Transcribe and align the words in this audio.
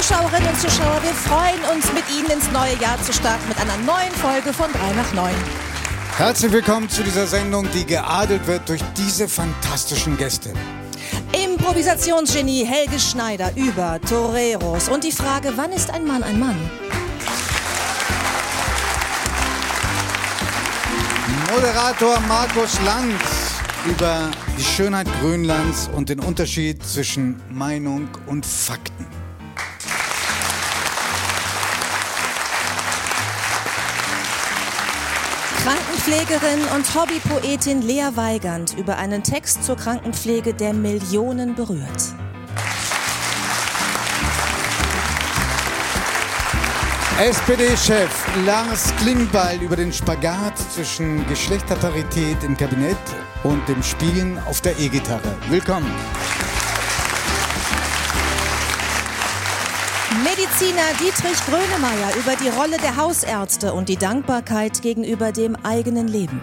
Zuschauerinnen 0.00 0.48
und 0.48 0.60
Zuschauer, 0.60 1.02
wir 1.02 1.12
freuen 1.12 1.60
uns, 1.74 1.92
mit 1.92 2.04
Ihnen 2.16 2.30
ins 2.30 2.48
neue 2.52 2.76
Jahr 2.80 3.02
zu 3.02 3.12
starten 3.12 3.48
mit 3.48 3.58
einer 3.58 3.76
neuen 3.78 4.12
Folge 4.12 4.52
von 4.52 4.70
3 4.70 4.92
nach 4.92 5.12
9. 5.12 5.34
Herzlich 6.16 6.52
willkommen 6.52 6.88
zu 6.88 7.02
dieser 7.02 7.26
Sendung, 7.26 7.66
die 7.74 7.84
geadelt 7.84 8.46
wird 8.46 8.68
durch 8.68 8.80
diese 8.96 9.26
fantastischen 9.26 10.16
Gäste. 10.16 10.52
Improvisationsgenie 11.32 12.64
Helge 12.64 13.00
Schneider 13.00 13.50
über 13.56 14.00
Toreros 14.08 14.88
und 14.88 15.02
die 15.02 15.10
Frage, 15.10 15.52
wann 15.56 15.72
ist 15.72 15.90
ein 15.90 16.06
Mann 16.06 16.22
ein 16.22 16.38
Mann? 16.38 16.70
Moderator 21.52 22.20
Markus 22.28 22.78
Lanz 22.84 23.20
über 23.84 24.30
die 24.56 24.62
Schönheit 24.62 25.08
Grönlands 25.20 25.90
und 25.92 26.08
den 26.08 26.20
Unterschied 26.20 26.86
zwischen 26.86 27.42
Meinung 27.50 28.08
und 28.26 28.46
Fakten. 28.46 29.17
Krankenpflegerin 36.08 36.60
und 36.74 36.94
Hobbypoetin 36.94 37.82
Lea 37.82 38.08
Weigand 38.14 38.74
über 38.78 38.96
einen 38.96 39.22
Text 39.22 39.62
zur 39.64 39.76
Krankenpflege, 39.76 40.54
der 40.54 40.72
Millionen 40.72 41.54
berührt. 41.54 42.14
SPD-Chef 47.20 48.08
Lars 48.46 48.94
Klingbeil 48.96 49.60
über 49.60 49.76
den 49.76 49.92
Spagat 49.92 50.56
zwischen 50.74 51.26
Geschlechterparität 51.26 52.42
im 52.42 52.56
Kabinett 52.56 52.96
und 53.42 53.68
dem 53.68 53.82
Spielen 53.82 54.38
auf 54.46 54.62
der 54.62 54.78
E-Gitarre. 54.78 55.34
Willkommen. 55.50 55.92
Mediziner 60.48 60.82
Dietrich 60.98 61.38
Grönemeyer 61.46 62.16
über 62.16 62.34
die 62.36 62.48
Rolle 62.48 62.78
der 62.78 62.96
Hausärzte 62.96 63.74
und 63.74 63.88
die 63.88 63.96
Dankbarkeit 63.96 64.80
gegenüber 64.80 65.30
dem 65.30 65.56
eigenen 65.62 66.08
Leben. 66.08 66.40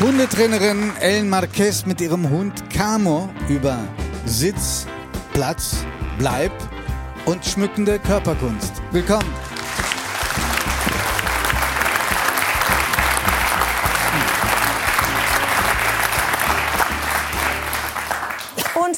Hundetrainerin 0.00 0.92
Ellen 1.00 1.30
Marquez 1.30 1.86
mit 1.86 2.00
ihrem 2.00 2.28
Hund 2.28 2.68
Camo 2.70 3.30
über 3.48 3.78
Sitz, 4.26 4.86
Platz, 5.32 5.76
Bleib 6.18 6.52
und 7.24 7.44
schmückende 7.44 7.98
Körperkunst. 7.98 8.74
Willkommen. 8.92 9.45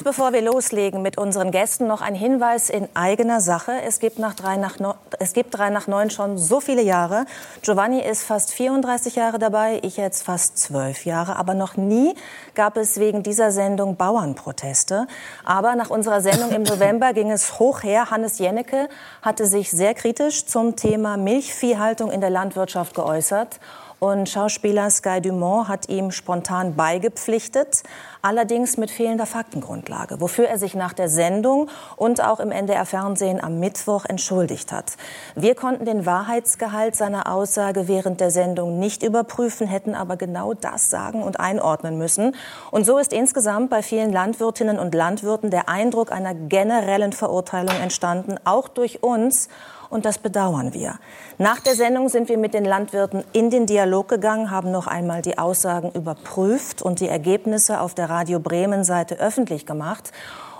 Bevor 0.09 0.33
wir 0.33 0.41
loslegen 0.41 1.03
mit 1.03 1.19
unseren 1.19 1.51
Gästen, 1.51 1.87
noch 1.87 2.01
ein 2.01 2.15
Hinweis 2.15 2.71
in 2.71 2.89
eigener 2.95 3.43
Sache. 3.43 3.73
Es 3.87 4.01
gibt, 4.01 4.19
nach 4.19 4.33
drei 4.33 4.57
nach 4.57 4.79
no 4.79 4.95
es 5.19 5.35
gibt 5.35 5.59
drei 5.59 5.69
nach 5.69 5.87
neun 5.87 6.09
schon 6.09 6.39
so 6.39 6.61
viele 6.61 6.81
Jahre. 6.81 7.27
Giovanni 7.61 8.01
ist 8.01 8.23
fast 8.23 8.55
34 8.55 9.17
Jahre 9.17 9.39
dabei, 9.39 9.81
ich 9.83 9.99
jetzt 9.99 10.23
fast 10.23 10.57
zwölf 10.57 11.05
Jahre. 11.05 11.37
Aber 11.37 11.53
noch 11.53 11.77
nie 11.77 12.15
gab 12.55 12.79
es 12.79 12.99
wegen 12.99 13.23
dieser 13.23 13.51
Sendung 13.51 13.97
Bauernproteste. 13.97 15.07
Aber 15.45 15.75
nach 15.75 15.91
unserer 15.91 16.23
Sendung 16.23 16.53
im 16.53 16.63
November 16.73 17.13
ging 17.13 17.31
es 17.31 17.59
hoch 17.59 17.83
her. 17.83 18.11
Hannes 18.11 18.39
Jennecke 18.39 18.89
hatte 19.21 19.45
sich 19.45 19.71
sehr 19.71 19.93
kritisch 19.93 20.47
zum 20.47 20.75
Thema 20.75 21.19
Milchviehhaltung 21.19 22.11
in 22.11 22.23
der 22.23 22.31
Landwirtschaft 22.31 22.95
geäußert. 22.95 23.61
Und 24.01 24.29
Schauspieler 24.29 24.91
Sky 24.91 25.21
Dumont 25.21 25.67
hat 25.67 25.89
ihm 25.89 26.13
spontan 26.13 26.77
beigepflichtet, 26.77 27.83
allerdings 28.23 28.77
mit 28.77 28.93
fehlender 28.93 29.27
Faktengrundlage, 29.27 30.21
wofür 30.21 30.47
er 30.49 30.57
sich 30.57 30.75
nach 30.75 30.93
der 30.93 31.09
Sendung 31.09 31.69
und 31.97 32.23
auch 32.23 32.39
im 32.39 32.53
NDR-Fernsehen 32.53 33.43
am 33.43 33.59
Mittwoch 33.59 34.05
entschuldigt 34.05 34.71
hat. 34.71 34.97
Wir 35.35 35.57
konnten 35.57 35.85
den 35.85 36.07
Wahrheitsgehalt 36.07 36.95
seiner 36.95 37.33
Aussage 37.33 37.89
während 37.89 38.21
der 38.21 38.31
Sendung 38.31 38.79
nicht 38.79 39.03
überprüfen, 39.03 39.67
hätten 39.67 39.97
aber 39.97 40.17
genau 40.17 40.55
das 40.55 40.91
sagen 40.91 41.25
und 41.25 41.41
einordnen 41.41 41.99
müssen. 41.99 42.37
Und 42.71 42.87
so 42.87 42.99
ist 42.99 43.13
insgesamt 43.13 43.69
bei 43.69 43.83
vielen 43.83 44.13
Landwirtinnen 44.13 44.79
und 44.79 44.95
Landwirten 44.95 45.51
der 45.51 45.69
Eindruck 45.69 46.13
einer 46.13 46.35
generellen 46.35 47.13
Verurteilung 47.13 47.75
entstanden, 47.81 48.37
auch 48.45 48.69
durch 48.69 49.03
uns 49.03 49.49
und 49.91 50.05
das 50.05 50.19
bedauern 50.19 50.75
wir. 50.75 50.99
Nach 51.39 51.61
der 51.61 51.75
Sendung 51.75 52.09
sind 52.09 52.29
wir 52.29 52.39
mit 52.39 52.55
den 52.55 52.65
Landwirten 52.65 53.25
in 53.33 53.51
den 53.51 53.67
Dialog 53.67 54.09
gegangen, 54.09 54.51
haben 54.51 54.71
noch 54.71 54.87
einmal 54.87 55.23
die 55.23 55.39
Aussagen 55.39 55.91
überprüft 55.93 56.83
und 56.83 57.01
die 57.01 57.09
Ergebnisse 57.09 57.81
auf 57.81 57.95
der 57.95 58.11
Radio 58.11 58.41
Bremen 58.41 58.85
Seite 58.85 59.19
öffentlich 59.19 59.67
gemacht. 59.67 60.13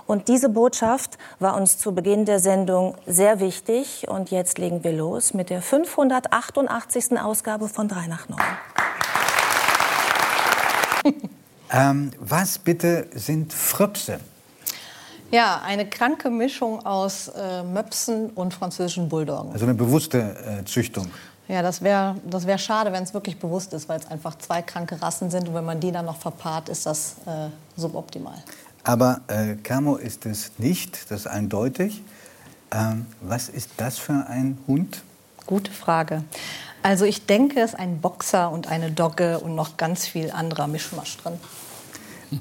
Und 0.09 0.27
diese 0.27 0.49
Botschaft 0.49 1.19
war 1.37 1.55
uns 1.55 1.77
zu 1.77 1.93
Beginn 1.93 2.25
der 2.25 2.39
Sendung 2.39 2.95
sehr 3.05 3.39
wichtig. 3.39 4.07
Und 4.09 4.31
jetzt 4.31 4.57
legen 4.57 4.83
wir 4.83 4.91
los 4.91 5.35
mit 5.35 5.51
der 5.51 5.61
588. 5.61 7.19
Ausgabe 7.21 7.69
von 7.69 7.87
3 7.87 8.07
nach 8.07 8.27
9. 8.27 8.39
ähm, 11.71 12.11
was 12.17 12.57
bitte 12.57 13.05
sind 13.13 13.53
Fröpse? 13.53 14.19
Ja, 15.31 15.61
eine 15.63 15.87
kranke 15.87 16.29
Mischung 16.29 16.85
aus 16.85 17.27
äh, 17.27 17.63
Möpsen 17.63 18.31
und 18.31 18.53
französischen 18.53 19.09
Bulldoggen. 19.09 19.51
Also 19.51 19.65
eine 19.65 19.75
bewusste 19.75 20.35
äh, 20.61 20.65
Züchtung. 20.65 21.09
Ja, 21.47 21.61
das 21.61 21.81
wäre 21.81 22.15
das 22.25 22.45
wär 22.47 22.57
schade, 22.57 22.91
wenn 22.91 23.03
es 23.03 23.13
wirklich 23.13 23.39
bewusst 23.39 23.73
ist, 23.73 23.89
weil 23.89 23.99
es 23.99 24.07
einfach 24.07 24.37
zwei 24.37 24.61
kranke 24.61 25.01
Rassen 25.01 25.29
sind. 25.29 25.47
Und 25.47 25.55
wenn 25.55 25.65
man 25.65 25.79
die 25.79 25.91
dann 25.91 26.05
noch 26.05 26.17
verpaart, 26.17 26.69
ist 26.69 26.85
das 26.85 27.15
äh, 27.25 27.49
suboptimal. 27.75 28.43
Aber 28.83 29.21
äh, 29.27 29.55
Camo 29.55 29.97
ist 29.97 30.25
es 30.25 30.51
nicht, 30.57 31.11
das 31.11 31.21
ist 31.21 31.27
eindeutig. 31.27 32.03
Ähm, 32.71 33.05
was 33.21 33.49
ist 33.49 33.71
das 33.77 33.97
für 33.97 34.25
ein 34.27 34.57
Hund? 34.67 35.03
Gute 35.45 35.71
Frage. 35.71 36.23
Also 36.81 37.05
ich 37.05 37.25
denke, 37.25 37.59
es 37.59 37.73
ist 37.73 37.79
ein 37.79 37.99
Boxer 37.99 38.51
und 38.51 38.67
eine 38.67 38.91
Dogge 38.91 39.39
und 39.39 39.55
noch 39.55 39.77
ganz 39.77 40.07
viel 40.07 40.31
anderer 40.31 40.67
Mischmasch 40.67 41.17
drin. 41.17 41.39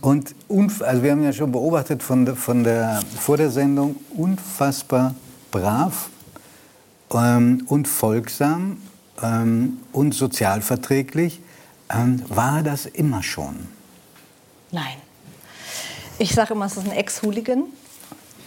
Und 0.01 0.35
also 0.81 1.03
wir 1.03 1.13
haben 1.13 1.23
ja 1.23 1.33
schon 1.33 1.51
beobachtet 1.51 2.03
von 2.03 2.27
der, 2.27 2.37
von 2.37 2.63
der, 2.63 3.01
vor 3.19 3.37
der 3.37 3.51
Sendung, 3.51 3.97
unfassbar 4.17 5.15
brav 5.51 6.11
ähm, 7.13 7.65
und 7.69 7.89
folgsam 7.89 8.83
ähm, 9.23 9.79
und 9.93 10.15
sozialverträglich. 10.15 11.41
Ähm, 11.91 12.23
war 12.29 12.63
das 12.63 12.85
immer 12.85 13.23
schon? 13.23 13.67
Nein. 14.71 14.97
Ich 16.19 16.35
sage 16.35 16.53
immer, 16.53 16.67
es 16.67 16.77
ist 16.77 16.85
ein 16.85 16.93
Ex-Hooligan. 16.93 17.65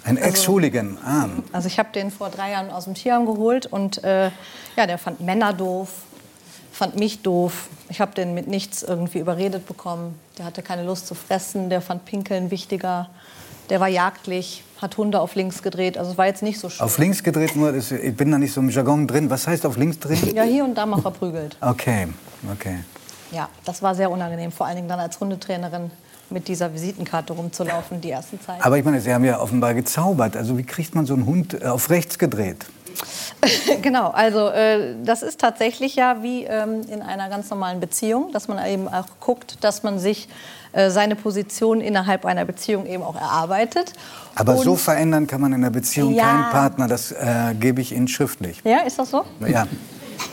Ein 0.03 0.17
also, 0.17 0.29
Ex-Hooligan, 0.29 0.97
ah. 1.03 1.29
Also 1.51 1.67
ich 1.67 1.79
habe 1.79 1.89
den 1.93 2.11
vor 2.11 2.29
drei 2.29 2.51
Jahren 2.51 2.69
aus 2.69 2.85
dem 2.85 2.93
Tierheim 2.93 3.25
geholt 3.25 3.65
und 3.65 4.03
äh, 4.03 4.31
ja, 4.75 4.87
der 4.87 4.97
fand 4.97 5.21
Männer 5.21 5.53
doof, 5.53 5.89
fand 6.71 6.97
mich 6.97 7.21
doof. 7.21 7.67
Ich 7.91 7.99
habe 7.99 8.15
den 8.15 8.33
mit 8.33 8.47
nichts 8.47 8.83
irgendwie 8.83 9.19
überredet 9.19 9.67
bekommen. 9.67 10.17
Der 10.37 10.45
hatte 10.45 10.61
keine 10.61 10.83
Lust 10.83 11.07
zu 11.07 11.13
fressen, 11.13 11.69
der 11.69 11.81
fand 11.81 12.05
Pinkeln 12.05 12.49
wichtiger. 12.49 13.09
Der 13.69 13.81
war 13.81 13.89
jagdlich, 13.89 14.63
hat 14.81 14.95
Hunde 14.95 15.19
auf 15.19 15.35
links 15.35 15.61
gedreht. 15.61 15.97
Also 15.97 16.11
es 16.11 16.17
war 16.17 16.25
jetzt 16.25 16.41
nicht 16.41 16.57
so 16.57 16.69
schön. 16.69 16.85
Auf 16.85 16.97
links 16.97 17.21
gedreht 17.21 17.53
nur, 17.57 17.75
ich 17.75 18.15
bin 18.15 18.31
da 18.31 18.37
nicht 18.37 18.53
so 18.53 18.61
im 18.61 18.69
Jargon 18.69 19.07
drin. 19.07 19.29
Was 19.29 19.45
heißt 19.45 19.65
auf 19.65 19.75
links 19.75 19.99
drehen? 19.99 20.33
Ja, 20.33 20.43
hier 20.43 20.63
und 20.63 20.75
da 20.75 20.85
mal 20.85 21.01
verprügelt. 21.01 21.57
Okay, 21.59 22.07
okay. 22.49 22.79
Ja, 23.31 23.49
das 23.65 23.81
war 23.83 23.93
sehr 23.93 24.09
unangenehm, 24.09 24.53
vor 24.53 24.67
allen 24.67 24.77
Dingen 24.77 24.87
dann 24.87 24.99
als 25.01 25.19
Hundetrainerin 25.19 25.91
mit 26.29 26.47
dieser 26.47 26.73
Visitenkarte 26.73 27.33
rumzulaufen, 27.33 27.99
die 27.99 28.11
ersten 28.11 28.39
Zeit. 28.39 28.63
Aber 28.63 28.77
ich 28.77 28.85
meine, 28.85 29.01
Sie 29.01 29.13
haben 29.13 29.25
ja 29.25 29.41
offenbar 29.41 29.73
gezaubert. 29.73 30.37
Also 30.37 30.57
wie 30.57 30.63
kriegt 30.63 30.95
man 30.95 31.05
so 31.05 31.13
einen 31.13 31.25
Hund 31.25 31.61
äh, 31.61 31.65
auf 31.65 31.89
rechts 31.89 32.17
gedreht? 32.17 32.67
genau, 33.81 34.09
also 34.09 34.49
äh, 34.49 34.95
das 35.03 35.23
ist 35.23 35.39
tatsächlich 35.39 35.95
ja 35.95 36.21
wie 36.21 36.43
ähm, 36.43 36.81
in 36.89 37.01
einer 37.01 37.29
ganz 37.29 37.49
normalen 37.49 37.79
Beziehung, 37.79 38.31
dass 38.31 38.47
man 38.47 38.63
eben 38.65 38.87
auch 38.87 39.07
guckt, 39.19 39.63
dass 39.63 39.83
man 39.83 39.99
sich 39.99 40.29
äh, 40.73 40.89
seine 40.89 41.15
Position 41.15 41.81
innerhalb 41.81 42.25
einer 42.25 42.45
Beziehung 42.45 42.85
eben 42.85 43.03
auch 43.03 43.15
erarbeitet. 43.15 43.93
Aber 44.35 44.55
Und 44.55 44.63
so 44.63 44.75
verändern 44.75 45.27
kann 45.27 45.41
man 45.41 45.53
in 45.53 45.63
einer 45.63 45.71
Beziehung 45.71 46.13
ja. 46.13 46.23
keinen 46.23 46.51
Partner, 46.51 46.87
das 46.87 47.11
äh, 47.11 47.55
gebe 47.59 47.81
ich 47.81 47.91
Ihnen 47.91 48.07
schriftlich. 48.07 48.61
Ja, 48.63 48.79
ist 48.79 48.99
das 48.99 49.09
so? 49.09 49.25
Ja. 49.47 49.67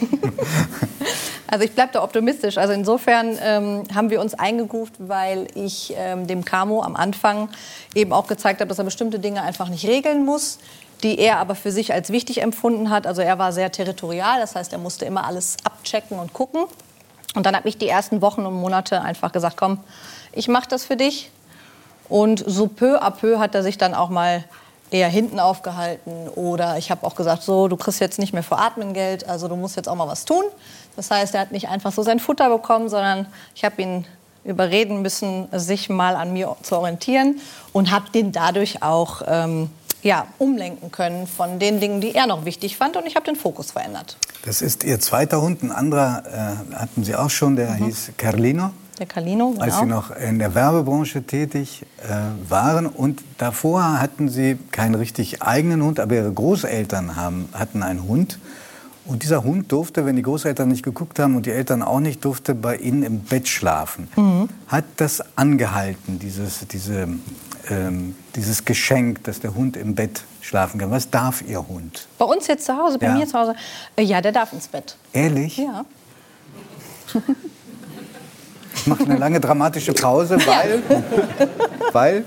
Also 1.50 1.64
ich 1.64 1.72
bleibe 1.72 1.92
da 1.94 2.02
optimistisch. 2.04 2.58
Also 2.58 2.74
insofern 2.74 3.38
ähm, 3.42 3.84
haben 3.94 4.10
wir 4.10 4.20
uns 4.20 4.34
eingegruft, 4.34 4.94
weil 4.98 5.48
ich 5.54 5.94
ähm, 5.96 6.26
dem 6.26 6.44
Camo 6.44 6.82
am 6.82 6.94
Anfang 6.94 7.48
eben 7.94 8.12
auch 8.12 8.26
gezeigt 8.26 8.60
habe, 8.60 8.68
dass 8.68 8.78
er 8.78 8.84
bestimmte 8.84 9.18
Dinge 9.18 9.42
einfach 9.42 9.70
nicht 9.70 9.86
regeln 9.86 10.26
muss 10.26 10.58
die 11.02 11.18
er 11.18 11.38
aber 11.38 11.54
für 11.54 11.70
sich 11.70 11.92
als 11.92 12.10
wichtig 12.10 12.42
empfunden 12.42 12.90
hat. 12.90 13.06
Also 13.06 13.22
er 13.22 13.38
war 13.38 13.52
sehr 13.52 13.70
territorial, 13.70 14.40
das 14.40 14.54
heißt, 14.54 14.72
er 14.72 14.78
musste 14.78 15.04
immer 15.04 15.24
alles 15.24 15.56
abchecken 15.64 16.18
und 16.18 16.32
gucken. 16.32 16.64
Und 17.34 17.46
dann 17.46 17.54
habe 17.54 17.68
ich 17.68 17.78
die 17.78 17.88
ersten 17.88 18.20
Wochen 18.22 18.46
und 18.46 18.54
Monate 18.54 19.02
einfach 19.02 19.32
gesagt, 19.32 19.56
komm, 19.56 19.78
ich 20.32 20.48
mache 20.48 20.68
das 20.68 20.84
für 20.84 20.96
dich. 20.96 21.30
Und 22.08 22.42
so 22.46 22.66
peu 22.66 23.00
à 23.02 23.10
peu 23.10 23.38
hat 23.38 23.54
er 23.54 23.62
sich 23.62 23.78
dann 23.78 23.94
auch 23.94 24.08
mal 24.08 24.44
eher 24.90 25.08
hinten 25.08 25.38
aufgehalten. 25.38 26.28
Oder 26.30 26.78
ich 26.78 26.90
habe 26.90 27.06
auch 27.06 27.14
gesagt, 27.14 27.42
so, 27.42 27.68
du 27.68 27.76
kriegst 27.76 28.00
jetzt 28.00 28.18
nicht 28.18 28.32
mehr 28.32 28.42
für 28.42 28.56
Atmen 28.56 28.94
Geld, 28.94 29.28
also 29.28 29.48
du 29.48 29.56
musst 29.56 29.76
jetzt 29.76 29.88
auch 29.88 29.94
mal 29.94 30.08
was 30.08 30.24
tun. 30.24 30.44
Das 30.96 31.10
heißt, 31.10 31.34
er 31.34 31.42
hat 31.42 31.52
nicht 31.52 31.68
einfach 31.68 31.92
so 31.92 32.02
sein 32.02 32.18
Futter 32.18 32.48
bekommen, 32.48 32.88
sondern 32.88 33.26
ich 33.54 33.64
habe 33.64 33.80
ihn 33.82 34.04
überreden 34.44 35.02
müssen, 35.02 35.48
sich 35.52 35.90
mal 35.90 36.16
an 36.16 36.32
mir 36.32 36.56
zu 36.62 36.76
orientieren 36.76 37.40
und 37.72 37.90
habe 37.90 38.10
den 38.10 38.32
dadurch 38.32 38.82
auch 38.82 39.22
ähm, 39.26 39.70
ja, 40.02 40.26
umlenken 40.38 40.92
können 40.92 41.26
von 41.26 41.58
den 41.58 41.80
Dingen, 41.80 42.00
die 42.00 42.14
er 42.14 42.26
noch 42.26 42.44
wichtig 42.44 42.76
fand. 42.76 42.96
Und 42.96 43.06
ich 43.06 43.16
habe 43.16 43.26
den 43.26 43.36
Fokus 43.36 43.72
verändert. 43.72 44.16
Das 44.44 44.62
ist 44.62 44.84
Ihr 44.84 45.00
zweiter 45.00 45.42
Hund. 45.42 45.62
Ein 45.62 45.72
anderer 45.72 46.22
äh, 46.72 46.74
hatten 46.76 47.04
Sie 47.04 47.16
auch 47.16 47.30
schon, 47.30 47.56
der 47.56 47.70
mhm. 47.72 47.86
hieß 47.86 48.12
Carlino. 48.16 48.70
Der 48.98 49.06
Carlino, 49.06 49.50
genau. 49.50 49.62
Als 49.62 49.78
Sie 49.78 49.86
noch 49.86 50.10
in 50.10 50.38
der 50.38 50.54
Werbebranche 50.54 51.22
tätig 51.22 51.84
äh, 52.02 52.50
waren. 52.50 52.86
Und 52.86 53.22
davor 53.38 54.00
hatten 54.00 54.28
Sie 54.28 54.58
keinen 54.72 54.94
richtig 54.94 55.42
eigenen 55.42 55.82
Hund, 55.82 56.00
aber 56.00 56.16
Ihre 56.16 56.32
Großeltern 56.32 57.16
haben, 57.16 57.48
hatten 57.52 57.82
einen 57.82 58.04
Hund. 58.04 58.38
Und 59.08 59.22
dieser 59.22 59.42
Hund 59.42 59.72
durfte, 59.72 60.04
wenn 60.04 60.16
die 60.16 60.22
Großeltern 60.22 60.68
nicht 60.68 60.82
geguckt 60.82 61.18
haben 61.18 61.34
und 61.34 61.46
die 61.46 61.50
Eltern 61.50 61.82
auch 61.82 62.00
nicht, 62.00 62.24
durfte 62.24 62.54
bei 62.54 62.76
ihnen 62.76 63.02
im 63.02 63.20
Bett 63.20 63.48
schlafen. 63.48 64.08
Mhm. 64.16 64.48
Hat 64.66 64.84
das 64.96 65.22
angehalten, 65.34 66.18
dieses, 66.18 66.66
diese, 66.68 67.08
ähm, 67.70 68.16
dieses 68.34 68.64
Geschenk, 68.64 69.24
dass 69.24 69.40
der 69.40 69.54
Hund 69.54 69.76
im 69.76 69.94
Bett 69.94 70.22
schlafen 70.40 70.78
kann? 70.78 70.90
Was 70.90 71.10
darf 71.10 71.42
Ihr 71.46 71.66
Hund? 71.66 72.06
Bei 72.18 72.24
uns 72.24 72.46
jetzt 72.46 72.66
zu 72.66 72.76
Hause, 72.76 72.98
bei 72.98 73.06
ja. 73.06 73.14
mir 73.14 73.26
zu 73.26 73.38
Hause? 73.38 73.54
Äh, 73.96 74.02
ja, 74.02 74.20
der 74.20 74.32
darf 74.32 74.52
ins 74.52 74.68
Bett. 74.68 74.96
Ehrlich? 75.12 75.58
Ja. 75.58 75.84
Ich 78.74 78.86
mache 78.86 79.04
eine 79.04 79.16
lange 79.16 79.40
dramatische 79.40 79.92
Pause, 79.92 80.38
weil, 80.46 80.82
ja. 80.88 81.02
weil 81.92 82.24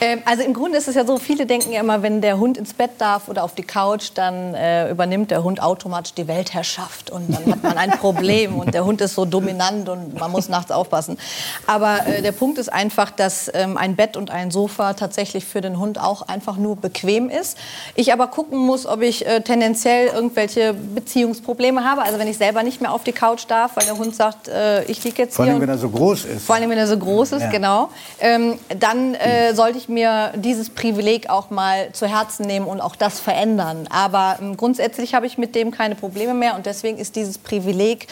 ähm, 0.00 0.22
also 0.24 0.42
im 0.42 0.54
Grunde 0.54 0.78
ist 0.78 0.88
es 0.88 0.94
ja 0.94 1.04
so, 1.04 1.18
viele 1.18 1.46
denken 1.46 1.72
ja 1.72 1.80
immer, 1.80 2.02
wenn 2.02 2.20
der 2.20 2.38
Hund 2.38 2.58
ins 2.58 2.74
Bett 2.74 2.92
darf 2.98 3.28
oder 3.28 3.44
auf 3.44 3.54
die 3.54 3.62
Couch, 3.62 4.10
dann 4.14 4.54
äh, 4.54 4.90
übernimmt 4.90 5.30
der 5.30 5.42
Hund 5.44 5.62
automatisch 5.62 6.14
die 6.14 6.28
Weltherrschaft 6.28 7.10
und 7.10 7.34
dann 7.34 7.52
hat 7.52 7.62
man 7.62 7.78
ein 7.78 7.90
Problem 8.00 8.56
und 8.56 8.74
der 8.74 8.84
Hund 8.84 9.00
ist 9.00 9.14
so 9.14 9.24
dominant 9.24 9.88
und 9.88 10.18
man 10.18 10.30
muss 10.30 10.48
nachts 10.48 10.70
aufpassen. 10.70 11.18
Aber 11.66 12.06
äh, 12.06 12.22
der 12.22 12.32
Punkt 12.32 12.58
ist 12.58 12.72
einfach, 12.72 13.10
dass 13.10 13.50
ähm, 13.54 13.76
ein 13.76 13.96
Bett 13.96 14.16
und 14.16 14.30
ein 14.30 14.50
Sofa 14.50 14.94
tatsächlich 14.94 15.44
für 15.44 15.60
den 15.60 15.78
Hund 15.78 16.00
auch 16.00 16.22
einfach 16.22 16.56
nur 16.56 16.76
bequem 16.76 17.30
ist. 17.30 17.58
Ich 17.94 18.12
aber 18.12 18.28
gucken 18.28 18.58
muss, 18.58 18.86
ob 18.86 19.02
ich 19.02 19.26
äh, 19.26 19.40
tendenziell 19.40 20.08
irgendwelche 20.08 20.74
Beziehungsprobleme 20.74 21.84
habe. 21.84 22.02
Also 22.02 22.18
wenn 22.18 22.28
ich 22.28 22.38
selber 22.38 22.62
nicht 22.62 22.80
mehr 22.80 22.92
auf 22.92 23.04
die 23.04 23.12
Couch 23.12 23.44
darf, 23.48 23.76
weil 23.76 23.84
der 23.84 23.96
Hund 23.96 24.14
sagt, 24.14 24.48
äh, 24.48 24.84
ich 24.84 25.02
liege 25.04 25.22
jetzt 25.22 25.36
vor 25.36 25.44
hier. 25.44 25.54
Vor 25.54 25.60
allem, 25.60 25.68
wenn 25.68 25.74
er 25.74 25.78
so 25.78 25.88
groß 25.88 26.24
ist. 26.24 26.46
Vor 26.46 26.56
allem, 26.56 26.70
wenn 26.70 26.78
er 26.78 26.86
so 26.86 26.98
groß 26.98 27.32
ist, 27.32 27.42
ja. 27.42 27.50
genau. 27.50 27.90
Ähm, 28.20 28.58
dann 28.78 29.14
äh, 29.34 29.54
sollte 29.54 29.78
ich 29.78 29.88
mir 29.88 30.32
dieses 30.36 30.70
Privileg 30.70 31.28
auch 31.28 31.50
mal 31.50 31.92
zu 31.92 32.06
Herzen 32.06 32.46
nehmen 32.46 32.66
und 32.66 32.80
auch 32.80 32.96
das 32.96 33.20
verändern. 33.20 33.86
Aber 33.90 34.38
ähm, 34.40 34.56
grundsätzlich 34.56 35.14
habe 35.14 35.26
ich 35.26 35.38
mit 35.38 35.54
dem 35.54 35.70
keine 35.70 35.94
Probleme 35.94 36.34
mehr 36.34 36.54
und 36.54 36.66
deswegen 36.66 36.98
ist 36.98 37.16
dieses 37.16 37.38
Privileg 37.38 38.06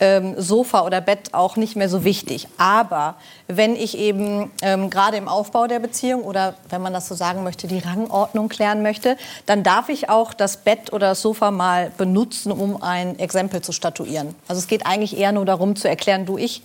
ähm, 0.00 0.34
Sofa 0.40 0.84
oder 0.84 1.00
Bett 1.00 1.32
auch 1.32 1.56
nicht 1.56 1.76
mehr 1.76 1.88
so 1.88 2.04
wichtig. 2.04 2.48
Aber 2.58 3.16
wenn 3.46 3.76
ich 3.76 3.96
eben 3.98 4.50
ähm, 4.62 4.90
gerade 4.90 5.16
im 5.16 5.28
Aufbau 5.28 5.66
der 5.66 5.78
Beziehung 5.78 6.22
oder 6.22 6.54
wenn 6.70 6.82
man 6.82 6.92
das 6.92 7.08
so 7.08 7.14
sagen 7.14 7.44
möchte, 7.44 7.66
die 7.66 7.78
Rangordnung 7.78 8.48
klären 8.48 8.82
möchte, 8.82 9.16
dann 9.46 9.62
darf 9.62 9.88
ich 9.88 10.08
auch 10.08 10.34
das 10.34 10.58
Bett 10.58 10.92
oder 10.92 11.10
das 11.10 11.22
Sofa 11.22 11.50
mal 11.50 11.92
benutzen, 11.96 12.50
um 12.52 12.82
ein 12.82 13.18
Exempel 13.18 13.62
zu 13.62 13.72
statuieren. 13.72 14.34
Also 14.48 14.58
es 14.60 14.66
geht 14.66 14.86
eigentlich 14.86 15.16
eher 15.16 15.32
nur 15.32 15.44
darum 15.44 15.76
zu 15.76 15.88
erklären, 15.88 16.26
du, 16.26 16.38
ich 16.38 16.62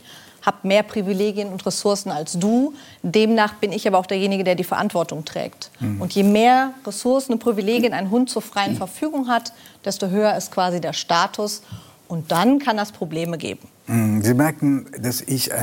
habe 0.50 0.68
mehr 0.68 0.82
Privilegien 0.82 1.50
und 1.50 1.64
Ressourcen 1.66 2.10
als 2.10 2.34
du. 2.34 2.74
Demnach 3.04 3.54
bin 3.56 3.72
ich 3.72 3.88
aber 3.88 4.00
auch 4.00 4.08
derjenige, 4.08 4.44
der 4.44 4.56
die 4.56 4.64
Verantwortung 4.64 5.24
trägt. 5.24 5.70
Mhm. 5.80 6.02
Und 6.02 6.14
je 6.14 6.24
mehr 6.24 6.74
Ressourcen 6.86 7.34
und 7.34 7.40
Privilegien 7.40 7.94
ein 7.94 8.10
Hund 8.10 8.32
zur 8.32 8.42
freien 8.42 8.76
Verfügung 8.76 9.28
hat, 9.28 9.54
desto 9.86 10.10
höher 10.10 10.36
ist 10.36 10.52
quasi 10.52 10.82
der 10.82 10.94
Status. 10.94 11.62
Und 12.08 12.32
dann 12.32 12.58
kann 12.58 12.78
das 12.78 12.92
Probleme 12.92 13.38
geben. 13.38 13.68
Mhm. 13.86 14.24
Sie 14.24 14.34
merken, 14.34 14.88
dass 15.00 15.22
ich 15.22 15.52
äh, 15.52 15.54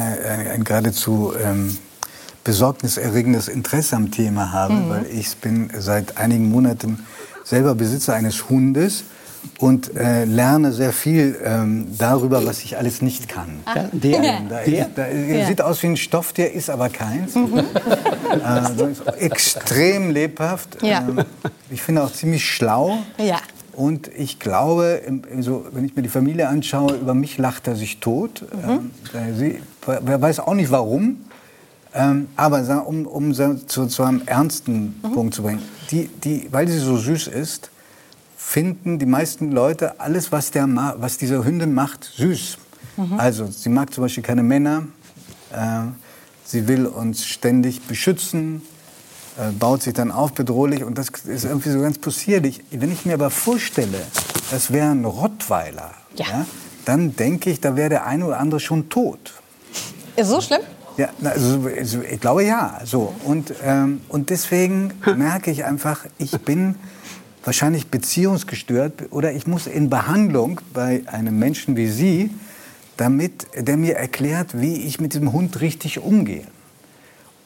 ein 0.54 0.62
geradezu 0.62 1.32
ähm, 1.36 1.76
besorgniserregendes 2.44 3.48
Interesse 3.48 3.96
am 3.96 4.12
Thema 4.12 4.52
habe, 4.52 4.74
mhm. 4.74 4.88
weil 4.88 5.06
ich 5.06 5.36
bin 5.38 5.68
seit 5.76 6.16
einigen 6.16 6.48
Monaten 6.48 7.04
selber 7.42 7.74
Besitzer 7.74 8.14
eines 8.14 8.48
Hundes 8.48 9.02
und 9.58 9.96
äh, 9.96 10.24
lerne 10.24 10.72
sehr 10.72 10.92
viel 10.92 11.36
ähm, 11.44 11.88
darüber, 11.96 12.44
was 12.46 12.62
ich 12.62 12.76
alles 12.76 13.02
nicht 13.02 13.28
kann. 13.28 13.60
Ah. 13.64 13.84
Der, 13.92 14.20
der, 14.20 14.64
der, 14.66 14.88
der 14.88 15.46
sieht 15.46 15.62
aus 15.62 15.82
wie 15.82 15.88
ein 15.88 15.96
Stofftier, 15.96 16.52
ist 16.52 16.70
aber 16.70 16.88
keins. 16.88 17.34
Mhm. 17.34 17.64
Äh, 18.26 19.24
extrem 19.24 20.10
lebhaft. 20.10 20.82
Ja. 20.82 20.98
Ähm, 20.98 21.24
ich 21.70 21.80
finde 21.80 22.02
auch 22.02 22.12
ziemlich 22.12 22.44
schlau. 22.44 22.98
Ja. 23.18 23.38
Und 23.72 24.10
ich 24.16 24.38
glaube, 24.40 25.00
so, 25.40 25.66
wenn 25.70 25.84
ich 25.84 25.94
mir 25.94 26.02
die 26.02 26.08
Familie 26.08 26.48
anschaue, 26.48 26.94
über 26.94 27.14
mich 27.14 27.38
lacht 27.38 27.68
er 27.68 27.76
sich 27.76 28.00
tot. 28.00 28.42
Mhm. 28.52 28.90
Ähm, 29.14 29.36
sie, 29.36 29.60
wer 29.86 30.20
weiß 30.20 30.40
auch 30.40 30.54
nicht 30.54 30.70
warum. 30.70 31.24
Ähm, 31.94 32.28
aber 32.36 32.86
um, 32.86 33.06
um 33.06 33.32
zu, 33.32 33.86
zu 33.86 34.02
einem 34.02 34.22
ernsten 34.26 35.00
mhm. 35.02 35.12
Punkt 35.12 35.34
zu 35.34 35.42
bringen, 35.42 35.62
die, 35.90 36.08
die, 36.08 36.48
weil 36.50 36.68
sie 36.68 36.78
so 36.78 36.96
süß 36.96 37.28
ist, 37.28 37.70
finden 38.46 39.00
die 39.00 39.06
meisten 39.06 39.50
Leute 39.50 39.98
alles, 39.98 40.30
was, 40.30 40.52
der, 40.52 40.68
was 40.98 41.18
diese 41.18 41.44
Hündin 41.44 41.74
macht, 41.74 42.04
süß. 42.04 42.58
Mhm. 42.96 43.18
Also 43.18 43.46
sie 43.46 43.68
mag 43.68 43.92
zum 43.92 44.04
Beispiel 44.04 44.22
keine 44.22 44.44
Männer, 44.44 44.84
äh, 45.52 45.80
sie 46.44 46.68
will 46.68 46.86
uns 46.86 47.26
ständig 47.26 47.82
beschützen, 47.88 48.62
äh, 49.36 49.50
baut 49.50 49.82
sich 49.82 49.94
dann 49.94 50.12
auf 50.12 50.32
bedrohlich 50.32 50.84
und 50.84 50.96
das 50.96 51.08
ist 51.26 51.44
irgendwie 51.44 51.70
so 51.70 51.80
ganz 51.80 51.98
possierlich. 51.98 52.62
Wenn 52.70 52.92
ich 52.92 53.04
mir 53.04 53.14
aber 53.14 53.30
vorstelle, 53.30 54.00
das 54.52 54.72
wäre 54.72 54.92
ein 54.92 55.04
Rottweiler, 55.04 55.90
ja. 56.14 56.26
ja 56.26 56.46
dann 56.84 57.16
denke 57.16 57.50
ich, 57.50 57.60
da 57.60 57.74
wäre 57.74 57.88
der 57.88 58.06
eine 58.06 58.26
oder 58.26 58.38
andere 58.38 58.60
schon 58.60 58.88
tot. 58.88 59.34
Ist 60.14 60.28
so 60.28 60.40
schlimm? 60.40 60.60
Ja, 60.96 61.08
also, 61.24 61.68
also, 61.76 62.00
ich 62.00 62.20
glaube 62.20 62.44
ja. 62.44 62.80
So. 62.84 63.12
Und, 63.24 63.52
ähm, 63.64 64.02
und 64.08 64.30
deswegen 64.30 64.92
merke 65.16 65.50
ich 65.50 65.64
einfach, 65.64 66.06
ich 66.16 66.30
bin 66.42 66.76
wahrscheinlich 67.46 67.86
beziehungsgestört 67.88 69.12
oder 69.12 69.32
ich 69.32 69.46
muss 69.46 69.66
in 69.66 69.88
Behandlung 69.88 70.60
bei 70.74 71.02
einem 71.06 71.38
Menschen 71.38 71.76
wie 71.76 71.86
Sie, 71.88 72.30
damit 72.96 73.46
der 73.56 73.76
mir 73.76 73.96
erklärt, 73.96 74.60
wie 74.60 74.74
ich 74.82 75.00
mit 75.00 75.14
diesem 75.14 75.32
Hund 75.32 75.60
richtig 75.60 76.00
umgehe. 76.00 76.46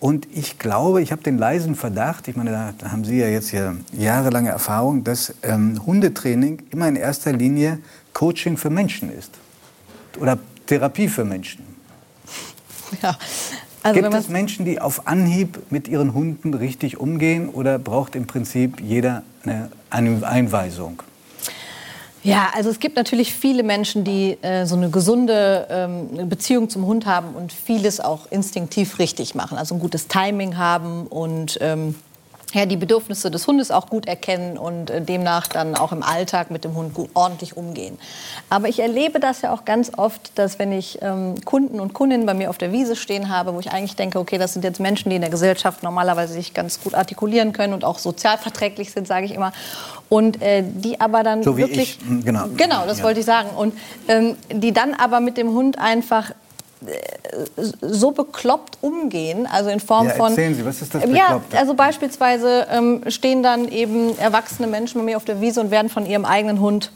Und 0.01 0.27
ich 0.33 0.59
glaube, 0.59 1.03
ich 1.03 1.13
habe 1.13 1.23
den 1.23 1.37
leisen 1.37 1.75
Verdacht, 1.75 2.27
ich 2.29 2.35
meine, 2.35 2.73
da 2.79 2.91
haben 2.91 3.05
Sie 3.05 3.19
ja 3.19 3.29
jetzt 3.29 3.51
hier 3.51 3.77
jahrelange 3.93 4.49
Erfahrung, 4.49 5.05
dass 5.05 5.35
ähm, 5.43 5.85
Hundetraining 5.85 6.63
immer 6.71 6.89
in 6.89 6.97
erster 6.97 7.35
Linie 7.35 7.79
Coaching 8.15 8.57
für 8.57 8.71
Menschen 8.71 9.13
ist. 9.13 9.33
Oder 10.19 10.39
Therapie 10.67 11.09
für 11.09 11.25
Menschen. 11.25 11.65
Ja, 13.03 13.17
also 13.83 14.01
Gibt 14.01 14.15
es 14.15 14.29
Menschen, 14.29 14.65
die 14.65 14.81
auf 14.81 15.07
Anhieb 15.07 15.59
mit 15.71 15.89
ihren 15.89 16.13
Hunden 16.15 16.55
richtig 16.55 16.99
umgehen 16.99 17.49
oder 17.49 17.79
braucht 17.79 18.15
im 18.15 18.27
Prinzip 18.27 18.81
jeder 18.81 19.23
eine, 19.43 19.71
Einweisung? 20.23 21.03
Ja, 22.23 22.51
also 22.55 22.69
es 22.69 22.81
gibt 22.81 22.97
natürlich 22.97 23.35
viele 23.35 23.63
Menschen, 23.63 24.05
die 24.05 24.37
äh, 24.43 24.67
so 24.67 24.77
eine 24.77 24.91
gesunde 24.91 25.67
ähm, 25.71 26.29
Beziehung 26.29 26.69
zum 26.69 26.85
Hund 26.85 27.07
haben 27.07 27.35
und 27.35 27.51
vieles 27.51 27.99
auch 27.99 28.31
instinktiv 28.31 28.99
richtig 28.99 29.35
machen. 29.35 29.57
Also 29.57 29.75
ein 29.75 29.81
gutes 29.81 30.07
Timing 30.07 30.59
haben 30.59 31.07
und 31.07 31.57
ähm, 31.63 31.95
ja, 32.53 32.67
die 32.67 32.77
Bedürfnisse 32.77 33.31
des 33.31 33.47
Hundes 33.47 33.71
auch 33.71 33.89
gut 33.89 34.07
erkennen 34.07 34.59
und 34.59 34.91
äh, 34.91 35.01
demnach 35.01 35.47
dann 35.47 35.75
auch 35.75 35.93
im 35.93 36.03
Alltag 36.03 36.51
mit 36.51 36.65
dem 36.65 36.75
Hund 36.75 36.95
gut, 36.95 37.11
ordentlich 37.15 37.57
umgehen. 37.57 37.99
Aber 38.49 38.69
ich 38.69 38.81
erlebe 38.81 39.21
das 39.21 39.43
ja 39.43 39.53
auch 39.53 39.65
ganz 39.65 39.93
oft, 39.97 40.33
dass 40.37 40.59
wenn 40.59 40.73
ich 40.73 40.99
ähm, 41.03 41.37
Kunden 41.45 41.81
und 41.81 41.93
Kundinnen 41.93 42.27
bei 42.27 42.35
mir 42.35 42.51
auf 42.51 42.59
der 42.59 42.73
Wiese 42.73 42.97
stehen 42.97 43.29
habe, 43.29 43.55
wo 43.55 43.61
ich 43.61 43.71
eigentlich 43.71 43.97
denke, 43.97 44.19
okay, 44.19 44.39
das 44.39 44.53
sind 44.53 44.65
jetzt 44.65 44.81
Menschen, 44.81 45.11
die 45.11 45.17
in 45.17 45.23
der 45.23 45.31
Gesellschaft 45.31 45.83
normalerweise 45.83 46.33
sich 46.33 46.55
ganz 46.55 46.83
gut 46.83 46.95
artikulieren 46.95 47.53
können 47.53 47.73
und 47.73 47.85
auch 47.85 47.99
sozial 47.99 48.39
verträglich 48.39 48.93
sind, 48.93 49.07
sage 49.07 49.27
ich 49.27 49.35
immer. 49.35 49.53
Und 50.09 50.43
äh, 50.43 50.65
die 50.67 51.01
aber 51.01 51.23
dann 51.23 51.43
so 51.43 51.57
wirklich... 51.57 51.99
Ich. 52.01 52.07
Hm, 52.07 52.25
genau. 52.25 52.47
Genau, 52.57 52.85
das 52.87 52.99
ja. 52.99 53.05
wollte 53.05 53.21
ich 53.21 53.27
sagen. 53.27 53.51
Und 53.51 53.75
ähm, 54.09 54.37
die 54.53 54.73
dann 54.73 54.95
aber 54.95 55.21
mit 55.21 55.37
dem 55.37 55.51
Hund 55.51 55.79
einfach 55.79 56.33
so 57.81 58.11
bekloppt 58.11 58.79
umgehen, 58.81 59.47
also 59.47 59.71
in 59.71 59.81
Form 59.81 60.07
ja, 60.07 60.15
von 60.15 60.31
erzählen 60.31 60.55
Sie, 60.55 60.65
was 60.65 60.81
ist 60.81 60.95
das 60.95 61.05
Ja, 61.11 61.41
also 61.57 61.75
beispielsweise 61.75 62.67
ähm, 62.71 63.03
stehen 63.09 63.43
dann 63.43 63.69
eben 63.69 64.19
erwachsene 64.19 64.67
Menschen 64.67 65.01
bei 65.01 65.05
mir 65.05 65.17
auf 65.17 65.25
der 65.25 65.41
Wiese 65.41 65.61
und 65.61 65.71
werden 65.71 65.91
von 65.91 66.07
ihrem 66.07 66.25
eigenen 66.25 66.61
Hund 66.61 66.91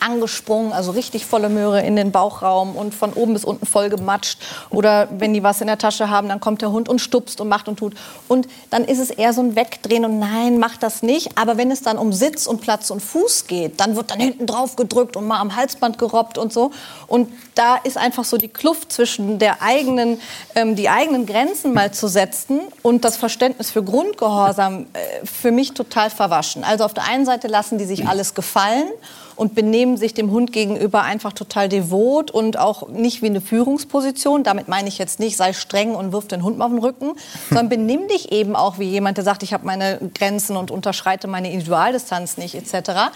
angesprungen, 0.00 0.72
also 0.72 0.92
richtig 0.92 1.26
volle 1.26 1.48
Möhre 1.48 1.82
in 1.82 1.96
den 1.96 2.12
Bauchraum 2.12 2.76
und 2.76 2.94
von 2.94 3.12
oben 3.12 3.32
bis 3.32 3.44
unten 3.44 3.66
voll 3.66 3.88
gematscht. 3.88 4.38
Oder 4.70 5.08
wenn 5.18 5.34
die 5.34 5.42
was 5.42 5.60
in 5.60 5.66
der 5.66 5.78
Tasche 5.78 6.10
haben, 6.10 6.28
dann 6.28 6.40
kommt 6.40 6.62
der 6.62 6.70
Hund 6.70 6.88
und 6.88 7.00
stupst 7.00 7.40
und 7.40 7.48
macht 7.48 7.68
und 7.68 7.78
tut. 7.78 7.94
Und 8.26 8.48
dann 8.70 8.84
ist 8.84 8.98
es 8.98 9.10
eher 9.10 9.32
so 9.32 9.40
ein 9.40 9.56
Wegdrehen 9.56 10.04
und 10.04 10.18
nein, 10.18 10.58
mach 10.58 10.76
das 10.76 11.02
nicht. 11.02 11.36
Aber 11.38 11.56
wenn 11.56 11.70
es 11.70 11.82
dann 11.82 11.98
um 11.98 12.12
Sitz 12.12 12.46
und 12.46 12.60
Platz 12.60 12.90
und 12.90 13.00
Fuß 13.00 13.46
geht, 13.46 13.80
dann 13.80 13.96
wird 13.96 14.10
dann 14.10 14.20
hinten 14.20 14.46
drauf 14.46 14.76
gedrückt 14.76 15.16
und 15.16 15.26
mal 15.26 15.40
am 15.40 15.56
Halsband 15.56 15.98
gerobbt 15.98 16.38
und 16.38 16.52
so. 16.52 16.70
Und 17.06 17.28
da 17.58 17.76
ist 17.76 17.98
einfach 17.98 18.24
so 18.24 18.36
die 18.36 18.48
Kluft 18.48 18.92
zwischen 18.92 19.38
der 19.40 19.62
eigenen, 19.62 20.20
ähm, 20.54 20.76
die 20.76 20.88
eigenen 20.88 21.26
Grenzen 21.26 21.74
mal 21.74 21.90
zu 21.90 22.06
setzen 22.06 22.60
und 22.82 23.04
das 23.04 23.16
Verständnis 23.16 23.70
für 23.70 23.82
Grundgehorsam 23.82 24.86
äh, 24.92 25.26
für 25.26 25.50
mich 25.50 25.74
total 25.74 26.10
verwaschen. 26.10 26.62
Also 26.62 26.84
auf 26.84 26.94
der 26.94 27.04
einen 27.04 27.26
Seite 27.26 27.48
lassen 27.48 27.78
die 27.78 27.84
sich 27.84 28.06
alles 28.06 28.34
gefallen 28.34 28.88
und 29.34 29.54
benehmen 29.54 29.96
sich 29.96 30.14
dem 30.14 30.30
Hund 30.30 30.52
gegenüber 30.52 31.02
einfach 31.02 31.32
total 31.32 31.68
devot 31.68 32.30
und 32.30 32.58
auch 32.58 32.88
nicht 32.88 33.22
wie 33.22 33.26
eine 33.26 33.40
Führungsposition. 33.40 34.44
Damit 34.44 34.68
meine 34.68 34.88
ich 34.88 34.98
jetzt 34.98 35.18
nicht, 35.18 35.36
sei 35.36 35.52
streng 35.52 35.94
und 35.94 36.12
wirf 36.12 36.28
den 36.28 36.44
Hund 36.44 36.58
mal 36.58 36.66
auf 36.66 36.70
den 36.70 36.80
Rücken, 36.80 37.12
sondern 37.48 37.68
benimm 37.68 38.06
dich 38.06 38.30
eben 38.30 38.54
auch 38.54 38.78
wie 38.78 38.88
jemand, 38.88 39.16
der 39.16 39.24
sagt, 39.24 39.42
ich 39.42 39.52
habe 39.52 39.66
meine 39.66 39.98
Grenzen 40.14 40.56
und 40.56 40.70
unterschreite 40.70 41.26
meine 41.26 41.52
Individualdistanz 41.52 42.36
nicht 42.36 42.54
etc. 42.54 43.10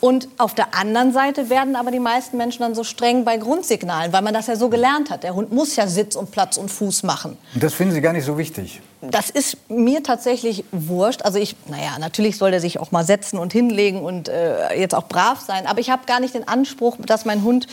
Und 0.00 0.28
auf 0.38 0.54
der 0.54 0.74
anderen 0.74 1.12
Seite 1.12 1.48
werden 1.48 1.74
aber 1.76 1.90
die 1.90 2.00
meisten 2.00 2.36
Menschen 2.36 2.62
dann 2.62 2.74
so 2.74 2.84
streng 2.84 3.24
bei 3.24 3.38
Grundsignalen, 3.38 4.12
weil 4.12 4.22
man 4.22 4.34
das 4.34 4.46
ja 4.46 4.56
so 4.56 4.68
gelernt 4.68 5.10
hat. 5.10 5.22
Der 5.22 5.34
Hund 5.34 5.52
muss 5.52 5.76
ja 5.76 5.86
Sitz 5.86 6.16
und 6.16 6.30
Platz 6.30 6.56
und 6.56 6.70
Fuß 6.70 7.02
machen. 7.02 7.36
Das 7.54 7.74
finden 7.74 7.94
Sie 7.94 8.00
gar 8.00 8.12
nicht 8.12 8.24
so 8.24 8.36
wichtig? 8.36 8.80
Das 9.02 9.30
ist 9.30 9.56
mir 9.70 10.02
tatsächlich 10.02 10.64
wurscht. 10.72 11.22
Also 11.22 11.38
ich, 11.38 11.54
naja, 11.66 11.98
natürlich 11.98 12.38
soll 12.38 12.52
er 12.52 12.60
sich 12.60 12.80
auch 12.80 12.92
mal 12.92 13.04
setzen 13.04 13.38
und 13.38 13.52
hinlegen 13.52 14.00
und 14.02 14.28
äh, 14.28 14.78
jetzt 14.78 14.94
auch 14.94 15.06
brav 15.06 15.40
sein. 15.40 15.66
Aber 15.66 15.80
ich 15.80 15.90
habe 15.90 16.06
gar 16.06 16.18
nicht 16.18 16.34
den 16.34 16.48
Anspruch, 16.48 16.96
dass 16.98 17.24
mein 17.24 17.42
Hund 17.42 17.66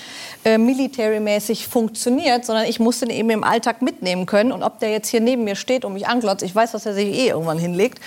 äh, 0.43 0.57
military-mäßig 0.57 1.67
funktioniert, 1.67 2.45
sondern 2.45 2.65
ich 2.65 2.79
muss 2.79 2.99
den 2.99 3.09
eben 3.09 3.29
im 3.29 3.43
Alltag 3.43 3.81
mitnehmen 3.81 4.25
können. 4.25 4.51
Und 4.51 4.63
ob 4.63 4.79
der 4.79 4.91
jetzt 4.91 5.07
hier 5.07 5.21
neben 5.21 5.43
mir 5.43 5.55
steht 5.55 5.85
und 5.85 5.93
mich 5.93 6.07
anglotzt, 6.07 6.43
ich 6.43 6.53
weiß, 6.53 6.73
dass 6.73 6.85
er 6.85 6.93
sich 6.93 7.07
eh 7.07 7.29
irgendwann 7.29 7.57
hinlegt. 7.57 7.99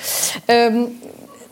Ähm, 0.46 0.92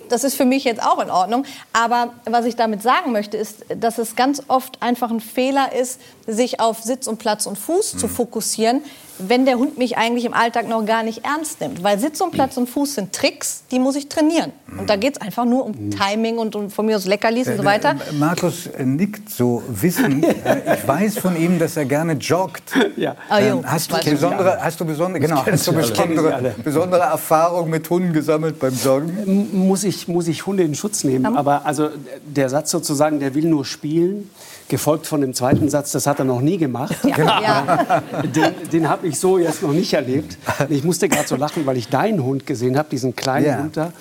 das 0.08 0.24
ist 0.24 0.36
für 0.36 0.44
mich 0.44 0.64
jetzt 0.64 0.82
auch 0.82 1.00
in 1.00 1.10
Ordnung. 1.10 1.44
Aber 1.72 2.14
was 2.24 2.44
ich 2.44 2.56
damit 2.56 2.82
sagen 2.82 3.12
möchte, 3.12 3.36
ist, 3.36 3.64
dass 3.76 3.98
es 3.98 4.16
ganz 4.16 4.42
oft 4.48 4.82
einfach 4.82 5.10
ein 5.10 5.20
Fehler 5.20 5.72
ist, 5.72 6.00
sich 6.26 6.60
auf 6.60 6.82
Sitz 6.82 7.06
und 7.06 7.18
Platz 7.18 7.46
und 7.46 7.58
Fuß 7.58 7.94
mhm. 7.94 7.98
zu 7.98 8.08
fokussieren, 8.08 8.82
wenn 9.18 9.44
der 9.44 9.58
Hund 9.58 9.78
mich 9.78 9.96
eigentlich 9.96 10.24
im 10.24 10.34
Alltag 10.34 10.68
noch 10.68 10.84
gar 10.84 11.02
nicht 11.02 11.24
ernst 11.24 11.60
nimmt. 11.60 11.82
Weil 11.82 11.98
Sitz 11.98 12.20
und 12.20 12.32
Platz 12.32 12.56
und 12.56 12.68
Fuß 12.68 12.96
sind 12.96 13.12
Tricks, 13.12 13.64
die 13.70 13.78
muss 13.78 13.96
ich 13.96 14.08
trainieren. 14.08 14.52
Und 14.78 14.90
da 14.90 14.96
geht 14.96 15.16
es 15.16 15.20
einfach 15.20 15.44
nur 15.44 15.64
um 15.64 15.90
Timing 15.90 16.38
und 16.38 16.56
um 16.56 16.70
von 16.70 16.86
mir 16.86 16.96
aus 16.96 17.06
Leckerlis 17.06 17.48
und 17.48 17.58
so 17.58 17.64
weiter. 17.64 17.96
Markus 18.18 18.68
nickt 18.78 19.30
so 19.30 19.62
wissend. 19.68 20.24
Äh, 20.44 20.76
ich 20.76 20.86
weiß 20.86 21.18
von 21.18 21.36
ihm, 21.36 21.58
dass 21.58 21.76
er 21.76 21.84
gerne 21.84 22.14
joggt. 22.14 22.74
Ja. 22.96 23.16
Oh, 23.30 23.38
jo, 23.38 23.62
hast, 23.64 23.90
du 23.90 24.10
besondere, 24.10 24.58
hast 24.60 24.78
du 24.78 24.84
besondere, 24.84 25.20
genau, 25.20 25.46
hast 25.46 25.66
du 25.66 25.72
besondere, 25.72 26.54
besondere 26.62 27.02
Erfahrung 27.02 27.70
mit 27.70 27.88
Hunden 27.88 28.12
gesammelt 28.12 28.58
beim 28.58 28.74
Joggen? 28.74 29.66
Muss 29.66 29.84
ich, 29.84 30.06
muss 30.06 30.28
ich 30.28 30.44
Hunde 30.44 30.64
in 30.64 30.74
Schutz 30.74 31.04
nehmen? 31.04 31.36
Aber 31.36 31.64
also 31.64 31.88
der 32.26 32.48
Satz 32.50 32.70
sozusagen, 32.72 33.20
der 33.20 33.34
will 33.34 33.44
nur 33.44 33.64
spielen 33.64 34.28
gefolgt 34.68 35.06
von 35.06 35.20
dem 35.20 35.34
zweiten 35.34 35.68
Satz, 35.68 35.92
das 35.92 36.06
hat 36.06 36.18
er 36.18 36.24
noch 36.24 36.40
nie 36.40 36.56
gemacht. 36.56 36.96
Ja. 37.04 37.40
Ja. 37.40 38.02
Den, 38.22 38.70
den 38.72 38.88
habe 38.88 39.06
ich 39.06 39.18
so 39.18 39.38
jetzt 39.38 39.62
noch 39.62 39.72
nicht 39.72 39.92
erlebt. 39.92 40.38
Ich 40.68 40.84
musste 40.84 41.08
gerade 41.08 41.28
so 41.28 41.36
lachen, 41.36 41.66
weil 41.66 41.76
ich 41.76 41.88
deinen 41.88 42.22
Hund 42.24 42.46
gesehen 42.46 42.76
habe, 42.78 42.88
diesen 42.90 43.14
kleinen 43.14 43.46
ja. 43.46 43.58
Hund 43.58 43.76
da. 43.76 43.92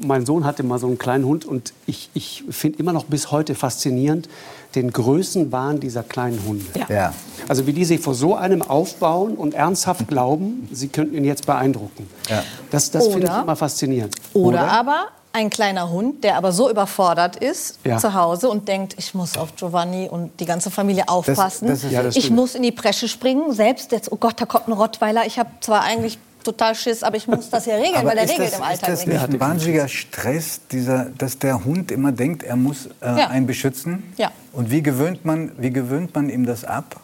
Mein 0.00 0.24
Sohn 0.26 0.44
hatte 0.44 0.62
mal 0.62 0.78
so 0.78 0.86
einen 0.86 0.98
kleinen 0.98 1.24
Hund 1.24 1.44
und 1.44 1.72
ich, 1.86 2.10
ich 2.14 2.44
finde 2.50 2.78
immer 2.78 2.92
noch 2.92 3.04
bis 3.04 3.32
heute 3.32 3.54
faszinierend 3.54 4.28
den 4.74 4.92
Größenwahn 4.92 5.80
dieser 5.80 6.02
kleinen 6.02 6.40
Hunde. 6.46 6.64
Ja. 6.88 7.12
Also 7.48 7.66
wie 7.66 7.72
die 7.72 7.84
sich 7.84 8.00
vor 8.00 8.14
so 8.14 8.36
einem 8.36 8.62
aufbauen 8.62 9.34
und 9.34 9.54
ernsthaft 9.54 10.06
glauben, 10.08 10.68
sie 10.72 10.88
könnten 10.88 11.16
ihn 11.16 11.24
jetzt 11.24 11.46
beeindrucken. 11.46 12.08
Ja. 12.28 12.44
Das, 12.70 12.90
das 12.90 13.08
finde 13.08 13.26
ich 13.26 13.42
immer 13.42 13.56
faszinierend. 13.56 14.14
Oder, 14.34 14.48
Oder 14.48 14.72
aber 14.72 15.06
ein 15.32 15.50
kleiner 15.50 15.90
Hund, 15.90 16.24
der 16.24 16.36
aber 16.36 16.52
so 16.52 16.70
überfordert 16.70 17.36
ist 17.36 17.78
ja. 17.84 17.98
zu 17.98 18.14
Hause 18.14 18.48
und 18.48 18.68
denkt, 18.68 18.94
ich 18.98 19.14
muss 19.14 19.36
auf 19.36 19.56
Giovanni 19.56 20.08
und 20.08 20.38
die 20.40 20.44
ganze 20.44 20.70
Familie 20.70 21.08
aufpassen. 21.08 21.68
Das, 21.68 21.82
das 21.82 21.90
ist, 21.90 21.92
ja, 21.92 22.04
ich 22.08 22.30
muss 22.30 22.54
in 22.54 22.62
die 22.62 22.72
Presche 22.72 23.08
springen. 23.08 23.52
Selbst 23.52 23.92
jetzt, 23.92 24.12
oh 24.12 24.16
Gott, 24.16 24.40
da 24.40 24.46
kommt 24.46 24.68
ein 24.68 24.72
Rottweiler. 24.72 25.26
Ich 25.26 25.38
habe 25.38 25.50
zwar 25.60 25.82
eigentlich 25.82 26.18
total 26.42 26.74
Schiss, 26.74 27.02
aber 27.02 27.16
ich 27.16 27.26
muss 27.26 27.50
das 27.50 27.66
ja 27.66 27.76
regeln, 27.76 27.96
aber 27.96 28.10
weil 28.10 28.16
der 28.16 28.28
regelt 28.28 28.52
das, 28.52 28.58
im 28.58 28.64
Alltag 28.64 28.88
Ist 28.88 29.02
das 29.02 29.06
nicht 29.06 29.24
ein 29.24 29.40
wahnsinniger 29.40 29.88
Stress, 29.88 30.60
dieser, 30.70 31.06
dass 31.16 31.38
der 31.38 31.64
Hund 31.64 31.90
immer 31.90 32.12
denkt, 32.12 32.42
er 32.42 32.56
muss 32.56 32.86
äh, 32.86 32.90
ja. 33.00 33.28
einen 33.28 33.46
beschützen? 33.46 34.12
Ja. 34.16 34.32
Und 34.52 34.70
wie 34.70 34.82
gewöhnt, 34.82 35.24
man, 35.24 35.52
wie 35.58 35.70
gewöhnt 35.70 36.14
man 36.14 36.28
ihm 36.28 36.46
das 36.46 36.64
ab? 36.64 36.96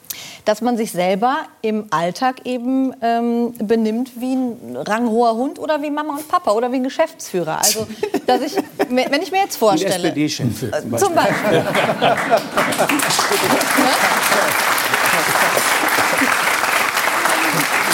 dass 0.44 0.62
man 0.62 0.78
sich 0.78 0.92
selber 0.92 1.40
im 1.60 1.88
Alltag 1.90 2.46
eben 2.46 2.94
ähm, 3.02 3.52
benimmt 3.58 4.12
wie 4.16 4.34
ein 4.34 4.76
ranghoher 4.76 5.34
Hund 5.34 5.58
oder 5.58 5.82
wie 5.82 5.90
Mama 5.90 6.14
und 6.14 6.26
Papa 6.26 6.52
oder 6.52 6.72
wie 6.72 6.76
ein 6.76 6.84
Geschäftsführer. 6.84 7.58
Also, 7.58 7.86
dass 8.26 8.40
ich, 8.40 8.56
wenn 8.88 9.22
ich 9.22 9.30
mir 9.30 9.42
jetzt 9.42 9.56
vorstelle... 9.56 9.94
Ein 9.94 10.04
SPD-Chef 10.04 10.58
zum 10.58 10.70
Beispiel. 10.70 10.98
Zum 10.98 11.14
Beispiel. 11.14 11.62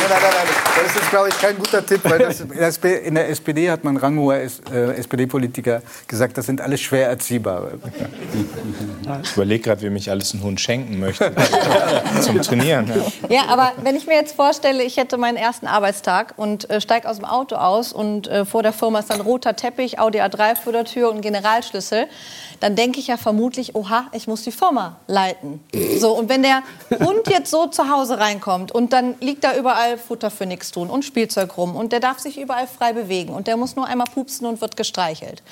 nein, 0.09 0.19
nein, 0.23 0.33
nein. 0.35 0.85
Das 0.85 0.97
ist, 0.97 1.11
glaube 1.11 1.29
ich, 1.29 1.39
kein 1.39 1.57
guter 1.57 1.85
Tipp, 1.85 2.01
weil 2.05 2.19
das, 2.19 2.41
in 2.79 3.15
der 3.15 3.29
SPD 3.29 3.71
hat 3.71 3.85
man 3.85 3.97
ranghoher 3.97 4.37
äh, 4.37 4.97
SPD-Politiker 4.97 5.83
gesagt, 6.09 6.37
das 6.37 6.47
sind 6.47 6.61
alles 6.61 6.81
schwer 6.81 7.09
erziehbare. 7.09 7.79
Ich 9.23 9.33
überlege 9.33 9.65
gerade, 9.65 9.83
wem 9.83 9.97
ich 9.97 10.11
alles 10.11 10.33
einen 10.33 10.43
Hund 10.43 10.61
schenken 10.61 10.99
möchte 10.99 11.33
zum 12.21 12.41
Trainieren. 12.43 12.91
Ja. 13.29 13.37
ja. 13.37 13.43
aber 13.49 13.73
wenn 13.83 13.97
ich 13.97 14.07
mir 14.07 14.15
jetzt 14.15 14.35
vorstelle, 14.35 14.83
ich 14.83 14.97
hätte 14.97 15.17
meinen 15.17 15.37
ersten 15.37 15.67
Arbeitstag 15.67 16.35
und 16.37 16.69
äh, 16.71 16.81
steige 16.81 17.09
aus 17.09 17.17
dem 17.17 17.25
Auto 17.25 17.57
aus 17.57 17.93
und 17.93 18.27
äh, 18.29 18.45
vor 18.45 18.63
der 18.63 18.73
Firma 18.73 18.99
ist 18.99 19.11
dann 19.11 19.21
roter 19.21 19.57
Teppich, 19.57 19.99
Audi 19.99 20.21
A3 20.21 20.57
vor 20.57 20.73
der 20.73 20.85
Tür 20.85 21.11
und 21.11 21.21
Generalschlüssel, 21.21 22.07
dann 22.61 22.77
denke 22.77 22.99
ich 22.99 23.09
ja 23.09 23.17
vermutlich, 23.17 23.75
oha, 23.75 24.07
ich 24.13 24.27
muss 24.27 24.43
die 24.43 24.53
Firma 24.53 24.97
leiten. 25.07 25.63
So, 25.99 26.17
und 26.17 26.29
wenn 26.29 26.43
der 26.43 26.63
Hund 26.99 27.29
jetzt 27.29 27.51
so 27.51 27.67
zu 27.67 27.91
Hause 27.91 28.19
reinkommt 28.19 28.73
und 28.73 28.93
dann 28.93 29.15
liegt 29.21 29.45
da 29.45 29.53
überall 29.95 29.99
Futter 29.99 30.31
für 30.31 30.47
nichts 30.47 30.71
tun 30.71 30.91
und 30.91 31.05
Spielzeug 31.05 31.57
rum 31.57 31.77
und 31.77 31.93
der 31.93 32.01
darf 32.01 32.19
sich 32.19 32.39
überall 32.39 32.67
frei 32.67 32.93
bewegen 32.93 33.33
und 33.33 33.47
der 33.47 33.57
muss 33.57 33.77
nur 33.77 33.87
einmal 33.87 34.07
pupsen 34.13 34.47
und 34.47 34.61
wird 34.61 34.77
gestreichelt, 34.77 35.43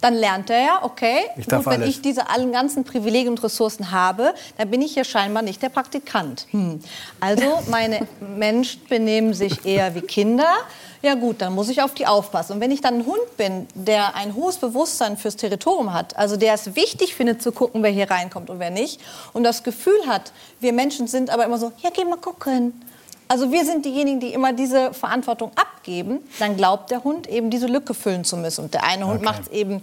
dann 0.00 0.14
lernt 0.14 0.50
er 0.50 0.60
ja, 0.60 0.78
okay, 0.82 1.20
ich 1.36 1.48
gut, 1.48 1.66
wenn 1.66 1.82
ich 1.82 2.02
diese 2.02 2.28
allen 2.28 2.52
ganzen 2.52 2.84
Privilegien 2.84 3.30
und 3.30 3.42
Ressourcen 3.42 3.90
habe, 3.90 4.34
dann 4.58 4.70
bin 4.70 4.82
ich 4.82 4.94
hier 4.94 5.04
scheinbar 5.04 5.42
nicht 5.42 5.62
der 5.62 5.70
Praktikant. 5.70 6.46
Hm. 6.50 6.80
Also 7.20 7.62
meine 7.70 8.06
Menschen 8.36 8.82
benehmen 8.88 9.34
sich 9.34 9.64
eher 9.64 9.94
wie 9.94 10.02
Kinder 10.02 10.54
ja 11.02 11.14
gut, 11.14 11.40
dann 11.40 11.54
muss 11.54 11.68
ich 11.68 11.82
auf 11.82 11.94
die 11.94 12.06
aufpassen. 12.06 12.54
Und 12.54 12.60
wenn 12.60 12.72
ich 12.72 12.80
dann 12.80 12.94
ein 12.94 13.06
Hund 13.06 13.36
bin, 13.36 13.68
der 13.74 14.16
ein 14.16 14.34
hohes 14.34 14.56
Bewusstsein 14.56 15.16
fürs 15.16 15.36
Territorium 15.36 15.92
hat, 15.92 16.16
also 16.16 16.36
der 16.36 16.54
es 16.54 16.74
wichtig 16.74 17.14
findet 17.14 17.40
zu 17.40 17.52
gucken, 17.52 17.82
wer 17.82 17.90
hier 17.90 18.10
reinkommt 18.10 18.50
und 18.50 18.58
wer 18.58 18.70
nicht, 18.70 19.00
und 19.32 19.44
das 19.44 19.62
Gefühl 19.62 20.06
hat, 20.08 20.32
wir 20.58 20.72
Menschen 20.72 21.06
sind 21.06 21.30
aber 21.30 21.44
immer 21.44 21.58
so, 21.58 21.72
ja, 21.78 21.90
geh 21.94 22.04
mal 22.04 22.16
gucken. 22.16 22.82
Also 23.28 23.50
wir 23.50 23.64
sind 23.64 23.84
diejenigen, 23.84 24.20
die 24.20 24.32
immer 24.32 24.52
diese 24.52 24.94
Verantwortung 24.94 25.50
abgeben, 25.56 26.20
dann 26.38 26.56
glaubt 26.56 26.90
der 26.90 27.02
Hund 27.02 27.26
eben 27.26 27.50
diese 27.50 27.66
Lücke 27.66 27.92
füllen 27.92 28.24
zu 28.24 28.36
müssen. 28.36 28.64
Und 28.64 28.74
der 28.74 28.84
eine 28.84 29.06
Hund 29.06 29.16
okay. 29.16 29.24
macht 29.24 29.42
es 29.42 29.48
eben 29.48 29.82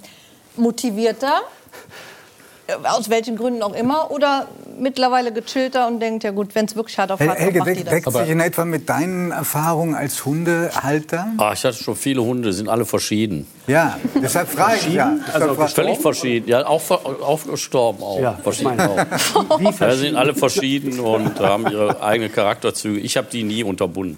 motivierter 0.56 1.42
aus 2.84 3.10
welchen 3.10 3.36
Gründen 3.36 3.62
auch 3.62 3.74
immer, 3.74 4.10
oder 4.12 4.48
mittlerweile 4.79 5.32
gechillter 5.32 5.88
und 5.88 6.00
denkt, 6.00 6.24
ja 6.24 6.32
gut, 6.32 6.55
wenn 6.55 6.65
es 6.65 6.75
wirklich 6.75 6.98
hart 6.98 7.12
auf 7.12 7.20
hart 7.20 7.38
Helge, 7.38 7.60
macht 7.60 7.70
die 7.70 7.84
das. 7.84 7.93
deckt 7.93 8.12
sich 8.12 8.29
in 8.29 8.39
etwa 8.39 8.65
mit 8.65 8.89
deinen 8.89 9.32
Erfahrungen 9.32 9.96
als 9.96 10.25
Hundehalter? 10.25 11.27
Ah, 11.38 11.51
ich 11.53 11.63
hatte 11.63 11.77
schon 11.77 11.96
viele 11.96 12.24
Hunde, 12.24 12.53
sind 12.53 12.70
alle 12.70 12.86
verschieden. 12.86 13.48
Ja, 13.67 13.98
deshalb 14.22 14.50
frage 14.50 14.77
ich 14.88 14.93
ja. 14.93 15.17
Also 15.34 15.55
völlig 15.55 16.00
verschieden, 16.00 16.48
ja, 16.50 16.65
auch, 16.65 16.89
auch 16.89 17.43
gestorben 17.43 18.01
auch. 18.01 18.20
Ja, 18.20 18.38
verschieden 18.41 18.79
auch. 18.79 18.98
Wie, 19.60 19.65
wie 19.65 19.84
ja, 19.84 19.96
sind 19.96 20.15
alle 20.15 20.34
verschieden 20.34 21.00
und 21.00 21.39
haben 21.39 21.67
ihre 21.67 22.01
eigenen 22.01 22.32
Charakterzüge. 22.32 23.00
Ich 23.00 23.17
habe 23.17 23.27
die 23.32 23.43
nie 23.43 23.63
unterbunden. 23.63 24.17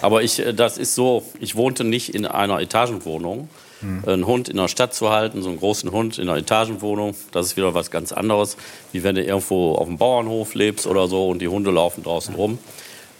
Aber 0.00 0.22
ich, 0.22 0.38
äh, 0.44 0.54
das 0.54 0.78
ist 0.78 0.94
so, 0.94 1.22
ich 1.40 1.56
wohnte 1.56 1.84
nicht 1.84 2.14
in 2.14 2.26
einer 2.26 2.60
Etagenwohnung, 2.60 3.48
hm. 3.80 4.02
einen 4.06 4.26
Hund 4.26 4.48
in 4.48 4.56
der 4.56 4.68
Stadt 4.68 4.94
zu 4.94 5.10
halten, 5.10 5.42
so 5.42 5.48
einen 5.48 5.58
großen 5.58 5.90
Hund 5.92 6.18
in 6.18 6.28
einer 6.28 6.38
Etagenwohnung, 6.38 7.14
das 7.32 7.46
ist 7.46 7.56
wieder 7.56 7.74
was 7.74 7.90
ganz 7.90 8.12
anderes, 8.12 8.56
wie 8.92 9.02
wenn 9.02 9.14
du 9.14 9.22
irgendwo 9.22 9.74
auf 9.74 9.86
dem 9.86 9.98
Bauernhof 9.98 10.54
lebst 10.54 10.86
oder 10.86 11.08
so 11.08 11.28
und 11.28 11.40
die 11.40 11.48
Hunde 11.48 11.70
laufen 11.70 12.02
draußen 12.02 12.34
rum. 12.34 12.58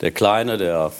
Der 0.00 0.10
Kleine, 0.10 0.58
der 0.58 0.92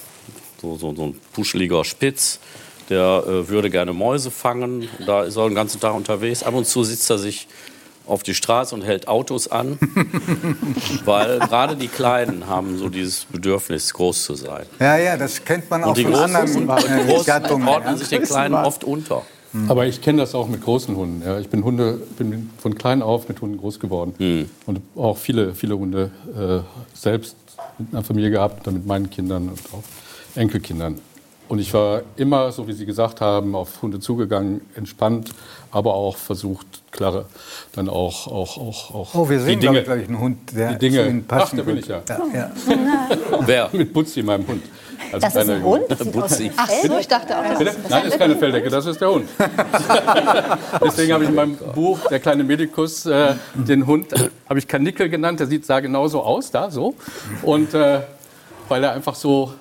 so, 0.60 0.76
so, 0.76 0.94
so 0.94 1.06
ein 1.06 1.20
puscheliger 1.32 1.84
Spitz, 1.84 2.40
der 2.88 3.22
äh, 3.26 3.48
würde 3.48 3.70
gerne 3.70 3.92
Mäuse 3.92 4.30
fangen. 4.30 4.88
Da 5.06 5.22
ist 5.22 5.36
er 5.36 5.48
den 5.48 5.54
ganzen 5.54 5.80
Tag 5.80 5.94
unterwegs. 5.94 6.42
Ab 6.42 6.54
und 6.54 6.66
zu 6.66 6.84
sitzt 6.84 7.10
er 7.10 7.18
sich 7.18 7.46
auf 8.06 8.22
die 8.22 8.34
Straße 8.34 8.74
und 8.74 8.82
hält 8.82 9.06
Autos 9.06 9.48
an, 9.48 9.78
weil 11.04 11.38
gerade 11.40 11.76
die 11.76 11.88
Kleinen 11.88 12.46
haben 12.46 12.78
so 12.78 12.88
dieses 12.88 13.26
Bedürfnis, 13.26 13.92
groß 13.92 14.24
zu 14.24 14.34
sein. 14.34 14.64
Ja, 14.80 14.96
ja, 14.96 15.16
das 15.16 15.44
kennt 15.44 15.68
man 15.68 15.84
auch 15.84 15.88
und 15.88 15.98
die 15.98 16.04
von 16.04 16.12
Großen, 16.12 16.36
anderen 16.70 17.08
äh, 17.08 17.22
Gattungen. 17.24 17.68
ordnen 17.68 17.98
sich 17.98 18.08
den 18.08 18.22
Kleinen 18.22 18.54
oft 18.54 18.82
unter. 18.82 19.26
Mhm. 19.52 19.70
Aber 19.70 19.86
ich 19.86 20.00
kenne 20.00 20.18
das 20.18 20.34
auch 20.34 20.48
mit 20.48 20.62
großen 20.62 20.94
Hunden. 20.96 21.22
Ja. 21.24 21.38
Ich 21.38 21.48
bin, 21.48 21.64
Hunde, 21.64 22.00
bin 22.18 22.50
von 22.58 22.74
klein 22.74 23.02
auf 23.02 23.28
mit 23.28 23.40
Hunden 23.40 23.56
groß 23.58 23.80
geworden. 23.80 24.14
Mhm. 24.18 24.50
Und 24.66 24.80
auch 24.96 25.16
viele, 25.16 25.54
viele 25.54 25.78
Hunde 25.78 26.10
äh, 26.36 26.60
selbst 26.94 27.36
in 27.78 27.88
einer 27.92 28.04
Familie 28.04 28.30
gehabt, 28.30 28.66
dann 28.66 28.74
mit 28.74 28.86
meinen 28.86 29.10
Kindern 29.10 29.48
und 29.48 29.60
auch 29.72 29.82
Enkelkindern. 30.36 30.98
Und 31.48 31.60
ich 31.60 31.72
war 31.72 32.02
immer, 32.16 32.52
so 32.52 32.68
wie 32.68 32.74
Sie 32.74 32.84
gesagt 32.84 33.22
haben, 33.22 33.54
auf 33.54 33.80
Hunde 33.80 34.00
zugegangen, 34.00 34.60
entspannt, 34.74 35.30
aber 35.70 35.94
auch 35.94 36.16
versucht, 36.16 36.66
klare, 36.90 37.24
dann 37.72 37.88
auch, 37.88 38.26
auch, 38.26 38.58
auch, 38.58 38.94
auch 38.94 39.14
Oh, 39.14 39.28
wir 39.30 39.40
sehen, 39.40 39.58
die 39.58 39.66
Dinge, 39.66 39.82
glaube 39.82 40.02
ich, 40.02 40.08
einen 40.08 40.20
Hund, 40.20 40.38
der 40.54 40.72
die 40.74 40.78
Dinge. 40.90 41.04
zu 41.04 41.08
Ihnen 41.08 41.24
passen 41.24 41.58
Ach, 41.58 41.64
da 41.64 41.70
bin 41.70 41.78
ich 41.78 41.86
könnte. 41.86 42.12
ja. 42.34 42.50
ja. 42.68 43.10
Wer? 43.46 43.70
Mit 43.72 43.94
Butzi, 43.94 44.22
meinem 44.22 44.46
Hund. 44.46 44.62
Als 45.12 45.22
Das 45.24 45.36
ist 45.36 45.50
ein. 45.50 45.62
Hund? 45.62 45.84
Das 45.88 45.98
sieht 45.98 46.16
aus 46.22 46.38
wie 46.38 46.52
Ach 46.56 46.68
so, 46.68 46.98
ich 46.98 47.08
dachte 47.08 47.38
auch, 47.38 47.42
das 47.48 47.58
Bitte? 47.58 47.76
Nein, 47.88 48.02
das 48.04 48.12
ist 48.14 48.18
keine 48.18 48.36
Felldecke, 48.36 48.68
das 48.70 48.86
ist 48.86 49.00
der 49.00 49.10
Hund. 49.10 49.28
Deswegen 50.84 51.12
habe 51.12 51.24
ich 51.24 51.30
in 51.30 51.34
meinem 51.36 51.56
Buch, 51.56 51.98
Der 52.10 52.20
kleine 52.20 52.44
Medikus, 52.44 53.06
äh, 53.06 53.34
den 53.54 53.86
Hund, 53.86 54.12
äh, 54.12 54.28
habe 54.48 54.58
ich 54.58 54.68
Kanickel 54.68 55.08
genannt. 55.08 55.40
Der 55.40 55.46
sieht, 55.46 55.66
sah 55.66 55.80
genauso 55.80 56.22
aus, 56.22 56.50
da 56.50 56.70
so. 56.70 56.94
Und 57.42 57.74
äh, 57.74 58.00
weil 58.68 58.84
er 58.84 58.92
einfach 58.92 59.14
so, 59.14 59.52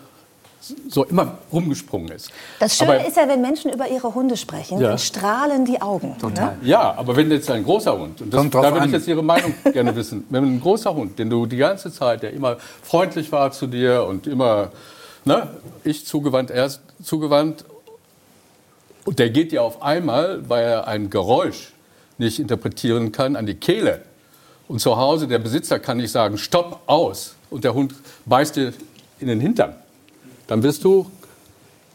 so 0.90 1.06
immer 1.06 1.38
rumgesprungen 1.54 2.12
ist. 2.12 2.30
Das 2.60 2.76
Schöne 2.78 2.96
Aber- 2.96 3.08
ist 3.08 3.16
ja, 3.16 3.28
wenn 3.28 3.42
Menschen 3.42 3.72
über 3.72 3.88
ihre 3.88 4.14
Hunde 4.14 4.36
sprechen, 4.36 4.82
Ja. 4.82 4.90
dann 4.90 4.98
strahlen 4.98 5.64
die 5.64 5.82
Augen. 5.82 6.16
Ne? 6.34 6.58
Ja, 6.62 6.94
aber 6.98 7.16
wenn 7.16 7.32
jetzt 7.32 7.50
ein 7.50 7.64
großer 7.64 7.98
Hund, 7.98 8.22
und 8.22 8.34
das, 8.34 8.38
Kommt 8.40 8.54
drauf 8.54 8.64
da 8.64 8.72
würde 8.72 8.82
an. 8.82 8.88
ich 8.90 8.94
jetzt 8.94 9.08
Ihre 9.08 9.24
Meinung 9.24 9.54
gerne 9.72 9.96
wissen, 9.96 10.26
wenn 10.30 10.44
ein 10.44 10.60
großer 10.60 10.94
Hund, 10.94 11.18
den 11.20 11.30
du 11.30 11.46
die 11.46 11.56
ganze 11.58 11.92
Zeit, 11.92 12.22
der 12.24 12.34
immer 12.34 12.58
freundlich 12.84 13.32
war 13.32 13.52
zu 13.52 13.68
dir 13.68 14.04
und 14.04 14.28
immer, 14.28 14.70
ne, 15.28 15.48
ich 15.84 16.06
zugewandt, 16.06 16.50
er 16.50 16.66
ist 16.66 16.82
zugewandt, 17.04 17.66
und 19.06 19.20
der 19.20 19.30
geht 19.30 19.54
dir 19.54 19.64
auf 19.64 19.82
einmal, 19.82 20.50
weil 20.50 20.66
er 20.66 20.88
ein 20.88 21.10
Geräusch 21.10 21.72
nicht 22.18 22.40
interpretieren 22.40 23.14
kann, 23.14 23.38
an 23.38 23.46
die 23.46 23.54
Kehle. 23.54 24.02
Und 24.68 24.82
zu 24.82 24.98
Hause, 24.98 25.30
der 25.30 25.40
Besitzer 25.40 25.80
kann 25.80 25.96
nicht 25.96 26.12
sagen, 26.12 26.38
stopp, 26.38 26.82
aus. 26.88 27.36
Und 27.50 27.64
der 27.64 27.74
Hund 27.74 27.94
beißt 28.26 28.58
dir 28.58 28.74
in 29.20 29.28
den 29.28 29.40
Hintern. 29.40 29.76
Dann 30.48 30.62
wirst 30.62 30.84
du, 30.84 31.10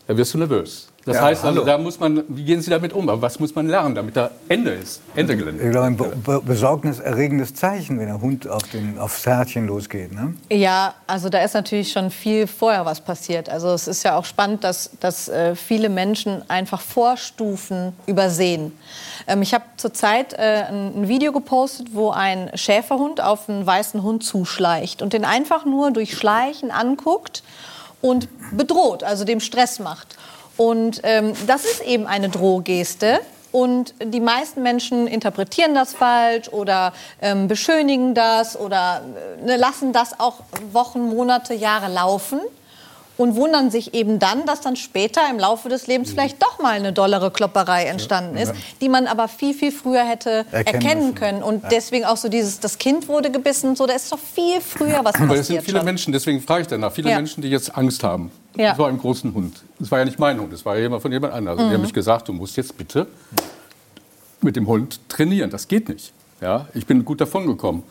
dann 0.07 0.17
wirst 0.17 0.33
du 0.33 0.39
nervös. 0.39 0.89
Das 1.05 1.17
Ja, 1.17 1.23
heißt, 1.23 1.45
also, 1.45 1.65
da 1.65 1.79
muss 1.79 1.99
man, 1.99 2.23
wie 2.29 2.45
gehen 2.45 2.63
Sie 2.63 2.71
damit 2.71 2.93
um? 2.93 3.09
Was 3.21 3.41
muss 3.41 3.55
man 3.57 3.67
lernen, 3.69 3.95
damit 3.95 4.17
da 4.17 4.31
Ende 4.49 4.71
ist? 4.71 5.01
Ende 5.17 5.37
Gelände. 5.37 5.65
Ich 5.65 5.71
glaube, 5.71 5.87
ein 5.87 5.97
be 5.97 6.13
be 6.15 6.41
besorgniserregendes 6.41 7.55
Zeichen, 7.55 7.99
wenn 7.99 8.07
der 8.07 8.21
Hund 8.21 8.49
auf 8.49 8.63
den, 8.65 8.99
aufs 9.01 9.27
Härtchen 9.27 9.67
losgeht. 9.67 10.13
Ne? 10.13 10.35
Ja, 10.49 10.95
also 11.09 11.29
da 11.29 11.43
ist 11.43 11.55
natürlich 11.55 11.91
schon 11.91 12.11
viel 12.13 12.47
vorher 12.47 12.85
was 12.85 13.01
passiert. 13.01 13.49
Also 13.49 13.71
es 13.71 13.89
ist 13.89 14.05
ja 14.05 14.17
auch 14.17 14.25
spannend, 14.25 14.63
dass, 14.63 14.91
dass 15.01 15.29
äh, 15.29 15.57
viele 15.57 15.89
Menschen 15.89 16.49
einfach 16.49 16.81
Vorstufen 16.81 17.95
übersehen. 18.07 18.71
Ähm, 19.27 19.43
ich 19.43 19.55
habe 19.55 19.65
zurzeit 19.79 20.35
äh, 20.35 20.67
ein, 20.69 21.03
ein 21.03 21.09
Video 21.09 21.33
gepostet, 21.33 21.89
wo 21.95 22.11
ein 22.11 22.51
Schäferhund 22.55 23.21
auf 23.21 23.49
einen 23.49 23.67
weißen 23.67 24.05
Hund 24.05 24.23
zuschleicht 24.23 25.03
und 25.03 25.15
den 25.15 25.25
einfach 25.25 25.65
nur 25.65 25.91
durch 25.91 26.15
Schleichen 26.17 26.71
anguckt 26.71 27.43
und 28.01 28.29
bedroht, 28.57 29.03
also 29.03 29.25
dem 29.25 29.41
Stress 29.41 29.81
macht. 29.81 30.17
Und 30.57 31.01
ähm, 31.05 31.33
das 31.47 31.65
ist 31.65 31.83
eben 31.83 32.07
eine 32.07 32.29
Drohgeste. 32.29 33.21
Und 33.51 33.95
die 34.03 34.21
meisten 34.21 34.63
Menschen 34.63 35.07
interpretieren 35.07 35.75
das 35.75 35.93
falsch 35.93 36.49
oder 36.49 36.95
ähm, 37.21 37.49
beschönigen 37.49 38.15
das 38.15 38.59
oder 38.59 39.03
äh, 39.39 39.45
ne, 39.45 39.57
lassen 39.57 39.93
das 39.93 40.19
auch 40.19 40.41
Wochen, 40.73 41.01
Monate, 41.01 41.53
Jahre 41.53 41.93
laufen 41.93 42.41
und 43.23 43.37
wundern 43.37 43.71
sich 43.71 43.95
eben 43.95 44.19
dann, 44.19 44.47
dass 44.47 44.61
dann 44.61 44.75
später 44.75 45.21
im 45.31 45.39
Laufe 45.39 45.69
des 45.69 45.87
Lebens 45.87 46.11
vielleicht 46.11 46.43
doch 46.43 46.59
mal 46.61 46.73
eine 46.73 46.93
dollere 46.93 47.31
Klopperei 47.31 47.85
entstanden 47.85 48.37
ist, 48.37 48.53
die 48.81 48.89
man 48.89 49.07
aber 49.07 49.29
viel, 49.29 49.55
viel 49.55 49.71
früher 49.71 50.03
hätte 50.05 50.45
Erkennen 50.51 50.67
erkennen 50.67 51.15
können. 51.15 51.43
Und 51.45 51.63
deswegen 51.71 52.05
auch 52.05 52.17
so 52.17 52.29
dieses, 52.29 52.59
das 52.59 52.79
Kind 52.79 53.07
wurde 53.07 53.31
gebissen, 53.31 53.77
so, 53.77 53.87
da 53.87 53.95
ist 53.95 54.11
doch 54.11 54.19
viel 54.19 54.61
früher 54.61 55.05
was 55.05 55.15
Aber 55.15 55.37
es 55.37 55.47
sind 55.47 55.57
passiert 55.59 55.65
viele 55.65 55.79
schon. 55.79 55.85
Menschen, 55.85 56.13
deswegen 56.13 56.41
frage 56.41 56.63
ich 56.63 56.67
danach, 56.67 56.93
viele 56.93 57.11
Ja. 57.11 57.17
Menschen, 57.17 57.43
die 57.43 57.49
jetzt 57.49 57.77
Angst 57.77 58.03
haben. 58.03 58.33
Ja. 58.57 58.71
Das 58.71 58.79
war 58.79 58.89
ein 58.89 58.99
großen 58.99 59.33
Hund. 59.33 59.63
Das 59.79 59.91
war 59.93 60.01
ja 60.01 60.05
nicht 60.05 60.19
mein 60.19 60.41
Hund, 60.41 60.53
das 60.53 60.65
war 60.65 60.75
ja 60.75 60.83
jemand 60.83 61.03
von 61.03 61.13
jemand 61.13 61.33
anderem. 61.33 61.65
Mhm. 61.65 61.69
Die 61.69 61.75
haben 61.75 61.83
mich 61.83 61.95
gesagt, 61.95 62.27
du 62.27 62.33
musst 62.33 62.57
jetzt 62.57 62.77
bitte 62.77 63.07
mit 64.41 64.57
dem 64.57 64.67
Hund 64.67 64.99
trainieren. 65.09 65.51
Das 65.51 65.69
geht 65.69 65.89
nicht. 65.89 66.13
Ja, 66.41 66.67
ich 66.75 66.87
bin 66.87 67.05
gut 67.05 67.21
davon 67.21 67.47
gekommen. 67.47 67.85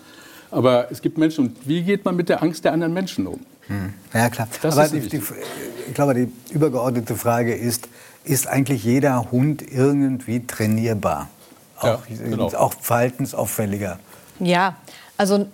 Aber 0.51 0.91
es 0.91 1.01
gibt 1.01 1.17
Menschen, 1.17 1.47
und 1.47 1.57
wie 1.65 1.81
geht 1.83 2.03
man 2.03 2.17
mit 2.17 2.27
der 2.27 2.43
Angst 2.43 2.65
der 2.65 2.73
anderen 2.73 2.93
Menschen 2.93 3.25
um? 3.25 3.39
Ja, 4.13 4.29
klar. 4.29 4.47
Das 4.61 4.73
Aber 4.77 4.85
ist 4.85 4.93
die, 4.93 5.17
die, 5.17 5.23
ich 5.87 5.93
glaube, 5.93 6.13
die 6.13 6.31
übergeordnete 6.53 7.15
Frage 7.15 7.55
ist, 7.55 7.87
ist 8.23 8.47
eigentlich 8.47 8.83
jeder 8.83 9.31
Hund 9.31 9.61
irgendwie 9.61 10.45
trainierbar? 10.45 11.29
Ja, 11.81 11.95
Auch, 11.95 12.01
genau. 12.07 12.47
auch 12.53 12.73
verhaltensauffälliger. 12.79 13.99
Ja, 14.39 14.75
also 15.17 15.47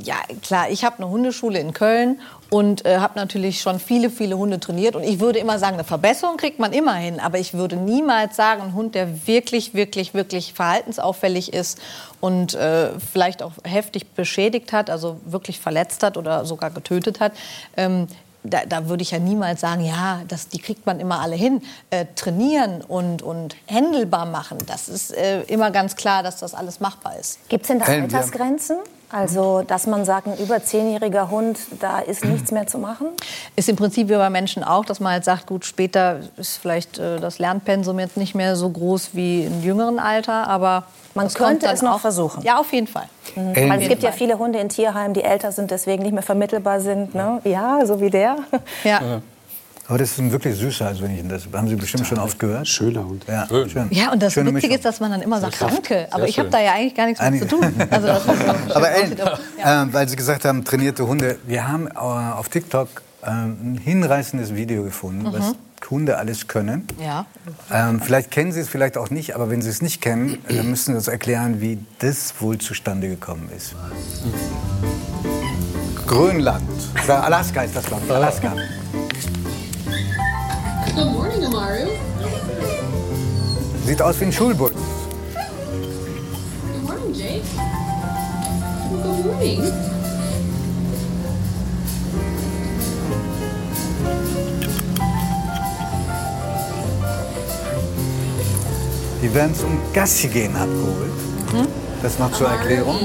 ja 0.00 0.16
klar, 0.42 0.70
ich 0.70 0.84
habe 0.84 0.98
eine 0.98 1.08
Hundeschule 1.08 1.58
in 1.58 1.72
Köln 1.72 2.20
und 2.52 2.84
äh, 2.84 2.98
habe 2.98 3.14
natürlich 3.18 3.62
schon 3.62 3.80
viele, 3.80 4.10
viele 4.10 4.36
Hunde 4.36 4.60
trainiert. 4.60 4.94
Und 4.94 5.04
ich 5.04 5.20
würde 5.20 5.38
immer 5.38 5.58
sagen, 5.58 5.74
eine 5.74 5.84
Verbesserung 5.84 6.36
kriegt 6.36 6.58
man 6.58 6.74
immer 6.74 6.92
hin. 6.94 7.18
Aber 7.18 7.38
ich 7.38 7.54
würde 7.54 7.76
niemals 7.76 8.36
sagen, 8.36 8.60
ein 8.60 8.74
Hund, 8.74 8.94
der 8.94 9.26
wirklich, 9.26 9.72
wirklich, 9.72 10.12
wirklich 10.12 10.52
verhaltensauffällig 10.52 11.54
ist 11.54 11.80
und 12.20 12.52
äh, 12.52 12.90
vielleicht 13.10 13.42
auch 13.42 13.52
heftig 13.64 14.10
beschädigt 14.10 14.74
hat, 14.74 14.90
also 14.90 15.16
wirklich 15.24 15.60
verletzt 15.60 16.02
hat 16.02 16.18
oder 16.18 16.44
sogar 16.44 16.70
getötet 16.70 17.20
hat, 17.20 17.32
ähm, 17.78 18.06
da, 18.44 18.66
da 18.68 18.86
würde 18.88 19.02
ich 19.02 19.12
ja 19.12 19.18
niemals 19.18 19.62
sagen, 19.62 19.82
ja, 19.84 20.20
das, 20.28 20.48
die 20.48 20.58
kriegt 20.58 20.84
man 20.84 21.00
immer 21.00 21.20
alle 21.20 21.36
hin. 21.36 21.62
Äh, 21.88 22.04
trainieren 22.16 22.82
und, 22.82 23.22
und 23.22 23.56
händelbar 23.66 24.26
machen, 24.26 24.58
das 24.66 24.88
ist 24.90 25.16
äh, 25.16 25.40
immer 25.44 25.70
ganz 25.70 25.96
klar, 25.96 26.22
dass 26.22 26.36
das 26.38 26.52
alles 26.52 26.80
machbar 26.80 27.16
ist. 27.18 27.38
Gibt 27.48 27.62
es 27.62 27.68
denn 27.68 27.78
da 27.78 27.86
wir- 27.86 28.02
Altersgrenzen? 28.02 28.76
Also, 29.12 29.62
dass 29.66 29.86
man 29.86 30.04
sagt, 30.04 30.26
ein 30.26 30.38
über 30.38 30.62
zehnjähriger 30.64 31.30
Hund, 31.30 31.58
da 31.80 31.98
ist 32.00 32.24
nichts 32.24 32.50
mehr 32.50 32.66
zu 32.66 32.78
machen? 32.78 33.08
Ist 33.56 33.68
im 33.68 33.76
Prinzip 33.76 34.08
wie 34.08 34.14
bei 34.16 34.30
Menschen 34.30 34.64
auch, 34.64 34.84
dass 34.84 35.00
man 35.00 35.12
halt 35.12 35.24
sagt, 35.24 35.46
gut, 35.46 35.64
später 35.66 36.20
ist 36.38 36.56
vielleicht 36.56 36.98
äh, 36.98 37.20
das 37.20 37.38
Lernpensum 37.38 37.98
jetzt 37.98 38.16
nicht 38.16 38.34
mehr 38.34 38.56
so 38.56 38.68
groß 38.70 39.10
wie 39.12 39.44
im 39.44 39.62
jüngeren 39.62 39.98
Alter, 39.98 40.46
aber 40.48 40.84
Man 41.14 41.28
könnte 41.28 41.66
es 41.66 41.82
noch 41.82 41.96
auch- 41.96 42.00
versuchen. 42.00 42.42
Ja, 42.42 42.58
auf 42.58 42.72
jeden 42.72 42.86
Fall. 42.86 43.04
Ellen, 43.36 43.70
Weil 43.70 43.82
es 43.82 43.88
gibt 43.88 44.02
ja 44.02 44.12
viele 44.12 44.38
Hunde 44.38 44.58
in 44.58 44.68
Tierheimen, 44.70 45.12
die 45.14 45.22
älter 45.22 45.52
sind, 45.52 45.70
deswegen 45.70 46.02
nicht 46.02 46.12
mehr 46.12 46.22
vermittelbar 46.22 46.80
sind. 46.80 47.14
Ne? 47.14 47.40
Ja, 47.44 47.84
so 47.84 48.00
wie 48.00 48.10
der. 48.10 48.36
Ja. 48.82 49.20
Aber 49.88 49.98
das 49.98 50.12
ist 50.12 50.18
ein 50.18 50.30
wirklich 50.32 50.56
süßer, 50.56 50.86
also 50.86 51.02
wenn 51.02 51.10
ich 51.14 51.26
das 51.28 51.42
haben 51.52 51.68
Sie 51.68 51.74
bestimmt 51.76 52.06
schon 52.06 52.18
oft 52.18 52.38
gehört. 52.38 52.66
Schöner 52.68 53.04
Hund. 53.04 53.24
Ja, 53.28 53.46
Schön. 53.48 53.68
schön. 53.68 53.88
ja, 53.90 54.12
und 54.12 54.22
das 54.22 54.32
Schöne 54.32 54.46
Witzige 54.50 54.68
Mischung. 54.68 54.76
ist, 54.76 54.84
dass 54.84 55.00
man 55.00 55.10
dann 55.10 55.22
immer 55.22 55.40
sagt, 55.40 55.60
danke. 55.60 56.06
Aber 56.12 56.26
ich 56.28 56.38
habe 56.38 56.48
da 56.50 56.60
ja 56.60 56.72
eigentlich 56.74 56.94
gar 56.94 57.06
nichts 57.06 57.20
mit 57.22 57.40
zu 57.40 57.48
tun. 57.48 57.74
Also 57.90 58.06
das 58.06 58.24
ist 58.24 58.26
so 58.68 58.74
Aber 58.74 58.90
Ellen. 58.90 59.16
Ja. 59.58 59.82
äh, 59.82 59.92
weil 59.92 60.08
Sie 60.08 60.16
gesagt 60.16 60.44
haben, 60.44 60.64
trainierte 60.64 61.06
Hunde. 61.06 61.36
Wir 61.46 61.68
haben 61.68 61.88
äh, 61.88 61.90
auf 61.98 62.48
TikTok 62.48 62.88
äh, 63.22 63.26
ein 63.30 63.78
hinreißendes 63.82 64.54
Video 64.54 64.84
gefunden, 64.84 65.24
Mhm. 65.28 65.32
was 65.32 65.54
Hunde 65.90 66.16
alles 66.16 66.46
können. 66.46 66.86
ja. 67.02 67.26
Ähm, 67.70 68.00
vielleicht 68.00 68.30
kennen 68.30 68.52
Sie 68.52 68.60
es, 68.60 68.68
vielleicht 68.68 68.96
auch 68.96 69.10
nicht, 69.10 69.34
aber 69.34 69.50
wenn 69.50 69.60
Sie 69.62 69.68
es 69.68 69.82
nicht 69.82 70.00
kennen, 70.00 70.38
dann 70.48 70.70
müssen 70.70 70.92
Sie 70.92 70.96
uns 70.96 71.08
erklären, 71.08 71.60
wie 71.60 71.80
das 71.98 72.34
wohl 72.38 72.56
zustande 72.58 73.08
gekommen 73.08 73.50
ist. 73.54 73.74
Grönland. 76.06 76.62
Oder 77.04 77.24
Alaska 77.24 77.62
ist 77.62 77.74
das 77.76 77.90
Land. 77.90 78.08
Alaska. 78.10 78.52
Good 80.94 81.06
morning, 81.06 81.42
Amaru. 81.44 81.88
Sieht 83.86 84.02
aus 84.02 84.20
wie 84.20 84.26
ein 84.26 84.32
Schulbus. 84.32 84.72
Good 84.72 84.82
morning, 86.82 87.14
Jake. 87.14 87.42
Good 88.90 89.24
morning. 89.24 89.72
Die 99.22 99.34
werden 99.34 99.54
zum 99.54 99.78
Gassi 99.94 100.28
gehen 100.28 100.54
abgeholt. 100.54 101.10
Das 102.02 102.18
noch 102.18 102.32
zur 102.32 102.48
Erklärung. 102.48 102.98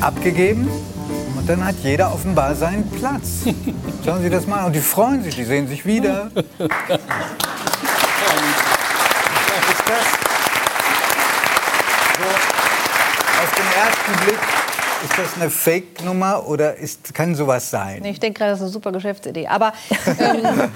Abgegeben. 0.00 0.68
Dann 1.48 1.64
hat 1.64 1.76
jeder 1.82 2.12
offenbar 2.12 2.54
seinen 2.54 2.86
Platz. 2.90 3.44
Schauen 4.04 4.20
Sie 4.20 4.28
das 4.28 4.46
mal 4.46 4.58
an. 4.58 4.66
Und 4.66 4.74
die 4.74 4.80
freuen 4.80 5.24
sich, 5.24 5.34
die 5.34 5.44
sehen 5.44 5.66
sich 5.66 5.86
wieder. 5.86 6.30
Was 6.34 6.42
ist 6.42 6.68
das? 9.86 10.04
So, 12.18 12.24
auf 13.42 13.54
den 13.54 13.64
ersten 13.80 14.12
Blick, 14.26 14.38
ist 15.04 15.18
das 15.18 15.40
eine 15.40 15.48
Fake-Nummer 15.48 16.46
oder 16.46 16.76
ist, 16.76 17.14
kann 17.14 17.34
sowas 17.34 17.70
sein? 17.70 18.02
Nee, 18.02 18.10
ich 18.10 18.20
denke 18.20 18.40
gerade, 18.40 18.50
das 18.50 18.58
ist 18.58 18.64
eine 18.64 18.72
super 18.72 18.92
Geschäftsidee. 18.92 19.46
Aber 19.46 19.72
ähm, 20.18 20.70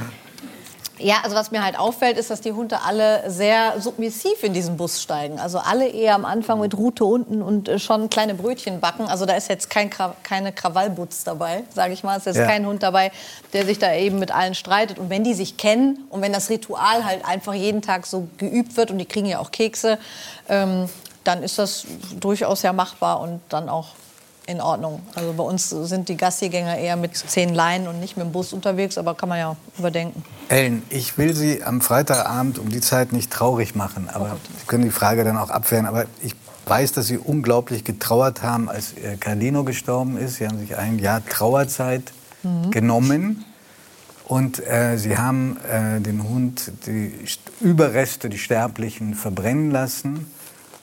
ja, 1.03 1.17
also 1.23 1.35
was 1.37 1.51
mir 1.51 1.65
halt 1.65 1.79
auffällt, 1.79 2.17
ist, 2.17 2.31
dass 2.31 2.41
die 2.41 2.53
Hunde 2.53 2.81
alle 2.87 3.29
sehr 3.31 3.81
submissiv 3.81 4.43
in 4.43 4.53
diesen 4.53 4.77
Bus 4.77 5.03
steigen. 5.03 5.39
Also 5.41 5.59
alle 5.59 5.89
eher 5.89 6.15
am 6.15 6.25
Anfang 6.25 6.61
mit 6.61 6.77
Rute 6.77 7.05
unten 7.05 7.43
und 7.43 7.69
äh, 7.69 7.79
schon 7.79 8.09
kleine 8.09 8.35
Brötchen 8.35 8.81
backen. 8.81 9.07
Also 9.07 9.27
da 9.27 9.35
ist 9.35 9.49
jetzt 9.49 9.69
kein 9.71 9.91
Kra 9.91 10.15
keine 10.23 10.53
Krawallbutz 10.53 11.25
dabei, 11.25 11.65
sage 11.75 11.93
ich 11.93 12.03
mal. 12.05 12.19
Es 12.19 12.27
ist 12.27 12.37
Ja. 12.37 12.47
kein 12.47 12.67
Hund 12.67 12.83
dabei, 12.83 13.11
der 13.53 13.65
sich 13.67 13.79
da 13.79 13.93
eben 13.95 14.19
mit 14.19 14.31
allen 14.33 14.55
streitet. 14.55 14.99
Und 14.99 15.11
wenn 15.11 15.25
die 15.25 15.35
sich 15.35 15.57
kennen 15.57 16.07
und 16.11 16.23
wenn 16.23 16.33
das 16.33 16.49
Ritual 16.51 17.05
halt 17.05 17.25
einfach 17.25 17.55
jeden 17.55 17.83
Tag 17.83 18.07
so 18.07 18.29
geübt 18.39 18.77
wird 18.77 18.91
und 18.91 18.99
die 18.99 19.07
kriegen 19.07 19.27
ja 19.27 19.39
auch 19.41 19.51
Kekse, 19.51 19.99
ähm, 20.49 20.89
dann 21.25 21.43
ist 21.43 21.59
das 21.59 21.85
durchaus 22.19 22.63
ja 22.63 22.73
machbar 22.73 23.21
und 23.21 23.41
dann 23.49 23.69
auch 23.69 23.89
in 24.47 24.61
Ordnung. 24.61 25.01
Also 25.15 25.33
bei 25.33 25.43
uns 25.45 25.69
sind 25.71 26.09
die 26.09 26.17
Gassigänger 26.17 26.77
eher 26.77 26.97
mit 26.97 27.17
zehn 27.17 27.55
Leinen 27.55 27.87
und 27.89 28.01
nicht 28.01 28.17
mit 28.17 28.27
dem 28.27 28.33
Bus 28.33 28.53
unterwegs, 28.53 28.99
aber 28.99 29.15
kann 29.15 29.29
man 29.29 29.39
ja 29.39 29.57
überdenken. 29.79 30.25
Ellen, 30.49 30.83
ich 30.91 31.17
will 31.19 31.35
Sie 31.35 31.63
am 31.63 31.81
Freitagabend 31.81 32.59
um 32.59 32.69
die 32.69 32.81
Zeit 32.81 33.13
nicht 33.13 33.31
traurig 33.31 33.75
machen, 33.75 34.09
aber 34.13 34.37
Sie 34.59 34.67
können 34.67 34.85
die 34.85 34.91
Frage 34.91 35.25
dann 35.25 35.39
auch 35.39 35.51
abwehren. 35.51 35.87
Aber 35.87 36.07
ich 36.23 36.35
weiß, 36.67 36.93
dass 36.93 37.07
Sie 37.07 37.19
unglaublich 37.19 37.85
getrauert 37.85 38.43
haben, 38.43 38.69
als 38.69 38.95
äh, 38.95 39.17
Carlino 39.17 39.65
gestorben 39.65 40.17
ist. 40.17 40.37
Sie 40.37 40.47
haben 40.47 40.59
sich 40.59 40.77
ein 40.77 40.99
Jahr 40.99 41.25
Trauerzeit 41.25 42.13
genommen. 42.71 43.45
Und 44.25 44.67
äh, 44.67 44.97
sie 44.97 45.19
haben 45.19 45.59
äh, 45.69 46.01
den 46.01 46.23
Hund, 46.25 46.73
die 46.87 47.13
St- 47.27 47.39
Überreste, 47.61 48.29
die 48.29 48.39
Sterblichen, 48.39 49.15
verbrennen 49.15 49.71
lassen. 49.71 50.27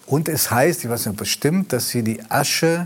Und 0.05 0.29
es 0.29 0.51
heißt, 0.51 0.83
ich 0.83 0.89
weiß 0.89 1.07
nicht 1.07 1.17
bestimmt, 1.17 1.73
dass 1.73 1.89
sie 1.89 2.03
die 2.03 2.21
Asche 2.29 2.85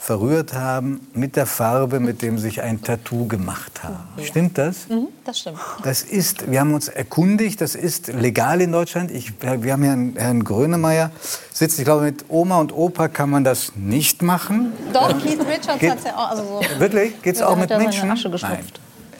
verrührt 0.00 0.54
haben 0.54 1.06
mit 1.12 1.34
der 1.36 1.44
Farbe, 1.44 1.98
mit 2.00 2.22
dem 2.22 2.38
sich 2.38 2.62
ein 2.62 2.82
Tattoo 2.82 3.26
gemacht 3.26 3.82
haben. 3.82 3.98
Stimmt 4.24 4.56
das? 4.56 4.88
Mhm, 4.88 5.08
das 5.24 5.40
stimmt. 5.40 5.58
Das 5.82 6.02
ist, 6.02 6.50
wir 6.50 6.60
haben 6.60 6.72
uns 6.72 6.88
erkundigt, 6.88 7.60
das 7.60 7.74
ist 7.74 8.06
legal 8.08 8.60
in 8.60 8.70
Deutschland. 8.72 9.10
Ich, 9.10 9.32
wir 9.42 9.72
haben 9.72 9.82
hier 9.82 9.92
einen 9.92 10.16
Herrn 10.16 10.44
Grönemeyer 10.44 11.10
sitzen. 11.52 11.80
Ich 11.80 11.84
glaube, 11.84 12.04
mit 12.04 12.24
Oma 12.28 12.58
und 12.58 12.72
Opa 12.72 13.08
kann 13.08 13.28
man 13.28 13.42
das 13.44 13.72
nicht 13.74 14.22
machen. 14.22 14.72
Doch, 14.92 15.08
Keith 15.22 15.40
Richards 15.40 15.78
Geht- 15.80 15.90
hat 15.90 16.04
ja 16.04 16.16
auch. 16.16 16.30
Also 16.30 16.42
so. 16.44 16.80
Wirklich? 16.80 17.20
Geht's 17.22 17.40
Ja, 17.40 17.48
auch 17.48 17.56
mit 17.56 17.68
Menschen? 17.68 18.10
Asche. 18.10 18.28
Nein. 18.30 18.64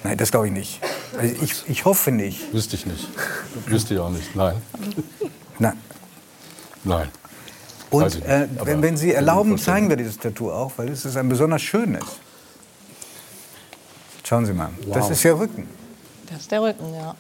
Nein, 0.05 0.17
das 0.17 0.31
glaube 0.31 0.47
ich 0.47 0.53
nicht. 0.53 0.81
Also 1.21 1.35
ich, 1.43 1.65
ich 1.69 1.85
hoffe 1.85 2.13
nicht. 2.13 2.53
Wüsste 2.55 2.77
ich 2.77 2.87
nicht. 2.87 3.09
Wüsste 3.67 3.95
ich 3.95 4.01
auch 4.01 4.11
nicht. 4.11 4.35
Nein. 4.37 4.55
Na, 5.59 5.73
Nein. 6.85 7.09
Und 7.91 8.25
äh, 8.27 8.47
wenn, 8.65 8.83
wenn 8.83 8.97
Sie 8.97 9.13
erlauben, 9.15 9.57
zeigen 9.59 9.89
wir 9.89 9.97
dieses 9.97 10.19
Tattoo 10.19 10.51
auch, 10.53 10.73
weil 10.77 10.89
es 10.91 11.05
ist 11.05 11.17
ein 11.17 11.29
besonders 11.29 11.63
schönes. 11.63 12.05
Schauen 14.25 14.45
Sie 14.45 14.53
mal, 14.53 14.71
das 14.87 15.05
Wow. 15.05 15.11
ist 15.11 15.23
ja 15.23 15.33
Rücken. 15.33 15.69
Das 16.31 16.41
ist 16.41 16.51
der 16.51 16.61
Rücken, 16.63 16.93
ja. 16.95 17.15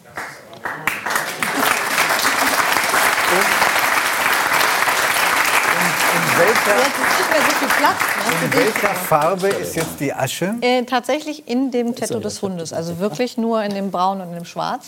In 6.14 6.38
welcher, 6.38 7.68
Platz. 7.78 7.98
Ne? 8.00 8.46
in 8.46 8.52
welcher 8.54 8.94
Farbe 8.94 9.48
ist 9.48 9.76
jetzt 9.76 10.00
die 10.00 10.12
Asche? 10.12 10.54
Äh, 10.60 10.84
tatsächlich 10.84 11.48
in 11.48 11.70
dem 11.70 11.94
Tattoo 11.94 12.20
des 12.20 12.42
Hundes. 12.42 12.72
Also 12.72 12.98
wirklich 12.98 13.36
nur 13.36 13.62
in 13.62 13.74
dem 13.74 13.90
Braun 13.90 14.20
und 14.20 14.28
in 14.28 14.34
dem 14.34 14.44
Schwarz. 14.44 14.86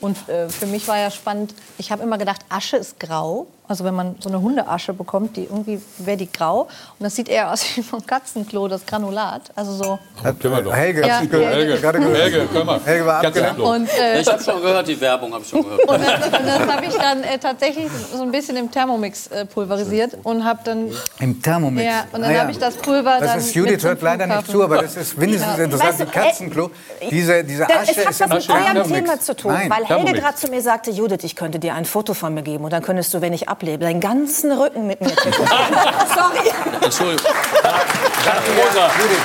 Und 0.00 0.28
äh, 0.28 0.48
für 0.48 0.66
mich 0.66 0.86
war 0.88 0.98
ja 0.98 1.10
spannend, 1.10 1.54
ich 1.78 1.90
habe 1.90 2.02
immer 2.02 2.18
gedacht, 2.18 2.40
Asche 2.48 2.76
ist 2.76 3.00
grau. 3.00 3.46
Also 3.68 3.84
wenn 3.84 3.94
man 3.94 4.16
so 4.20 4.28
eine 4.28 4.40
Hundeasche 4.40 4.92
bekommt, 4.92 5.36
die 5.36 5.44
irgendwie 5.44 5.80
wäre 5.98 6.16
die 6.16 6.30
grau. 6.30 6.62
Und 6.62 6.68
das 7.00 7.16
sieht 7.16 7.28
eher 7.28 7.52
aus 7.52 7.64
wie 7.76 7.82
vom 7.82 8.04
Katzenklo, 8.06 8.68
das 8.68 8.86
Granulat. 8.86 9.42
Also 9.54 9.72
so. 9.72 9.98
Kennen 10.22 10.38
wir 10.54 10.62
doch. 10.62 10.72
Helge, 10.74 11.06
Ja, 11.06 11.20
gehört? 11.22 11.54
Helge. 11.54 11.80
Gerade 11.80 11.98
gehört. 11.98 12.16
Helge, 12.18 12.46
können 12.46 12.66
wir. 12.66 12.80
Helge 12.84 13.06
war 13.06 13.30
klar. 13.30 13.58
Und, 13.58 13.88
äh, 13.98 14.20
Ich 14.20 14.28
habe 14.28 14.42
schon 14.42 14.62
gehört, 14.62 14.88
die 14.88 15.00
Werbung 15.00 15.32
habe 15.32 15.42
ich 15.42 15.48
schon 15.48 15.62
gehört. 15.62 15.80
und 15.88 16.00
das, 16.00 16.30
das 16.30 16.68
habe 16.72 16.84
ich 16.86 16.94
dann 16.94 17.22
äh, 17.24 17.38
tatsächlich 17.38 17.88
so 18.14 18.22
ein 18.22 18.30
bisschen 18.30 18.56
im 18.56 18.70
Thermomix 18.70 19.26
äh, 19.28 19.44
pulverisiert 19.46 20.16
und 20.22 20.44
habe 20.44 20.60
dann 20.64 20.90
Im 21.20 21.42
Thermomix. 21.42 21.84
Ja, 21.86 22.04
und 22.12 22.20
dann 22.22 22.30
Ah 22.30 22.32
ja. 22.34 22.40
habe 22.42 22.50
ich 22.52 22.58
das 22.58 22.74
Pulver 22.76 23.16
Das 23.20 23.30
dann 23.30 23.38
ist 23.40 23.54
Judith 23.54 23.82
hört 23.84 24.00
leider 24.02 24.26
nicht 24.26 24.50
zu, 24.50 24.62
aber 24.62 24.82
das 24.82 24.96
ist 24.96 25.18
mindestens 25.18 25.56
Ja. 25.58 25.64
interessant. 25.64 25.90
Weißt 25.90 26.00
du, 26.00 26.04
die 26.04 26.10
Katzenklo, 26.12 26.70
diese, 27.10 27.44
diese 27.44 27.66
Da- 27.66 27.80
Asche 27.80 27.90
es 27.92 27.98
hat 28.04 28.10
ist 28.10 28.20
was 28.20 28.28
mit 28.30 28.50
eurem 28.50 28.64
Thermomix. 28.64 28.88
Thema 29.00 29.20
zu 29.20 29.36
tun, 29.36 29.52
Nein, 29.52 29.70
weil 29.70 29.84
Helge 29.86 30.12
gerade 30.20 30.36
zu 30.36 30.48
mir 30.48 30.62
sagte, 30.62 30.90
Judith, 30.90 31.24
ich 31.24 31.34
könnte 31.36 31.58
dir 31.58 31.74
ein 31.74 31.84
Foto 31.84 32.14
von 32.14 32.32
mir 32.34 32.42
geben 32.42 32.64
und 32.64 32.72
dann 32.72 32.82
könntest 32.82 33.12
du, 33.14 33.20
wenn 33.20 33.32
ich 33.32 33.48
ablebe, 33.56 33.84
deinen 33.84 34.00
ganzen 34.00 34.52
Rücken 34.52 34.86
mit 34.86 35.00
mir 35.00 35.08
tätowieren. 35.16 35.48
Sorry. 36.14 36.52
Entschuldigung. 36.82 37.26
Rosa. 37.26 38.90
Judith, 39.00 39.22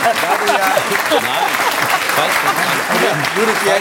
ja, 3.66 3.76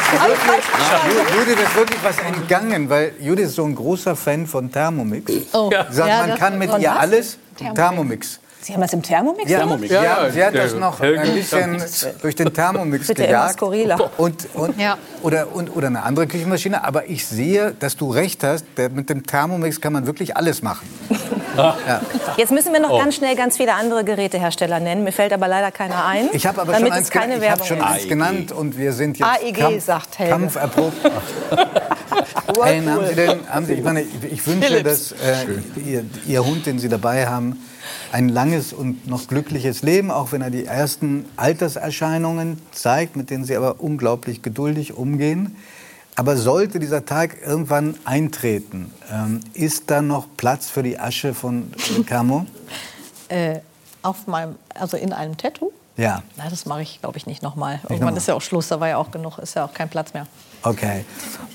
Judith, 1.36 1.58
ja, 1.58 1.64
ist 1.64 1.76
wirklich, 1.76 1.98
was 2.02 2.18
entgangen, 2.18 2.88
weil 2.90 3.12
Judith 3.20 3.46
ist 3.46 3.54
so 3.56 3.64
ein 3.64 3.74
großer 3.74 4.16
Fan 4.16 4.46
von 4.46 4.70
Thermomix. 4.72 5.32
Oh. 5.52 5.70
Sagt, 5.90 6.08
Ja, 6.08 6.18
man 6.20 6.30
das- 6.30 6.38
kann 6.38 6.58
mit 6.58 6.78
ihr 6.78 6.92
alles 6.98 7.38
Thermomix. 7.56 7.80
Thermomix. 7.80 8.40
Sie 8.62 8.74
haben 8.74 8.82
das 8.82 8.92
im 8.92 9.02
Thermomix? 9.02 9.50
Ja, 9.50 9.58
Thermomix. 9.58 9.90
ja, 9.90 10.02
Ja, 10.02 10.30
sie 10.30 10.44
hat 10.44 10.54
das 10.54 10.74
noch 10.74 11.00
Helge 11.00 11.20
ein 11.20 11.34
bisschen 11.34 11.82
durch 12.20 12.34
den 12.36 12.52
Thermomix 12.52 13.06
Bitte 13.06 13.22
immer 13.24 13.32
gejagt. 13.32 13.54
skurriler. 13.54 14.10
Und, 14.18 14.48
und, 14.54 14.78
Ja. 14.78 14.98
oder, 15.22 15.54
und, 15.54 15.74
oder 15.74 15.86
eine 15.86 16.02
andere 16.02 16.26
Küchenmaschine. 16.26 16.84
Aber 16.84 17.08
ich 17.08 17.26
sehe, 17.26 17.74
dass 17.78 17.96
du 17.96 18.10
recht 18.10 18.44
hast. 18.44 18.64
Mit 18.92 19.08
dem 19.08 19.26
Thermomix 19.26 19.80
kann 19.80 19.94
man 19.94 20.06
wirklich 20.06 20.36
alles 20.36 20.62
machen. 20.62 20.86
Jetzt 22.36 22.52
müssen 22.52 22.72
wir 22.72 22.80
noch 22.80 22.96
ganz 22.98 23.16
schnell 23.16 23.34
ganz 23.34 23.56
viele 23.56 23.74
andere 23.74 24.04
Gerätehersteller 24.04 24.78
nennen. 24.78 25.04
Mir 25.04 25.12
fällt 25.12 25.32
aber 25.32 25.48
leider 25.48 25.70
keiner 25.70 26.04
ein. 26.04 26.28
Ich 26.32 26.46
habe 26.46 26.60
aber 26.60 26.72
damit 26.72 26.88
schon, 26.88 26.96
eins, 26.96 27.10
keine 27.10 27.34
genannt. 27.34 27.44
ich 27.44 27.50
hab 27.60 27.66
schon 27.66 27.80
eins 27.82 28.08
genannt 28.08 28.52
und 28.52 28.78
wir 28.78 28.92
sind 28.92 29.18
jetzt 29.18 29.28
AEG, 29.28 29.80
sagt 29.80 30.18
Helge. 30.18 30.32
kampferprobt. 30.32 30.96
Ellen, 32.64 32.90
haben 32.90 33.06
Sie 33.06 33.14
denn, 33.14 33.48
haben 33.48 33.66
Sie, 33.66 33.72
ich, 33.74 33.82
meine, 33.82 34.02
ich, 34.02 34.46
wünsche, 34.46 34.82
dass 34.82 35.12
äh, 35.12 35.16
ihr, 35.84 36.04
ihr 36.26 36.44
Hund, 36.44 36.66
den 36.66 36.78
Sie 36.78 36.88
dabei 36.88 37.26
haben, 37.26 37.58
ein 38.12 38.28
langes 38.28 38.72
und 38.72 39.06
noch 39.06 39.28
glückliches 39.28 39.82
Leben, 39.82 40.10
auch 40.10 40.32
wenn 40.32 40.42
er 40.42 40.50
die 40.50 40.64
ersten 40.64 41.24
Alterserscheinungen 41.36 42.60
zeigt, 42.72 43.16
mit 43.16 43.30
denen 43.30 43.44
Sie 43.44 43.56
aber 43.56 43.80
unglaublich 43.80 44.42
geduldig 44.42 44.94
umgehen. 44.94 45.56
Aber 46.16 46.36
sollte 46.36 46.78
dieser 46.80 47.06
Tag 47.06 47.38
irgendwann 47.44 47.94
eintreten, 48.04 48.92
ähm, 49.10 49.40
ist 49.54 49.90
da 49.90 50.02
noch 50.02 50.26
Platz 50.36 50.68
für 50.68 50.82
die 50.82 50.98
Asche 50.98 51.34
von 51.34 51.72
äh, 51.98 52.02
Camo? 52.02 52.46
Äh, 53.28 53.60
auf 54.02 54.26
meinem, 54.26 54.56
also 54.74 54.96
in 54.96 55.12
einem 55.12 55.36
Tattoo? 55.36 55.72
Ja. 56.00 56.22
Na, 56.36 56.48
das 56.48 56.64
mache 56.66 56.80
ich, 56.82 57.00
glaube 57.00 57.18
ich, 57.18 57.26
nicht 57.26 57.42
nochmal. 57.42 57.74
Irgendwann 57.84 57.98
nochmal. 57.98 58.16
ist 58.16 58.28
ja 58.28 58.34
auch 58.34 58.40
Schluss, 58.40 58.68
da 58.68 58.80
war 58.80 58.88
ja 58.88 58.96
auch 58.96 59.10
genug, 59.10 59.38
ist 59.38 59.54
ja 59.54 59.64
auch 59.66 59.74
kein 59.74 59.88
Platz 59.90 60.14
mehr. 60.14 60.26
Okay. 60.62 61.04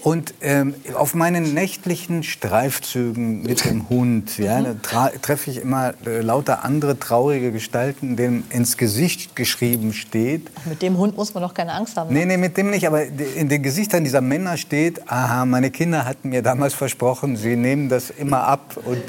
Und 0.01 0.33
ähm, 0.41 0.75
auf 0.95 1.13
meinen 1.15 1.53
nächtlichen 1.53 2.23
Streifzügen 2.23 3.43
mit 3.43 3.63
dem 3.65 3.87
Hund, 3.89 4.37
ja, 4.37 4.59
tra- 4.59 5.11
treffe 5.21 5.51
ich 5.51 5.57
immer 5.61 5.93
äh, 6.05 6.21
lauter 6.21 6.63
andere 6.63 6.97
traurige 6.99 7.51
Gestalten, 7.51 8.15
denen 8.15 8.43
ins 8.49 8.77
Gesicht 8.77 9.35
geschrieben 9.35 9.93
steht. 9.93 10.49
Mit 10.65 10.81
dem 10.81 10.97
Hund 10.97 11.15
muss 11.17 11.33
man 11.33 11.43
doch 11.43 11.53
keine 11.53 11.73
Angst 11.73 11.97
haben. 11.97 12.11
ne? 12.13 12.19
Nee, 12.19 12.25
nee, 12.25 12.37
mit 12.37 12.57
dem 12.57 12.69
nicht, 12.71 12.87
aber 12.87 13.03
in 13.05 13.49
den 13.49 13.61
Gesichtern 13.63 14.03
dieser 14.03 14.21
Männer 14.21 14.57
steht, 14.57 15.09
aha, 15.11 15.45
meine 15.45 15.69
Kinder 15.71 16.05
hatten 16.05 16.29
mir 16.29 16.41
damals 16.41 16.73
versprochen, 16.73 17.35
sie 17.37 17.55
nehmen 17.55 17.89
das 17.89 18.09
immer 18.09 18.43
ab 18.43 18.77
und 18.85 19.01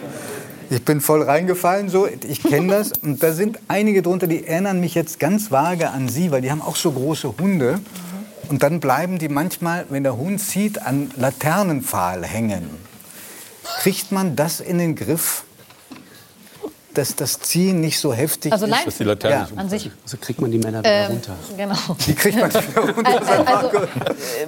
ich 0.70 0.85
bin 0.85 1.00
voll 1.00 1.22
reingefallen, 1.22 1.88
so, 1.88 2.07
ich 2.07 2.42
kenne 2.42 2.68
das. 2.68 2.92
Und 3.02 3.22
da 3.22 3.33
sind 3.33 3.59
einige 3.68 4.02
drunter, 4.02 4.26
die 4.26 4.46
erinnern 4.46 4.81
mich 4.81 4.94
jetzt 4.94 5.18
ganz 5.18 5.50
vage 5.50 5.90
an 5.90 6.09
Sie, 6.09 6.31
weil 6.31 6.42
die 6.42 6.50
haben 6.50 6.62
auch 6.62 6.76
so 6.76 6.90
große 6.92 7.35
Hunde. 7.38 7.81
Und 8.48 8.62
dann 8.62 8.81
bleiben 8.81 9.18
die 9.18 9.29
manchmal, 9.29 9.87
wenn 9.88 10.02
der 10.02 10.16
Hund 10.16 10.40
zieht, 10.40 10.81
an 10.83 11.11
Laternenpfahl 11.16 12.24
hängen. 12.24 12.70
Kriegt 13.81 14.12
man 14.12 14.37
das 14.37 14.61
in 14.61 14.79
den 14.79 14.94
Griff, 14.94 15.44
dass 16.99 17.15
das 17.17 17.39
Ziehen 17.41 17.81
nicht 17.81 17.99
so 18.01 18.13
heftig 18.13 18.53
Also 18.53 18.67
ist? 18.67 18.71
nein, 18.71 18.81
Dass 18.85 18.97
die 18.99 19.05
Laterne 19.05 19.35
Ja. 19.55 19.61
an 19.61 19.69
sich. 19.69 19.91
So 20.05 20.17
kriegt 20.17 20.41
man 20.41 20.51
die 20.51 20.59
Männer 20.59 20.81
wieder 20.81 20.91
Ähm, 20.91 21.13
runter. 21.13 21.33
genau. 21.57 21.75
Wie 22.07 22.15
kriegt 22.15 22.39
man 22.41 22.51
wieder 22.53 22.81
runter? 22.81 23.07
Also, 23.07 23.69
also, 23.69 23.77
äh, 23.79 23.87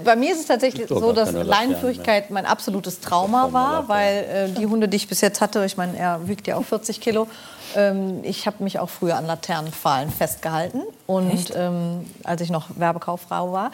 bei 0.05 0.17
mir 0.17 0.33
ist 0.33 0.41
es 0.41 0.47
tatsächlich 0.47 0.89
so, 0.89 1.13
dass 1.13 1.33
Leinenführigkeit 1.33 2.31
mein 2.31 2.47
absolutes 2.47 3.01
Trauma 3.01 3.53
war, 3.53 3.89
weil 3.89 4.25
äh, 4.25 4.59
die 4.59 4.67
Hunde, 4.67 4.89
die 4.89 4.97
ich 4.97 5.09
bis 5.09 5.21
jetzt 5.21 5.41
hatte, 5.41 5.65
ich 5.65 5.77
meine, 5.77 5.97
er 5.99 6.27
wiegt 6.29 6.47
ja 6.47 6.57
auch 6.57 6.65
40 6.65 7.01
Kilo, 7.01 7.29
ähm, 7.77 8.21
ich 8.23 8.47
habe 8.47 8.65
mich 8.65 8.79
auch 8.79 8.89
früher 8.89 9.17
an 9.17 9.27
Laternenpfahlen 9.27 10.11
festgehalten 10.11 10.83
und 11.07 11.53
ähm, 11.55 12.07
als 12.25 12.41
ich 12.41 12.51
noch 12.51 12.67
Werbekauffrau 12.77 13.53
war. 13.53 13.71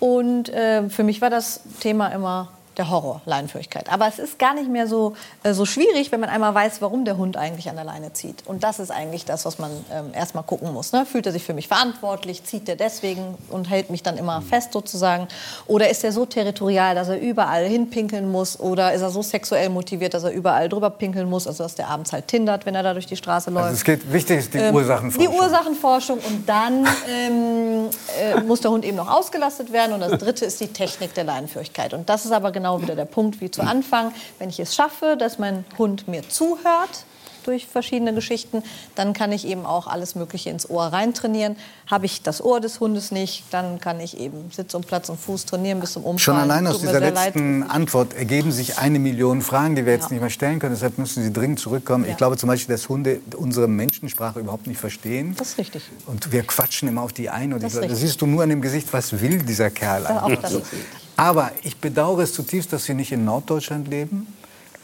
Und 0.00 0.48
äh, 0.50 0.88
für 0.90 1.02
mich 1.02 1.20
war 1.20 1.30
das 1.30 1.60
Thema 1.80 2.08
immer 2.08 2.48
der 2.78 2.88
Horror, 2.90 3.20
Leinenführigkeit. 3.26 3.92
Aber 3.92 4.06
es 4.06 4.18
ist 4.18 4.38
gar 4.38 4.54
nicht 4.54 4.70
mehr 4.70 4.86
so, 4.86 5.14
äh, 5.42 5.52
so 5.52 5.66
schwierig, 5.66 6.12
wenn 6.12 6.20
man 6.20 6.30
einmal 6.30 6.54
weiß, 6.54 6.80
warum 6.80 7.04
der 7.04 7.16
Hund 7.16 7.36
eigentlich 7.36 7.68
an 7.68 7.76
der 7.76 7.84
Leine 7.84 8.12
zieht. 8.12 8.46
Und 8.46 8.62
das 8.62 8.78
ist 8.78 8.90
eigentlich 8.90 9.24
das, 9.24 9.44
was 9.44 9.58
man 9.58 9.70
ähm, 9.92 10.10
erstmal 10.14 10.44
gucken 10.44 10.72
muss. 10.72 10.92
Ne? 10.92 11.04
Fühlt 11.04 11.26
er 11.26 11.32
sich 11.32 11.44
für 11.44 11.54
mich 11.54 11.68
verantwortlich? 11.68 12.44
Zieht 12.44 12.68
er 12.68 12.76
deswegen 12.76 13.36
und 13.50 13.68
hält 13.68 13.90
mich 13.90 14.02
dann 14.02 14.16
immer 14.16 14.40
fest 14.42 14.72
sozusagen? 14.72 15.26
Oder 15.66 15.90
ist 15.90 16.04
er 16.04 16.12
so 16.12 16.24
territorial, 16.24 16.94
dass 16.94 17.08
er 17.08 17.18
überall 17.18 17.66
hinpinkeln 17.66 18.30
muss? 18.30 18.58
Oder 18.60 18.92
ist 18.92 19.02
er 19.02 19.10
so 19.10 19.22
sexuell 19.22 19.68
motiviert, 19.68 20.14
dass 20.14 20.22
er 20.24 20.30
überall 20.30 20.68
drüber 20.68 20.90
pinkeln 20.90 21.28
muss? 21.28 21.46
Also 21.48 21.64
dass 21.64 21.74
der 21.74 21.88
abends 21.88 22.12
halt 22.12 22.28
tindert, 22.28 22.64
wenn 22.64 22.74
er 22.76 22.84
da 22.84 22.92
durch 22.92 23.06
die 23.06 23.16
Straße 23.16 23.50
läuft. 23.50 23.64
Also 23.64 23.76
es 23.76 23.84
geht, 23.84 24.12
wichtig 24.12 24.38
ist 24.38 24.54
die 24.54 24.58
Ähm, 24.58 24.74
Ursachenforschung. 24.74 25.32
Die 25.32 25.38
Ursachenforschung 25.38 26.18
und 26.18 26.48
dann 26.48 26.86
ähm, 27.10 27.90
äh, 28.20 28.40
muss 28.42 28.60
der 28.60 28.70
Hund 28.70 28.84
eben 28.84 28.96
noch 28.96 29.10
ausgelastet 29.10 29.72
werden. 29.72 29.92
Und 29.94 30.00
das 30.00 30.18
dritte 30.18 30.44
ist 30.44 30.60
die 30.60 30.68
Technik 30.68 31.14
der 31.14 31.24
Leinenführigkeit. 31.24 31.92
Und 31.92 32.08
das 32.08 32.24
ist 32.24 32.32
aber 32.32 32.52
genau 32.52 32.67
wieder 32.82 32.94
der 32.96 33.04
Punkt 33.06 33.40
wie 33.40 33.50
zu 33.50 33.62
Anfang. 33.62 34.12
Wenn 34.38 34.48
ich 34.50 34.60
es 34.60 34.74
schaffe, 34.74 35.16
dass 35.18 35.38
mein 35.38 35.64
Hund 35.78 36.06
mir 36.08 36.28
zuhört 36.28 37.04
durch 37.44 37.66
verschiedene 37.66 38.12
Geschichten. 38.12 38.62
Dann 38.94 39.14
kann 39.14 39.32
ich 39.32 39.46
eben 39.46 39.64
auch 39.64 39.86
alles 39.86 40.14
Mögliche 40.14 40.50
ins 40.50 40.68
Ohr 40.68 40.84
reintrainieren. 40.86 41.56
Habe 41.90 42.04
ich 42.04 42.20
das 42.20 42.44
Ohr 42.44 42.60
des 42.60 42.78
Hundes 42.78 43.10
nicht, 43.10 43.44
dann 43.52 43.80
kann 43.80 44.00
ich 44.00 44.18
eben 44.18 44.50
Sitz 44.54 44.74
und 44.74 44.86
Platz 44.86 45.08
und 45.08 45.18
Fuß 45.18 45.46
trainieren 45.46 45.80
bis 45.80 45.92
zum 45.94 46.02
Umfallen. 46.02 46.18
Schon 46.18 46.36
allein 46.36 46.66
aus 46.66 46.80
dieser 46.80 46.98
sehr 46.98 47.10
leid. 47.10 47.34
letzten 47.34 47.62
Antwort 47.62 48.12
ergeben 48.12 48.52
sich 48.52 48.76
eine 48.76 48.98
Million 48.98 49.40
Fragen, 49.40 49.76
die 49.76 49.86
wir 49.86 49.94
jetzt 49.94 50.06
Ja. 50.06 50.10
nicht 50.10 50.20
mehr 50.20 50.28
stellen 50.30 50.58
können. 50.58 50.74
Deshalb 50.74 50.98
müssen 50.98 51.22
Sie 51.22 51.32
dringend 51.32 51.58
zurückkommen. 51.58 52.04
Ja. 52.04 52.10
Ich 52.10 52.16
glaube 52.18 52.36
zum 52.36 52.48
Beispiel, 52.48 52.74
dass 52.74 52.86
Hunde 52.90 53.20
unsere 53.38 53.66
Menschensprache 53.66 54.40
überhaupt 54.40 54.66
nicht 54.66 54.78
verstehen. 54.80 55.34
Das 55.38 55.50
ist 55.50 55.58
richtig. 55.58 55.84
Und 56.04 56.30
wir 56.30 56.42
quatschen 56.42 56.86
immer 56.86 57.00
auf 57.00 57.14
die 57.14 57.30
ein. 57.30 57.54
Und 57.54 57.62
Das 57.62 57.72
das 57.80 57.98
siehst 57.98 58.20
du 58.20 58.26
nur 58.26 58.42
an 58.42 58.50
dem 58.50 58.60
Gesicht, 58.60 58.88
was 58.92 59.22
will 59.22 59.38
dieser 59.42 59.70
Kerl 59.70 60.06
auch 60.06 60.24
eigentlich? 60.24 60.40
das 60.40 60.50
So. 60.52 60.58
ist 60.58 60.72
richtig. 60.72 61.07
Aber 61.18 61.50
ich 61.64 61.76
bedauere 61.78 62.20
es 62.22 62.32
zutiefst, 62.32 62.72
dass 62.72 62.84
Sie 62.84 62.94
nicht 62.94 63.10
in 63.12 63.24
Norddeutschland 63.24 63.88
leben. 63.88 64.28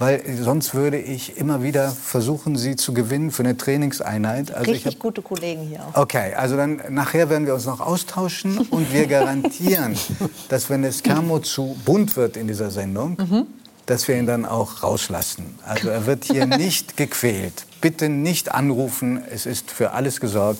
Weil 0.01 0.20
sonst 0.42 0.75
würde 0.75 0.99
ich 0.99 1.37
immer 1.37 1.62
wieder 1.62 1.88
versuchen, 1.92 2.57
Sie 2.57 2.75
zu 2.75 2.92
gewinnen 2.92 3.31
für 3.31 3.44
eine 3.44 3.57
Trainingseinheit. 3.57 4.53
Also 4.53 4.64
ich 4.73 4.79
Richtig 4.79 4.94
hab, 4.97 5.01
gute 5.01 5.23
Kollegen 5.23 5.62
hier 5.62 5.79
auch. 5.87 6.03
Okay, 6.03 6.35
also 6.35 6.57
dann 6.57 6.81
nachher 6.90 7.31
werden 7.31 7.47
wir 7.47 7.55
uns 7.55 7.64
noch 7.66 7.79
austauschen 7.81 8.59
und 8.70 8.92
wir 8.92 9.07
garantieren, 9.07 9.97
dass 10.49 10.68
wenn 10.68 10.83
es 10.83 11.05
Kermo 11.05 11.38
zu 11.38 11.77
bunt 11.85 12.16
wird 12.16 12.37
in 12.37 12.49
dieser 12.49 12.73
Sendung, 12.73 13.16
Mhm. 13.20 13.47
dass 13.87 14.09
wir 14.09 14.16
ihn 14.16 14.27
dann 14.27 14.44
auch 14.44 14.83
rauslassen. 14.83 15.57
Also 15.64 15.88
er 15.90 16.05
wird 16.07 16.25
hier 16.25 16.47
nicht 16.64 16.97
gequält. 16.97 17.64
Bitte 17.81 18.09
nicht 18.09 18.51
anrufen, 18.51 19.23
es 19.31 19.47
ist 19.47 19.70
für 19.70 19.92
alles 19.92 20.18
gesorgt. 20.18 20.59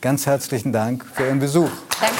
Ganz 0.00 0.26
herzlichen 0.26 0.72
Dank 0.72 1.04
für 1.12 1.24
Ihren 1.26 1.40
Besuch. 1.40 1.70
Danke. 2.00 2.14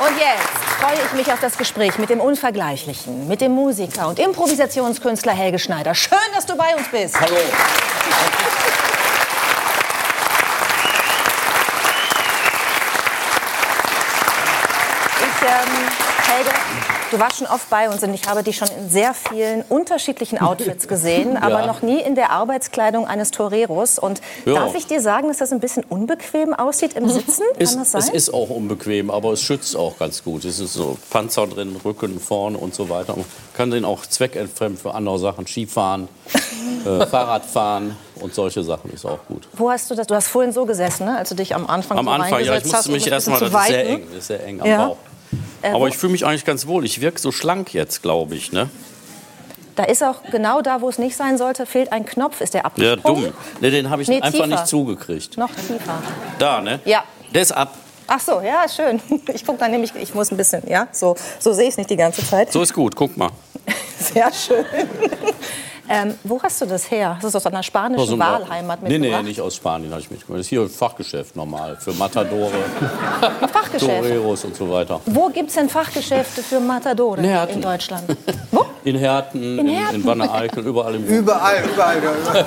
Und 0.00 0.16
jetzt 0.16 0.64
freue 0.80 0.94
ich 0.94 1.07
mich 1.18 1.32
auf 1.32 1.40
das 1.40 1.58
Gespräch 1.58 1.98
mit 1.98 2.10
dem 2.10 2.20
Unvergleichlichen, 2.20 3.26
mit 3.26 3.40
dem 3.40 3.50
Musiker 3.50 4.06
und 4.06 4.20
Improvisationskünstler 4.20 5.32
Helge 5.32 5.58
Schneider. 5.58 5.92
Schön, 5.92 6.16
dass 6.32 6.46
du 6.46 6.56
bei 6.56 6.76
uns 6.76 6.88
bist. 6.88 7.20
Hallo. 7.20 7.34
Ich, 15.20 15.42
ähm, 15.42 15.88
Helge, 16.28 16.50
du 17.10 17.18
warst 17.18 17.38
schon 17.38 17.46
oft 17.46 17.68
bei 17.70 17.88
uns 17.88 18.02
und 18.02 18.12
ich 18.14 18.26
habe 18.28 18.42
dich 18.42 18.56
schon 18.56 18.68
in 18.78 18.88
sehr 18.90 19.14
vielen 19.14 19.62
unterschiedlichen 19.62 20.38
Outfits 20.38 20.88
gesehen, 20.88 21.36
aber 21.36 21.66
noch 21.66 21.82
nie 21.82 22.00
in 22.00 22.14
der 22.14 22.30
Arbeitskleidung 22.30 23.06
eines 23.06 23.30
Toreros. 23.30 23.98
Und 23.98 24.20
Ja. 24.44 24.54
darf 24.54 24.74
ich 24.74 24.86
dir 24.86 25.00
sagen, 25.00 25.28
dass 25.28 25.38
das 25.38 25.52
ein 25.52 25.60
bisschen 25.60 25.84
unbequem 25.88 26.54
aussieht 26.54 26.94
im 26.94 27.08
Sitzen? 27.08 27.42
Kann 27.52 27.60
Ist, 27.62 27.76
das 27.78 27.92
sein? 27.92 28.02
es 28.02 28.08
ist 28.10 28.34
auch 28.34 28.50
unbequem, 28.50 29.10
aber 29.10 29.32
es 29.32 29.42
schützt 29.42 29.76
auch 29.76 29.98
ganz 29.98 30.22
gut. 30.22 30.44
Es 30.44 30.58
ist 30.60 30.74
so 30.74 30.96
Panzer 31.10 31.46
drin, 31.46 31.76
Rücken, 31.84 32.20
vorne 32.20 32.58
und 32.58 32.74
so 32.74 32.88
weiter. 32.88 33.16
Man 33.16 33.24
kann 33.54 33.70
den 33.70 33.84
auch 33.84 34.04
zweckentfremd 34.06 34.78
für 34.78 34.94
andere 34.94 35.18
Sachen, 35.18 35.46
Skifahren, 35.46 36.08
äh, 36.86 37.06
Fahrradfahren 37.06 37.96
und 38.20 38.34
solche 38.34 38.62
Sachen 38.62 38.92
ist 38.92 39.04
auch 39.04 39.24
gut. 39.28 39.48
Wo 39.52 39.70
hast 39.70 39.90
du 39.90 39.94
das? 39.94 40.06
Du 40.06 40.14
hast 40.14 40.28
vorhin 40.28 40.52
so 40.52 40.66
gesessen, 40.66 41.06
ne? 41.06 41.16
als 41.18 41.28
du 41.30 41.34
dich 41.34 41.54
am 41.54 41.66
Anfang 41.66 41.98
Am 41.98 42.04
so 42.06 42.10
Anfang, 42.10 42.44
ja, 42.44 42.56
ich 42.56 42.64
hast, 42.64 42.72
musste 42.72 42.90
mich 42.92 43.06
erstmal, 43.10 43.38
bisschen 43.40 43.52
das 43.52 43.62
ist 43.62 43.68
sehr 43.68 43.86
eng, 43.88 44.06
ist 44.16 44.26
sehr 44.26 44.44
eng 44.44 44.60
am 44.60 44.66
Ja. 44.66 44.86
Bauch. 44.88 44.96
Äh, 45.68 45.74
Aber 45.74 45.88
ich 45.88 45.96
fühle 45.96 46.12
mich 46.12 46.24
eigentlich 46.26 46.44
ganz 46.44 46.66
wohl. 46.66 46.84
Ich 46.84 47.00
wirke 47.00 47.18
so 47.20 47.32
schlank 47.32 47.72
jetzt, 47.74 48.02
glaube 48.02 48.34
ich. 48.34 48.52
Ne? 48.52 48.68
Da 49.76 49.84
ist 49.84 50.02
auch 50.02 50.22
genau 50.30 50.60
da, 50.60 50.80
wo 50.80 50.88
es 50.88 50.98
nicht 50.98 51.16
sein 51.16 51.38
sollte, 51.38 51.64
fehlt 51.66 51.92
ein 51.92 52.04
Knopf. 52.04 52.40
Ist 52.40 52.54
der 52.54 52.62
Ja, 52.62 52.64
abgesprungen? 52.66 53.24
dumm. 53.26 53.32
Ne, 53.60 53.70
den 53.70 53.90
habe 53.90 54.02
ich 54.02 54.08
Nee, 54.08 54.16
einfach 54.16 54.32
tiefer. 54.32 54.46
nicht 54.46 54.66
zugekriegt. 54.66 55.36
Noch 55.36 55.50
tiefer. 55.54 56.02
Da, 56.38 56.60
ne? 56.60 56.80
Ja. 56.84 57.04
Der 57.32 57.42
ist 57.42 57.52
ab. 57.52 57.74
Ach 58.08 58.20
so, 58.20 58.40
ja, 58.40 58.64
schön. 58.68 59.00
Ich 59.34 59.44
gucke 59.44 59.58
dann 59.58 59.70
nämlich, 59.70 59.92
ich 59.94 60.14
muss 60.14 60.30
ein 60.32 60.36
bisschen, 60.36 60.62
ja, 60.68 60.88
so, 60.92 61.14
so 61.38 61.52
sehe 61.52 61.64
ich 61.64 61.70
es 61.70 61.76
nicht 61.76 61.90
die 61.90 61.96
ganze 61.96 62.26
Zeit. 62.26 62.52
So 62.52 62.62
ist 62.62 62.72
gut, 62.72 62.96
guck 62.96 63.16
mal. 63.16 63.30
Sehr 63.98 64.32
schön. 64.32 64.64
ähm, 65.88 66.14
wo 66.24 66.42
hast 66.42 66.60
du 66.60 66.66
das 66.66 66.90
her? 66.90 67.14
Hast 67.14 67.22
du 67.22 67.26
das 67.28 67.36
aus 67.36 67.46
einer 67.46 67.62
spanischen 67.62 68.00
Aus 68.02 68.08
dem 68.10 68.18
Wahlheimat 68.18 68.82
Nee, 68.82 68.98
mitgebracht? 68.98 69.22
nee, 69.22 69.28
nicht 69.28 69.40
aus 69.40 69.56
Spanien 69.56 69.90
habe 69.90 70.00
ich 70.00 70.10
mitgebracht. 70.10 70.38
Das 70.38 70.46
ist 70.46 70.50
hier 70.50 70.60
ein 70.62 70.68
Fachgeschäft 70.68 71.34
normal. 71.36 71.76
Für 71.80 71.92
Matadore. 71.92 72.52
Toreros 73.78 74.44
und 74.44 74.56
so 74.56 74.70
weiter. 74.70 75.00
Wo 75.06 75.28
gibt 75.28 75.48
es 75.48 75.54
denn 75.54 75.68
Fachgeschäfte 75.68 76.42
für 76.42 76.60
Matadore 76.60 77.20
In 77.20 77.54
in 77.54 77.62
Deutschland? 77.62 78.04
Wo? 78.50 78.64
In 78.84 78.96
Herten, 78.96 79.42
In 79.42 79.58
in, 79.58 79.68
in, 79.68 79.74
Herten? 79.74 80.04
Wanne-Eickel, 80.04 80.64
überall 80.66 80.94
im 80.94 81.04
Überall, 81.06 81.62
überall. 81.64 81.98
überall. 81.98 82.46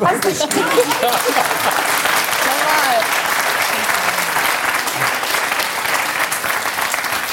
Hast 0.00 0.24
du 0.24 0.28
Normal. 2.46 3.02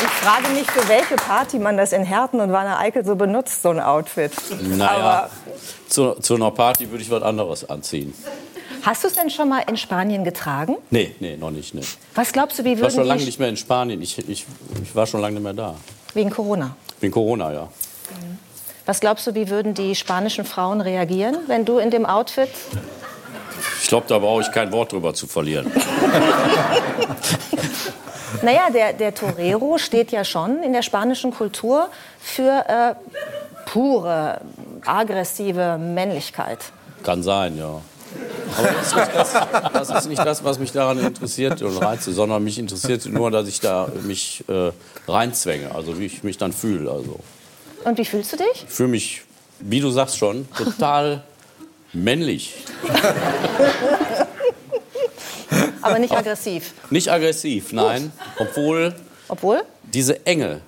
Ich 0.01 0.12
frage 0.23 0.49
mich, 0.49 0.69
für 0.71 0.87
welche 0.87 1.15
Party 1.15 1.59
man 1.59 1.75
das 1.77 1.91
in 1.91 2.03
Herten 2.03 2.39
und 2.39 2.51
Wanne-Eickel 2.51 3.03
so 3.05 3.15
benutzt, 3.15 3.61
so 3.61 3.69
ein 3.69 3.79
Outfit. 3.79 4.31
Naja, 4.61 4.89
Aber 4.91 5.29
zu, 5.89 6.13
zu 6.13 6.35
einer 6.35 6.51
Party 6.51 6.89
würde 6.89 7.03
ich 7.03 7.11
was 7.11 7.23
anderes 7.23 7.69
anziehen. 7.69 8.13
hast 8.83 9.03
du 9.03 9.09
es 9.09 9.15
denn 9.15 9.29
schon 9.29 9.49
mal 9.49 9.63
in 9.67 9.75
Spanien 9.75 10.23
getragen? 10.23 10.77
Nee, 10.91 11.13
nee, 11.19 11.35
noch 11.35 11.51
nicht. 11.51 11.73
Nee. 11.73 11.81
Was 12.15 12.31
glaubst 12.31 12.57
du, 12.57 12.63
wie 12.63 12.73
Ich 12.73 12.77
war 12.77 12.83
würden 12.83 12.95
schon 12.95 13.07
lange 13.07 13.23
nicht 13.25 13.39
mehr 13.39 13.49
in 13.49 13.57
Spanien. 13.57 14.01
Ich, 14.01 14.17
ich, 14.17 14.45
ich 14.81 14.95
war 14.95 15.05
schon 15.05 15.19
lange 15.19 15.35
nicht 15.35 15.43
mehr 15.43 15.53
da. 15.53 15.75
Wegen 16.13 16.29
Corona. 16.29 16.75
Wegen 17.01 17.11
Corona, 17.11 17.51
ja. 17.51 17.67
Was 18.85 18.99
glaubst 18.99 19.27
du, 19.27 19.35
wie 19.35 19.49
würden 19.49 19.73
die 19.73 19.95
spanischen 19.95 20.45
Frauen 20.45 20.81
reagieren, 20.81 21.37
wenn 21.47 21.65
du 21.65 21.79
in 21.79 21.89
dem 21.91 22.05
Outfit... 22.05 22.49
Ich 23.81 23.87
glaube, 23.87 24.05
da 24.09 24.19
brauche 24.19 24.41
ich 24.41 24.51
kein 24.51 24.71
Wort 24.73 24.91
drüber 24.91 25.13
zu 25.13 25.25
verlieren. 25.27 25.71
Naja, 28.41 28.69
der, 28.73 28.93
der 28.93 29.13
Torero 29.13 29.77
steht 29.77 30.11
ja 30.11 30.23
schon 30.23 30.63
in 30.63 30.73
der 30.73 30.81
spanischen 30.81 31.31
Kultur 31.31 31.89
für 32.19 32.65
äh, 32.67 32.95
pure, 33.69 34.41
aggressive 34.85 35.77
Männlichkeit. 35.77 36.59
Kann 37.03 37.23
sein, 37.23 37.57
ja. 37.57 37.81
Aber 38.57 38.67
das 38.67 38.87
ist, 38.87 38.95
nicht 38.95 39.15
das, 39.15 39.33
das 39.73 39.89
ist 39.89 40.09
nicht 40.09 40.25
das, 40.25 40.43
was 40.43 40.59
mich 40.59 40.71
daran 40.71 40.99
interessiert 40.99 41.61
und 41.63 41.75
reizt, 41.77 42.03
sondern 42.05 42.43
mich 42.43 42.59
interessiert 42.59 43.05
nur, 43.07 43.31
dass 43.31 43.47
ich 43.47 43.59
da 43.59 43.87
mich 44.03 44.43
äh, 44.47 44.71
reinzwänge, 45.07 45.73
also 45.73 45.99
wie 45.99 46.05
ich 46.05 46.23
mich 46.23 46.37
dann 46.37 46.53
fühle. 46.53 46.91
Also 46.91 47.19
Und 47.83 47.97
wie 47.97 48.05
fühlst 48.05 48.33
du 48.33 48.37
dich? 48.37 48.65
ich 48.67 48.69
fühle 48.69 48.89
mich, 48.89 49.23
wie 49.59 49.79
du 49.79 49.89
sagst 49.89 50.17
schon, 50.17 50.47
total 50.55 51.23
männlich. 51.93 52.53
Aber 55.83 55.99
nicht 55.99 56.15
aggressiv. 56.15 56.73
Nicht 56.89 57.09
aggressiv, 57.11 57.71
nein, 57.73 58.11
obwohl 58.39 58.93
Obwohl? 59.27 59.63
diese 59.83 60.25
Enge 60.25 60.61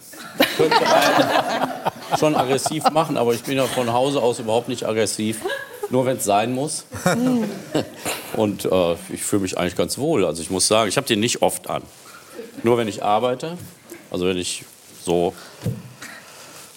könnte 0.57 0.77
einen 0.77 2.17
schon 2.19 2.35
aggressiv 2.35 2.83
machen, 2.91 3.17
aber 3.17 3.33
ich 3.33 3.43
bin 3.43 3.57
ja 3.57 3.65
von 3.65 3.91
Hause 3.91 4.21
aus 4.21 4.39
überhaupt 4.39 4.67
nicht 4.69 4.85
aggressiv, 4.85 5.39
nur 5.89 6.05
wenn 6.05 6.17
es 6.17 6.25
sein 6.25 6.53
muss. 6.53 6.85
Und 8.35 8.65
äh, 8.65 8.95
ich 9.09 9.23
fühle 9.23 9.43
mich 9.43 9.57
eigentlich 9.57 9.75
ganz 9.75 9.97
wohl. 9.97 10.25
Also 10.25 10.41
ich 10.41 10.49
muss 10.49 10.67
sagen, 10.67 10.89
ich 10.89 10.97
habe 10.97 11.07
den 11.07 11.19
nicht 11.19 11.41
oft 11.41 11.69
an. 11.69 11.83
Nur 12.63 12.77
wenn 12.77 12.87
ich 12.87 13.03
arbeite, 13.03 13.57
also 14.11 14.25
wenn 14.25 14.37
ich 14.37 14.65
so 15.03 15.33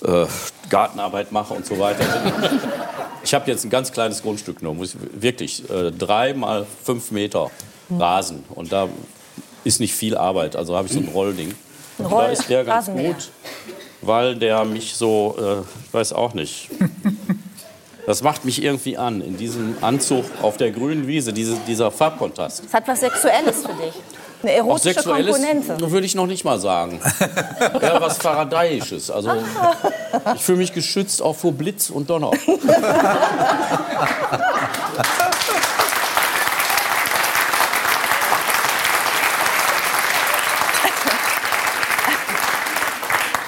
äh, 0.05 0.27
Gartenarbeit 0.69 1.33
mache 1.33 1.55
und 1.55 1.67
so 1.67 1.79
weiter. 1.79 2.05
Ich 3.25 3.35
habe 3.35 3.51
jetzt 3.51 3.65
ein 3.65 3.71
ganz 3.71 3.93
kleines 3.93 4.23
Grundstück 4.23 4.59
ich, 4.63 4.97
wirklich 5.13 5.69
äh, 5.71 5.91
drei 5.91 6.35
mal 6.35 6.67
fünf 6.85 7.11
Meter 7.11 7.51
Rasen 7.91 8.45
und 8.55 8.73
da 8.73 8.89
ist 9.65 9.81
nicht 9.81 9.95
viel 9.95 10.17
Arbeit. 10.17 10.57
Also 10.57 10.77
habe 10.77 10.87
ich 10.89 10.93
so 10.95 10.99
ein 11.01 11.09
Rollding. 11.09 11.55
Ein 11.99 12.07
Roll- 12.07 12.25
da 12.25 12.31
ist 12.33 12.49
der 12.49 12.65
ganz 12.65 12.89
Rasenmäher. 12.89 13.13
gut, 13.15 13.31
weil 14.03 14.37
der 14.37 14.65
mich 14.65 14.95
so, 14.95 15.37
äh, 15.39 15.61
ich 15.87 15.95
weiß 15.95 16.13
auch 16.13 16.35
nicht. 16.35 16.69
Das 18.07 18.23
macht 18.23 18.47
mich 18.47 18.63
irgendwie 18.63 18.97
an, 18.97 19.21
in 19.21 19.37
diesem 19.37 19.77
Anzug 19.83 20.25
auf 20.41 20.57
der 20.57 20.71
grünen 20.71 21.07
Wiese, 21.07 21.35
diese, 21.35 21.57
dieser 21.67 21.91
Farbkontrast. 21.91 22.65
Es 22.65 22.73
hat 22.73 22.89
was 22.89 23.01
Sexuelles 23.01 23.57
für 23.67 23.75
dich. 23.75 23.93
Eine 24.43 24.53
erotische 24.53 24.95
sexuelles 24.95 25.37
Komponente. 25.37 25.91
würde 25.91 26.07
ich 26.07 26.15
noch 26.15 26.27
nicht 26.27 26.43
mal 26.43 26.59
sagen. 26.59 27.03
Eher 27.83 28.01
was 28.01 28.17
Faradayisches. 28.17 29.11
Also 29.11 29.33
ich 30.37 30.41
fühle 30.41 30.57
mich 30.57 30.73
geschützt 30.73 31.21
auch 31.21 31.37
vor 31.37 31.53
Blitz 31.53 31.91
und 31.91 32.09
Donner. 32.09 32.31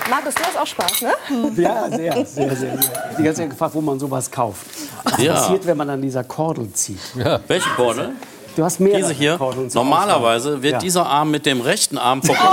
Markus, 0.08 0.34
du 0.34 0.42
hast 0.42 0.49
auch 0.60 0.66
Spaß, 0.66 1.02
ne? 1.02 1.12
Ja, 1.56 1.88
sehr, 1.90 2.26
sehr, 2.26 2.56
sehr. 2.56 2.78
Die 3.18 3.22
ganze 3.22 3.42
Zeit 3.42 3.50
gefragt, 3.50 3.74
wo 3.74 3.80
man 3.80 3.98
sowas 3.98 4.30
kauft. 4.30 4.66
Was 5.04 5.18
Ja. 5.22 5.34
passiert, 5.34 5.66
wenn 5.66 5.76
man 5.76 5.90
an 5.90 6.02
dieser 6.02 6.24
Kordel 6.24 6.72
zieht? 6.72 6.98
Welche 7.46 7.68
Kordel? 7.70 8.10
Du 8.56 8.64
hast 8.64 8.80
mehrere 8.80 9.00
Diese 9.02 9.12
hier. 9.14 9.36
Kordeln 9.38 9.70
Normalerweise 9.72 10.60
wird 10.62 10.72
Ja. 10.74 10.78
dieser 10.80 11.06
Arm 11.06 11.30
mit 11.30 11.46
dem 11.46 11.60
rechten 11.60 11.96
Arm 11.98 12.20
verbunden. 12.22 12.50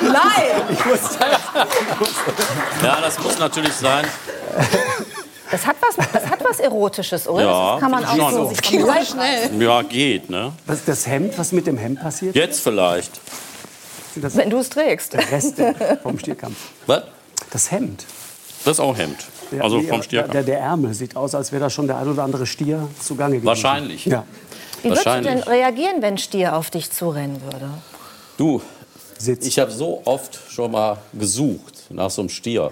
Nein! 0.00 0.76
Ja, 2.82 3.00
das 3.00 3.18
muss 3.22 3.38
natürlich 3.38 3.72
sein. 3.74 4.04
Das 5.50 5.66
hat 5.66 5.76
was, 5.80 5.96
das 6.12 6.26
hat 6.26 6.42
was 6.44 6.58
Erotisches, 6.58 7.28
oder? 7.28 7.44
Ja, 7.44 7.72
das 7.72 7.80
kann 7.80 7.90
man 7.90 8.04
auch 8.04 8.16
schon. 8.16 8.32
so 8.34 8.48
sich 8.48 8.86
reißen. 8.86 9.60
Ja, 9.60 9.82
geht, 9.82 10.30
ne? 10.30 10.52
Was, 10.66 10.84
das 10.84 11.06
Hemd, 11.06 11.38
was 11.38 11.52
mit 11.52 11.66
dem 11.66 11.76
Hemd 11.76 12.00
passiert? 12.00 12.34
Jetzt 12.34 12.60
vielleicht. 12.62 13.12
Das 14.16 14.36
Wenn 14.36 14.50
du 14.50 14.58
es 14.58 14.68
trägst. 14.70 15.12
der 15.14 15.30
Rest 15.30 15.56
vom 16.02 16.18
Stierkampf. 16.18 16.56
Was? 16.86 17.02
Das 17.50 17.70
Hemd. 17.70 18.04
Das 18.64 18.74
ist 18.78 18.80
auch 18.80 18.96
Hemd. 18.96 19.18
Also 19.60 19.80
die- 19.80 19.86
vom 19.86 20.02
Stierkampf. 20.02 20.32
Der, 20.32 20.42
der 20.42 20.58
Ärmel 20.60 20.94
sieht 20.94 21.16
aus, 21.16 21.34
als 21.34 21.52
wäre 21.52 21.60
da 21.64 21.70
schon 21.70 21.86
der 21.86 21.98
ein 21.98 22.08
oder 22.08 22.22
andere 22.24 22.46
Stier 22.46 22.88
zugange 23.00 23.34
gewesen. 23.36 23.46
Wahrscheinlich. 23.46 24.06
Ja. 24.06 24.24
Wie 24.82 24.88
würdest 24.90 25.06
du 25.06 25.20
denn 25.22 25.38
reagieren, 25.40 26.00
wenn 26.02 26.18
Stier 26.18 26.56
auf 26.56 26.70
dich 26.70 26.90
zurennen 26.90 27.40
würde? 27.42 27.70
Du, 28.36 28.60
Sitz. 29.18 29.46
ich 29.46 29.58
habe 29.58 29.70
so 29.70 30.02
oft 30.04 30.38
schon 30.50 30.72
mal 30.72 30.98
gesucht 31.12 31.84
nach 31.90 32.10
so 32.10 32.22
einem 32.22 32.28
Stier. 32.28 32.70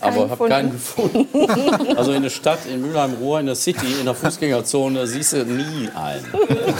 Aber 0.00 0.30
habe 0.30 0.48
keinen 0.48 0.72
gefunden? 0.72 1.26
Also 1.96 2.12
in 2.12 2.22
der 2.22 2.30
Stadt, 2.30 2.60
in 2.66 2.80
Mülheim-Ruhr, 2.80 3.40
in 3.40 3.46
der 3.46 3.54
City, 3.54 3.86
in 4.00 4.06
der 4.06 4.14
Fußgängerzone, 4.14 5.06
siehst 5.06 5.34
du 5.34 5.44
nie 5.44 5.88
einen. 5.94 6.24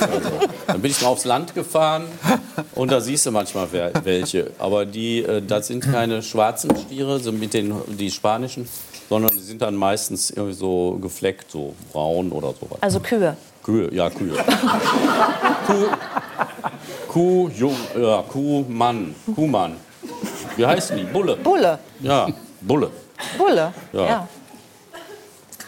Also, 0.00 0.30
dann 0.66 0.80
bin 0.80 0.90
ich 0.90 1.00
mal 1.02 1.08
aufs 1.08 1.24
Land 1.24 1.54
gefahren 1.54 2.04
und 2.74 2.90
da 2.90 3.00
siehst 3.00 3.26
du 3.26 3.30
manchmal 3.30 3.68
welche. 4.04 4.50
Aber 4.58 4.86
die, 4.86 5.22
äh, 5.22 5.42
das 5.42 5.68
sind 5.68 5.80
keine 5.80 6.22
schwarzen 6.22 6.70
Stiere, 6.76 7.20
so 7.20 7.32
mit 7.32 7.54
den 7.54 7.74
die 7.88 8.10
spanischen, 8.10 8.68
sondern 9.08 9.30
die 9.32 9.42
sind 9.42 9.62
dann 9.62 9.74
meistens 9.74 10.30
irgendwie 10.30 10.54
so 10.54 10.98
gefleckt, 11.00 11.50
so 11.50 11.74
braun 11.92 12.32
oder 12.32 12.48
sowas. 12.48 12.78
Also 12.80 13.00
Kühe. 13.00 13.36
Kühe, 13.62 13.92
ja, 13.94 14.10
Kühe. 14.10 14.34
Kuh, 15.66 15.86
Kuh, 17.08 17.48
Jung, 17.56 17.76
ja, 17.98 18.22
Kuh, 18.22 18.64
Mann, 18.68 19.14
Kuhmann. 19.34 19.76
Wie 20.56 20.66
heißen 20.66 20.96
die? 20.96 21.04
Bulle. 21.04 21.36
Bulle. 21.36 21.78
Ja, 22.00 22.28
Bulle. 22.66 22.90
Bulle. 23.38 23.72
Ja. 23.92 24.06
ja. 24.06 24.28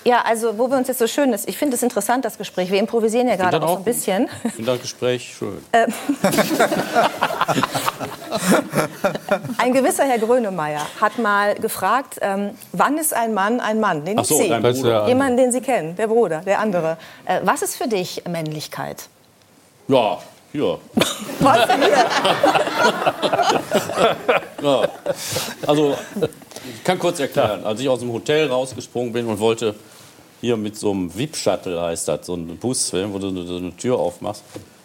Ja, 0.04 0.22
also 0.22 0.56
wo 0.56 0.68
wir 0.70 0.76
uns 0.76 0.86
jetzt 0.86 1.00
so 1.00 1.08
schön 1.08 1.32
ist, 1.32 1.48
ich 1.48 1.58
finde 1.58 1.74
es 1.74 1.82
interessant, 1.82 2.24
das 2.24 2.38
Gespräch. 2.38 2.70
Wir 2.70 2.78
improvisieren 2.78 3.26
ja 3.26 3.34
gerade 3.34 3.58
das 3.58 3.62
auch 3.62 3.68
so 3.68 3.74
auch 3.74 3.78
ein 3.78 3.84
bisschen. 3.84 4.28
Ich 4.44 4.52
finde 4.52 4.70
das 4.72 4.80
Gespräch 4.82 5.34
schön. 5.36 5.58
Ein 9.58 9.72
gewisser 9.72 10.04
Herr 10.04 10.18
Grönemeyer 10.18 10.86
hat 11.00 11.18
mal 11.18 11.54
gefragt, 11.56 12.18
ähm, 12.20 12.50
wann 12.72 12.98
ist 12.98 13.14
ein 13.14 13.34
Mann 13.34 13.60
ein 13.60 13.80
Mann? 13.80 14.04
Den 14.04 14.18
Ach 14.18 14.24
so, 14.24 14.38
Bruder. 14.38 14.70
ja- 14.88 15.08
Jemanden, 15.08 15.36
den 15.36 15.52
Sie 15.52 15.60
kennen, 15.60 15.96
der 15.96 16.06
Bruder, 16.06 16.40
der 16.40 16.60
andere. 16.60 16.96
Äh, 17.24 17.40
was 17.42 17.62
ist 17.62 17.76
für 17.76 17.88
dich 17.88 18.22
Männlichkeit? 18.28 19.08
Ja, 19.88 20.18
hier. 20.52 20.78
Was 21.40 21.66
hier? 21.76 22.06
Ja. 24.62 24.88
Also, 25.66 25.96
ich 26.74 26.84
kann 26.84 26.98
kurz 26.98 27.20
erklären. 27.20 27.64
Als 27.64 27.80
ich 27.80 27.88
aus 27.88 28.00
dem 28.00 28.12
Hotel 28.12 28.48
rausgesprungen 28.48 29.12
bin 29.12 29.26
und 29.26 29.38
wollte 29.38 29.74
hier 30.40 30.56
mit 30.56 30.76
so 30.76 30.90
einem 30.90 31.14
VIP-Shuttle, 31.14 31.80
heißt 31.80 32.08
das, 32.08 32.26
so 32.26 32.34
ein 32.34 32.56
Bus, 32.58 32.92
wo 32.92 33.18
du 33.18 33.46
so 33.46 33.56
eine 33.56 33.76
Tür 33.76 33.98
aufmachst, 33.98 34.42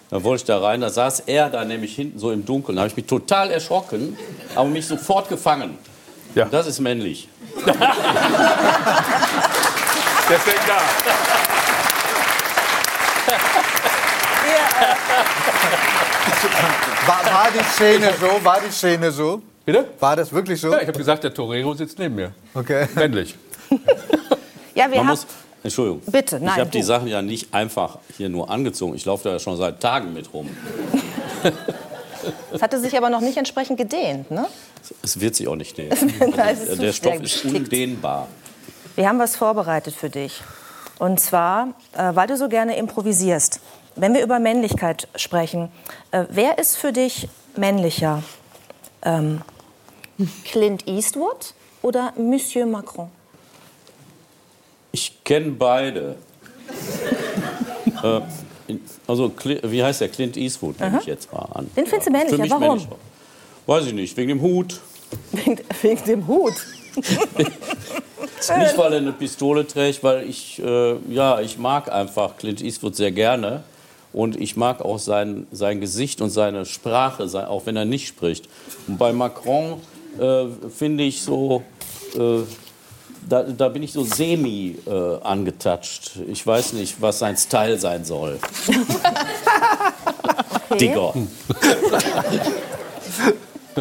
dann 0.09 0.23
wollte 0.23 0.41
ich 0.41 0.45
da 0.45 0.59
rein, 0.59 0.81
da 0.81 0.89
saß 0.89 1.21
er 1.21 1.49
da 1.49 1.63
nämlich 1.63 1.95
hinten 1.95 2.19
so 2.19 2.31
im 2.31 2.45
Dunkeln. 2.45 2.75
Da 2.75 2.81
habe 2.81 2.89
ich 2.89 2.97
mich 2.97 3.05
total 3.05 3.49
erschrocken, 3.49 4.17
aber 4.55 4.67
mich 4.67 4.85
sofort 4.85 5.29
gefangen. 5.29 5.77
Ja. 6.35 6.45
Das 6.45 6.67
ist 6.67 6.79
männlich. 6.79 7.29
Deswegen 10.29 10.59
da. 10.67 11.40
War, 17.05 17.25
war 17.25 17.47
die 17.53 17.63
Szene 17.63 18.13
so? 18.19 18.43
War 18.43 18.59
die 18.61 18.71
Szene 18.71 19.11
so? 19.11 19.41
Bitte? 19.65 19.85
War 19.99 20.15
das 20.15 20.31
wirklich 20.33 20.59
so? 20.59 20.71
Ja, 20.71 20.81
ich 20.81 20.87
habe 20.87 20.97
gesagt, 20.97 21.23
der 21.23 21.33
Torero 21.33 21.73
sitzt 21.73 21.99
neben 21.99 22.15
mir. 22.15 22.31
Okay. 22.53 22.87
Männlich. 22.95 23.35
Ja, 24.73 24.89
wir 24.89 24.99
Man 25.03 25.09
haben. 25.09 25.19
Entschuldigung. 25.63 26.01
Bitte, 26.07 26.39
nein, 26.39 26.53
Ich 26.55 26.59
habe 26.61 26.69
die. 26.69 26.81
Sachen 26.81 27.07
ja 27.07 27.21
nicht 27.21 27.53
einfach 27.53 27.99
hier 28.15 28.29
nur 28.29 28.49
angezogen. 28.49 28.95
Ich 28.95 29.03
laufe 29.03 29.25
da 29.25 29.31
ja 29.31 29.39
schon 29.39 29.57
seit 29.57 29.81
Tagen 29.81 30.13
mit 30.13 30.33
rum. 30.33 30.49
Es 32.53 32.61
hatte 32.61 32.79
sich 32.79 32.95
aber 32.97 33.09
noch 33.09 33.21
nicht 33.21 33.37
entsprechend 33.37 33.77
gedehnt. 33.77 34.31
Ne? 34.31 34.47
Es 35.03 35.19
wird 35.19 35.35
sich 35.35 35.47
auch 35.47 35.55
nicht 35.55 35.77
es 35.79 35.99
zu 35.99 36.77
Der 36.77 36.93
Stoff 36.93 37.21
ist 37.21 37.45
undehnbar. 37.45 38.27
Wir 38.95 39.07
haben 39.07 39.19
was 39.19 39.35
vorbereitet 39.35 39.93
für 39.93 40.09
dich. 40.09 40.41
Und 40.99 41.19
zwar, 41.19 41.73
äh, 41.93 42.15
weil 42.15 42.27
du 42.27 42.37
so 42.37 42.47
gerne 42.47 42.77
improvisierst. 42.77 43.59
Wenn 44.01 44.15
wir 44.15 44.23
über 44.23 44.39
Männlichkeit 44.39 45.07
sprechen, 45.15 45.69
äh, 46.09 46.25
wer 46.31 46.57
ist 46.57 46.75
für 46.75 46.91
dich 46.91 47.27
männlicher? 47.55 48.23
Ähm, 49.03 49.41
Clint 50.43 50.87
Eastwood 50.87 51.53
oder 51.83 52.11
Monsieur 52.17 52.65
Macron? 52.65 53.09
Ich 54.91 55.23
kenne 55.23 55.51
beide. 55.51 56.15
äh, 58.03 58.21
also, 59.05 59.31
wie 59.45 59.83
heißt 59.83 60.01
der? 60.01 60.09
Clint 60.09 60.35
Eastwood, 60.35 60.79
nehme 60.79 60.97
ich 60.99 61.05
jetzt 61.05 61.31
mal 61.31 61.47
an. 61.53 61.69
Den 61.77 61.85
findest 61.85 62.07
du 62.07 62.11
männlicher. 62.11 62.49
Warum? 62.49 62.77
männlicher. 62.77 62.95
Weiß 63.67 63.85
ich 63.85 63.93
nicht, 63.93 64.17
wegen 64.17 64.29
dem 64.29 64.41
Hut. 64.41 64.81
Wegen, 65.31 65.59
wegen 65.79 66.03
dem 66.05 66.27
Hut. 66.27 66.55
Nicht, 66.95 68.77
weil 68.77 68.93
er 68.93 68.97
eine 68.97 69.13
Pistole 69.13 69.67
trägt, 69.67 70.03
weil 70.03 70.27
ich, 70.27 70.59
äh, 70.59 70.95
ja, 71.13 71.39
ich 71.39 71.59
mag 71.59 71.91
einfach 71.91 72.37
Clint 72.37 72.63
Eastwood 72.63 72.95
sehr 72.95 73.11
gerne. 73.11 73.63
Und 74.13 74.39
ich 74.39 74.57
mag 74.57 74.81
auch 74.81 74.99
sein, 74.99 75.47
sein 75.51 75.79
Gesicht 75.79 76.21
und 76.21 76.29
seine 76.29 76.65
Sprache, 76.65 77.27
sein, 77.27 77.45
auch 77.45 77.65
wenn 77.65 77.75
er 77.77 77.85
nicht 77.85 78.07
spricht. 78.07 78.49
Und 78.87 78.97
bei 78.97 79.13
Macron 79.13 79.81
äh, 80.19 80.45
finde 80.69 81.03
ich 81.03 81.21
so, 81.21 81.63
äh, 82.15 82.39
da, 83.27 83.43
da 83.43 83.69
bin 83.69 83.83
ich 83.83 83.93
so 83.93 84.03
semi 84.03 84.77
äh, 84.85 85.17
angetatscht. 85.23 86.17
Ich 86.27 86.45
weiß 86.45 86.73
nicht, 86.73 87.01
was 87.01 87.19
sein 87.19 87.37
Style 87.37 87.79
sein 87.79 88.03
soll. 88.03 88.39
Digger. 90.79 91.13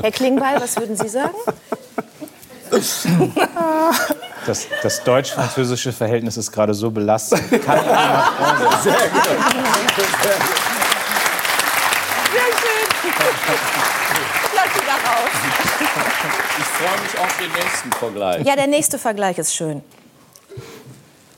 Herr 0.00 0.12
Klingbeil, 0.12 0.60
was 0.60 0.76
würden 0.76 0.96
Sie 0.96 1.08
sagen? 1.08 1.34
Das, 4.46 4.66
das 4.82 5.04
deutsch-französische 5.04 5.92
Verhältnis 5.92 6.38
ist 6.38 6.50
gerade 6.50 6.72
so 6.72 6.90
belastend. 6.90 7.42
Kann 7.62 7.78
ich 7.78 7.86
mal 7.86 8.24
Sehr 8.82 8.92
schön. 8.94 9.10
Lass 14.54 14.74
sie 14.74 14.80
da 14.86 14.94
raus. 15.10 15.30
Ich 16.58 16.64
freue 16.64 17.00
mich 17.02 17.18
auf 17.18 17.36
den 17.38 17.52
nächsten 17.52 17.92
Vergleich. 17.92 18.46
Ja, 18.46 18.56
der 18.56 18.66
nächste 18.66 18.98
Vergleich 18.98 19.38
ist 19.38 19.54
schön. 19.54 19.82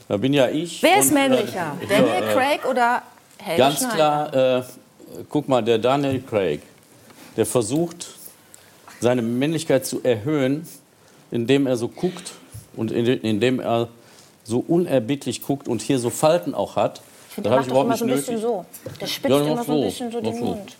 Da 0.09 0.16
bin 0.16 0.33
ja 0.33 0.49
ich. 0.49 0.83
Wer 0.83 0.99
ist 0.99 1.09
und, 1.09 1.14
männlicher? 1.14 1.77
äh, 1.81 1.87
Daniel 1.87 2.23
äh, 2.23 2.35
Craig 2.35 2.64
oder 2.66 3.03
Helge 3.38 3.62
Ganz 3.62 3.79
Schneider? 3.79 3.95
klar, 4.31 4.59
äh, 4.59 4.62
guck 5.29 5.49
mal, 5.49 5.62
der 5.62 5.79
Daniel 5.79 6.23
Craig, 6.23 6.61
der 7.37 7.47
versucht, 7.47 8.09
seine 9.01 9.23
Männlichkeit 9.23 9.85
zu 9.87 10.03
erhöhen, 10.05 10.68
indem 11.33 11.66
er 11.66 11.77
so 11.77 11.88
guckt 11.88 12.33
und 12.77 12.92
in- 12.92 13.07
indem 13.07 13.59
er 13.59 13.88
so 14.45 14.62
unerbittlich 14.66 15.42
guckt 15.42 15.66
und 15.66 15.83
hier 15.83 15.99
so 15.99 16.11
Falten 16.11 16.55
auch 16.55 16.77
hat. 16.77 17.01
Ich 17.29 17.35
finde, 17.35 17.51
Da 17.51 17.57
der 17.57 17.59
habe 17.64 17.68
ich 17.68 17.75
macht 17.75 18.01
doch 18.01 18.03
überhaupt 18.03 18.03
immer 18.03 18.14
nicht 18.14 18.27
so 18.27 18.33
ein 18.33 18.38
bisschen 18.38 18.51
nötig. 18.51 18.66
so. 18.90 18.99
Der 19.01 19.07
spitzt 19.07 19.31
Ja, 19.31 19.40
immer 19.53 19.64
so 19.64 19.73
ein 19.73 19.81
bisschen 19.83 20.12
so 20.12 20.21
den 20.21 20.35
so. 20.38 20.45
Mund. 20.45 20.77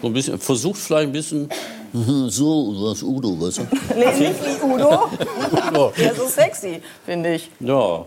So 0.00 0.06
ein 0.08 0.12
bisschen, 0.12 0.38
versucht 0.38 0.78
vielleicht 0.80 1.08
ein 1.08 1.12
bisschen 1.12 1.48
so, 2.28 2.74
was 2.78 3.02
Udo, 3.02 3.40
weißt 3.40 3.58
du? 3.58 3.62
Nee, 3.96 4.28
nicht 4.28 4.40
wie 4.44 4.64
Udo. 4.66 5.90
Der 5.98 6.14
so 6.14 6.26
sexy, 6.26 6.80
finde 7.04 7.34
ich. 7.34 7.50
Ja. 7.60 8.04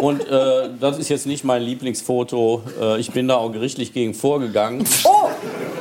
Und 0.00 0.26
äh, 0.28 0.68
das 0.80 0.98
ist 0.98 1.08
jetzt 1.08 1.26
nicht 1.26 1.44
mein 1.44 1.62
Lieblingsfoto. 1.62 2.62
Äh, 2.80 3.00
ich 3.00 3.10
bin 3.10 3.28
da 3.28 3.36
auch 3.36 3.50
gerichtlich 3.52 3.92
gegen 3.92 4.14
vorgegangen. 4.14 4.84
Oh, 5.04 5.28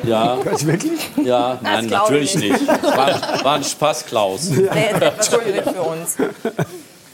Ja, 0.07 0.37
Wirklich? 0.65 0.99
ja, 1.23 1.59
nein, 1.61 1.87
glaube 1.87 2.13
natürlich 2.13 2.35
ich 2.35 2.51
nicht. 2.51 2.67
War, 2.67 3.43
war 3.43 3.55
ein 3.55 3.63
Spaß, 3.63 4.05
Klaus. 4.05 4.49
nee, 4.49 4.67
der 4.99 5.19
ist 5.19 5.29
schwierig 5.31 5.63
für 5.63 5.81
uns. 5.81 6.17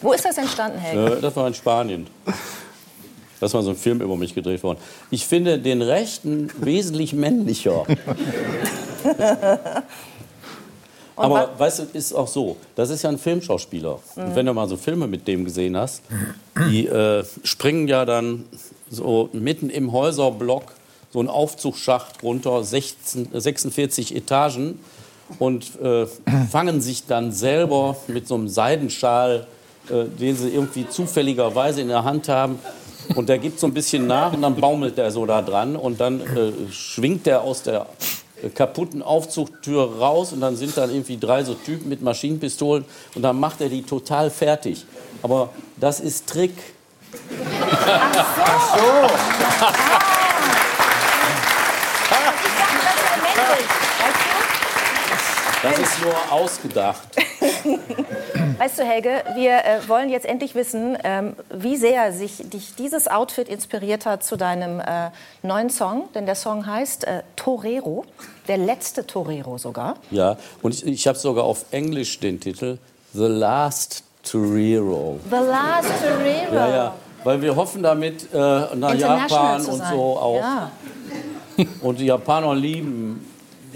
Wo 0.01 0.13
ist 0.13 0.23
das 0.25 0.37
entstanden, 0.37 0.77
Helge? 0.79 1.17
Äh, 1.17 1.21
das 1.21 1.35
war 1.35 1.47
in 1.47 1.53
Spanien. 1.53 2.07
Das 3.39 3.53
war 3.53 3.61
so 3.61 3.69
ein 3.71 3.75
Film 3.75 4.01
über 4.01 4.15
mich 4.15 4.33
gedreht 4.33 4.63
worden. 4.63 4.79
Ich 5.11 5.25
finde 5.27 5.59
den 5.59 5.81
Rechten 5.81 6.49
wesentlich 6.59 7.13
männlicher. 7.13 7.85
Aber 11.17 11.49
weißt 11.57 11.79
du, 11.79 11.83
ist 11.93 12.13
auch 12.13 12.27
so, 12.27 12.57
das 12.75 12.89
ist 12.89 13.01
ja 13.03 13.09
ein 13.09 13.17
Filmschauspieler. 13.17 13.99
Und 14.15 14.35
wenn 14.35 14.45
du 14.45 14.53
mal 14.53 14.67
so 14.69 14.77
Filme 14.77 15.07
mit 15.07 15.27
dem 15.27 15.45
gesehen 15.45 15.75
hast, 15.75 16.03
die 16.69 16.87
äh, 16.87 17.23
springen 17.43 17.87
ja 17.87 18.05
dann 18.05 18.45
so 18.89 19.29
mitten 19.33 19.69
im 19.69 19.91
Häuserblock 19.91 20.73
so 21.11 21.19
einen 21.19 21.29
Aufzugsschacht 21.29 22.21
runter, 22.23 22.63
16, 22.63 23.33
äh, 23.33 23.41
46 23.41 24.15
Etagen 24.15 24.79
und 25.39 25.79
äh, 25.81 26.05
fangen 26.51 26.81
sich 26.81 27.05
dann 27.05 27.31
selber 27.31 27.97
mit 28.07 28.27
so 28.27 28.35
einem 28.35 28.47
Seidenschal, 28.47 29.47
äh, 29.89 30.05
den 30.05 30.35
sie 30.35 30.49
irgendwie 30.49 30.87
zufälligerweise 30.87 31.81
in 31.81 31.87
der 31.87 32.03
Hand 32.03 32.29
haben. 32.29 32.59
Und 33.15 33.29
der 33.29 33.37
gibt 33.37 33.59
so 33.59 33.67
ein 33.67 33.73
bisschen 33.73 34.05
nach 34.05 34.33
und 34.33 34.41
dann 34.41 34.55
baumelt 34.55 34.97
der 34.97 35.11
so 35.11 35.25
da 35.25 35.41
dran 35.41 35.75
und 35.75 35.99
dann 35.99 36.19
äh, 36.19 36.51
schwingt 36.71 37.25
der 37.25 37.41
aus 37.41 37.63
der 37.63 37.81
äh, 37.81 37.85
kaputten 38.53 39.01
Aufzugtür 39.01 39.97
raus 39.99 40.33
und 40.33 40.41
dann 40.41 40.55
sind 40.55 40.77
dann 40.77 40.89
irgendwie 40.89 41.17
drei 41.17 41.43
so 41.43 41.53
Typen 41.53 41.89
mit 41.89 42.01
Maschinenpistolen 42.01 42.85
und 43.15 43.21
dann 43.21 43.39
macht 43.39 43.61
er 43.61 43.69
die 43.69 43.83
total 43.83 44.29
fertig. 44.29 44.85
Aber 45.23 45.49
das 45.77 45.99
ist 45.99 46.27
Trick. 46.27 46.53
Ach 47.87 48.77
so. 48.77 49.07
Das 55.63 55.79
ist 55.79 56.01
nur 56.01 56.15
ausgedacht. 56.31 57.07
Weißt 58.57 58.79
du, 58.79 58.83
Helge, 58.83 59.23
wir 59.35 59.51
äh, 59.51 59.87
wollen 59.87 60.09
jetzt 60.09 60.25
endlich 60.25 60.55
wissen, 60.55 60.97
ähm, 61.03 61.35
wie 61.53 61.77
sehr 61.77 62.11
sich 62.11 62.49
dich 62.49 62.73
dieses 62.73 63.07
Outfit 63.07 63.49
inspiriert 63.49 64.07
hat 64.07 64.23
zu 64.23 64.35
deinem 64.35 64.79
äh, 64.79 65.11
neuen 65.43 65.69
Song. 65.69 66.09
Denn 66.15 66.25
der 66.25 66.33
Song 66.33 66.65
heißt 66.65 67.05
äh, 67.05 67.21
Torero, 67.35 68.03
der 68.47 68.57
letzte 68.57 69.05
Torero 69.05 69.59
sogar. 69.59 69.97
Ja, 70.09 70.37
und 70.63 70.73
ich, 70.73 70.87
ich 70.87 71.07
habe 71.07 71.19
sogar 71.19 71.43
auf 71.43 71.65
Englisch 71.69 72.19
den 72.19 72.39
Titel 72.39 72.79
The 73.13 73.27
Last 73.27 74.03
Torero. 74.23 75.19
The 75.29 75.35
Last 75.35 75.89
Torero. 76.01 76.55
Ja, 76.55 76.67
ja, 76.67 76.95
weil 77.23 77.39
wir 77.39 77.55
hoffen 77.55 77.83
damit 77.83 78.33
äh, 78.33 78.75
nach 78.75 78.95
Japan 78.95 79.63
und 79.65 79.85
so 79.85 80.17
auch. 80.17 80.39
Ja. 80.39 80.71
Und 81.81 81.99
die 81.99 82.05
Japaner 82.05 82.53
lieben 82.53 83.25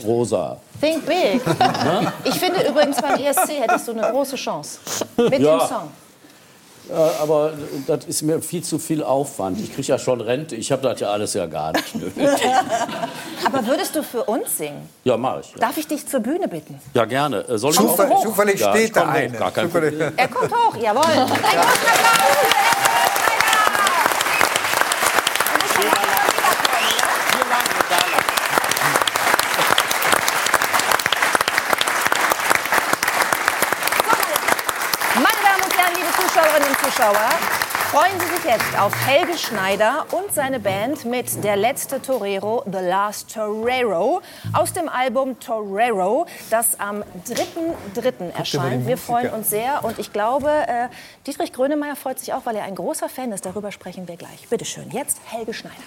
rosa. 0.06 0.58
Think 0.80 1.06
big. 1.06 1.42
Ich 2.24 2.36
finde 2.40 2.62
übrigens 2.68 2.98
beim 3.02 3.20
ESC 3.20 3.50
hättest 3.62 3.88
du 3.88 3.92
eine 3.92 4.10
große 4.12 4.36
Chance. 4.36 4.80
Mit 5.18 5.40
Ja. 5.40 5.58
dem 5.60 5.68
Song. 5.68 5.90
Ja, 6.90 7.12
aber 7.22 7.54
das 7.88 8.06
ist 8.06 8.22
mir 8.24 8.42
viel 8.42 8.64
zu 8.64 8.78
viel 8.80 9.02
Aufwand. 9.04 9.60
Ich 9.62 9.74
kriege 9.74 9.88
ja 9.88 9.98
schon 10.00 10.20
Rente. 10.20 10.56
Ich 10.56 10.72
habe 10.72 10.82
das 10.82 11.00
ja 11.00 11.10
alles 11.12 11.34
ja 11.36 11.46
gar 11.46 11.72
nicht 11.72 11.96
nötig. 11.96 12.28
Aber 13.46 13.66
würdest 13.66 13.96
du 13.96 14.04
für 14.04 14.24
uns 14.24 14.58
singen? 14.58 14.90
Ja, 15.04 15.16
mache 15.16 15.42
ich. 15.42 15.52
Ja, 15.52 15.58
Darf 15.60 15.78
ich 15.78 15.88
dich 15.88 16.06
zur 16.08 16.20
Bühne 16.20 16.48
bitten? 16.50 16.80
ja 16.94 17.06
gerne. 17.06 17.48
Äh, 17.48 17.58
Soll 17.58 17.72
ich 17.72 17.78
Zufall- 17.78 18.12
zufällig 18.22 18.60
ja, 18.60 18.72
steht 18.72 18.96
da 18.96 19.06
hoch, 19.06 19.14
eine. 19.14 19.38
Er 20.18 20.28
kommt 20.28 20.52
hoch, 20.54 20.76
jawohl. 20.82 21.04
Ein 21.06 21.28
großen 21.28 21.46
Applaus 21.46 22.36
für 25.76 27.02
Meine 35.16 35.42
Damen 35.44 35.64
und 35.64 35.78
Herren, 35.78 35.94
liebe 35.96 36.10
Zuschauerinnen 36.16 36.70
und 36.70 36.81
Zuschauer, 36.92 37.30
freuen 37.90 38.20
Sie 38.20 38.26
sich 38.26 38.44
jetzt 38.44 38.78
auf 38.78 38.94
Helge 39.08 39.38
Schneider 39.38 40.08
und 40.12 40.34
seine 40.34 40.60
Band 40.60 41.06
mit 41.06 41.42
Der 41.42 41.56
letzte 41.56 42.02
Torero, 42.02 42.64
The 42.66 42.80
Last 42.80 43.34
Torero, 43.34 44.22
aus 44.52 44.74
dem 44.74 44.90
Album 44.90 45.40
Torero, 45.40 46.26
das 46.50 46.78
am 46.82 47.02
3.3. 47.28 48.34
erscheint. 48.38 48.88
Wir 48.88 48.98
freuen 48.98 49.30
uns 49.30 49.50
sehr 49.50 49.86
und 49.86 50.00
ich 50.00 50.12
glaube, 50.12 50.50
äh, 50.50 50.88
Dietrich 51.26 51.54
Grönemeyer 51.54 51.96
freut 51.96 52.20
sich 52.20 52.34
auch, 52.34 52.46
weil 52.46 52.58
er 52.58 52.64
ein 52.64 52.76
großer 52.76 53.08
Fan 53.08 53.32
ist. 53.32 53.46
Darüber 53.46 53.72
sprechen 53.72 54.08
wir 54.10 54.18
gleich. 54.18 54.50
Bitte 54.50 54.66
schön, 54.66 54.90
jetzt 54.92 55.22
Helge 55.28 55.54
Schneider. 55.54 55.84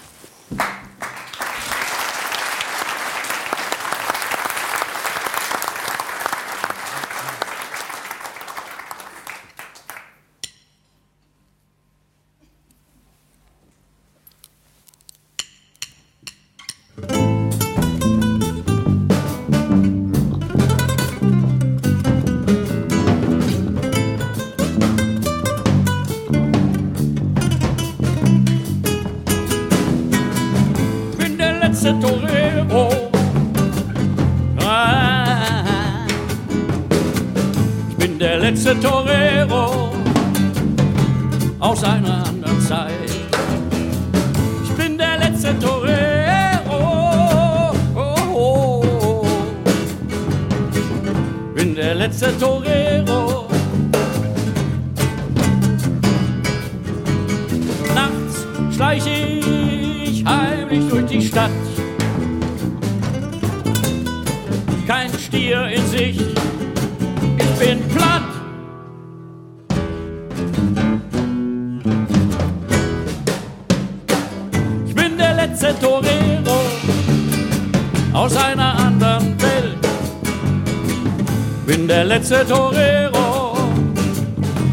Letzte 82.27 82.47
Torero, 82.47 83.55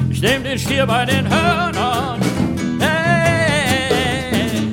ich 0.09 0.23
nehm 0.23 0.43
den 0.43 0.59
Stier 0.59 0.87
bei 0.87 1.05
den 1.05 1.29
Hörnern. 1.29 2.19
Hey. 2.81 4.71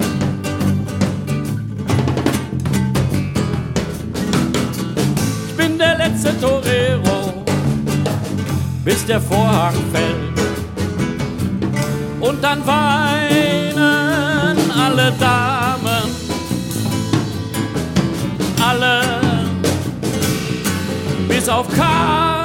Ich 5.45 5.57
bin 5.57 5.77
der 5.77 5.97
letzte 5.97 6.39
Torero, 6.39 7.43
bis 8.85 9.05
der 9.05 9.19
Vorhang 9.19 9.75
fällt. 9.91 10.39
Und 12.21 12.41
dann 12.41 12.65
weinen 12.65 13.77
alle 14.71 15.11
Damen, 15.19 16.15
alle 18.65 19.01
bis 21.27 21.49
auf 21.49 21.67
Carmen. 21.75 22.38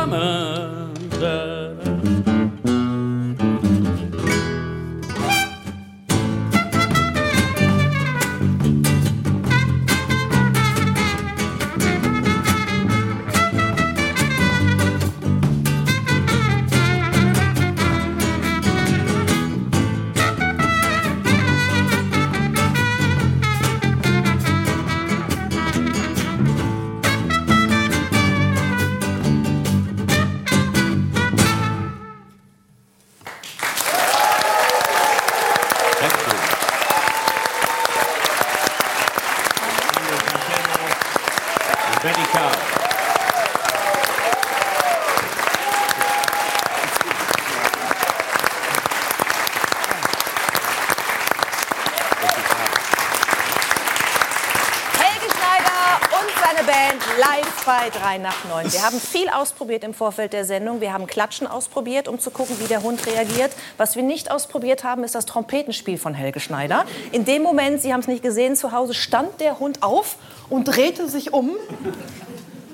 3 58.14 58.18
nach 58.18 58.44
9. 58.44 58.72
Wir 58.72 58.82
haben 58.82 59.00
viel 59.00 59.28
ausprobiert 59.28 59.84
im 59.84 59.94
Vorfeld 59.94 60.32
der 60.32 60.44
Sendung. 60.44 60.80
Wir 60.80 60.92
haben 60.92 61.06
Klatschen 61.06 61.46
ausprobiert, 61.46 62.08
um 62.08 62.18
zu 62.18 62.30
gucken, 62.30 62.56
wie 62.60 62.68
der 62.68 62.82
Hund 62.82 63.04
reagiert. 63.06 63.52
Was 63.76 63.96
wir 63.96 64.02
nicht 64.02 64.30
ausprobiert 64.30 64.84
haben, 64.84 65.04
ist 65.04 65.14
das 65.14 65.26
Trompetenspiel 65.26 65.98
von 65.98 66.14
Helge 66.14 66.40
Schneider. 66.40 66.84
In 67.12 67.24
dem 67.24 67.42
Moment, 67.42 67.80
Sie 67.82 67.92
haben 67.92 68.00
es 68.00 68.08
nicht 68.08 68.22
gesehen, 68.22 68.56
zu 68.56 68.72
Hause 68.72 68.94
stand 68.94 69.40
der 69.40 69.58
Hund 69.58 69.82
auf 69.82 70.16
und 70.48 70.64
drehte 70.64 71.08
sich 71.08 71.32
um 71.32 71.56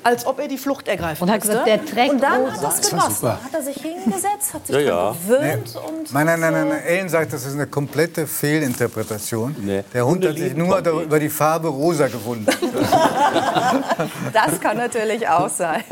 als 0.02 0.26
ob 0.26 0.38
er 0.38 0.48
die 0.48 0.58
Flucht 0.58 0.88
ergreifen 0.88 1.22
Und 1.24 1.30
hat 1.30 1.40
gesagt, 1.42 1.66
der 1.66 1.84
trägt 1.84 2.12
Und 2.14 2.22
dann 2.22 2.42
rosa. 2.42 2.52
hat 2.54 2.62
er 2.62 2.68
es 2.80 2.90
genossen. 2.90 3.28
Hat 3.28 3.54
er 3.54 3.62
sich 3.62 3.76
hingesetzt, 3.76 4.54
hat 4.54 4.66
sich 4.66 4.76
Ja, 4.76 4.80
ja. 4.82 5.10
gewöhnt 5.26 5.76
und 5.76 6.12
Nein, 6.12 6.26
nein, 6.26 6.40
nein, 6.40 6.52
nein, 6.52 6.68
nein. 6.68 6.82
Ellen 6.84 7.08
sagt, 7.08 7.32
das 7.32 7.44
ist 7.46 7.54
eine 7.54 7.66
komplette 7.66 8.26
Fehlinterpretation. 8.26 9.54
Nee. 9.60 9.84
Der 9.92 10.04
Hund 10.06 10.16
Hunde 10.24 10.28
hat 10.30 10.36
sich 10.38 10.54
nur 10.54 10.68
Trompeten. 10.82 11.02
über 11.02 11.18
die 11.20 11.28
Farbe 11.28 11.68
rosa 11.68 12.08
gewundert. 12.08 12.56
das 14.32 14.60
kann 14.60 14.76
natürlich 14.76 15.26
auch 15.28 15.48
sein. 15.48 15.82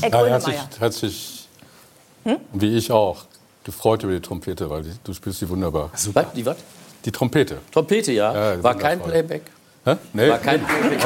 Herr 0.00 0.10
Ja, 0.10 0.26
er 0.26 0.34
hat 0.34 0.42
sich, 0.42 0.56
hat 0.80 0.92
sich 0.92 1.48
wie 2.52 2.76
ich 2.76 2.90
auch, 2.92 3.24
gefreut 3.64 4.02
über 4.02 4.12
die 4.12 4.20
Trompete, 4.20 4.68
weil 4.68 4.82
die, 4.82 4.92
du 5.04 5.12
spielst 5.14 5.40
die 5.40 5.48
wunderbar. 5.48 5.90
Was? 6.12 6.26
Die 6.34 6.44
was? 6.46 6.56
Die 7.04 7.12
Trompete. 7.12 7.58
Trompete, 7.72 8.12
ja. 8.12 8.54
Ja, 8.54 8.62
War 8.62 8.74
kein. 8.76 9.00
Playback. 9.00 9.42
Hä? 9.84 9.96
Nee, 10.12 10.28
War 10.28 10.38
kein 10.38 10.62
Playback. 10.64 10.98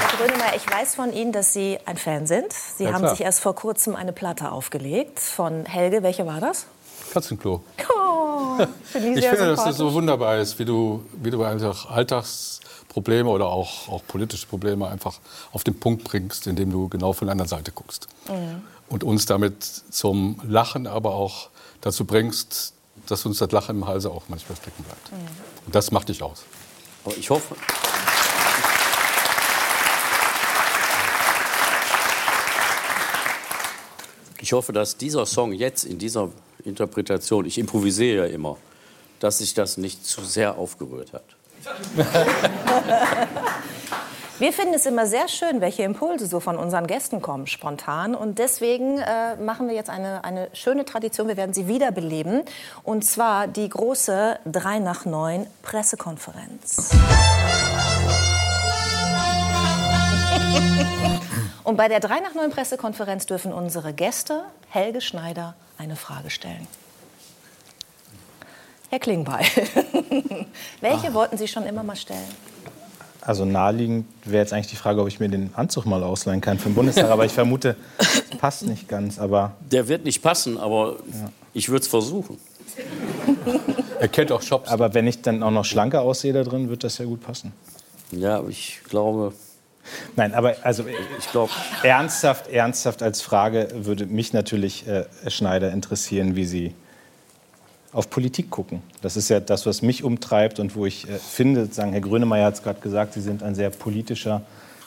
Herr 0.00 0.26
Grönemeyer, 0.26 0.56
ich 0.56 0.70
weiß 0.70 0.94
von 0.94 1.12
Ihnen, 1.12 1.32
dass 1.32 1.52
Sie 1.52 1.78
ein 1.84 1.96
Fan 1.96 2.26
sind. 2.26 2.52
Sie 2.52 2.84
Ja, 2.84 2.92
haben 2.92 3.00
klar. 3.02 3.10
sich 3.16 3.24
erst 3.24 3.40
vor 3.40 3.54
kurzem 3.54 3.96
eine 3.96 4.12
Platte 4.12 4.50
aufgelegt 4.52 5.20
von 5.20 5.64
Helge. 5.66 6.02
Welche 6.02 6.26
war 6.26 6.40
das? 6.40 6.66
Katzenklo. 7.12 7.62
Oh, 7.96 8.58
ich 8.90 8.94
Ich 8.94 9.26
finde, 9.26 9.46
dass 9.46 9.64
das 9.64 9.76
so 9.76 9.92
wunderbar 9.94 10.36
ist, 10.38 10.58
wie 10.58 10.64
du, 10.64 11.04
wie 11.14 11.30
du 11.30 11.42
einfach 11.42 11.90
Alltagsprobleme 11.90 13.28
oder 13.28 13.46
auch, 13.46 13.88
auch 13.88 14.02
politische 14.06 14.46
Probleme 14.46 14.88
einfach 14.88 15.18
auf 15.52 15.64
den 15.64 15.78
Punkt 15.78 16.04
bringst, 16.04 16.46
indem 16.46 16.70
du 16.70 16.88
genau 16.88 17.12
von 17.12 17.26
der 17.26 17.32
anderen 17.32 17.48
Seite 17.48 17.72
guckst. 17.72 18.08
Und 18.88 19.04
uns 19.04 19.26
damit 19.26 19.62
zum 19.90 20.40
Lachen, 20.46 20.86
aber 20.86 21.14
auch 21.14 21.48
dazu 21.80 22.04
bringst, 22.04 22.74
dass 23.08 23.24
uns 23.26 23.38
das 23.38 23.50
Lachen 23.50 23.76
im 23.76 23.86
Halse 23.86 24.10
auch 24.10 24.24
manchmal 24.28 24.56
stecken 24.56 24.84
bleibt. 24.84 25.10
Und 25.66 25.74
das 25.74 25.90
macht 25.90 26.08
dich 26.08 26.22
aus. 26.22 26.44
Aber 27.04 27.16
ich 27.16 27.30
hoffe. 27.30 27.56
Ich 34.40 34.52
hoffe, 34.52 34.72
dass 34.72 34.96
dieser 34.96 35.26
Song 35.26 35.52
jetzt 35.52 35.84
in 35.84 35.98
dieser 35.98 36.30
Interpretation, 36.64 37.44
ich 37.44 37.58
improvisiere 37.58 38.28
ja 38.28 38.34
immer, 38.34 38.56
dass 39.20 39.38
sich 39.38 39.54
das 39.54 39.76
nicht 39.76 40.06
zu 40.06 40.22
sehr 40.24 40.56
aufgerührt 40.56 41.12
hat. 41.12 41.24
Wir 44.38 44.52
finden 44.52 44.74
es 44.74 44.86
immer 44.86 45.08
sehr 45.08 45.26
schön, 45.26 45.60
welche 45.60 45.82
Impulse 45.82 46.26
so 46.26 46.38
von 46.38 46.56
unseren 46.56 46.86
Gästen 46.86 47.20
kommen, 47.20 47.48
spontan. 47.48 48.14
Und 48.14 48.38
deswegen 48.38 49.00
äh, 49.00 49.34
machen 49.34 49.66
wir 49.66 49.74
jetzt 49.74 49.90
eine, 49.90 50.22
eine 50.22 50.48
schöne 50.52 50.84
Tradition. 50.84 51.26
Wir 51.26 51.36
werden 51.36 51.52
sie 51.52 51.66
wiederbeleben. 51.66 52.44
Und 52.84 53.04
zwar 53.04 53.48
die 53.48 53.68
große 53.68 54.38
3 54.44 54.78
nach 54.78 55.04
9 55.04 55.44
Pressekonferenz. 55.62 56.90
Und 61.64 61.76
bei 61.76 61.88
der 61.88 61.98
3 61.98 62.20
nach 62.20 62.34
9 62.34 62.50
Pressekonferenz 62.50 63.26
dürfen 63.26 63.52
unsere 63.52 63.92
Gäste, 63.92 64.44
Helge 64.68 65.00
Schneider, 65.00 65.56
eine 65.78 65.96
Frage 65.96 66.30
stellen. 66.30 66.68
Herr 68.88 69.00
Klingbeil, 69.00 69.44
welche 70.80 71.12
wollten 71.12 71.36
Sie 71.36 71.48
schon 71.48 71.66
immer 71.66 71.82
mal 71.82 71.96
stellen? 71.96 72.57
Also 73.28 73.44
naheliegend 73.44 74.06
wäre 74.24 74.38
jetzt 74.38 74.54
eigentlich 74.54 74.68
die 74.68 74.76
Frage, 74.76 75.02
ob 75.02 75.06
ich 75.08 75.20
mir 75.20 75.28
den 75.28 75.50
Anzug 75.54 75.84
mal 75.84 76.02
ausleihen 76.02 76.40
kann 76.40 76.58
für 76.58 76.70
den 76.70 76.74
Bundestag. 76.74 77.10
Aber 77.10 77.26
ich 77.26 77.32
vermute, 77.32 77.76
es 77.98 78.38
passt 78.38 78.66
nicht 78.66 78.88
ganz. 78.88 79.18
Aber 79.18 79.52
Der 79.70 79.86
wird 79.86 80.06
nicht 80.06 80.22
passen, 80.22 80.56
aber 80.56 80.96
ich 81.52 81.68
würde 81.68 81.82
es 81.82 81.88
versuchen. 81.88 82.38
Er 84.00 84.08
kennt 84.08 84.32
auch 84.32 84.40
Shops. 84.40 84.70
Aber 84.70 84.94
wenn 84.94 85.06
ich 85.06 85.20
dann 85.20 85.42
auch 85.42 85.50
noch 85.50 85.66
schlanker 85.66 86.00
aussehe 86.00 86.32
da 86.32 86.42
drin, 86.42 86.70
wird 86.70 86.84
das 86.84 86.96
ja 86.96 87.04
gut 87.04 87.20
passen. 87.20 87.52
Ja, 88.12 88.42
ich 88.48 88.80
glaube, 88.88 89.34
Nein, 90.16 90.32
aber 90.32 90.56
also 90.62 90.86
ich 91.18 91.30
glaube, 91.30 91.52
ernsthaft, 91.82 92.48
ernsthaft 92.48 93.02
als 93.02 93.20
Frage 93.20 93.68
würde 93.74 94.06
mich 94.06 94.32
natürlich 94.32 94.86
äh, 94.88 95.04
Herr 95.22 95.30
Schneider 95.30 95.70
interessieren, 95.70 96.34
wie 96.34 96.46
Sie 96.46 96.74
auf 97.92 98.10
Politik 98.10 98.50
gucken. 98.50 98.82
Das 99.02 99.16
ist 99.16 99.28
ja 99.28 99.40
das, 99.40 99.66
was 99.66 99.82
mich 99.82 100.04
umtreibt 100.04 100.60
und 100.60 100.76
wo 100.76 100.86
ich 100.86 101.08
äh, 101.08 101.18
finde, 101.18 101.62
sozusagen, 101.62 101.92
Herr 101.92 102.00
Grönemeyer 102.00 102.46
hat 102.46 102.54
es 102.54 102.62
gerade 102.62 102.80
gesagt, 102.80 103.14
Sie 103.14 103.20
sind 103.20 103.42
ein 103.42 103.54
sehr 103.54 103.70
politischer 103.70 104.42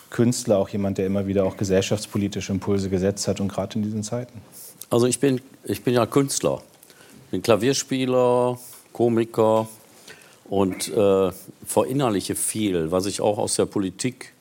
Künstler, 0.09 0.57
auch 0.57 0.69
jemand, 0.69 0.97
der 0.97 1.07
immer 1.07 1.25
wieder 1.25 1.45
auch 1.45 1.57
gesellschaftspolitische 1.57 2.51
Impulse 2.51 2.89
gesetzt 2.89 3.27
hat 3.27 3.39
und 3.39 3.47
gerade 3.47 3.75
in 3.75 3.83
diesen 3.83 4.03
Zeiten. 4.03 4.41
Also 4.89 5.07
ich 5.07 5.19
bin, 5.19 5.41
ich 5.63 5.83
bin 5.83 5.93
ja 5.93 6.05
Künstler. 6.05 6.61
Ich 7.25 7.31
bin 7.31 7.41
Klavierspieler, 7.41 8.59
Komiker 8.91 9.67
und 10.49 10.89
äh, 10.89 11.31
verinnerliche 11.65 12.35
viel, 12.35 12.91
was 12.91 13.05
ich 13.05 13.21
auch 13.21 13.37
aus 13.37 13.55
der 13.55 13.65
Politik 13.65 14.33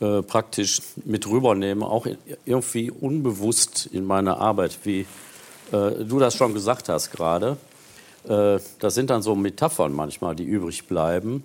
äh, 0.00 0.22
praktisch 0.22 0.82
mit 1.04 1.26
rübernehme, 1.28 1.86
auch 1.86 2.06
irgendwie 2.44 2.90
unbewusst 2.90 3.88
in 3.92 4.04
meine 4.04 4.38
Arbeit, 4.38 4.78
wie 4.82 5.06
äh, 5.72 6.04
du 6.04 6.18
das 6.18 6.34
schon 6.34 6.52
gesagt 6.52 6.88
hast 6.88 7.12
gerade. 7.12 7.56
Äh, 8.28 8.58
das 8.78 8.94
sind 8.94 9.10
dann 9.10 9.22
so 9.22 9.34
Metaphern 9.34 9.92
manchmal, 9.92 10.34
die 10.34 10.44
übrig 10.44 10.86
bleiben 10.86 11.42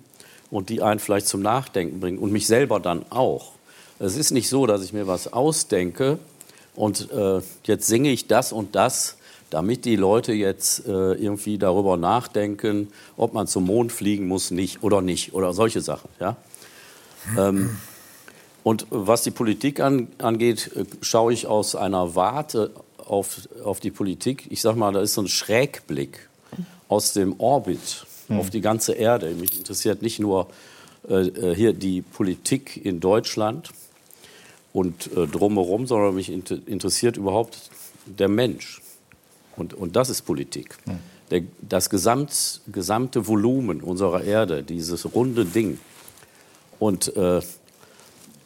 und 0.50 0.68
die 0.68 0.82
einen 0.82 1.00
vielleicht 1.00 1.26
zum 1.26 1.42
Nachdenken 1.42 2.00
bringen 2.00 2.18
und 2.18 2.32
mich 2.32 2.46
selber 2.46 2.80
dann 2.80 3.04
auch. 3.10 3.52
Es 3.98 4.16
ist 4.16 4.30
nicht 4.30 4.48
so, 4.48 4.66
dass 4.66 4.82
ich 4.82 4.92
mir 4.92 5.06
was 5.06 5.32
ausdenke 5.32 6.18
und 6.74 7.10
äh, 7.10 7.40
jetzt 7.64 7.86
singe 7.86 8.10
ich 8.10 8.26
das 8.26 8.52
und 8.52 8.74
das, 8.74 9.16
damit 9.50 9.84
die 9.84 9.96
Leute 9.96 10.32
jetzt 10.32 10.86
äh, 10.86 11.14
irgendwie 11.14 11.56
darüber 11.56 11.96
nachdenken, 11.96 12.88
ob 13.16 13.32
man 13.32 13.46
zum 13.46 13.64
Mond 13.64 13.92
fliegen 13.92 14.26
muss, 14.26 14.50
nicht 14.50 14.82
oder 14.82 15.00
nicht 15.00 15.32
oder 15.32 15.54
solche 15.54 15.80
Sachen. 15.80 16.10
Ja? 16.20 16.36
Ähm, 17.38 17.76
und 18.62 18.86
was 18.90 19.22
die 19.22 19.30
Politik 19.30 19.80
an, 19.80 20.08
angeht, 20.18 20.72
äh, 20.76 20.84
schaue 21.00 21.32
ich 21.32 21.46
aus 21.46 21.76
einer 21.76 22.14
Warte 22.14 22.72
auf, 22.98 23.48
auf 23.64 23.80
die 23.80 23.90
Politik. 23.90 24.46
Ich 24.50 24.60
sage 24.60 24.78
mal, 24.78 24.92
da 24.92 25.00
ist 25.00 25.14
so 25.14 25.22
ein 25.22 25.28
Schrägblick 25.28 26.25
aus 26.88 27.12
dem 27.12 27.38
Orbit 27.38 28.06
auf 28.28 28.50
die 28.50 28.60
ganze 28.60 28.92
Erde. 28.92 29.30
Mich 29.34 29.56
interessiert 29.56 30.02
nicht 30.02 30.18
nur 30.18 30.48
äh, 31.08 31.28
äh, 31.28 31.54
hier 31.54 31.72
die 31.72 32.02
Politik 32.02 32.84
in 32.84 33.00
Deutschland 33.00 33.70
und 34.72 35.10
äh, 35.16 35.26
drumherum, 35.26 35.86
sondern 35.86 36.14
mich 36.14 36.30
inter 36.30 36.58
interessiert 36.66 37.16
überhaupt 37.16 37.70
der 38.06 38.28
Mensch. 38.28 38.82
Und, 39.56 39.74
und 39.74 39.96
das 39.96 40.10
ist 40.10 40.22
Politik. 40.22 40.76
Der, 41.30 41.42
das 41.60 41.90
gesamt, 41.90 42.60
gesamte 42.70 43.26
Volumen 43.26 43.80
unserer 43.80 44.22
Erde, 44.22 44.62
dieses 44.62 45.14
runde 45.14 45.44
Ding. 45.44 45.78
Und 46.78 47.16
äh, 47.16 47.40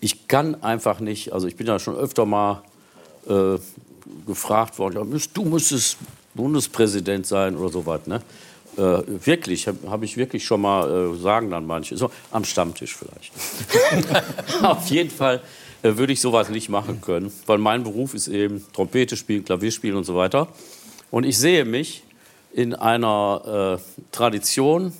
ich 0.01 0.28
kann 0.28 0.62
einfach 0.62 1.01
nicht, 1.01 1.32
also 1.32 1.47
ich 1.47 1.57
bin 1.57 1.66
ja 1.66 1.78
schon 1.78 1.97
öfter 1.97 2.24
mal 2.24 2.62
äh, 3.28 3.59
gefragt 4.26 4.78
worden, 4.78 5.20
du 5.34 5.45
müsstest 5.45 5.99
Bundespräsident 6.35 7.26
sein 7.26 7.57
oder 7.57 7.70
sowas. 7.70 8.07
Ne? 8.07 8.20
Äh, 8.76 9.03
wirklich, 9.24 9.66
habe 9.66 9.78
hab 9.91 10.03
ich 10.03 10.16
wirklich 10.16 10.45
schon 10.45 10.61
mal, 10.61 11.14
äh, 11.14 11.18
sagen 11.18 11.51
dann 11.51 11.66
manche, 11.66 11.97
so 11.97 12.11
am 12.31 12.45
Stammtisch 12.45 12.97
vielleicht. 12.97 13.33
Auf 14.62 14.87
jeden 14.89 15.11
Fall 15.11 15.41
äh, 15.83 15.97
würde 15.97 16.12
ich 16.12 16.20
sowas 16.20 16.49
nicht 16.51 16.68
machen 16.68 17.01
können, 17.01 17.33
weil 17.47 17.59
mein 17.59 17.83
Beruf 17.83 18.14
ist 18.14 18.28
eben 18.28 18.64
Trompete 18.72 19.16
spielen, 19.16 19.45
Klavier 19.45 19.70
spielen 19.72 19.97
und 19.97 20.05
so 20.05 20.14
weiter. 20.14 20.49
Und 21.11 21.24
ich 21.24 21.39
sehe 21.39 21.64
mich 21.64 22.05
in 22.53 22.74
einer 22.74 23.78
äh, 23.78 24.05
Tradition 24.12 24.93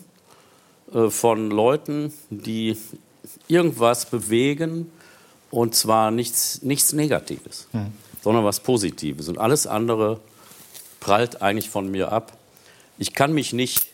äh, 0.93 1.11
von 1.11 1.51
Leuten, 1.51 2.12
die 2.31 2.76
irgendwas 3.47 4.07
bewegen 4.07 4.91
und 5.51 5.74
zwar 5.74 6.11
nichts, 6.11 6.62
nichts 6.62 6.93
Negatives, 6.93 7.66
sondern 8.22 8.45
was 8.45 8.61
Positives. 8.61 9.28
Und 9.28 9.39
alles 9.39 9.66
andere 9.66 10.20
prallt 11.01 11.43
eigentlich 11.43 11.71
von 11.71 11.91
mir 11.91 12.13
ab. 12.13 12.37
Ich 12.99 13.15
kann 13.15 13.33
mich 13.33 13.53
nicht, 13.53 13.87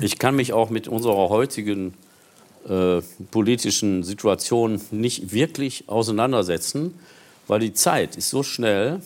ich 0.00 0.18
kann 0.18 0.34
mich 0.36 0.52
auch 0.52 0.70
mit 0.70 0.88
unserer 0.88 1.28
heutigen 1.28 1.94
äh, 2.68 3.00
politischen 3.30 4.02
Situation 4.02 4.80
nicht 4.90 5.32
wirklich 5.32 5.88
auseinandersetzen, 5.88 6.98
weil 7.46 7.60
die 7.60 7.72
Zeit 7.72 8.16
ist 8.16 8.30
so 8.30 8.42
schnell 8.42 9.00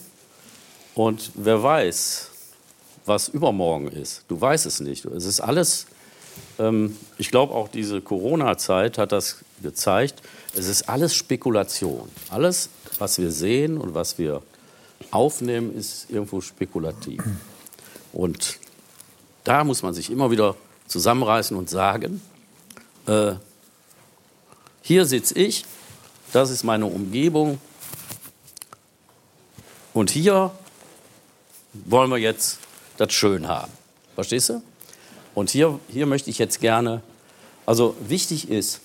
und 0.94 1.30
wer 1.34 1.62
weiß, 1.62 2.30
was 3.06 3.28
übermorgen 3.28 3.88
ist. 3.88 4.24
Du 4.28 4.40
weißt 4.40 4.66
es 4.66 4.80
nicht. 4.80 5.04
Es 5.04 5.24
ist 5.24 5.40
alles, 5.40 5.86
ähm, 6.58 6.96
ich 7.18 7.30
glaube 7.30 7.54
auch 7.54 7.68
diese 7.68 8.00
Corona-Zeit 8.00 8.98
hat 8.98 9.12
das 9.12 9.44
gezeigt, 9.62 10.22
es 10.54 10.68
ist 10.68 10.88
alles 10.88 11.14
Spekulation. 11.14 12.08
Alles, 12.30 12.68
was 12.98 13.18
wir 13.18 13.30
sehen 13.30 13.78
und 13.78 13.94
was 13.94 14.18
wir 14.18 14.42
aufnehmen, 15.10 15.74
ist 15.74 16.10
irgendwo 16.10 16.40
spekulativ. 16.40 17.22
Und 18.12 18.58
da 19.44 19.64
muss 19.64 19.82
man 19.82 19.94
sich 19.94 20.10
immer 20.10 20.30
wieder 20.30 20.56
zusammenreißen 20.86 21.56
und 21.56 21.70
sagen, 21.70 22.20
äh, 23.06 23.32
hier 24.82 25.06
sitze 25.06 25.34
ich, 25.38 25.64
das 26.32 26.50
ist 26.50 26.64
meine 26.64 26.86
Umgebung 26.86 27.58
und 29.94 30.10
hier 30.10 30.52
wollen 31.72 32.10
wir 32.10 32.18
jetzt 32.18 32.58
das 32.96 33.12
schön 33.12 33.48
haben. 33.48 33.72
Verstehst 34.14 34.50
du? 34.50 34.62
Und 35.34 35.50
hier, 35.50 35.78
hier 35.88 36.06
möchte 36.06 36.30
ich 36.30 36.38
jetzt 36.38 36.60
gerne 36.60 37.02
Also 37.64 37.96
wichtig 38.00 38.50
ist, 38.50 38.80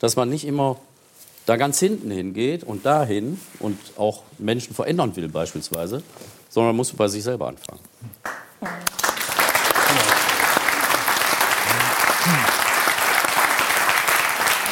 dass 0.00 0.16
man 0.16 0.28
nicht 0.28 0.44
immer 0.44 0.80
da 1.46 1.56
ganz 1.56 1.78
hinten 1.78 2.10
hingeht 2.10 2.64
und 2.64 2.86
dahin 2.86 3.40
und 3.58 3.78
auch 3.96 4.22
Menschen 4.38 4.74
verändern 4.74 5.14
will 5.16 5.28
beispielsweise, 5.28 6.02
sondern 6.48 6.68
man 6.68 6.76
muss 6.76 6.92
bei 6.92 7.08
sich 7.08 7.22
selber 7.22 7.48
anfangen. 7.48 7.80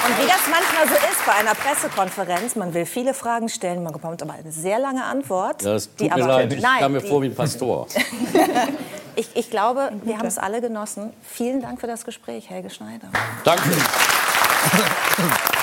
Und 0.06 0.18
wie 0.18 0.26
das 0.26 0.40
manchmal 0.50 0.88
so 0.88 0.94
ist 0.94 1.26
bei 1.26 1.32
einer 1.32 1.54
Pressekonferenz, 1.54 2.56
man 2.56 2.74
will 2.74 2.86
viele 2.86 3.14
Fragen 3.14 3.48
stellen, 3.48 3.82
man 3.82 3.92
bekommt 3.92 4.22
aber 4.22 4.32
eine 4.32 4.50
sehr 4.50 4.78
lange 4.78 5.04
Antwort. 5.04 5.62
Ja, 5.62 5.74
das 5.74 5.86
tut 5.86 6.00
die 6.00 6.04
mir 6.04 6.14
aber, 6.14 6.26
leid, 6.26 6.52
ich 6.52 6.62
nein, 6.62 6.80
kam 6.80 6.92
mir 6.92 7.00
vor 7.00 7.22
wie 7.22 7.26
ein 7.26 7.34
Pastor. 7.34 7.86
Ich, 9.16 9.28
ich 9.34 9.50
glaube, 9.50 9.90
wir 10.04 10.16
haben 10.16 10.26
es 10.26 10.38
alle 10.38 10.60
genossen. 10.60 11.12
Vielen 11.20 11.60
Dank 11.60 11.80
für 11.80 11.88
das 11.88 12.04
Gespräch, 12.04 12.48
Helge 12.48 12.70
Schneider. 12.70 13.08
Danke. 13.44 13.68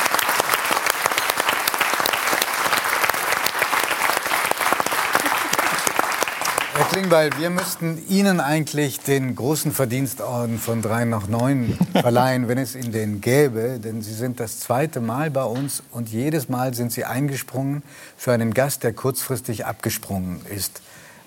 Klingbeil, 6.97 7.29
wir 7.37 7.51
müssten 7.51 8.03
Ihnen 8.09 8.39
eigentlich 8.39 8.99
den 8.99 9.35
großen 9.35 9.71
Verdienstorden 9.71 10.57
von 10.57 10.81
3 10.81 11.05
nach 11.05 11.27
9 11.27 11.77
verleihen, 11.91 12.47
wenn 12.47 12.57
es 12.57 12.73
ihn 12.73 12.91
denn 12.91 13.21
gäbe. 13.21 13.77
Denn 13.79 14.01
Sie 14.01 14.15
sind 14.15 14.39
das 14.39 14.61
zweite 14.61 14.99
Mal 14.99 15.29
bei 15.29 15.43
uns 15.43 15.83
und 15.91 16.09
jedes 16.09 16.49
Mal 16.49 16.73
sind 16.73 16.91
Sie 16.91 17.05
eingesprungen 17.05 17.83
für 18.17 18.31
einen 18.31 18.51
Gast, 18.51 18.83
der 18.83 18.93
kurzfristig 18.93 19.67
abgesprungen 19.67 20.41
ist. 20.49 20.81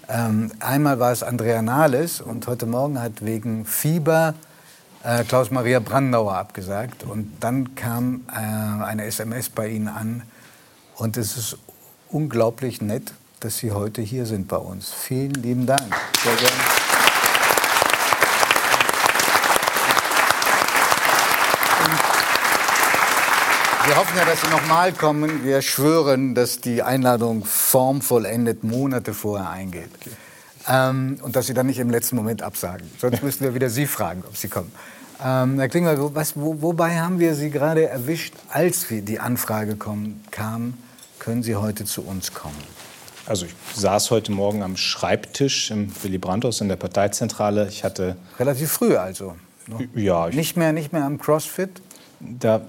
Ähm, 0.09 0.51
einmal 0.59 0.99
war 0.99 1.13
es 1.13 1.23
Andrea 1.23 1.63
Nahles 1.63 2.21
und 2.21 2.49
heute 2.49 2.67
Morgen 2.67 3.01
hat 3.01 3.25
wegen 3.25 3.65
Fieber 3.65 4.35
äh, 5.05 5.23
Klaus-Maria 5.23 5.79
Brandauer 5.79 6.35
abgesagt. 6.35 7.05
Und 7.05 7.31
dann 7.39 7.77
kam 7.77 8.23
äh, 8.29 8.83
eine 8.83 9.05
SMS 9.05 9.49
bei 9.49 9.69
Ihnen 9.69 9.87
an 9.87 10.23
und 10.97 11.17
es 11.17 11.37
ist 11.37 11.59
unglaublich 12.09 12.83
nett, 12.83 13.13
dass 13.41 13.57
Sie 13.57 13.73
heute 13.73 14.03
hier 14.03 14.27
sind 14.27 14.49
bei 14.49 14.59
uns. 14.59 14.93
Vielen 14.93 15.33
lieben 15.33 15.67
Dank. 15.67 15.97
Sehr 16.23 16.35
gerne. 16.37 16.91
Wir 23.87 23.97
hoffen 23.97 24.17
ja, 24.17 24.25
dass 24.27 24.43
Sie 24.43 24.49
nochmal 24.49 24.93
kommen. 24.93 25.43
Wir 25.43 25.63
schwören, 25.63 26.35
dass 26.35 26.61
die 26.61 26.83
Einladung 26.83 27.45
formvollendet 27.45 28.63
Monate 28.63 29.15
vorher 29.15 29.49
eingeht. 29.49 29.91
Ähm, 30.69 31.19
und 31.23 31.35
dass 31.35 31.47
Sie 31.47 31.55
dann 31.55 31.67
nicht 31.67 31.79
im 31.79 31.91
letzten 31.91 32.17
Moment 32.17 32.43
absagen. 32.43 32.89
Sonst 32.99 33.23
müssten 33.23 33.43
wir 33.43 33.55
wieder 33.55 33.71
Sie 33.71 33.87
fragen, 33.87 34.23
ob 34.29 34.37
Sie 34.37 34.49
kommen. 34.49 34.71
Ähm, 35.25 35.59
Herr 35.59 35.69
Klingler, 35.69 35.99
wo, 35.99 36.15
was, 36.15 36.37
wo, 36.37 36.61
wobei 36.61 37.01
haben 37.01 37.19
wir 37.19 37.35
Sie 37.35 37.51
gerade 37.51 37.89
erwischt, 37.89 38.35
als 38.51 38.87
die 38.91 39.19
Anfrage 39.19 39.77
kommen, 39.77 40.25
kam, 40.31 40.75
können 41.19 41.43
Sie 41.43 41.57
heute 41.57 41.87
zu 41.87 42.03
uns 42.03 42.33
kommen? 42.35 42.90
Also 43.31 43.47
ich 43.47 43.53
saß 43.77 44.11
heute 44.11 44.33
Morgen 44.33 44.61
am 44.65 44.77
Schreibtisch 44.77 45.71
im 45.71 45.93
Willy 46.03 46.19
Brandt-Haus 46.19 46.63
in 46.63 46.69
der 46.69 46.75
Parteizentrale. 46.75 47.69
Ich 47.69 47.85
hatte 47.85 48.17
Relativ 48.41 48.73
früh 48.73 48.97
also. 48.97 49.37
noch. 49.69 49.81
ja, 49.95 50.27
ich, 50.27 50.35
Nicht 50.35 50.57
mehr, 50.57 50.73
nicht 50.73 50.93
mehr 50.93 51.05
am 51.05 51.17
CrossFit? 51.17 51.81
da, 52.19 52.61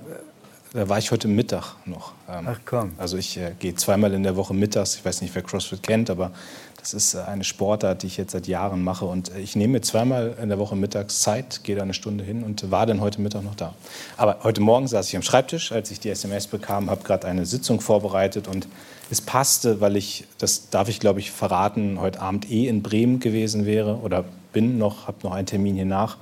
da 0.74 0.88
war 0.88 0.99
ich 0.99 1.09
heute 1.09 1.28
Mittag 1.28 1.78
noch. 1.86 2.14
Ähm, 2.30 2.47
Ach 2.47 2.59
komm. 2.64 2.91
Also 2.99 3.18
ich 3.18 3.38
äh, 3.38 3.53
gehe 3.57 3.74
zweimal 3.74 4.14
in 4.14 4.22
der 4.22 4.36
Woche 4.36 4.53
mittags. 4.53 4.93
Ich 4.93 5.03
weiß 5.03 5.22
nicht, 5.22 5.34
wer 5.34 5.41
CrossFit 5.41 5.82
kennt, 5.82 6.12
aber 6.12 6.30
das 6.82 6.93
ist 6.93 7.13
äh, 7.13 7.19
eine 7.21 7.43
Sportart, 7.43 8.03
die 8.03 8.07
ich 8.07 8.17
jetzt 8.17 8.32
seit 8.32 8.47
Jahren 8.47 8.84
mache. 8.84 9.05
Und 9.05 9.34
äh, 9.34 9.39
ich 9.39 9.55
nehme 9.55 9.73
mir 9.73 9.82
zweimal 9.82 10.36
in 10.41 10.49
der 10.49 10.59
Woche 10.59 10.75
mittags 10.75 11.21
Zeit, 11.21 11.63
gehe 11.63 11.75
da 11.75 11.84
eine 11.84 11.93
Stunde 11.93 12.23
hin 12.23 12.43
und 12.43 12.69
war 12.71 12.86
dann 12.86 13.01
heute 13.01 13.21
Mittag 13.21 13.43
noch 13.43 13.55
da. 13.55 13.73
Aber 14.17 14.39
heute 14.43 14.61
Morgen 14.61 14.88
saß 14.88 15.07
ich 15.07 15.15
am 15.15 15.21
Schreibtisch, 15.21 15.71
als 15.71 15.91
ich 15.91 15.99
die 15.99 16.09
SMS 16.09 16.47
bekam, 16.47 16.89
habe 16.89 17.03
gerade 17.03 17.27
eine 17.27 17.45
Sitzung 17.45 17.79
vorbereitet 17.79 18.47
und 18.47 18.67
es 19.09 19.21
passte, 19.21 19.82
weil 19.82 19.95
ich, 19.95 20.25
das 20.38 20.69
darf 20.69 20.89
ich 20.89 20.99
glaube 20.99 21.19
ich 21.19 21.32
verraten, 21.32 21.99
heute 21.99 22.21
Abend 22.21 22.49
eh 22.49 22.67
in 22.67 22.82
Bremen 22.82 23.19
gewesen 23.19 23.65
wäre 23.65 23.97
oder 23.97 24.25
bin 24.53 24.77
noch, 24.77 25.07
habe 25.07 25.17
noch 25.23 25.34
einen 25.34 25.47
Termin 25.47 25.75
hier 25.75 25.86
nach. 25.86 26.17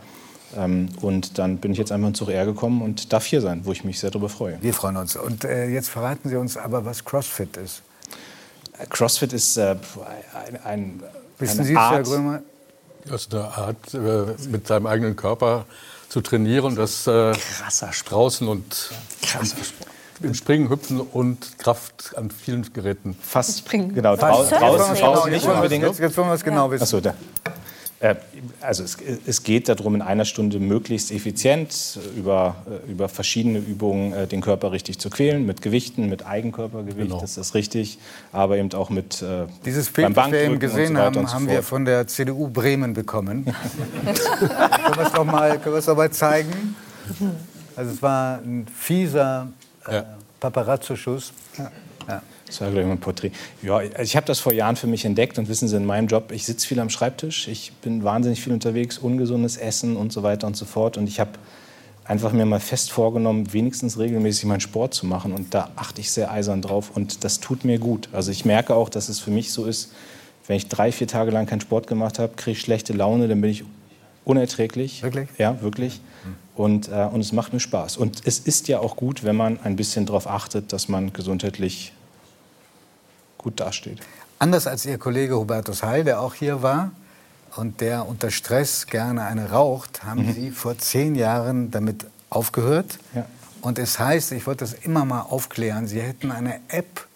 Ähm, 0.58 0.90
und 1.02 1.38
dann 1.38 1.58
bin 1.58 1.72
ich 1.72 1.78
jetzt 1.78 1.92
einfach 1.92 2.08
ins 2.08 2.22
OR 2.22 2.46
gekommen 2.46 2.82
und 2.82 3.14
darf 3.14 3.26
hier 3.26 3.42
sein, 3.42 3.62
wo 3.66 3.72
ich 3.72 3.84
mich 3.84 4.00
sehr 4.00 4.10
darüber 4.10 4.30
freue. 4.30 4.58
Wir 4.62 4.74
freuen 4.74 4.98
uns. 4.98 5.16
Und 5.16 5.44
äh, 5.44 5.68
jetzt 5.70 5.90
verraten 5.90 6.30
Sie 6.30 6.36
uns 6.36 6.58
aber, 6.58 6.86
was 6.86 7.06
CrossFit 7.06 7.58
ist. 7.58 7.84
CrossFit 8.90 9.34
ist 9.34 9.58
äh, 9.58 9.76
ein, 10.46 10.60
ein, 10.64 11.04
Wissen 11.38 11.60
eine 11.60 11.68
Sie 11.68 11.74
es, 11.74 11.80
Herr 11.80 11.86
Art, 11.86 12.06
Grömer? 12.06 12.42
Das 13.06 13.22
ist 13.22 13.34
eine 13.34 13.44
Art, 13.46 13.94
äh, 13.94 14.48
mit 14.50 14.68
seinem 14.68 14.86
eigenen 14.88 15.16
Körper 15.16 15.66
zu 16.10 16.22
trainieren, 16.22 16.76
das 16.76 17.08
äh, 17.08 17.34
draußen 18.06 18.48
und 18.48 18.92
im 20.22 20.34
Springen, 20.34 20.70
Hüpfen 20.70 21.00
und 21.00 21.58
Kraft 21.60 22.14
an 22.18 22.30
vielen 22.32 22.72
Geräten. 22.74 23.16
fast 23.22 23.60
Springen. 23.60 23.94
genau 23.94 24.16
draußen, 24.16 24.50
Surfen. 24.50 24.96
draußen 24.96 25.32
nicht 25.32 25.46
Jetzt, 25.46 25.54
unbedingt. 25.56 25.84
jetzt, 25.86 26.00
jetzt 26.00 26.18
wollen 26.18 26.28
wir 26.28 26.34
es 26.34 26.44
genau 26.44 26.70
wissen. 26.72 26.84
Achso, 26.84 27.00
da. 27.00 27.14
Äh, 28.00 28.16
also 28.62 28.84
es, 28.84 28.98
es 29.26 29.44
geht 29.44 29.68
darum, 29.68 29.96
in 29.96 30.02
einer 30.02 30.26
Stunde 30.26 30.60
möglichst 30.60 31.12
effizient 31.12 32.00
äh, 32.16 32.20
über, 32.20 32.56
äh, 32.88 32.92
über 32.92 33.10
verschiedene 33.10 33.60
Übungen 33.60 34.28
den 34.30 34.42
Körper 34.42 34.72
richtig 34.72 35.00
zu 35.00 35.10
quälen, 35.10 35.46
mit 35.46 35.62
Gewichten, 35.62 36.08
mit 36.10 36.26
Eigenkörpergewicht, 36.26 37.10
Genau. 37.10 37.22
das 37.22 37.38
ist 37.38 37.54
richtig, 37.56 37.98
aber 38.32 38.58
eben 38.58 38.72
auch 38.74 38.90
mit 38.90 39.24
Dieses 39.66 39.90
beim 39.92 40.14
Bild, 40.14 40.18
das 40.18 40.32
wir 40.32 40.42
eben 40.42 40.60
gesehen 40.60 40.96
so 40.96 41.02
haben, 41.02 41.18
und 41.18 41.28
so 41.30 41.34
haben 41.36 41.48
wir 41.48 41.64
von 41.64 41.86
der 41.86 42.08
CDU 42.08 42.48
Bremen 42.48 42.94
bekommen. 42.94 43.46
können 44.06 44.96
wir 44.96 45.06
es 45.06 45.12
doch 45.12 45.26
mal, 45.26 45.60
können 45.60 45.76
wir 45.76 45.80
es 45.80 45.88
mal 45.88 46.12
zeigen? 46.12 46.76
Also 47.76 47.92
es 47.92 48.02
war 48.02 48.40
ein 48.40 48.66
fieser 48.74 49.48
äh, 49.88 49.96
Ja. 49.96 50.06
Paparazzo-Schuss. 50.40 51.34
Ja. 52.08 52.22
Das 52.50 52.62
war, 52.62 52.70
glaube 52.70 52.82
ich, 52.82 52.88
mein 52.88 53.00
Porträt. 53.00 53.32
Ja, 53.62 53.78
also 53.78 54.02
ich 54.02 54.16
habe 54.16 54.26
das 54.26 54.40
vor 54.40 54.54
Jahren 54.54 54.76
für 54.76 54.88
mich 54.88 55.06
entdeckt 55.06 55.38
und 55.38 55.50
wissen 55.50 55.68
Sie, 55.68 55.78
in 55.78 55.86
meinem 55.86 56.08
Job, 56.08 56.32
ich 56.32 56.46
sitze 56.46 56.68
viel 56.68 56.80
am 56.80 56.90
Schreibtisch, 56.90 57.48
ich 57.48 57.72
bin 57.82 58.04
wahnsinnig 58.04 58.42
viel 58.42 58.54
unterwegs, 58.54 58.98
ungesundes 58.98 59.56
Essen 59.56 59.96
und 59.96 60.12
so 60.12 60.24
weiter 60.24 60.48
und 60.48 60.58
so 60.58 60.66
fort. 60.66 60.98
Und 60.98 61.08
ich 61.08 61.20
habe 61.20 61.32
einfach 62.06 62.34
mir 62.34 62.46
mal 62.46 62.60
fest 62.60 62.92
vorgenommen, 62.92 63.54
wenigstens 63.54 64.00
regelmäßig 64.00 64.46
meinen 64.46 64.62
Sport 64.62 64.96
zu 64.96 65.06
machen. 65.06 65.32
Und 65.32 65.54
da 65.54 65.70
achte 65.76 66.02
ich 66.02 66.12
sehr 66.12 66.32
eisern 66.32 66.64
drauf 66.64 66.92
und 66.96 67.24
das 67.24 67.40
tut 67.40 67.64
mir 67.64 67.78
gut. 67.78 68.10
Also 68.12 68.32
ich 68.32 68.46
merke 68.46 68.74
auch, 68.76 68.90
dass 68.90 69.10
es 69.10 69.20
für 69.20 69.32
mich 69.32 69.54
so 69.54 69.66
ist, 69.66 69.94
wenn 70.48 70.58
ich 70.58 70.68
drei, 70.68 70.92
vier 70.92 71.08
Tage 71.08 71.30
lang 71.30 71.46
keinen 71.46 71.62
Sport 71.62 71.86
gemacht 71.86 72.18
habe, 72.18 72.34
kriege 72.36 72.54
ich 72.54 72.62
schlechte 72.62 72.94
Laune, 72.94 73.28
dann 73.28 73.40
bin 73.40 73.52
ich 73.52 73.64
unerträglich. 74.26 75.04
Wirklich? 75.04 75.30
Ja, 75.38 75.62
wirklich. 75.62 76.02
Und, 76.56 76.90
äh, 76.90 77.08
und 77.12 77.22
es 77.22 77.32
macht 77.32 77.54
mir 77.54 77.60
Spaß. 77.60 77.98
Und 77.98 78.24
es 78.26 78.40
ist 78.40 78.68
ja 78.68 78.80
auch 78.80 78.96
gut, 78.96 79.24
wenn 79.24 79.36
man 79.36 79.60
ein 79.64 79.76
bisschen 79.76 80.08
darauf 80.08 80.28
achtet, 80.28 80.74
dass 80.74 80.90
man 80.90 81.14
gesundheitlich 81.14 81.94
gut 83.40 83.60
dasteht. 83.60 84.00
Anders 84.38 84.68
als 84.68 84.86
Ihr 84.86 85.00
Kollege 85.00 85.36
Hubertus 85.36 85.82
Heil, 85.82 86.04
der 86.04 86.22
auch 86.22 86.36
hier 86.36 86.62
war 86.62 86.92
und 87.56 87.82
der 87.82 88.08
unter 88.08 88.30
Stress 88.30 88.86
gerne 88.86 89.26
eine 89.26 89.50
raucht, 89.50 90.04
haben 90.04 90.32
Sie 90.34 90.52
vor 90.52 90.78
zehn 90.78 91.16
Jahren 91.16 91.72
damit 91.72 92.06
aufgehört. 92.30 93.00
Ja. 93.16 93.26
Und 93.62 93.80
es 93.80 93.98
heißt, 93.98 94.32
ich 94.34 94.46
wollte 94.46 94.64
das 94.64 94.74
immer 94.74 95.04
mal 95.04 95.22
aufklären, 95.22 95.88
Sie 95.88 96.00
hätten 96.00 96.32
eine 96.32 96.60
App, 96.68 97.08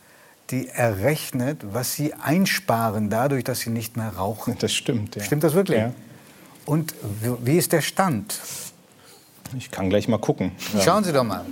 die 0.50 0.68
errechnet, 0.68 1.62
was 1.72 1.94
Sie 1.94 2.14
einsparen 2.14 3.10
dadurch, 3.10 3.44
dass 3.44 3.60
Sie 3.60 3.70
nicht 3.70 3.96
mehr 3.96 4.10
rauchen. 4.10 4.58
Das 4.60 4.74
stimmt. 4.74 5.16
Ja. 5.16 5.24
Stimmt 5.24 5.44
das 5.44 5.54
wirklich? 5.54 5.80
Ja. 5.80 5.94
Und 6.66 6.94
wie 7.22 7.58
ist 7.58 7.72
der 7.72 7.82
Stand? 7.82 8.40
Ich 9.58 9.72
kann 9.72 9.90
gleich 9.90 10.08
mal 10.08 10.18
gucken. 10.18 10.52
Ja. 10.74 10.82
Schauen 10.82 11.04
Sie 11.04 11.14
doch 11.14 11.24
mal. 11.24 11.46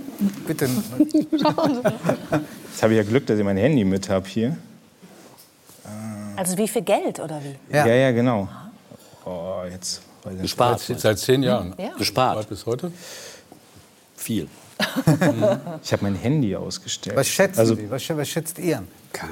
Bitte. 0.46 0.68
Jetzt 0.98 2.82
habe 2.82 2.92
ich 2.94 2.98
ja 2.98 3.02
Glück, 3.02 3.26
dass 3.26 3.38
ich 3.38 3.44
mein 3.44 3.56
Handy 3.56 3.84
mit 3.84 4.08
habe 4.08 4.28
hier. 4.28 4.56
Also 6.36 6.56
wie 6.56 6.66
viel 6.66 6.82
Geld 6.82 7.20
oder 7.20 7.40
wie? 7.42 7.74
Ja. 7.74 7.86
Ja, 7.86 7.94
ja, 7.94 8.10
genau. 8.10 8.48
Oh, 9.24 9.62
jetzt. 9.70 10.02
Gespart. 10.40 10.80
Seit 10.80 11.18
zehn 11.18 11.42
Jahren. 11.42 11.74
Ja. 11.78 11.90
Gespart. 11.96 12.48
Bis 12.48 12.64
heute? 12.66 12.90
Viel. 14.16 14.48
Ich 15.84 15.92
habe 15.92 16.02
mein 16.04 16.14
Handy 16.16 16.56
ausgestellt. 16.56 17.16
Was 17.16 17.28
schätzen 17.28 17.60
also, 17.60 17.74
Sie? 17.74 17.88
Was, 17.90 18.08
was 18.08 18.28
schätzt 18.28 18.58
ihr 18.58 18.82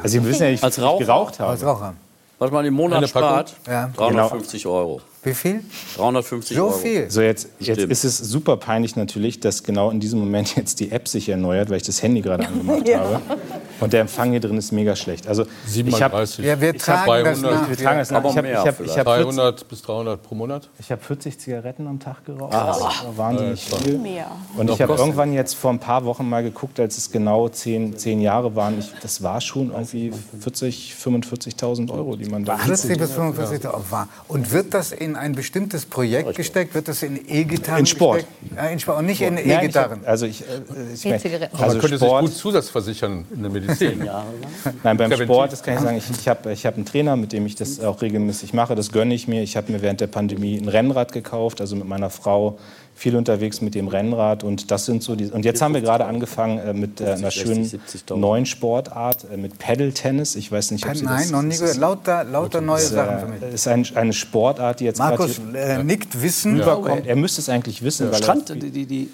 Also 0.03 0.09
Sie 0.21 0.25
wissen 0.25 0.43
ja, 0.43 0.49
ich, 0.51 0.63
Als 0.63 0.79
ich 0.79 0.85
Raucher? 0.85 1.05
geraucht 1.05 1.41
habe. 1.41 1.51
als 1.51 1.65
Raucher? 1.65 1.95
Was 2.39 2.51
man 2.51 2.65
im 2.65 2.75
Monat 2.75 3.09
spart, 3.09 3.57
Ja. 3.67 3.91
350 3.97 4.67
Euro. 4.67 5.01
Wie 5.23 5.35
viel? 5.35 5.63
350 5.97 6.57
So 6.57 6.65
Euro. 6.69 6.73
viel? 6.79 7.11
So, 7.11 7.21
jetzt, 7.21 7.49
jetzt 7.59 7.77
Stimmt. 7.79 7.93
ist 7.93 8.05
es 8.05 8.17
super 8.19 8.57
peinlich 8.57 8.97
natürlich, 8.97 9.39
dass 9.39 9.63
genau 9.63 9.91
in 9.91 10.01
diesem 10.01 10.19
Moment 10.19 10.57
jetzt 10.57 10.81
die 10.81 10.93
App 10.93 11.09
sich 11.09 11.29
erneuert, 11.29 11.69
weil 11.69 11.77
ich 11.77 11.83
das 11.83 12.03
Handy 12.03 12.23
gerade 12.23 12.47
angemacht 12.47 12.89
habe. 12.95 13.21
Und 13.81 13.93
der 13.93 14.03
Empfang 14.03 14.31
hier 14.31 14.41
drin 14.41 14.57
ist 14.57 14.73
mega 14.73 14.97
schlecht. 14.97 15.27
Also 15.27 15.43
ich 15.43 16.03
habe 16.03 16.27
37. 16.27 16.45
Ja, 16.45 16.61
wir 16.61 16.77
tragen 16.77 17.25
das 17.25 17.41
300. 17.41 17.43
nach. 17.63 17.69
wir 17.69 17.77
tragen 17.77 17.99
das 17.99 18.11
nach. 18.11 18.25
Ich 18.25 18.37
habe 18.37 18.57
hab, 18.57 18.67
hab 18.67 18.77
40, 18.77 19.05
300 19.05 19.69
bis 19.69 19.83
300 19.83 20.23
pro 20.23 20.35
Monat. 20.35 20.69
ich 20.79 20.91
hab 20.91 21.03
40 21.05 21.39
Zigaretten 21.39 21.87
am 21.87 21.99
Tag 21.99 22.25
geraucht. 22.25 22.53
Das 22.53 22.81
war 22.81 23.17
wahnsinnig 23.17 23.63
viel. 23.63 23.99
Mehr. 23.99 24.31
Und 24.57 24.71
ich 24.71 24.81
habe 24.81 24.95
irgendwann 24.95 25.33
jetzt 25.33 25.55
vor 25.55 25.71
ein 25.71 25.79
paar 25.79 26.05
Wochen 26.05 26.29
mal 26.29 26.43
geguckt, 26.43 26.81
als 26.81 26.97
es 26.99 27.11
genau 27.11 27.49
zehn, 27.49 27.97
zehn 27.97 28.21
Jahre 28.21 28.55
waren. 28.57 28.79
Ich, 28.79 28.91
das 29.03 29.23
war 29.23 29.41
schon 29.41 29.71
irgendwie 29.71 30.13
40, 30.41 30.95
45.000 31.03 31.91
Euro, 31.91 32.17
die 32.17 32.27
man 32.29 32.45
da 32.45 32.57
40 32.57 32.99
bis 32.99 33.13
45 33.13 33.67
Euro. 33.67 33.83
Und 34.29 34.51
wird 34.53 34.73
das 34.75 34.93
in 34.93 35.10
in 35.11 35.17
ein 35.17 35.33
bestimmtes 35.33 35.85
Projekt 35.85 36.35
gesteckt? 36.37 36.75
Wird 36.75 36.89
das 36.89 37.03
in 37.03 37.21
E-Gitarren 37.29 37.81
In 37.81 37.87
Sport. 37.87 38.19
gesteckt? 38.19 38.57
Ja, 38.57 38.67
in 38.69 38.79
Sport 38.81 38.99
und 38.99 39.07
nicht 39.07 39.21
in 39.21 39.37
ich 39.37 39.51
hab- 39.55 39.63
E-Gitarren. 39.63 40.01
Also 40.05 40.27
ich, 40.27 40.43
äh, 40.43 40.45
ich 40.95 41.05
mein. 41.05 41.15
Aber 41.53 41.63
also 41.63 41.67
man 41.67 41.81
könnte 41.81 41.99
sich 41.99 42.07
Sport, 42.09 42.25
gut 42.25 42.35
zusatzversichern 42.35 43.25
in 43.35 43.43
der 43.43 43.51
Medizin. 43.51 44.09
Nein, 44.83 44.97
beim. 44.97 45.13
Sport, 45.13 45.53
das 45.53 45.63
kann 45.63 45.75
ich 45.75 45.81
sagen, 45.81 45.97
ich, 45.99 46.11
ich 46.11 46.29
habe 46.29 46.53
ich 46.53 46.67
hab 46.67 46.77
einen 46.77 46.85
Trainer, 46.85 47.17
mit 47.17 47.33
dem 47.33 47.47
ich 47.47 47.55
das 47.57 47.81
auch 47.81 48.01
regelmäßig 48.01 48.55
mache. 48.55 48.75
Das 48.75 48.93
gönne 48.93 49.15
ich 49.15 49.29
mir. 49.29 49.43
Ich 49.43 49.57
habe 49.57 49.71
mir 49.73 49.83
während 49.83 50.01
der 50.01 50.07
Pandemie 50.07 50.59
ein 50.59 50.69
Rennrad 50.69 51.13
gekauft, 51.13 51.61
also 51.61 51.77
mit 51.77 51.87
meiner 51.87 52.11
Frau 52.11 52.59
viel 53.01 53.17
unterwegs 53.17 53.63
mit 53.63 53.75
dem 53.75 53.89
Rennrad. 53.89 54.45
Und 54.45 54.71
das 54.71 54.85
sind 54.85 55.03
so 55.03 55.17
die. 55.17 55.27
Und 55.31 55.47
jetzt 55.47 55.63
haben 55.63 55.73
wir 55.73 55.81
gerade 55.81 56.05
angefangen 56.05 56.59
äh, 56.59 56.75
mit 56.75 57.01
äh, 57.01 57.05
einer 57.05 57.31
60, 57.31 57.43
schönen 57.43 57.65
70.000. 57.65 58.17
neuen 58.17 58.45
Sportart, 58.45 59.25
äh, 59.33 59.39
mit 59.39 59.59
Paddle-Tennis. 59.59 60.37
Ich 60.37 60.53
weiß 60.53 60.73
nicht, 60.73 60.87
ob 60.87 60.95
Sie 60.95 61.05
Nein, 61.07 61.23
das, 61.23 61.31
noch 61.31 61.41
nie 61.41 61.57
gehört. 61.57 61.79
Lauter, 61.79 62.25
lauter 62.25 62.61
neue 62.61 62.81
Sachen 62.81 63.21
für 63.21 63.27
mich. 63.47 63.55
ist 63.55 63.67
ein, 63.69 63.87
eine 63.95 64.13
Sportart, 64.13 64.81
die 64.81 64.85
jetzt 64.85 64.99
Markus 64.99 65.41
äh, 65.55 65.83
nickt 65.83 66.21
Wissen. 66.23 66.61
überkommt. 66.61 67.07
Er 67.07 67.17
müsste 67.17 67.41
es 67.41 67.49
eigentlich 67.49 67.83
wissen, 67.83 68.09
weil 68.09 68.21
er 68.21 68.23
Strand, 68.23 68.51
die, 68.63 68.71
die, 68.71 68.85
die 68.85 69.09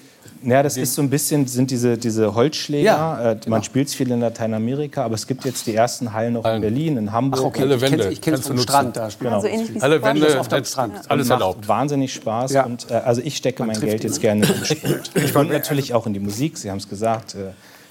Ja, 0.47 0.63
das 0.63 0.77
ist 0.77 0.95
so 0.95 1.03
ein 1.03 1.11
bisschen, 1.11 1.47
sind 1.49 1.71
diese, 1.73 1.99
diese 1.99 2.35
Holzschläger. 2.35 2.85
Ja, 2.85 3.33
äh, 3.33 3.37
man 3.49 3.65
spielt 3.65 3.89
es 3.89 3.95
viel 3.95 4.11
in 4.13 4.21
Lateinamerika, 4.21 5.05
aber 5.05 5.15
es 5.17 5.27
gibt 5.27 5.45
jetzt 5.45 5.67
die 5.67 5.75
ersten 5.75 6.13
Hallen 6.13 6.37
auch 6.37 6.45
in. 6.55 6.61
Berlin, 6.61 6.97
in 6.97 7.11
Hamburg. 7.13 7.43
okay, 7.43 7.63
Alle 7.63 7.75
ich 7.75 7.81
kenne 7.81 7.93
Wände 7.99 8.13
ich 8.13 8.21
kannst 8.21 8.45
du 8.45 8.49
vom. 8.51 8.59
Strand. 8.59 8.97
Da 8.97 9.09
Genau. 9.19 9.41
So 9.41 9.49
ähnlich 9.49 9.75
wie 9.75 9.81
Alle. 9.81 10.01
Wände, 10.03 10.39
auf 10.41 10.47
dem 10.49 10.65
Strand. 10.65 11.11
alles 11.11 11.29
macht 11.29 11.41
erlaubt. 11.41 11.67
wahnsinnig 11.69 12.15
Spaß. 12.15 12.53
Ja. 12.53 12.65
Und, 12.65 12.91
äh, 12.91 12.95
also 12.95 13.23
ich 13.25 13.37
stecke 13.37 13.65
mein 13.65 13.75
trifft 13.75 13.87
Geld 13.89 14.05
ihn. 14.05 14.09
jetzt 14.09 14.21
gerne 14.21 14.47
in 14.47 14.65
Sport. 14.65 15.37
und 15.37 15.51
natürlich 15.51 15.93
auch 15.95 16.07
in 16.07 16.13
die 16.15 16.21
Musik. 16.21 16.57
Sie 16.59 16.71
haben 16.71 16.79
es 16.79 16.89
gesagt, 16.89 17.35
äh, 17.35 17.51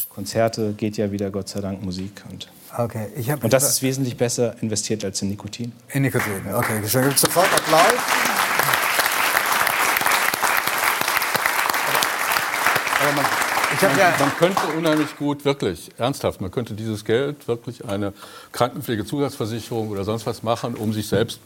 Konzerte 0.10 0.74
geht 0.78 0.96
ja 0.96 1.12
wieder, 1.12 1.30
Gott 1.32 1.50
sei 1.50 1.60
Dank, 1.60 1.84
Musik. 1.84 2.24
Und, 2.32 2.48
Okay, 2.78 3.08
und 3.42 3.54
das 3.54 3.70
ist 3.70 3.82
wesentlich 3.84 4.18
besser 4.18 4.54
investiert 4.62 5.06
als 5.06 5.22
in 5.22 5.30
Nikotin. 5.30 5.72
in 5.94 6.02
Nikotin. 6.02 6.32
Okay, 6.54 6.74
dann 6.92 7.04
gibt's 7.06 7.22
sofort 7.22 7.48
Applaus. 7.54 7.94
Aber 13.00 13.22
man, 13.82 13.98
ja 13.98 14.14
man 14.20 14.38
könnte 14.38 14.62
unheimlich 14.78 15.18
gut, 15.18 15.46
wirklich, 15.46 15.92
ernsthaft, 15.98 16.42
man 16.42 16.52
könnte 16.52 16.74
dieses 16.74 17.06
Geld 17.06 17.48
wirklich 17.48 17.86
eine 17.86 18.14
Krankenpflegezusatzversicherung 18.52 19.90
oder 19.90 20.04
sonst 20.04 20.26
was 20.26 20.44
machen, 20.44 20.76
um 20.76 20.94
sich 20.94 21.08
selbst 21.08 21.40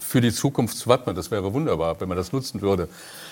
für 0.00 0.20
die 0.20 0.32
Zukunft 0.32 0.76
zu 0.76 0.88
wappnen. 0.88 1.16
Das 1.16 1.30
wäre 1.30 1.52
wunderbar, 1.52 2.00
wenn 2.00 2.08
man 2.08 2.16
das 2.16 2.32
nutzen 2.32 2.60
würde. 2.60 2.88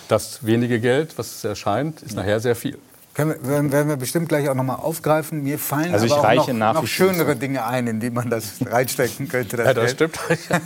Das 0.09 0.45
wenige 0.45 0.81
Geld, 0.81 1.19
was 1.19 1.37
es 1.37 1.45
erscheint, 1.45 2.03
ist 2.03 2.17
nachher 2.17 2.41
sehr 2.41 2.57
viel. 2.57 2.79
Können 3.21 3.35
wir, 3.43 3.71
werden- 3.73 3.89
wir 3.89 3.97
bestimmt 3.97 4.29
gleich 4.31 4.49
auch 4.49 4.55
noch 4.55 4.65
mal 4.65 4.77
aufgreifen. 4.77 5.43
Mir 5.43 5.59
fallen 5.59 5.93
Also 5.93 6.07
ich 6.07 6.13
aber 6.13 6.41
auch 6.41 6.49
noch, 6.49 6.73
noch 6.75 6.87
schönere 6.87 7.37
Dinge 7.37 7.67
ein, 7.67 7.87
in 7.87 8.01
die 8.01 8.09
man 8.11 8.31
das 8.31 8.53
reinstecken 8.67 9.29
könnte. 9.29 9.59
Das 9.59 9.67
Ja, 9.67 9.75
das 9.75 9.97
Geld. 9.97 10.17
stimmt. 10.17 10.19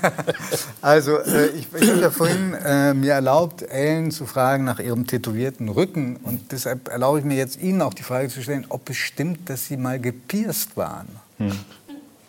Also 0.80 1.18
äh, 1.18 1.46
ich, 1.48 1.66
ich 1.80 1.90
habe 1.90 2.00
ja 2.00 2.10
vorhin 2.10 2.54
äh, 2.54 2.94
mir 2.94 3.12
erlaubt, 3.14 3.62
Ellen 3.62 4.10
zu 4.10 4.26
fragen 4.26 4.64
nach 4.64 4.78
ihrem 4.78 5.06
tätowierten 5.06 5.68
Rücken. 5.68 6.16
Und 6.22 6.52
deshalb 6.52 6.88
erlaube 6.88 7.18
ich 7.20 7.24
mir 7.24 7.36
jetzt 7.36 7.60
Ihnen 7.60 7.82
auch 7.82 7.94
die 7.94 8.02
Frage 8.02 8.28
zu 8.28 8.42
stellen, 8.42 8.66
ob 8.68 8.88
es 8.90 8.96
stimmt, 8.96 9.48
dass 9.50 9.66
Sie 9.66 9.76
mal 9.76 9.98
gepierst 9.98 10.76
waren. 10.76 11.08
Hm. 11.38 11.52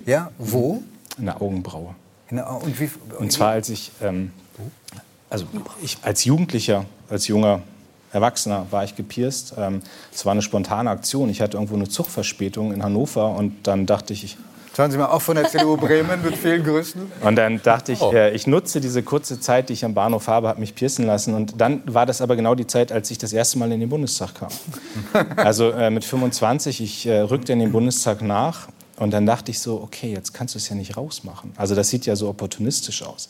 Ja, 0.06 0.32
wo? 0.38 0.82
In 1.18 1.26
der 1.26 1.42
Augenbraue. 1.42 1.94
In 2.30 2.38
der, 2.38 2.50
und 2.50 2.80
wie, 2.80 2.90
Und 3.20 3.32
zwar 3.32 3.52
als 3.52 3.70
ich, 3.70 3.92
ähm, 4.02 4.32
also 5.30 5.46
ich 5.82 5.98
als 6.02 6.24
Jugendlicher, 6.26 6.86
als 7.10 7.28
junger 7.28 7.62
Erwachsener 8.16 8.66
war 8.72 8.84
ich 8.84 8.96
gepierst. 8.96 9.54
Ähm, 9.58 9.82
Es 10.14 10.26
war 10.26 10.32
eine 10.32 10.42
spontane 10.42 10.90
Aktion. 10.90 11.30
Ich 11.30 11.42
hatte 11.42 11.58
irgendwo 11.58 11.76
eine 11.76 11.88
Zugverspätung 11.90 12.74
in 12.74 12.82
Hannover 12.82 13.30
und 13.36 13.68
dann 13.68 13.86
dachte 13.86 14.14
ich, 14.14 14.24
ich 14.24 14.38
Schauen 14.76 14.92
Sie 14.92 14.98
mal, 14.98 15.06
auch 15.06 15.22
von 15.22 15.36
der 15.38 15.48
CDU 15.48 15.78
Bremen 15.78 16.22
mit 16.22 16.36
vielen 16.36 16.62
Grüßen. 16.66 17.02
und 17.22 17.36
dann 17.38 17.62
dachte 17.64 17.94
ich, 17.94 18.02
Oh. 18.02 18.12
äh, 18.12 18.32
ich 18.36 18.46
nutze 18.46 18.82
diese 18.82 19.04
kurze 19.04 19.40
Zeit, 19.40 19.70
die 19.70 19.74
ich 19.74 19.86
am 19.86 19.94
Bahnhof 19.94 20.28
habe, 20.28 20.50
habe 20.50 20.60
mich 20.60 20.76
piercen 20.76 21.06
lassen. 21.06 21.34
Und 21.34 21.62
dann 21.62 21.82
war 21.86 22.06
das 22.06 22.20
aber 22.22 22.36
genau 22.36 22.56
die 22.56 22.68
Zeit, 22.68 22.92
als 22.92 23.10
ich 23.10 23.18
das 23.18 23.32
erste 23.32 23.58
Mal 23.58 23.72
in 23.72 23.80
den 23.80 23.88
Bundestag 23.90 24.36
kam. 24.36 24.50
Also 25.38 25.72
äh, 25.72 25.90
mit 25.92 26.04
25, 26.04 26.82
ich 26.82 27.06
äh, 27.08 27.20
rückte 27.20 27.54
in 27.54 27.60
den 27.60 27.72
Bundestag 27.72 28.22
nach. 28.22 28.68
Und 28.98 29.12
dann 29.12 29.26
dachte 29.26 29.52
ich 29.52 29.60
so, 29.60 29.82
okay, 29.82 30.12
jetzt 30.12 30.34
kannst 30.34 30.56
du 30.56 30.58
es 30.58 30.70
ja 30.70 30.76
nicht 30.76 30.96
rausmachen. 30.96 31.52
Also 31.58 31.76
das 31.76 31.90
sieht 31.90 32.06
ja 32.06 32.16
so 32.16 32.30
opportunistisch 32.30 33.04
aus. 33.04 33.30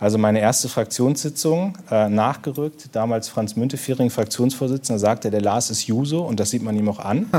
Also 0.00 0.18
meine 0.18 0.40
erste 0.40 0.68
Fraktionssitzung 0.68 1.78
äh, 1.90 2.08
nachgerückt, 2.08 2.88
damals 2.92 3.28
Franz 3.28 3.54
Müntefering, 3.54 4.10
Fraktionsvorsitzender, 4.10 4.98
sagte, 4.98 5.30
der 5.30 5.40
Lars 5.40 5.70
ist 5.70 5.86
Juso 5.86 6.22
und 6.22 6.40
das 6.40 6.50
sieht 6.50 6.62
man 6.62 6.76
ihm 6.76 6.88
auch 6.88 6.98
an. 6.98 7.30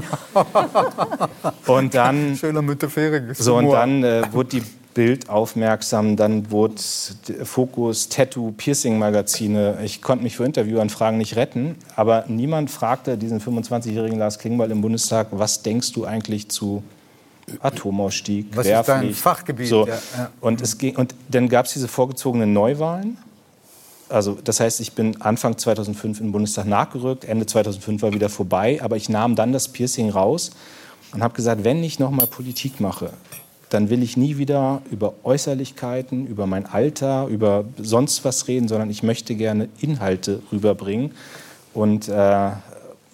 und 1.68 1.94
dann 1.94 2.38
Schöner 2.38 2.62
Müntefering. 2.62 3.34
so, 3.34 3.58
und 3.58 3.70
dann 3.72 4.04
äh, 4.04 4.24
wurde 4.32 4.62
die 4.62 4.64
Bild 4.94 5.30
aufmerksam, 5.30 6.16
dann 6.16 6.50
wurde 6.50 6.76
Fokus, 7.44 8.08
Tattoo, 8.08 8.54
Piercing-Magazine. 8.54 9.80
Ich 9.84 10.02
konnte 10.02 10.24
mich 10.24 10.38
für 10.38 10.46
Interviewanfragen 10.46 11.18
nicht 11.18 11.36
retten, 11.36 11.76
aber 11.98 12.24
niemand 12.30 12.72
fragte 12.72 13.18
diesen 13.18 13.42
25-jährigen 13.42 14.18
Lars 14.18 14.40
Klingbeil 14.40 14.72
im 14.72 14.80
Bundestag, 14.80 15.28
was 15.32 15.62
denkst 15.64 15.92
du 15.92 16.06
eigentlich 16.06 16.48
zu 16.48 16.82
Atomausstieg, 17.60 18.48
Was 18.56 18.68
ist 18.68 18.88
dein? 18.88 19.14
Fachgebiet? 19.14 19.68
So. 19.68 19.88
Ja, 19.88 19.94
ja. 20.18 20.30
Und, 20.42 20.62
es 20.62 20.78
ging, 20.78 20.96
und 20.96 21.14
dann 21.30 21.50
gab 21.50 21.66
es 21.66 21.74
diese 21.74 21.88
vorgezogenen 21.88 22.54
Neuwahlen. 22.54 23.18
Also 24.10 24.38
das 24.44 24.60
heißt, 24.60 24.82
ich 24.82 24.94
bin 24.94 25.22
Anfang 25.22 25.58
2005 25.58 26.20
in 26.20 26.28
den 26.28 26.32
Bundestag 26.32 26.68
nachgerückt, 26.68 27.26
Ende 27.26 27.46
2005 27.46 28.02
war 28.04 28.14
wieder 28.14 28.30
vorbei, 28.30 28.80
aber 28.82 28.98
ich 28.98 29.10
nahm 29.10 29.36
dann 29.36 29.52
das 29.52 29.68
Piercing 29.70 30.10
raus 30.10 30.52
und 31.12 31.24
habe 31.24 31.34
gesagt, 31.34 31.64
wenn 31.64 31.84
ich 31.84 31.98
noch 31.98 32.12
mal 32.12 32.28
Politik 32.28 32.80
mache, 32.80 33.10
dann 33.70 33.90
will 33.90 34.04
ich 34.04 34.16
nie 34.16 34.38
wieder 34.38 34.82
über 34.92 35.16
Äußerlichkeiten, 35.24 36.28
über 36.28 36.46
mein 36.46 36.68
Alter, 36.68 37.26
über 37.28 37.66
sonst 37.78 38.24
was 38.24 38.48
reden, 38.48 38.68
sondern 38.68 38.90
ich 38.90 39.02
möchte 39.02 39.36
gerne 39.36 39.70
Inhalte 39.82 40.42
rüberbringen. 40.52 41.12
Und 41.74 42.08
äh, 42.08 42.52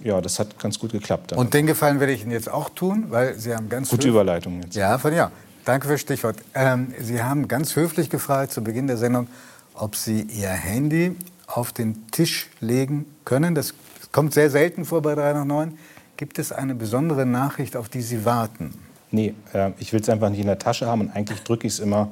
ja, 0.04 0.22
das 0.22 0.39
hat 0.39 0.58
ganz 0.60 0.80
gut 0.80 0.91
geklappt. 0.91 1.34
Und 1.34 1.54
den 1.54 1.68
Gefallen 1.68 1.99
werde 1.99 2.14
ich 2.14 2.24
Ihnen 2.24 2.32
jetzt 2.32 2.49
auch 2.49 2.70
tun, 2.70 3.06
weil 3.10 3.38
Sie 3.38 3.54
haben 3.56 3.70
ganz 3.70 3.89
Gute 3.89 4.08
Überleitung 4.08 4.62
jetzt. 4.62 4.76
Ja, 4.76 4.97
von 4.97 5.14
ja. 5.14 5.32
Danke 5.64 5.88
fürs 5.88 6.02
Stichwort. 6.02 6.38
Ähm, 6.56 6.93
Sie 6.99 7.22
haben 7.22 7.47
ganz 7.47 7.76
höflich 7.76 8.10
gefragt 8.10 8.52
zu 8.52 8.64
Beginn 8.64 8.88
der 8.88 8.97
Sendung, 8.97 9.28
ob 9.76 9.95
Sie 9.95 10.22
Ihr 10.22 10.49
Handy 10.49 11.16
auf 11.45 11.72
den 11.72 12.10
Tisch 12.12 12.49
legen 12.60 13.06
können. 13.26 13.54
Das 13.54 13.74
kommt 14.12 14.34
sehr 14.34 14.49
selten 14.49 14.86
vor 14.86 15.02
bei 15.02 15.14
3 15.14 15.34
nach 15.34 15.45
9. 15.45 15.78
Gibt 16.18 16.39
es 16.39 16.52
eine 16.52 16.74
besondere 16.74 17.26
Nachricht, 17.26 17.76
auf 17.76 17.89
die 17.89 18.02
Sie 18.02 18.26
warten? 18.26 18.74
Nee, 19.12 19.36
äh, 19.54 19.72
ich 19.78 19.93
will 19.93 20.02
es 20.02 20.10
einfach 20.10 20.30
nicht 20.30 20.39
in 20.39 20.47
der 20.47 20.60
Tasche 20.60 20.88
haben 20.88 21.02
und 21.02 21.10
eigentlich 21.10 21.43
drücke 21.43 21.68
ich 21.68 21.74
es 21.74 21.80
immer 21.80 22.12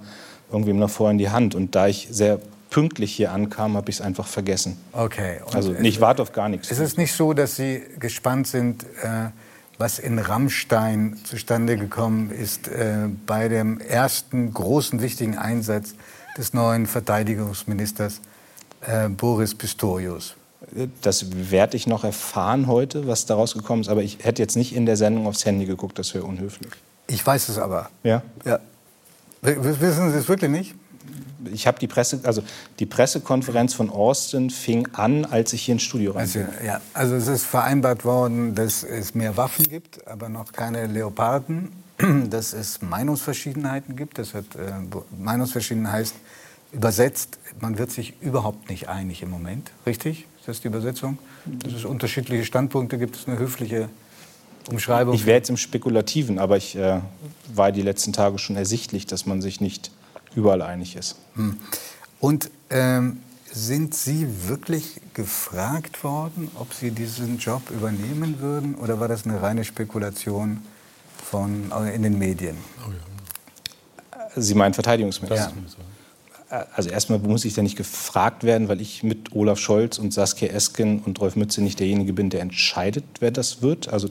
irgendwem 0.52 0.78
noch 0.78 0.90
vorher 0.90 1.12
in 1.12 1.18
die 1.18 1.30
Hand. 1.30 1.56
Und 1.56 1.76
da 1.76 1.88
ich 1.88 2.08
sehr 2.12 2.40
pünktlich 2.70 3.14
hier 3.16 3.32
ankam, 3.32 3.76
habe 3.76 3.90
ich 3.90 3.98
es 3.98 4.02
einfach 4.02 4.28
vergessen. 4.28 4.78
Okay. 4.94 5.40
Und 5.46 5.56
Also 5.56 5.74
es- 5.74 5.82
ich 5.82 6.02
warte 6.02 6.22
auf 6.22 6.32
gar 6.32 6.50
nichts. 6.50 6.70
Es 6.72 6.80
ist 6.80 6.98
nicht 6.98 7.14
so, 7.14 7.34
dass 7.34 7.56
Sie 7.56 7.82
gespannt 8.00 8.48
sind, 8.48 8.84
äh, 9.02 9.30
was 9.78 9.98
in 9.98 10.20
Rammstein 10.20 11.18
zustande 11.24 11.78
gekommen 11.78 12.32
ist 12.32 12.68
äh, 12.68 13.08
bei 13.26 13.48
dem 13.48 13.80
ersten 13.80 14.54
großen 14.54 15.02
wichtigen 15.02 15.38
Einsatz 15.38 15.96
des 16.38 16.54
neuen 16.54 16.86
Verteidigungsministers 16.86 18.22
äh, 18.82 19.10
Boris 19.10 19.56
Pistorius. 19.56 20.36
Das 21.02 21.26
werde 21.52 21.78
ich 21.78 21.88
noch 21.88 22.04
erfahren 22.04 22.68
heute, 22.68 23.08
was 23.08 23.26
daraus 23.26 23.54
gekommen 23.54 23.82
ist. 23.82 23.88
Aber 23.88 24.04
ich 24.04 24.20
hätte 24.24 24.42
jetzt 24.42 24.56
nicht 24.58 24.76
in 24.76 24.86
der 24.86 24.98
Sendung 24.98 25.26
aufs 25.28 25.46
Handy 25.46 25.66
geguckt, 25.66 25.98
das 25.98 26.14
wäre 26.14 26.26
unhöflich. 26.26 26.70
Ich 27.08 27.26
weiß 27.26 27.50
es 27.50 27.58
aber. 27.58 27.90
Ja? 28.04 28.22
Ja. 28.46 28.60
Wissen 29.42 30.12
Sie 30.12 30.18
es 30.18 30.28
wirklich 30.28 30.52
nicht? 30.52 30.76
Ich 31.52 31.68
habe 31.68 31.80
die 31.80 31.88
Presse, 31.88 32.20
also 32.24 32.44
die 32.80 32.86
Pressekonferenz 32.86 33.74
von 33.74 33.90
Austin 33.90 34.50
fing 34.50 34.88
an, 34.94 35.26
als 35.26 35.54
ich 35.54 35.64
hier 35.64 35.74
ins 35.74 35.84
Studio 35.84 36.12
rein. 36.12 36.22
Also, 36.22 36.40
ja, 36.66 36.82
also 36.94 37.16
es 37.16 37.28
ist 37.28 37.46
vereinbart 37.46 38.04
worden, 38.06 38.56
dass 38.56 38.84
es 38.84 39.16
mehr 39.16 39.38
Waffen 39.38 39.66
gibt, 39.68 40.06
aber 40.08 40.30
noch 40.30 40.52
keine 40.52 40.88
Leoparden. 40.88 41.72
Dass 42.30 42.54
es 42.54 42.82
Meinungsverschiedenheiten 42.82 43.98
gibt. 43.98 44.20
Das 44.20 44.34
hat, 44.34 44.56
äh, 44.56 44.72
Meinungsverschiedenheit 45.18 45.94
heißt 45.94 46.16
übersetzt, 46.72 47.40
man 47.60 47.78
wird 47.78 47.92
sich 47.92 48.14
überhaupt 48.22 48.70
nicht 48.70 48.90
einig 48.90 49.22
im 49.22 49.30
Moment. 49.30 49.72
Richtig? 49.86 50.28
Ist 50.40 50.48
das 50.48 50.62
die 50.62 50.68
Übersetzung? 50.68 51.18
Dass 51.46 51.74
es 51.74 51.86
unterschiedliche 51.86 52.46
Standpunkte 52.46 52.98
gibt, 52.98 53.16
ist 53.16 53.28
eine 53.28 53.40
höfliche 53.40 53.90
Umschreibung. 54.70 55.16
Ich 55.16 55.26
wäre 55.26 55.38
jetzt 55.38 55.50
im 55.50 55.58
Spekulativen, 55.58 56.38
aber 56.38 56.58
ich 56.58 56.76
äh, 56.76 57.02
war 57.54 57.72
die 57.72 57.82
letzten 57.82 58.14
Tage 58.14 58.38
schon 58.38 58.56
ersichtlich, 58.56 59.08
dass 59.08 59.26
man 59.26 59.42
sich 59.42 59.62
nicht 59.62 59.92
überall 60.40 60.62
einig 60.62 60.96
ist. 60.96 61.16
Hm. 61.36 61.58
Und 62.20 62.50
ähm, 62.70 63.20
sind 63.52 63.96
Sie 63.96 64.28
wirklich 64.48 65.02
gefragt 65.14 66.04
worden, 66.04 66.50
ob 66.56 66.74
Sie 66.74 66.92
diesen 66.92 67.38
Job 67.38 67.70
übernehmen 67.72 68.40
würden? 68.40 68.76
Oder 68.76 69.00
war 69.00 69.08
das 69.08 69.26
eine 69.26 69.42
reine 69.42 69.64
Spekulation 69.64 70.62
von, 71.24 71.72
äh, 71.72 71.96
in 71.96 72.04
den 72.04 72.18
Medien? 72.18 72.58
Sie 74.36 74.54
meinen 74.54 74.74
Verteidigungsminister? 74.74 75.52
Ja. 76.50 76.68
Also 76.74 76.90
erstmal 76.90 77.20
muss 77.20 77.46
ich 77.46 77.56
ja 77.56 77.62
nicht 77.62 77.78
gefragt 77.78 78.44
werden, 78.44 78.70
weil 78.70 78.82
ich 78.82 79.04
mit 79.04 79.36
Olaf 79.36 79.60
Scholz 79.60 80.00
und 80.00 80.14
Saskia 80.14 80.50
Esken 80.50 81.00
und 81.00 81.20
Rolf 81.22 81.36
Mütze 81.36 81.62
nicht 81.62 81.80
derjenige 81.80 82.14
bin, 82.14 82.32
der 82.32 82.42
entscheidet, 82.42 83.04
wer 83.20 83.30
das 83.30 83.62
wird. 83.62 83.88
Also 83.90 84.10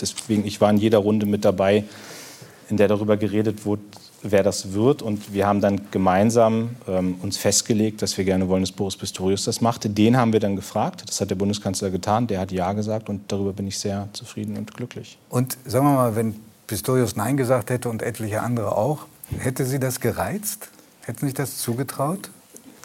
deswegen, 0.00 0.46
ich 0.46 0.60
war 0.60 0.70
in 0.70 0.76
jeder 0.76 0.98
Runde 0.98 1.26
mit 1.26 1.44
dabei, 1.44 1.84
in 2.68 2.76
der 2.76 2.86
darüber 2.86 3.16
geredet 3.16 3.64
wurde, 3.64 3.82
wer 4.22 4.42
das 4.42 4.72
wird. 4.72 5.02
Und 5.02 5.32
wir 5.32 5.46
haben 5.46 5.60
dann 5.60 5.80
gemeinsam 5.90 6.70
ähm, 6.88 7.16
uns 7.22 7.36
festgelegt, 7.36 8.02
dass 8.02 8.16
wir 8.16 8.24
gerne 8.24 8.48
wollen, 8.48 8.62
dass 8.62 8.72
Boris 8.72 8.96
Pistorius 8.96 9.44
das 9.44 9.60
machte. 9.60 9.90
Den 9.90 10.16
haben 10.16 10.32
wir 10.32 10.40
dann 10.40 10.56
gefragt. 10.56 11.04
Das 11.06 11.20
hat 11.20 11.30
der 11.30 11.36
Bundeskanzler 11.36 11.90
getan. 11.90 12.26
Der 12.26 12.40
hat 12.40 12.52
Ja 12.52 12.72
gesagt 12.72 13.08
und 13.08 13.30
darüber 13.30 13.52
bin 13.52 13.66
ich 13.66 13.78
sehr 13.78 14.08
zufrieden 14.12 14.56
und 14.56 14.74
glücklich. 14.74 15.18
Und 15.28 15.56
sagen 15.64 15.86
wir 15.86 15.94
mal, 15.94 16.16
wenn 16.16 16.36
Pistorius 16.66 17.16
Nein 17.16 17.36
gesagt 17.36 17.70
hätte 17.70 17.88
und 17.88 18.02
etliche 18.02 18.40
andere 18.40 18.76
auch, 18.76 19.06
hätte 19.38 19.64
Sie 19.66 19.78
das 19.78 20.00
gereizt? 20.00 20.68
Hätten 21.02 21.20
Sie 21.20 21.26
sich 21.26 21.34
das 21.34 21.58
zugetraut? 21.58 22.30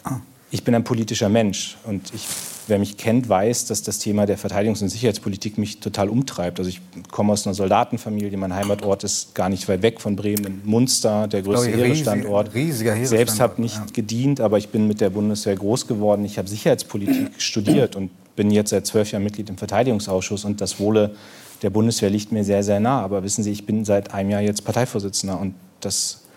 Ah. 0.04 0.16
Ich 0.50 0.64
bin 0.64 0.74
ein 0.74 0.84
politischer 0.84 1.28
Mensch 1.28 1.76
und 1.84 2.12
ich 2.14 2.26
wer 2.68 2.78
mich 2.78 2.96
kennt, 2.96 3.28
weiß, 3.28 3.66
dass 3.66 3.82
das 3.82 3.98
Thema 3.98 4.26
der 4.26 4.38
Verteidigungs- 4.38 4.82
und 4.82 4.88
Sicherheitspolitik 4.88 5.58
mich 5.58 5.80
total 5.80 6.08
umtreibt. 6.08 6.58
Also 6.58 6.68
ich 6.68 6.80
komme 7.10 7.32
aus 7.32 7.46
einer 7.46 7.54
Soldatenfamilie, 7.54 8.36
mein 8.36 8.54
Heimatort 8.54 9.04
ist 9.04 9.34
gar 9.34 9.48
nicht 9.48 9.68
weit 9.68 9.82
weg 9.82 10.00
von 10.00 10.16
Bremen, 10.16 10.44
in 10.44 10.60
Munster, 10.64 11.26
der 11.28 11.42
größte 11.42 11.70
Heeresstandort. 11.70 12.54
Riesiger 12.54 12.92
Heeresstandort. 12.92 13.28
Selbst 13.28 13.40
habe 13.40 13.60
nicht 13.62 13.76
ja. 13.76 13.86
gedient, 13.92 14.40
aber 14.40 14.58
ich 14.58 14.68
bin 14.68 14.86
mit 14.86 15.00
der 15.00 15.10
Bundeswehr 15.10 15.56
groß 15.56 15.86
geworden. 15.86 16.24
Ich 16.24 16.38
habe 16.38 16.48
Sicherheitspolitik 16.48 17.30
studiert 17.38 17.96
und 17.96 18.10
bin 18.36 18.50
jetzt 18.50 18.70
seit 18.70 18.86
zwölf 18.86 19.10
Jahren 19.10 19.24
Mitglied 19.24 19.48
im 19.50 19.58
Verteidigungsausschuss 19.58 20.44
und 20.44 20.60
das 20.60 20.78
Wohle 20.78 21.14
der 21.62 21.70
Bundeswehr 21.70 22.10
liegt 22.10 22.30
mir 22.30 22.44
sehr, 22.44 22.62
sehr 22.62 22.80
nah. 22.80 23.00
Aber 23.00 23.22
wissen 23.24 23.42
Sie, 23.42 23.50
ich 23.50 23.66
bin 23.66 23.84
seit 23.84 24.14
einem 24.14 24.30
Jahr 24.30 24.42
jetzt 24.42 24.64
Parteivorsitzender 24.64 25.40
und 25.40 25.54
das 25.80 26.27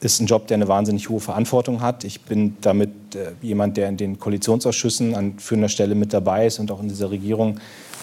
ist 0.00 0.20
ein 0.20 0.26
Job, 0.26 0.46
der 0.46 0.56
eine 0.56 0.68
wahnsinnig 0.68 1.08
hohe 1.08 1.20
Verantwortung 1.20 1.82
hat. 1.82 2.04
Ich 2.04 2.22
bin 2.22 2.56
damit 2.60 2.90
äh, 3.14 3.32
jemand, 3.42 3.76
der 3.76 3.88
in 3.88 3.96
den 3.96 4.18
Koalitionsausschüssen 4.18 5.14
an 5.14 5.38
führender 5.38 5.68
Stelle 5.68 5.94
mit 5.94 6.12
dabei 6.12 6.46
ist 6.46 6.58
und 6.58 6.70
auch 6.70 6.80
in 6.80 6.88
dieser 6.88 7.10
Regierung 7.10 7.60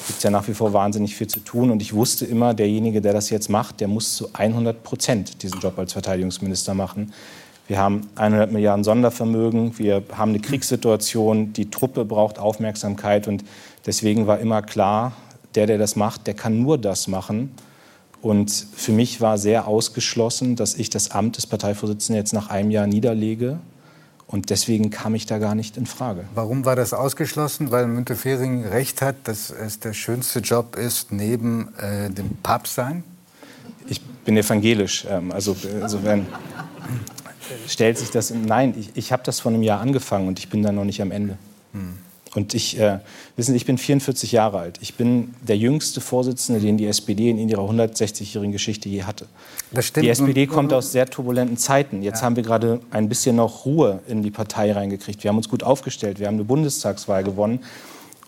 gibt 0.07 0.19
es 0.19 0.23
ja 0.23 0.29
nach 0.29 0.47
wie 0.47 0.53
vor 0.53 0.73
wahnsinnig 0.73 1.15
viel 1.15 1.27
zu 1.27 1.39
tun. 1.41 1.71
Und 1.71 1.81
ich 1.81 1.93
wusste 1.93 2.25
immer, 2.25 2.53
derjenige, 2.53 3.01
der 3.01 3.13
das 3.13 3.29
jetzt 3.29 3.49
macht, 3.49 3.81
der 3.81 3.87
muss 3.87 4.15
zu 4.15 4.29
100 4.33 4.83
Prozent 4.83 5.43
diesen 5.43 5.59
Job 5.59 5.77
als 5.77 5.93
Verteidigungsminister 5.93 6.73
machen. 6.73 7.13
Wir 7.67 7.79
haben 7.79 8.01
100 8.15 8.51
Milliarden 8.51 8.85
Sondervermögen, 8.85 9.77
wir 9.77 10.03
haben 10.13 10.29
eine 10.29 10.39
Kriegssituation, 10.39 11.51
die 11.51 11.69
Truppe 11.69 12.05
braucht 12.05 12.39
Aufmerksamkeit 12.39 13.27
und 13.27 13.43
deswegen 13.85 14.25
war 14.25 14.39
immer 14.39 14.61
klar, 14.61 15.11
der, 15.55 15.67
der 15.67 15.77
das 15.77 15.97
macht, 15.97 16.27
der 16.27 16.33
kann 16.33 16.61
nur 16.61 16.77
das 16.77 17.09
machen, 17.09 17.51
und 18.21 18.51
für 18.51 18.91
mich 18.91 19.21
war 19.21 19.37
sehr 19.37 19.67
ausgeschlossen, 19.67 20.55
dass 20.55 20.75
ich 20.75 20.89
das 20.89 21.11
Amt 21.11 21.37
des 21.37 21.45
Parteivorsitzenden 21.45 22.19
jetzt 22.19 22.33
nach 22.33 22.49
einem 22.49 22.71
Jahr 22.71 22.87
niederlege. 22.87 23.59
Und 24.25 24.49
deswegen 24.49 24.89
kam 24.89 25.15
ich 25.15 25.25
da 25.25 25.37
gar 25.37 25.55
nicht 25.55 25.77
in 25.77 25.85
Frage. 25.85 26.25
Warum 26.35 26.65
war 26.65 26.75
das 26.75 26.93
ausgeschlossen? 26.93 27.71
Weil 27.71 27.87
Müntefering 27.87 28.65
recht 28.65 29.01
hat, 29.01 29.15
dass 29.23 29.51
es 29.51 29.79
der 29.79 29.93
schönste 29.93 30.39
Job 30.39 30.75
ist, 30.75 31.13
neben 31.13 31.73
äh, 31.77 32.09
dem 32.09 32.35
Papstsein? 32.43 33.05
Ich 33.87 34.01
bin 34.01 34.35
evangelisch. 34.35 35.05
Ähm, 35.09 35.31
also 35.31 35.55
insofern 35.81 36.25
stellt 37.67 37.97
sich 37.97 38.09
das. 38.09 38.31
Nein, 38.31 38.73
ich, 38.77 38.91
ich 38.95 39.11
habe 39.13 39.23
das 39.23 39.39
vor 39.39 39.51
einem 39.51 39.63
Jahr 39.63 39.79
angefangen 39.79 40.27
und 40.27 40.39
ich 40.39 40.49
bin 40.49 40.61
da 40.61 40.73
noch 40.73 40.83
nicht 40.83 41.01
am 41.01 41.11
Ende. 41.11 41.37
Hm. 41.71 41.93
Und 42.35 42.53
ich, 42.53 42.79
äh, 42.79 42.99
wissen 43.35 43.51
Sie, 43.51 43.57
ich 43.57 43.65
bin 43.65 43.77
44 43.77 44.31
Jahre 44.31 44.59
alt. 44.59 44.79
Ich 44.81 44.95
bin 44.95 45.33
der 45.47 45.57
jüngste 45.57 46.01
Vorsitzende, 46.01 46.59
den 46.59 46.77
die 46.77 46.85
SPD 46.85 47.29
in 47.29 47.49
ihrer 47.49 47.63
160-jährigen 47.63 48.51
Geschichte 48.51 48.89
je 48.89 49.03
hatte. 49.03 49.27
Die 49.71 50.09
SPD 50.09 50.47
kommt 50.47 50.73
aus 50.73 50.91
sehr 50.91 51.05
turbulenten 51.07 51.57
Zeiten. 51.57 52.03
Jetzt 52.03 52.19
ja. 52.19 52.25
haben 52.25 52.35
wir 52.35 52.43
gerade 52.43 52.79
ein 52.91 53.09
bisschen 53.09 53.37
noch 53.37 53.65
Ruhe 53.65 54.01
in 54.07 54.23
die 54.23 54.31
Partei 54.31 54.71
reingekriegt. 54.71 55.23
Wir 55.23 55.29
haben 55.29 55.37
uns 55.37 55.49
gut 55.49 55.63
aufgestellt. 55.63 56.19
Wir 56.19 56.27
haben 56.27 56.35
eine 56.35 56.43
Bundestagswahl 56.43 57.23
gewonnen. 57.23 57.59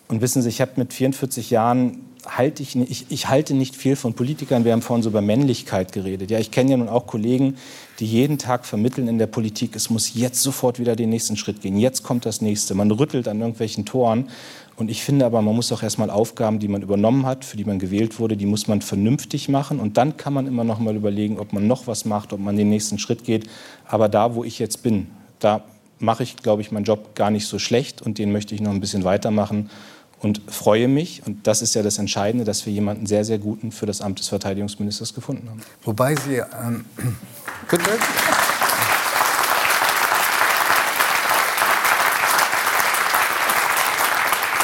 Und 0.07 0.21
wissen 0.21 0.41
Sie, 0.41 0.49
ich 0.49 0.61
habe 0.61 0.71
mit 0.77 0.93
44 0.93 1.49
Jahren 1.49 2.05
halte 2.25 2.63
ich, 2.63 2.75
ich, 2.75 3.05
ich 3.09 3.27
halte 3.29 3.53
nicht 3.53 3.75
viel 3.75 3.95
von 3.95 4.13
Politikern. 4.13 4.65
Wir 4.65 4.73
haben 4.73 4.81
vorhin 4.81 5.03
so 5.03 5.09
über 5.09 5.21
Männlichkeit 5.21 5.91
geredet. 5.91 6.31
Ja, 6.31 6.39
ich 6.39 6.51
kenne 6.51 6.71
ja 6.71 6.77
nun 6.77 6.89
auch 6.89 7.07
Kollegen, 7.07 7.57
die 7.99 8.05
jeden 8.05 8.37
Tag 8.37 8.65
vermitteln 8.65 9.07
in 9.07 9.17
der 9.17 9.27
Politik, 9.27 9.75
es 9.75 9.89
muss 9.89 10.13
jetzt 10.13 10.41
sofort 10.41 10.79
wieder 10.79 10.95
den 10.95 11.09
nächsten 11.09 11.35
Schritt 11.35 11.61
gehen. 11.61 11.77
Jetzt 11.77 12.03
kommt 12.03 12.25
das 12.25 12.41
nächste. 12.41 12.73
Man 12.73 12.89
rüttelt 12.91 13.27
an 13.27 13.39
irgendwelchen 13.39 13.85
Toren. 13.85 14.29
Und 14.77 14.89
ich 14.89 15.03
finde 15.03 15.25
aber, 15.25 15.41
man 15.41 15.55
muss 15.55 15.71
auch 15.73 15.83
erstmal 15.83 16.09
Aufgaben, 16.09 16.59
die 16.59 16.69
man 16.69 16.81
übernommen 16.81 17.25
hat, 17.25 17.43
für 17.43 17.57
die 17.57 17.65
man 17.65 17.79
gewählt 17.79 18.17
wurde, 18.19 18.37
die 18.37 18.45
muss 18.45 18.67
man 18.67 18.81
vernünftig 18.81 19.49
machen. 19.49 19.79
Und 19.79 19.97
dann 19.97 20.15
kann 20.15 20.33
man 20.33 20.47
immer 20.47 20.63
noch 20.63 20.79
mal 20.79 20.95
überlegen, 20.95 21.37
ob 21.37 21.51
man 21.51 21.67
noch 21.67 21.87
was 21.87 22.05
macht, 22.05 22.31
ob 22.31 22.39
man 22.39 22.55
den 22.55 22.69
nächsten 22.69 22.97
Schritt 22.97 23.25
geht. 23.25 23.49
Aber 23.85 24.07
da, 24.07 24.35
wo 24.35 24.45
ich 24.45 24.57
jetzt 24.59 24.81
bin, 24.81 25.07
da 25.39 25.65
mache 25.99 26.23
ich, 26.23 26.37
glaube 26.37 26.61
ich, 26.61 26.71
meinen 26.71 26.85
Job 26.85 27.15
gar 27.15 27.29
nicht 27.29 27.45
so 27.45 27.59
schlecht 27.59 28.01
und 28.01 28.17
den 28.17 28.31
möchte 28.31 28.55
ich 28.55 28.61
noch 28.61 28.71
ein 28.71 28.79
bisschen 28.79 29.03
weitermachen 29.03 29.69
und 30.21 30.41
freue 30.47 30.87
mich, 30.87 31.21
und 31.25 31.47
das 31.47 31.61
ist 31.61 31.75
ja 31.75 31.83
das 31.83 31.97
Entscheidende, 31.97 32.43
dass 32.43 32.65
wir 32.65 32.73
jemanden 32.73 33.05
sehr, 33.05 33.23
sehr 33.23 33.39
guten 33.39 33.71
für 33.71 33.85
das 33.85 34.01
Amt 34.01 34.19
des 34.19 34.27
Verteidigungsministers 34.27 35.13
gefunden 35.13 35.49
haben. 35.49 35.61
Wobei 35.83 36.15
Sie. 36.15 36.35
Ähm, 36.35 36.85
bitte? 37.69 37.89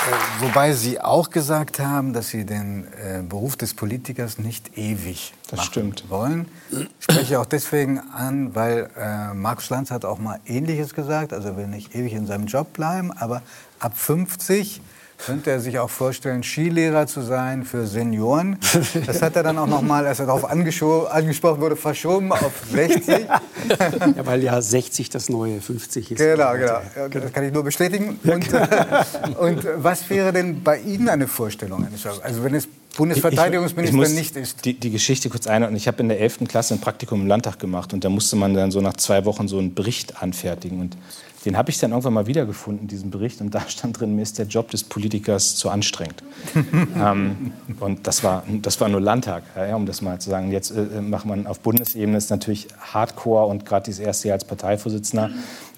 Äh, 0.05 0.41
wobei 0.41 0.73
Sie 0.73 0.99
auch 0.99 1.29
gesagt 1.29 1.79
haben, 1.79 2.11
dass 2.11 2.27
Sie 2.27 2.45
den 2.45 2.87
äh, 3.01 3.21
Beruf 3.21 3.55
des 3.55 3.73
Politikers 3.73 4.37
nicht 4.37 4.77
ewig 4.77 5.33
das 5.49 5.63
stimmt. 5.63 6.09
wollen. 6.09 6.49
Ich 6.69 6.87
spreche 6.99 7.39
auch 7.39 7.45
deswegen 7.45 7.99
an, 7.99 8.53
weil 8.55 8.89
äh, 8.97 9.33
Markus 9.33 9.69
Lanz 9.69 9.89
hat 9.89 10.03
auch 10.03 10.19
mal 10.19 10.41
Ähnliches 10.45 10.93
gesagt. 10.93 11.31
Also 11.31 11.49
er 11.49 11.57
will 11.57 11.67
nicht 11.67 11.95
ewig 11.95 12.11
in 12.11 12.27
seinem 12.27 12.47
Job 12.47 12.73
bleiben, 12.73 13.13
aber 13.13 13.41
ab 13.79 13.97
50 13.97 14.81
könnte 15.17 15.51
er 15.51 15.59
sich 15.59 15.79
auch 15.79 15.89
vorstellen, 15.89 16.43
Skilehrer 16.43 17.07
zu 17.07 17.21
sein 17.21 17.63
für 17.63 17.87
Senioren. 17.87 18.57
Das 19.05 19.21
hat 19.21 19.35
er 19.35 19.43
dann 19.43 19.57
auch 19.57 19.67
noch 19.67 19.81
mal, 19.81 20.05
als 20.05 20.19
er 20.19 20.25
darauf 20.25 20.45
angesprochen 20.45 21.61
wurde, 21.61 21.75
verschoben 21.75 22.31
auf 22.31 22.51
60. 22.71 23.07
ja, 23.27 24.25
weil 24.25 24.43
ja 24.43 24.61
60 24.61 25.09
das 25.09 25.29
neue 25.29 25.61
50 25.61 26.11
ist. 26.11 26.17
Genau, 26.17 26.53
genau. 26.53 26.79
Das 27.09 27.33
kann 27.33 27.45
ich 27.45 27.53
nur 27.53 27.63
bestätigen. 27.63 28.19
Und, 28.23 28.47
und 29.39 29.67
was 29.77 30.09
wäre 30.09 30.33
denn 30.33 30.63
bei 30.63 30.79
Ihnen 30.79 31.09
eine 31.09 31.27
Vorstellung 31.27 31.87
Also 32.21 32.43
wenn 32.43 32.53
es 32.55 32.67
Bundesverteidigungsminister 32.95 34.01
ich, 34.01 34.09
ich 34.09 34.15
nicht 34.15 34.35
ist. 34.37 34.65
Die, 34.65 34.73
die 34.73 34.89
Geschichte 34.89 35.29
kurz 35.29 35.47
einordnen. 35.47 35.77
Ich 35.77 35.87
habe 35.87 36.01
in 36.01 36.09
der 36.09 36.19
11. 36.19 36.39
Klasse 36.47 36.73
ein 36.75 36.81
Praktikum 36.81 37.21
im 37.21 37.27
Landtag 37.27 37.59
gemacht 37.59 37.93
und 37.93 38.03
da 38.03 38.09
musste 38.09 38.35
man 38.35 38.53
dann 38.53 38.71
so 38.71 38.81
nach 38.81 38.95
zwei 38.95 39.25
Wochen 39.25 39.47
so 39.47 39.59
einen 39.59 39.73
Bericht 39.73 40.21
anfertigen. 40.21 40.79
Und 40.79 40.97
den 41.45 41.57
habe 41.57 41.69
ich 41.69 41.77
dann 41.77 41.91
irgendwann 41.91 42.13
mal 42.13 42.27
wiedergefunden, 42.27 42.87
diesen 42.87 43.11
Bericht. 43.11 43.39
Und 43.39 43.51
da 43.53 43.61
stand 43.69 43.99
drin, 43.99 44.15
mir 44.15 44.23
ist 44.23 44.39
der 44.39 44.47
Job 44.47 44.71
des 44.71 44.83
Politikers 44.83 45.55
zu 45.55 45.69
anstrengend. 45.69 46.23
ähm, 46.99 47.53
und 47.79 48.07
das 48.07 48.23
war, 48.23 48.43
das 48.61 48.81
war 48.81 48.89
nur 48.89 48.99
Landtag, 48.99 49.43
ja, 49.55 49.75
um 49.75 49.85
das 49.85 50.01
mal 50.01 50.19
zu 50.19 50.31
sagen. 50.31 50.51
Jetzt 50.51 50.71
äh, 50.71 51.01
macht 51.01 51.25
man 51.25 51.45
auf 51.45 51.59
Bundesebene 51.59 52.17
ist 52.17 52.31
natürlich 52.31 52.67
Hardcore 52.79 53.45
und 53.45 53.65
gerade 53.65 53.85
dieses 53.85 53.99
erste 53.99 54.29
Jahr 54.29 54.35
als 54.35 54.45
Parteivorsitzender. 54.45 55.29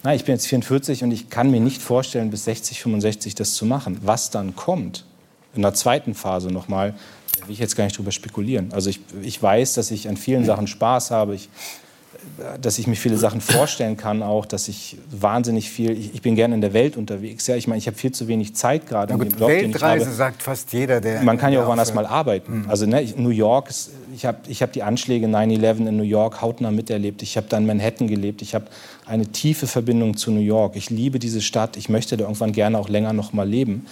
Na, 0.03 0.15
ich 0.15 0.24
bin 0.24 0.36
jetzt 0.36 0.47
44 0.47 1.03
und 1.03 1.11
ich 1.11 1.30
kann 1.30 1.51
mir 1.51 1.59
nicht 1.59 1.82
vorstellen, 1.82 2.30
bis 2.30 2.45
60, 2.45 2.82
65 2.82 3.36
das 3.36 3.53
zu 3.53 3.65
machen. 3.65 3.99
Was 4.03 4.30
dann 4.30 4.55
kommt, 4.55 5.05
in 5.53 5.63
der 5.63 5.74
zweiten 5.74 6.13
Phase 6.13 6.49
nochmal, 6.49 6.93
will 7.45 7.53
ich 7.53 7.59
jetzt 7.59 7.76
gar 7.76 7.84
nicht 7.84 7.97
drüber 7.97 8.11
spekulieren. 8.11 8.72
Also 8.72 8.89
ich, 8.89 9.01
ich 9.22 9.41
weiß, 9.41 9.74
dass 9.74 9.91
ich 9.91 10.07
an 10.07 10.15
vielen 10.15 10.45
Sachen 10.45 10.68
Spaß 10.68 11.11
habe. 11.11 11.36
Ich 11.36 11.49
dass 12.61 12.80
ich 12.80 12.88
mir 12.88 12.95
viele 12.95 13.17
Sachen 13.17 13.41
vorstellen 13.41 13.97
kann, 13.97 14.23
auch, 14.23 14.45
dass 14.45 14.67
ich 14.67 14.97
wahnsinnig 15.11 15.69
viel, 15.69 15.91
ich, 15.91 16.13
ich 16.13 16.21
bin 16.21 16.36
gerne 16.36 16.55
in 16.55 16.61
der 16.61 16.73
Welt 16.73 16.97
unterwegs. 16.97 17.47
Ja, 17.47 17.55
ich 17.55 17.67
meine, 17.67 17.80
ich 17.80 17.88
habe 17.88 17.97
viel 17.97 18.11
zu 18.11 18.28
wenig 18.28 18.55
Zeit 18.55 18.88
gerade 18.88 19.13
in 19.13 19.19
dem 19.19 19.30
Job, 19.32 19.49
Weltreise 19.49 19.61
den 19.63 19.71
ich 19.71 19.84
habe. 19.84 20.11
sagt 20.11 20.43
fast 20.43 20.73
jeder, 20.73 21.01
der. 21.01 21.21
Man 21.23 21.38
kann 21.38 21.53
ja 21.53 21.63
auch 21.63 21.67
woanders 21.67 21.93
mal 21.93 22.05
arbeiten. 22.05 22.61
Mhm. 22.61 22.69
Also 22.69 22.86
ne, 22.86 23.05
New 23.15 23.30
York, 23.30 23.69
ist, 23.69 23.91
ich 24.18 24.26
habe 24.26 24.39
ich 24.47 24.63
hab 24.63 24.74
die 24.74 24.82
Anschläge 24.82 25.28
9/11 25.28 25.88
in 25.88 25.95
New 25.95 26.01
York 26.01 26.41
hautnah 26.41 26.72
miterlebt. 26.72 27.22
Ich 27.22 27.38
habe 27.38 27.45
dann 27.49 27.63
in 27.63 27.68
Manhattan 27.68 28.07
gelebt. 28.07 28.41
Ich 28.41 28.55
habe 28.55 28.65
eine 29.05 29.28
tiefe 29.28 29.68
Verbindung 29.68 30.18
zu 30.18 30.32
New 30.32 30.41
York. 30.41 30.76
Ich 30.76 30.89
liebe 30.89 31.20
diese 31.20 31.39
Stadt. 31.39 31.78
Ich 31.78 31.88
möchte 31.88 32.18
da 32.18 32.24
irgendwann 32.24 32.51
gerne 32.51 32.80
auch 32.80 32.89
länger 32.89 33.13
noch 33.13 33.32
mal 33.32 33.47
leben. 33.47 33.74
Mhm. 33.74 33.86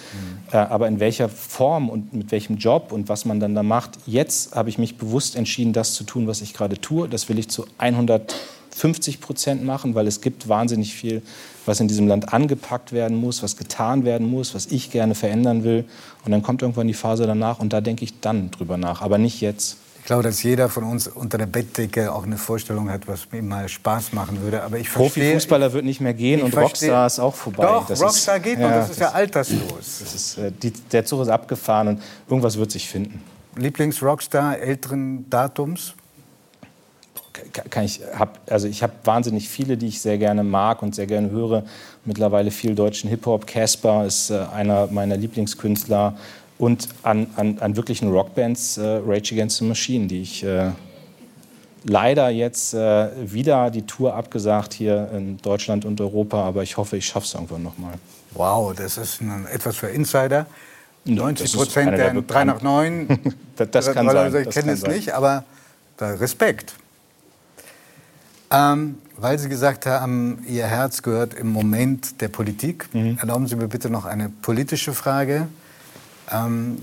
Äh, 0.52 0.58
aber 0.58 0.88
in 0.88 1.00
welcher 1.00 1.30
Form 1.30 1.90
und 1.90 2.14
mit 2.14 2.32
welchem 2.32 2.58
Job 2.58 2.92
und 2.92 3.08
was 3.08 3.26
man 3.26 3.40
dann 3.40 3.54
da 3.54 3.62
macht, 3.62 3.92
jetzt 4.08 4.56
habe 4.56 4.70
ich 4.70 4.80
mich 4.80 4.98
bewusst 4.98 5.36
entschieden, 5.36 5.74
das 5.74 5.94
zu 5.94 6.04
tun, 6.04 6.26
was 6.26 6.42
ich 6.42 6.56
gerade 6.56 6.82
tue. 6.82 7.08
Das 7.08 7.30
will 7.30 7.38
ich 7.38 7.48
zu 7.50 7.68
150 7.78 9.22
Prozent 9.22 9.64
machen, 9.64 9.94
weil 9.94 10.08
es 10.08 10.22
gibt 10.22 10.50
wahnsinnig 10.50 10.96
viel, 10.96 11.22
was 11.68 11.80
in 11.80 11.88
diesem 11.88 12.08
Land 12.08 12.34
angepackt 12.34 12.94
werden 12.94 13.16
muss, 13.16 13.44
was 13.44 13.58
getan 13.58 14.06
werden 14.06 14.28
muss, 14.28 14.56
was 14.56 14.66
ich 14.72 14.90
gerne 14.90 15.14
verändern 15.14 15.64
will. 15.64 15.86
Und 16.26 16.32
dann 16.32 16.42
kommt 16.42 16.64
irgendwann 16.64 16.88
die 16.88 16.96
Phase 16.96 17.28
danach 17.28 17.60
und 17.60 17.74
da 17.74 17.80
denke 17.80 18.04
ich 18.04 18.20
dann 18.22 18.50
drüber 18.50 18.78
nach, 18.78 19.04
aber 19.04 19.20
nicht 19.20 19.40
jetzt. 19.40 19.78
Ich 20.06 20.08
glaube, 20.08 20.22
dass 20.22 20.44
jeder 20.44 20.70
von 20.70 20.84
uns 20.84 21.08
unter 21.08 21.40
der 21.40 21.48
Bettdecke 21.48 22.14
auch 22.14 22.26
eine 22.26 22.38
Vorstellung 22.38 22.92
hat, 22.92 23.08
was 23.08 23.28
ihm 23.34 23.48
mal 23.48 23.68
Spaß 23.68 24.14
machen 24.14 24.40
würde. 24.40 24.62
Aber 24.62 24.78
ich 24.78 24.88
verstehe, 24.88 25.24
Profifußballer 25.24 25.74
wird 25.74 25.84
nicht 25.84 26.00
mehr 26.00 26.14
gehen 26.14 26.44
und 26.44 26.52
verstehe, 26.52 26.92
Rockstar 26.92 27.08
ist 27.08 27.18
auch 27.18 27.34
vorbei. 27.34 27.64
Doch, 27.64 27.88
das 27.88 28.04
Rockstar 28.04 28.36
ist, 28.38 28.44
geht 28.44 28.60
noch, 28.60 28.70
ja, 28.70 28.78
das 28.78 28.92
ist 28.92 29.00
ja 29.00 29.10
alterslos. 29.10 30.02
Ist, 30.02 30.38
äh, 30.38 30.52
die, 30.52 30.70
der 30.70 31.06
Zug 31.06 31.24
ist 31.24 31.30
abgefahren 31.30 31.88
und 31.88 32.04
irgendwas 32.30 32.56
wird 32.56 32.70
sich 32.70 32.88
finden. 32.88 33.20
Lieblings-Rockstar 33.56 34.60
älteren 34.60 35.28
Datums? 35.28 35.96
Kann 37.72 37.86
ich 37.86 38.00
hab, 38.16 38.40
also 38.48 38.68
ich 38.68 38.84
habe 38.84 38.94
wahnsinnig 39.06 39.50
viele, 39.50 39.76
die 39.76 39.88
ich 39.88 40.02
sehr 40.02 40.20
gerne 40.20 40.44
mag 40.44 40.84
und 40.84 40.94
sehr 40.94 41.08
gerne 41.08 41.32
höre. 41.32 41.64
Mittlerweile 42.06 42.52
viel 42.52 42.76
deutschen 42.76 43.10
Hip-Hop. 43.10 43.48
Casper 43.48 44.06
ist 44.06 44.30
äh, 44.30 44.38
einer 44.54 44.86
meiner 44.86 45.18
Lieblingskünstler 45.18 46.16
und 46.58 46.90
an, 47.04 47.28
an, 47.36 47.60
an 47.60 47.76
wirklichen 47.76 48.12
Rockbands 48.12 48.78
äh, 48.78 49.02
Rage 49.06 49.34
Against 49.34 49.58
the 49.58 49.66
Machine, 49.66 50.08
die 50.08 50.22
ich, 50.22 50.44
äh, 50.44 50.72
leider 51.84 52.30
jetzt 52.30 52.74
äh, 52.74 53.10
wieder 53.32 53.70
die 53.70 53.84
Tour 53.84 54.16
abgesagt 54.16 54.74
hier 54.74 55.10
in 55.14 55.38
Deutschland 55.38 55.86
und 55.86 56.02
Europa, 56.02 56.44
aber 56.44 56.64
ich 56.64 56.78
hoffe, 56.78 56.98
ich 56.98 57.06
schaffe 57.06 57.26
es 57.26 57.34
irgendwann 57.34 57.64
nochmal. 57.64 57.94
Wow, 58.32 58.74
das 58.76 58.98
ist 58.98 59.22
ein, 59.22 59.46
etwas 59.52 59.78
für 59.78 59.88
Insider. 59.88 60.46
Ja, 61.06 61.16
90 61.16 61.44
das 61.44 61.52
ist 61.52 61.58
Prozent 61.58 61.98
der 61.98 62.14
der 62.14 62.22
3 62.22 62.46
nach 62.46 62.62
9. 62.62 63.20
Das, 63.56 63.70
das 63.72 63.94
kann 63.94 64.10
sein. 64.10 64.36
Ich 64.36 64.50
kenne 64.50 64.74
es 64.74 64.86
nicht, 64.86 65.14
aber 65.14 65.46
da 65.96 66.10
Respekt. 66.16 66.76
Ähm, 68.52 68.98
weil 69.16 69.40
Sie 69.40 69.48
gesagt 69.48 69.86
haben, 69.86 70.44
Ihr 70.46 70.66
Herz 70.66 71.02
gehört 71.02 71.34
im 71.34 71.54
Moment 71.54 72.20
der 72.20 72.28
Politik. 72.28 72.94
Mhm. 72.94 73.18
Erlauben 73.18 73.48
Sie 73.48 73.56
mir 73.56 73.70
bitte 73.70 73.90
noch 73.90 74.04
eine 74.04 74.28
politische 74.28 74.94
Frage. 74.94 75.48
Ähm, 76.32 76.82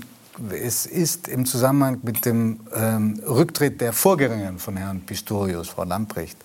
es 0.51 0.85
ist 0.85 1.27
im 1.27 1.45
Zusammenhang 1.45 1.99
mit 2.03 2.25
dem 2.25 2.61
ähm, 2.73 3.21
Rücktritt 3.27 3.81
der 3.81 3.93
Vorgängerin 3.93 4.57
von 4.59 4.77
Herrn 4.77 5.01
Pistorius, 5.01 5.69
Frau 5.69 5.83
Lamprecht, 5.83 6.37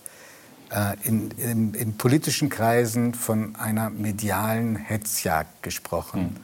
äh, 0.71 0.95
in, 1.05 1.31
in, 1.39 1.75
in 1.75 1.97
politischen 1.97 2.51
Kreisen 2.51 3.15
von 3.15 3.57
einer 3.57 3.89
medialen 3.89 4.77
Hetzjagd 4.77 5.63
gesprochen 5.63 6.37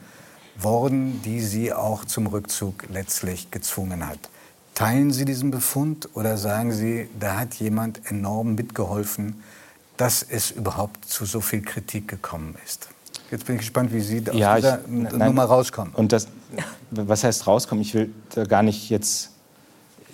worden, 0.57 1.21
die 1.23 1.41
Sie 1.41 1.73
auch 1.73 2.05
zum 2.05 2.29
Rückzug 2.29 2.85
letztlich 2.91 3.51
gezwungen 3.51 4.07
hat. 4.07 4.31
Teilen 4.75 5.13
Sie 5.13 5.25
diesen 5.25 5.51
Befund 5.51 6.09
oder 6.15 6.37
sagen 6.39 6.73
Sie, 6.73 7.09
da 7.21 7.37
hat 7.39 7.55
jemand 7.55 8.11
enorm 8.11 8.55
mitgeholfen, 8.55 9.43
dass 9.97 10.23
es 10.23 10.51
überhaupt 10.51 11.05
zu 11.05 11.27
so 11.27 11.41
viel 11.41 11.61
Kritik 11.63 12.09
gekommen 12.09 12.57
ist? 12.65 12.89
Jetzt 13.31 13.47
bin 13.47 13.57
ich 13.57 13.61
gespannt, 13.63 13.93
wie 13.93 14.01
Sie 14.01 14.23
aus 14.29 14.35
Ja, 14.37 14.57
dieser 14.57 14.81
ich- 14.81 14.89
nein. 14.89 15.19
Nummer 15.19 15.45
rauskommen. 15.45 15.93
Und 15.95 16.13
das, 16.13 16.29
was 16.91 17.25
heißt 17.25 17.47
rauskommen? 17.47 17.83
Ich 17.83 17.95
will 17.95 18.13
da 18.35 18.45
gar 18.45 18.63
nicht 18.63 18.91
jetzt. 18.91 19.31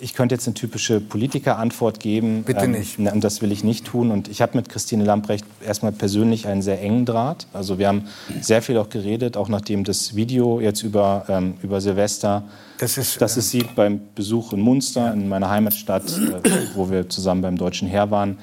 Ich 0.03 0.15
könnte 0.15 0.33
jetzt 0.33 0.47
eine 0.47 0.55
typische 0.55 0.99
Politikerantwort 0.99 1.99
geben. 1.99 2.41
Bitte 2.41 2.67
nicht. 2.67 2.97
ne, 2.97 3.11
Und 3.13 3.23
das 3.23 3.43
will 3.43 3.51
ich 3.51 3.63
nicht 3.63 3.85
tun. 3.85 4.09
Und 4.09 4.29
ich 4.29 4.41
habe 4.41 4.57
mit 4.57 4.67
Christine 4.67 5.03
Lamprecht 5.03 5.45
erstmal 5.63 5.91
persönlich 5.91 6.47
einen 6.47 6.63
sehr 6.63 6.81
engen 6.81 7.05
Draht. 7.05 7.45
Also 7.53 7.77
wir 7.77 7.87
haben 7.87 8.07
sehr 8.41 8.63
viel 8.63 8.79
auch 8.79 8.89
geredet, 8.89 9.37
auch 9.37 9.47
nachdem 9.47 9.83
das 9.83 10.15
Video 10.15 10.59
jetzt 10.59 10.81
über, 10.81 11.25
ähm, 11.29 11.53
über 11.61 11.81
Silvester, 11.81 12.43
Das 12.79 12.97
ist, 12.97 13.21
das 13.21 13.35
äh, 13.35 13.39
ist 13.39 13.51
sie 13.51 13.63
beim 13.75 14.01
Besuch 14.15 14.53
in 14.53 14.61
Munster, 14.61 15.13
in 15.13 15.29
meiner 15.29 15.51
Heimatstadt, 15.51 16.05
äh, 16.17 16.49
wo 16.73 16.89
wir 16.89 17.07
zusammen 17.07 17.43
beim 17.43 17.57
Deutschen 17.57 17.87
Heer 17.87 18.09
waren. 18.09 18.39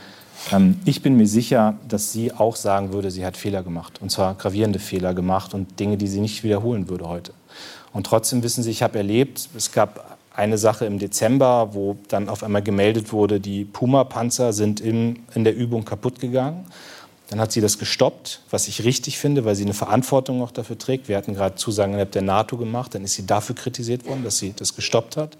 Ähm, 0.53 0.78
ich 0.84 1.03
bin 1.03 1.16
mir 1.16 1.26
sicher, 1.26 1.74
dass 1.88 2.12
sie 2.12 2.32
auch 2.32 2.57
sagen 2.57 2.92
würde, 2.92 3.11
sie 3.11 3.24
hat 3.26 3.36
Fehler 3.36 3.62
gemacht. 3.62 4.01
Und 4.01 4.11
zwar 4.11 4.34
gravierende 4.34 4.78
Fehler 4.78 5.14
gemacht 5.14 5.55
und 5.55 5.80
Dinge, 5.80 5.96
die 5.96 6.07
sie 6.07 6.20
nicht 6.20 6.44
wiederholen 6.44 6.88
würde 6.88 7.09
heute. 7.09 7.32
Und 7.93 8.07
trotzdem 8.07 8.43
wissen 8.43 8.62
Sie, 8.62 8.70
ich 8.70 8.82
habe 8.82 8.99
erlebt, 8.99 9.49
es 9.57 9.72
gab 9.72 10.18
eine 10.34 10.57
Sache 10.57 10.84
im 10.84 10.99
Dezember, 10.99 11.70
wo 11.72 11.97
dann 12.09 12.28
auf 12.28 12.45
einmal 12.45 12.62
gemeldet 12.62 13.12
wurde, 13.12 13.41
die 13.41 13.64
Puma-Panzer 13.64 14.53
sind 14.53 14.80
in, 14.80 15.20
in 15.34 15.43
der 15.43 15.57
Übung 15.57 15.84
kaputt 15.84 16.20
gegangen. 16.20 16.64
Dann 17.28 17.41
hat 17.41 17.53
sie 17.53 17.61
das 17.61 17.78
gestoppt, 17.78 18.41
was 18.49 18.68
ich 18.68 18.84
richtig 18.84 19.18
finde, 19.18 19.45
weil 19.45 19.55
sie 19.55 19.64
eine 19.64 19.74
Verantwortung 19.74 20.41
auch 20.41 20.51
dafür 20.51 20.78
trägt. 20.78 21.09
Wir 21.09 21.16
hatten 21.16 21.34
gerade 21.34 21.57
Zusagen 21.57 21.93
innerhalb 21.93 22.12
der 22.12 22.22
NATO 22.22 22.57
gemacht, 22.57 22.95
dann 22.95 23.05
ist 23.05 23.14
sie 23.14 23.26
dafür 23.26 23.55
kritisiert 23.55 24.07
worden, 24.07 24.24
dass 24.24 24.39
sie 24.39 24.55
das 24.57 24.74
gestoppt 24.74 25.16
hat, 25.16 25.36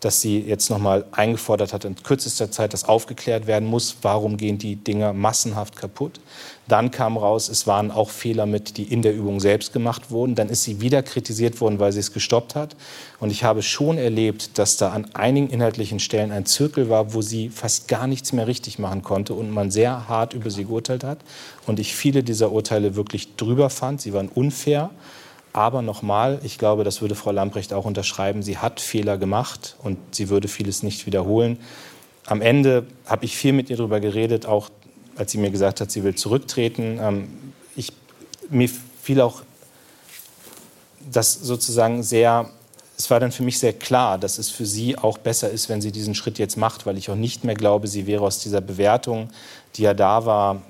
dass 0.00 0.20
sie 0.20 0.40
jetzt 0.40 0.70
nochmal 0.70 1.04
eingefordert 1.12 1.72
hat, 1.72 1.84
in 1.84 1.94
kürzester 1.94 2.50
Zeit, 2.50 2.72
dass 2.72 2.84
aufgeklärt 2.84 3.46
werden 3.46 3.68
muss, 3.68 3.96
warum 4.02 4.36
gehen 4.36 4.58
die 4.58 4.76
Dinger 4.76 5.12
massenhaft 5.12 5.76
kaputt. 5.76 6.20
Dann 6.68 6.90
kam 6.90 7.16
raus, 7.16 7.48
es 7.48 7.66
waren 7.66 7.90
auch 7.90 8.10
Fehler 8.10 8.46
mit, 8.46 8.76
die 8.76 8.84
in 8.84 9.02
der 9.02 9.14
Übung 9.14 9.40
selbst 9.40 9.72
gemacht 9.72 10.10
wurden. 10.10 10.36
Dann 10.36 10.48
ist 10.48 10.62
sie 10.62 10.80
wieder 10.80 11.02
kritisiert 11.02 11.60
worden, 11.60 11.80
weil 11.80 11.92
sie 11.92 11.98
es 11.98 12.12
gestoppt 12.12 12.54
hat. 12.54 12.76
Und 13.18 13.30
ich 13.30 13.44
habe 13.44 13.62
schon 13.62 13.98
erlebt, 13.98 14.56
dass 14.58 14.76
da 14.76 14.90
an 14.90 15.06
einigen 15.14 15.50
inhaltlichen 15.50 15.98
Stellen 15.98 16.30
ein 16.30 16.46
Zirkel 16.46 16.88
war, 16.88 17.12
wo 17.12 17.22
sie 17.22 17.48
fast 17.48 17.88
gar 17.88 18.06
nichts 18.06 18.32
mehr 18.32 18.46
richtig 18.46 18.78
machen 18.78 19.02
konnte 19.02 19.34
und 19.34 19.50
man 19.50 19.70
sehr 19.70 20.08
hart 20.08 20.32
über 20.32 20.50
sie 20.50 20.64
geurteilt 20.64 21.02
hat. 21.02 21.18
Und 21.66 21.80
ich 21.80 21.94
viele 21.94 22.22
dieser 22.22 22.52
Urteile 22.52 22.94
wirklich 22.94 23.34
drüber 23.36 23.68
fand. 23.68 24.00
Sie 24.00 24.12
waren 24.12 24.28
unfair. 24.28 24.90
Aber 25.52 25.82
nochmal, 25.82 26.40
ich 26.44 26.58
glaube, 26.58 26.84
das 26.84 27.00
würde 27.00 27.14
Frau 27.14 27.32
Lamprecht 27.32 27.72
auch 27.72 27.84
unterschreiben, 27.84 28.42
sie 28.42 28.58
hat 28.58 28.80
Fehler 28.80 29.18
gemacht 29.18 29.76
und 29.82 29.98
sie 30.12 30.28
würde 30.28 30.46
vieles 30.46 30.82
nicht 30.82 31.06
wiederholen. 31.06 31.58
Am 32.26 32.40
Ende 32.40 32.86
habe 33.06 33.24
ich 33.24 33.36
viel 33.36 33.52
mit 33.52 33.70
ihr 33.70 33.76
darüber 33.76 33.98
geredet, 33.98 34.46
auch 34.46 34.70
als 35.16 35.32
sie 35.32 35.38
mir 35.38 35.50
gesagt 35.50 35.80
hat, 35.80 35.90
sie 35.90 36.04
will 36.04 36.14
zurücktreten. 36.14 36.98
Ähm, 37.00 37.28
ich, 37.74 37.92
mir 38.48 38.68
fiel 39.02 39.20
auch 39.20 39.42
das 41.10 41.34
sozusagen 41.34 42.02
sehr, 42.02 42.48
es 42.96 43.10
war 43.10 43.18
dann 43.18 43.32
für 43.32 43.42
mich 43.42 43.58
sehr 43.58 43.72
klar, 43.72 44.18
dass 44.18 44.38
es 44.38 44.50
für 44.50 44.66
sie 44.66 44.96
auch 44.96 45.18
besser 45.18 45.50
ist, 45.50 45.68
wenn 45.68 45.80
sie 45.80 45.90
diesen 45.90 46.14
Schritt 46.14 46.38
jetzt 46.38 46.56
macht, 46.56 46.86
weil 46.86 46.96
ich 46.96 47.10
auch 47.10 47.16
nicht 47.16 47.42
mehr 47.44 47.54
glaube, 47.54 47.88
sie 47.88 48.06
wäre 48.06 48.22
aus 48.22 48.38
dieser 48.38 48.60
Bewertung, 48.60 49.30
die 49.76 49.82
ja 49.82 49.94
da 49.94 50.24
war, 50.24 50.62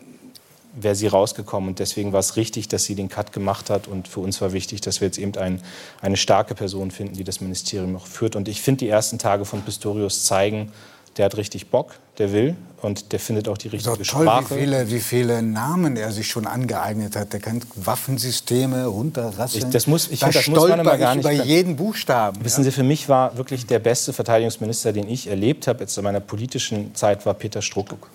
wäre 0.75 0.95
sie 0.95 1.07
rausgekommen. 1.07 1.71
Und 1.71 1.79
deswegen 1.79 2.13
war 2.13 2.21
es 2.21 2.37
richtig, 2.37 2.69
dass 2.69 2.85
sie 2.85 2.95
den 2.95 3.09
Cut 3.09 3.33
gemacht 3.33 3.71
hat. 3.71 3.89
Und 3.89 4.09
für 4.09 4.21
uns 4.21 4.41
war 4.41 4.53
wichtig, 4.53 4.81
dass 4.81 5.01
wir 5.01 5.07
jetzt 5.09 5.19
eben 5.19 5.37
ein, 5.37 5.61
eine 6.01 6.17
starke 6.17 6.55
Person 6.55 6.91
finden, 6.91 7.15
die 7.17 7.25
das 7.25 7.41
Ministerium 7.41 7.97
auch 7.97 8.07
führt. 8.07 8.37
Und 8.37 8.49
ich 8.49 8.61
finde, 8.61 8.79
die 8.81 8.89
ersten 8.89 9.19
Tage 9.19 9.45
von 9.45 9.63
Pistorius 9.63 10.25
zeigen, 10.25 10.73
der 11.17 11.25
hat 11.25 11.37
richtig 11.37 11.71
Bock, 11.71 11.95
der 12.19 12.33
will 12.33 12.55
und 12.83 13.11
der 13.11 13.19
findet 13.19 13.49
auch 13.49 13.59
die 13.59 13.67
So 13.69 13.73
richtige 13.91 13.97
toll, 14.07 14.23
wie 14.23 14.29
Sprache. 14.29 14.55
viele, 14.55 14.91
wie 14.93 15.01
viele 15.01 15.43
Namen 15.43 15.97
er 15.97 16.13
sich 16.13 16.29
schon 16.29 16.47
angeeignet 16.47 17.17
hat. 17.17 17.33
Der 17.33 17.41
kennt 17.41 17.67
Waffensysteme, 17.75 18.87
runterrasseln. 18.87 19.65
Ich- 19.67 19.71
das 19.73 19.87
muss- 19.89 20.09
ich 20.09 20.21
da 20.21 20.27
finde, 20.27 20.39
das 20.39 20.47
muss 20.49 20.69
man 20.69 20.81
immer 20.81 20.97
gar 20.99 21.17
ich 21.17 21.25
nicht- 21.25 21.35
über 21.35 21.45
jeden 21.45 21.75
Buchstaben. 21.77 22.45
Wissen 22.45 22.63
Sie, 22.63 22.71
für 22.71 22.85
mich 22.85 23.09
war 23.09 23.37
wirklich 23.37 23.67
der 23.67 23.81
beste 23.81 24.13
Verteidigungsminister, 24.13 24.93
den 24.93 25.09
ich 25.09 25.27
erlebt 25.27 25.67
habe, 25.67 25.81
jetzt 25.81 25.99
in 25.99 26.05
meiner 26.05 26.21
politischen 26.21 26.95
Zeit, 26.95 27.27
war 27.27 27.35
Peter 27.35 27.61
Struck. 27.61 28.09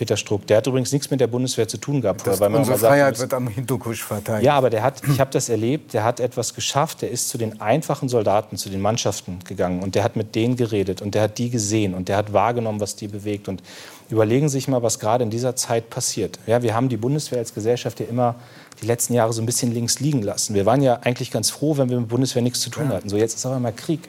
Peter 0.00 0.16
Struck. 0.16 0.46
Der 0.46 0.56
hat 0.56 0.66
übrigens 0.66 0.92
nichts 0.92 1.10
mit 1.10 1.20
der 1.20 1.26
Bundeswehr 1.26 1.68
zu 1.68 1.76
tun 1.76 2.00
gehabt. 2.00 2.26
Das, 2.26 2.40
weil 2.40 2.48
man 2.48 2.60
unsere 2.60 2.78
sagt, 2.78 2.90
Freiheit 2.90 3.16
wir 3.16 3.20
wird 3.20 3.34
am 3.34 3.48
Hindukusch 3.48 4.02
verteidigt. 4.02 4.46
Ja, 4.46 4.54
aber 4.54 4.70
der 4.70 4.82
hat, 4.82 5.02
ich 5.06 5.20
habe 5.20 5.30
das 5.30 5.50
erlebt, 5.50 5.92
der 5.92 6.04
hat 6.04 6.20
etwas 6.20 6.54
geschafft, 6.54 7.02
der 7.02 7.10
ist 7.10 7.28
zu 7.28 7.36
den 7.36 7.60
einfachen 7.60 8.08
Soldaten, 8.08 8.56
zu 8.56 8.70
den 8.70 8.80
Mannschaften 8.80 9.40
gegangen 9.46 9.82
und 9.82 9.94
der 9.94 10.02
hat 10.02 10.16
mit 10.16 10.34
denen 10.34 10.56
geredet 10.56 11.02
und 11.02 11.14
der 11.14 11.24
hat 11.24 11.36
die 11.36 11.50
gesehen 11.50 11.92
und 11.92 12.08
der 12.08 12.16
hat 12.16 12.32
wahrgenommen, 12.32 12.80
was 12.80 12.96
die 12.96 13.08
bewegt. 13.08 13.46
Und 13.46 13.62
überlegen 14.08 14.48
Sie 14.48 14.54
sich 14.54 14.68
mal, 14.68 14.82
was 14.82 15.00
gerade 15.00 15.22
in 15.22 15.28
dieser 15.28 15.54
Zeit 15.54 15.90
passiert. 15.90 16.38
Ja, 16.46 16.62
wir 16.62 16.74
haben 16.74 16.88
die 16.88 16.96
Bundeswehr 16.96 17.38
als 17.38 17.52
Gesellschaft 17.52 18.00
ja 18.00 18.06
immer 18.06 18.36
die 18.80 18.86
letzten 18.86 19.12
Jahre 19.12 19.34
so 19.34 19.42
ein 19.42 19.46
bisschen 19.46 19.70
links 19.70 20.00
liegen 20.00 20.22
lassen. 20.22 20.54
Wir 20.54 20.64
waren 20.64 20.80
ja 20.80 21.00
eigentlich 21.02 21.30
ganz 21.30 21.50
froh, 21.50 21.76
wenn 21.76 21.90
wir 21.90 22.00
mit 22.00 22.06
der 22.06 22.14
Bundeswehr 22.14 22.40
nichts 22.40 22.60
zu 22.60 22.70
tun 22.70 22.88
hatten. 22.88 23.10
So, 23.10 23.18
jetzt 23.18 23.34
ist 23.34 23.44
aber 23.44 23.60
mal 23.60 23.74
Krieg. 23.74 24.08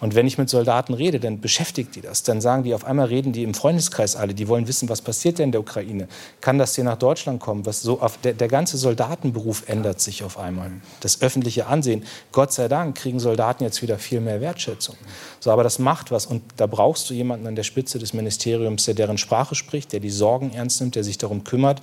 Und 0.00 0.14
wenn 0.14 0.26
ich 0.26 0.38
mit 0.38 0.48
Soldaten 0.48 0.94
rede, 0.94 1.20
dann 1.20 1.40
beschäftigt 1.40 1.94
die 1.94 2.00
das. 2.00 2.22
Dann 2.22 2.40
sagen 2.40 2.62
die, 2.62 2.74
auf 2.74 2.84
einmal 2.84 3.06
reden 3.06 3.32
die 3.32 3.42
im 3.42 3.54
Freundeskreis 3.54 4.16
alle, 4.16 4.34
die 4.34 4.48
wollen 4.48 4.66
wissen, 4.66 4.88
was 4.88 5.02
passiert 5.02 5.38
denn 5.38 5.46
in 5.46 5.52
der 5.52 5.60
Ukraine? 5.60 6.08
Kann 6.40 6.58
das 6.58 6.74
hier 6.74 6.84
nach 6.84 6.96
Deutschland 6.96 7.40
kommen? 7.40 7.66
Was 7.66 7.82
so 7.82 8.00
auf 8.00 8.16
der, 8.18 8.32
der 8.32 8.48
ganze 8.48 8.78
Soldatenberuf 8.78 9.68
ändert 9.68 10.00
sich 10.00 10.24
auf 10.24 10.38
einmal. 10.38 10.70
Das 11.00 11.20
öffentliche 11.20 11.66
Ansehen. 11.66 12.04
Gott 12.32 12.52
sei 12.52 12.68
Dank 12.68 12.96
kriegen 12.96 13.20
Soldaten 13.20 13.62
jetzt 13.62 13.82
wieder 13.82 13.98
viel 13.98 14.20
mehr 14.20 14.40
Wertschätzung. 14.40 14.96
So, 15.38 15.50
aber 15.50 15.62
das 15.62 15.78
macht 15.78 16.10
was. 16.10 16.26
Und 16.26 16.42
da 16.56 16.66
brauchst 16.66 17.10
du 17.10 17.14
jemanden 17.14 17.46
an 17.46 17.54
der 17.54 17.62
Spitze 17.62 17.98
des 17.98 18.14
Ministeriums, 18.14 18.84
der 18.86 18.94
deren 18.94 19.18
Sprache 19.18 19.54
spricht, 19.54 19.92
der 19.92 20.00
die 20.00 20.10
Sorgen 20.10 20.52
ernst 20.52 20.80
nimmt, 20.80 20.96
der 20.96 21.04
sich 21.04 21.18
darum 21.18 21.44
kümmert. 21.44 21.80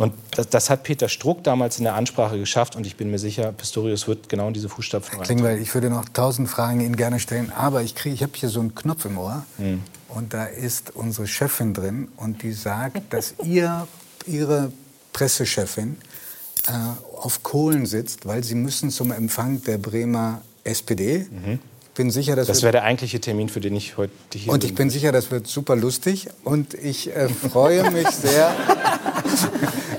Und 0.00 0.14
das, 0.32 0.48
das 0.48 0.70
hat 0.70 0.82
Peter 0.82 1.08
Struck 1.08 1.44
damals 1.44 1.78
in 1.78 1.84
der 1.84 1.94
Ansprache 1.94 2.38
geschafft. 2.38 2.74
Und 2.74 2.86
ich 2.86 2.96
bin 2.96 3.10
mir 3.10 3.18
sicher, 3.18 3.52
Pistorius 3.52 4.08
wird 4.08 4.28
genau 4.28 4.48
in 4.48 4.54
diese 4.54 4.68
Fußstapfen 4.68 5.18
rein. 5.18 5.26
Klingbeil, 5.26 5.58
ich 5.60 5.74
würde 5.74 5.90
noch 5.90 6.08
tausend 6.08 6.48
Fragen 6.48 6.80
Ihnen 6.80 6.96
gerne 6.96 7.20
stellen, 7.20 7.52
aber 7.56 7.82
ich, 7.82 7.94
krieg- 7.94 8.14
ich 8.14 8.22
habe 8.22 8.32
hier 8.34 8.48
so 8.48 8.60
einen 8.60 8.74
Knopf 8.74 9.04
im 9.04 9.18
Ohr 9.18 9.44
Hm. 9.58 9.82
und 10.08 10.32
da 10.34 10.46
ist 10.46 10.96
unsere 10.96 11.26
Chefin 11.26 11.74
drin 11.74 12.08
und 12.16 12.42
die 12.42 12.52
sagt, 12.52 13.12
dass 13.12 13.34
ihr, 13.44 13.86
Ihre 14.26 14.72
Pressechefin 15.12 15.96
äh, 16.66 16.72
auf 17.18 17.42
Kohlen 17.42 17.84
sitzt, 17.86 18.26
weil 18.26 18.42
Sie 18.44 18.54
müssen 18.54 18.90
zum 18.90 19.12
Empfang 19.12 19.62
der 19.64 19.78
Bremer 19.78 20.40
SPD. 20.64 21.26
Ich 21.26 21.58
bin 22.00 22.10
sicher, 22.10 22.34
dass. 22.34 22.46
Das 22.46 22.62
wäre 22.62 22.72
der 22.72 22.84
eigentliche 22.84 23.20
Termin, 23.20 23.50
für 23.50 23.60
den 23.60 23.76
ich 23.76 23.98
heute 23.98 24.12
hier 24.32 24.50
Und 24.50 24.64
ich 24.64 24.74
bin 24.74 24.88
sicher, 24.88 25.12
das 25.12 25.30
wird 25.30 25.46
super 25.46 25.76
lustig. 25.76 26.28
Und 26.44 26.72
ich 26.72 27.14
äh, 27.14 27.28
freue 27.28 27.90
mich 27.90 28.08
sehr. 28.08 28.54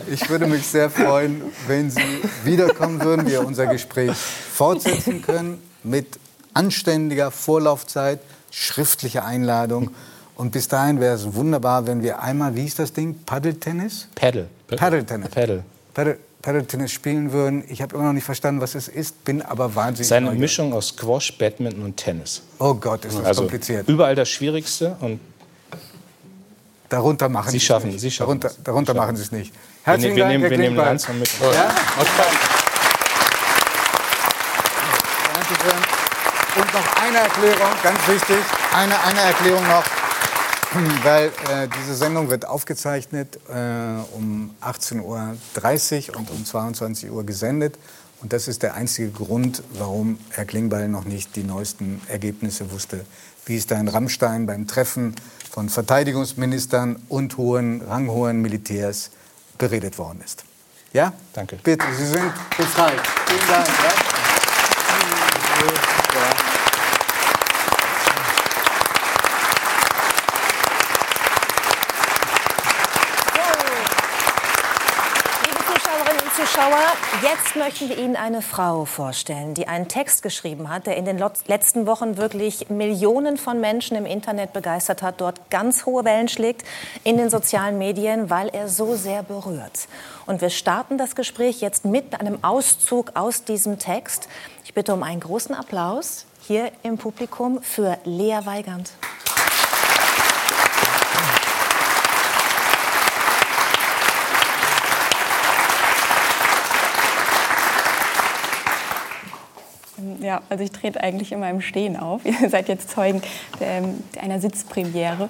Ich 0.08 0.30
würde 0.30 0.46
mich 0.46 0.68
sehr 0.68 0.90
freuen, 0.90 1.42
wenn 1.68 1.90
Sie 1.90 2.02
wiederkommen 2.44 3.02
würden, 3.02 3.28
wir 3.28 3.48
unser 3.48 3.66
Gespräch 3.68 4.12
fortsetzen 4.12 5.22
können 5.22 5.62
mit 5.84 6.20
anständiger 6.54 7.32
Vorlaufzeit, 7.32 8.20
schriftlicher 8.52 9.24
Einladung. 9.24 9.92
Und 10.36 10.52
bis 10.52 10.68
dahin 10.68 11.00
wäre 11.00 11.16
es 11.16 11.34
wunderbar, 11.34 11.88
wenn 11.88 12.04
wir 12.04 12.22
einmal, 12.22 12.56
wie 12.58 12.66
ist 12.66 12.78
das 12.78 12.92
Ding, 12.92 13.20
Paddeltennis? 13.26 14.10
Paddle. 14.16 14.50
Paddeltennis. 14.68 15.30
Paddle. 15.30 15.64
Paddle, 15.94 16.18
Paddeltennis 16.42 16.92
spielen 16.92 17.32
würden. 17.32 17.64
Ich 17.68 17.82
habe 17.82 17.96
immer 17.96 18.06
noch 18.06 18.14
nicht 18.14 18.24
verstanden, 18.24 18.62
was 18.62 18.76
es 18.76 18.88
ist, 18.88 19.24
bin 19.24 19.42
aber 19.42 19.76
wahnsinnig 19.76 20.02
Es 20.02 20.08
ist 20.08 20.12
eine 20.14 20.26
neugierig. 20.28 20.42
Mischung 20.42 20.74
aus 20.74 20.90
Squash, 20.90 21.38
Badminton 21.38 21.84
und 21.84 21.98
Tennis. 21.98 22.42
Oh 22.60 22.74
Gott, 22.74 23.06
ist 23.06 23.18
das 23.18 23.26
Also 23.26 23.42
kompliziert. 23.42 23.88
überall 23.88 24.16
das 24.16 24.30
Schwierigste 24.30 24.96
und 25.00 25.20
Darunter 26.90 27.30
machen 27.30 27.52
Sie 27.52 27.56
es 27.58 27.64
schaffen- 27.64 27.92
nicht. 27.92 28.02
Sie 28.02 28.12
schaffen 28.12 28.28
darunter, 28.42 28.48
es. 28.50 28.64
darunter 28.64 28.92
Sie 28.94 29.00
machen 29.00 29.16
Sie 29.16 29.22
es 29.24 29.32
nicht. 29.32 29.54
wir, 29.54 29.60
Herzlichen 29.94 30.10
ne- 30.10 30.16
wir 30.18 30.24
Dank, 30.24 30.32
nehmen, 30.34 30.42
Herr 30.44 30.52
wir 30.52 30.58
nehmen 30.58 31.20
mit. 31.20 31.30
Ja? 31.56 31.76
Dankeschön. 35.34 35.80
Und 36.58 36.74
noch 36.74 37.02
eine 37.02 37.18
Erklärung, 37.20 37.72
ganz 37.82 38.00
wichtig, 38.08 38.38
eine, 38.76 39.00
eine 39.04 39.22
Erklärung 39.22 39.66
noch. 39.68 39.84
Weil 41.04 41.28
äh, 41.28 41.68
diese 41.80 41.96
Sendung 41.96 42.30
wird 42.30 42.46
aufgezeichnet 42.46 43.40
äh, 43.50 44.16
um 44.16 44.52
18.30 44.62 45.02
Uhr 46.12 46.18
und 46.18 46.30
um 46.32 46.46
22 46.46 47.12
Uhr 47.12 47.26
gesendet. 47.26 47.78
Und 48.22 48.34
das 48.34 48.48
ist 48.48 48.64
der 48.64 48.76
einzige 48.76 49.10
Grund, 49.10 49.64
warum 49.74 50.20
Herr 50.30 50.46
Klingbeil 50.46 50.88
noch 50.88 51.06
nicht 51.06 51.36
die 51.36 51.44
neuesten 51.44 52.02
Ergebnisse 52.08 52.72
wusste, 52.72 53.06
wie 53.46 53.58
es 53.58 53.66
da 53.68 53.80
in 53.80 53.88
Rammstein 53.88 54.46
beim 54.46 54.68
Treffen 54.68 55.16
von 55.52 55.70
Verteidigungsministern 55.70 57.02
und 57.10 57.38
hohen, 57.38 57.82
ranghohen 57.82 58.42
Militärs 58.42 59.10
beredet 59.58 59.98
worden 59.98 60.22
ist. 60.24 60.44
Ja? 60.94 61.14
Danke. 61.34 61.58
Bitte, 61.64 61.86
Sie 61.98 62.06
sind 62.06 62.32
befreit. 62.56 63.02
Vielen 63.28 63.48
Dank. 63.48 63.68
Ja? 63.68 64.11
Zuschauer, 76.54 76.92
jetzt 77.22 77.56
möchten 77.56 77.88
wir 77.88 77.98
Ihnen 77.98 78.18
eine 78.18 78.42
Frau 78.42 78.84
vorstellen, 78.84 79.54
die 79.54 79.70
einen 79.70 79.88
Text 79.88 80.22
geschrieben 80.22 80.70
hat, 80.70 80.86
der 80.86 80.98
in 80.98 81.06
den 81.06 81.18
letzten 81.48 81.86
Wochen 81.86 82.18
wirklich 82.18 82.70
Millionen 82.70 83.38
von 83.38 83.62
Menschen 83.62 83.96
im 83.96 84.06
Internet 84.06 84.52
begeistert 84.52 85.02
hat, 85.02 85.22
dort 85.22 85.50
ganz 85.50 85.86
hohe 85.86 86.04
Wellen 86.04 86.28
schlägt 86.28 86.68
in 87.06 87.16
den 87.16 87.30
sozialen 87.30 87.78
Medien, 87.78 88.30
weil 88.30 88.50
er 88.50 88.68
so 88.68 88.98
sehr 88.98 89.24
berührt. 89.24 89.88
Und 90.26 90.42
wir 90.42 90.50
starten 90.50 90.98
das 90.98 91.16
Gespräch 91.16 91.62
jetzt 91.62 91.86
mit 91.86 92.20
einem 92.20 92.44
Auszug 92.44 93.12
aus 93.14 93.46
diesem 93.46 93.80
Text. 93.80 94.28
Ich 94.66 94.74
bitte 94.74 94.94
um 94.94 95.04
einen 95.04 95.22
großen 95.22 95.56
Applaus 95.56 96.26
hier 96.42 96.74
im 96.84 96.98
Publikum 96.98 97.62
für 97.62 97.98
Lea 98.04 98.40
Weigand. 98.44 98.92
Ja, 110.22 110.42
also 110.50 110.64
ich 110.64 110.72
trete 110.72 111.02
eigentlich 111.02 111.32
immer 111.32 111.50
im 111.50 111.62
Stehen 111.62 111.98
auf. 111.98 112.26
Ihr 112.42 112.50
seid 112.50 112.68
jetzt 112.68 112.90
Zeugen 112.90 113.22
einer 114.20 114.40
Sitzpremiere. 114.40 115.30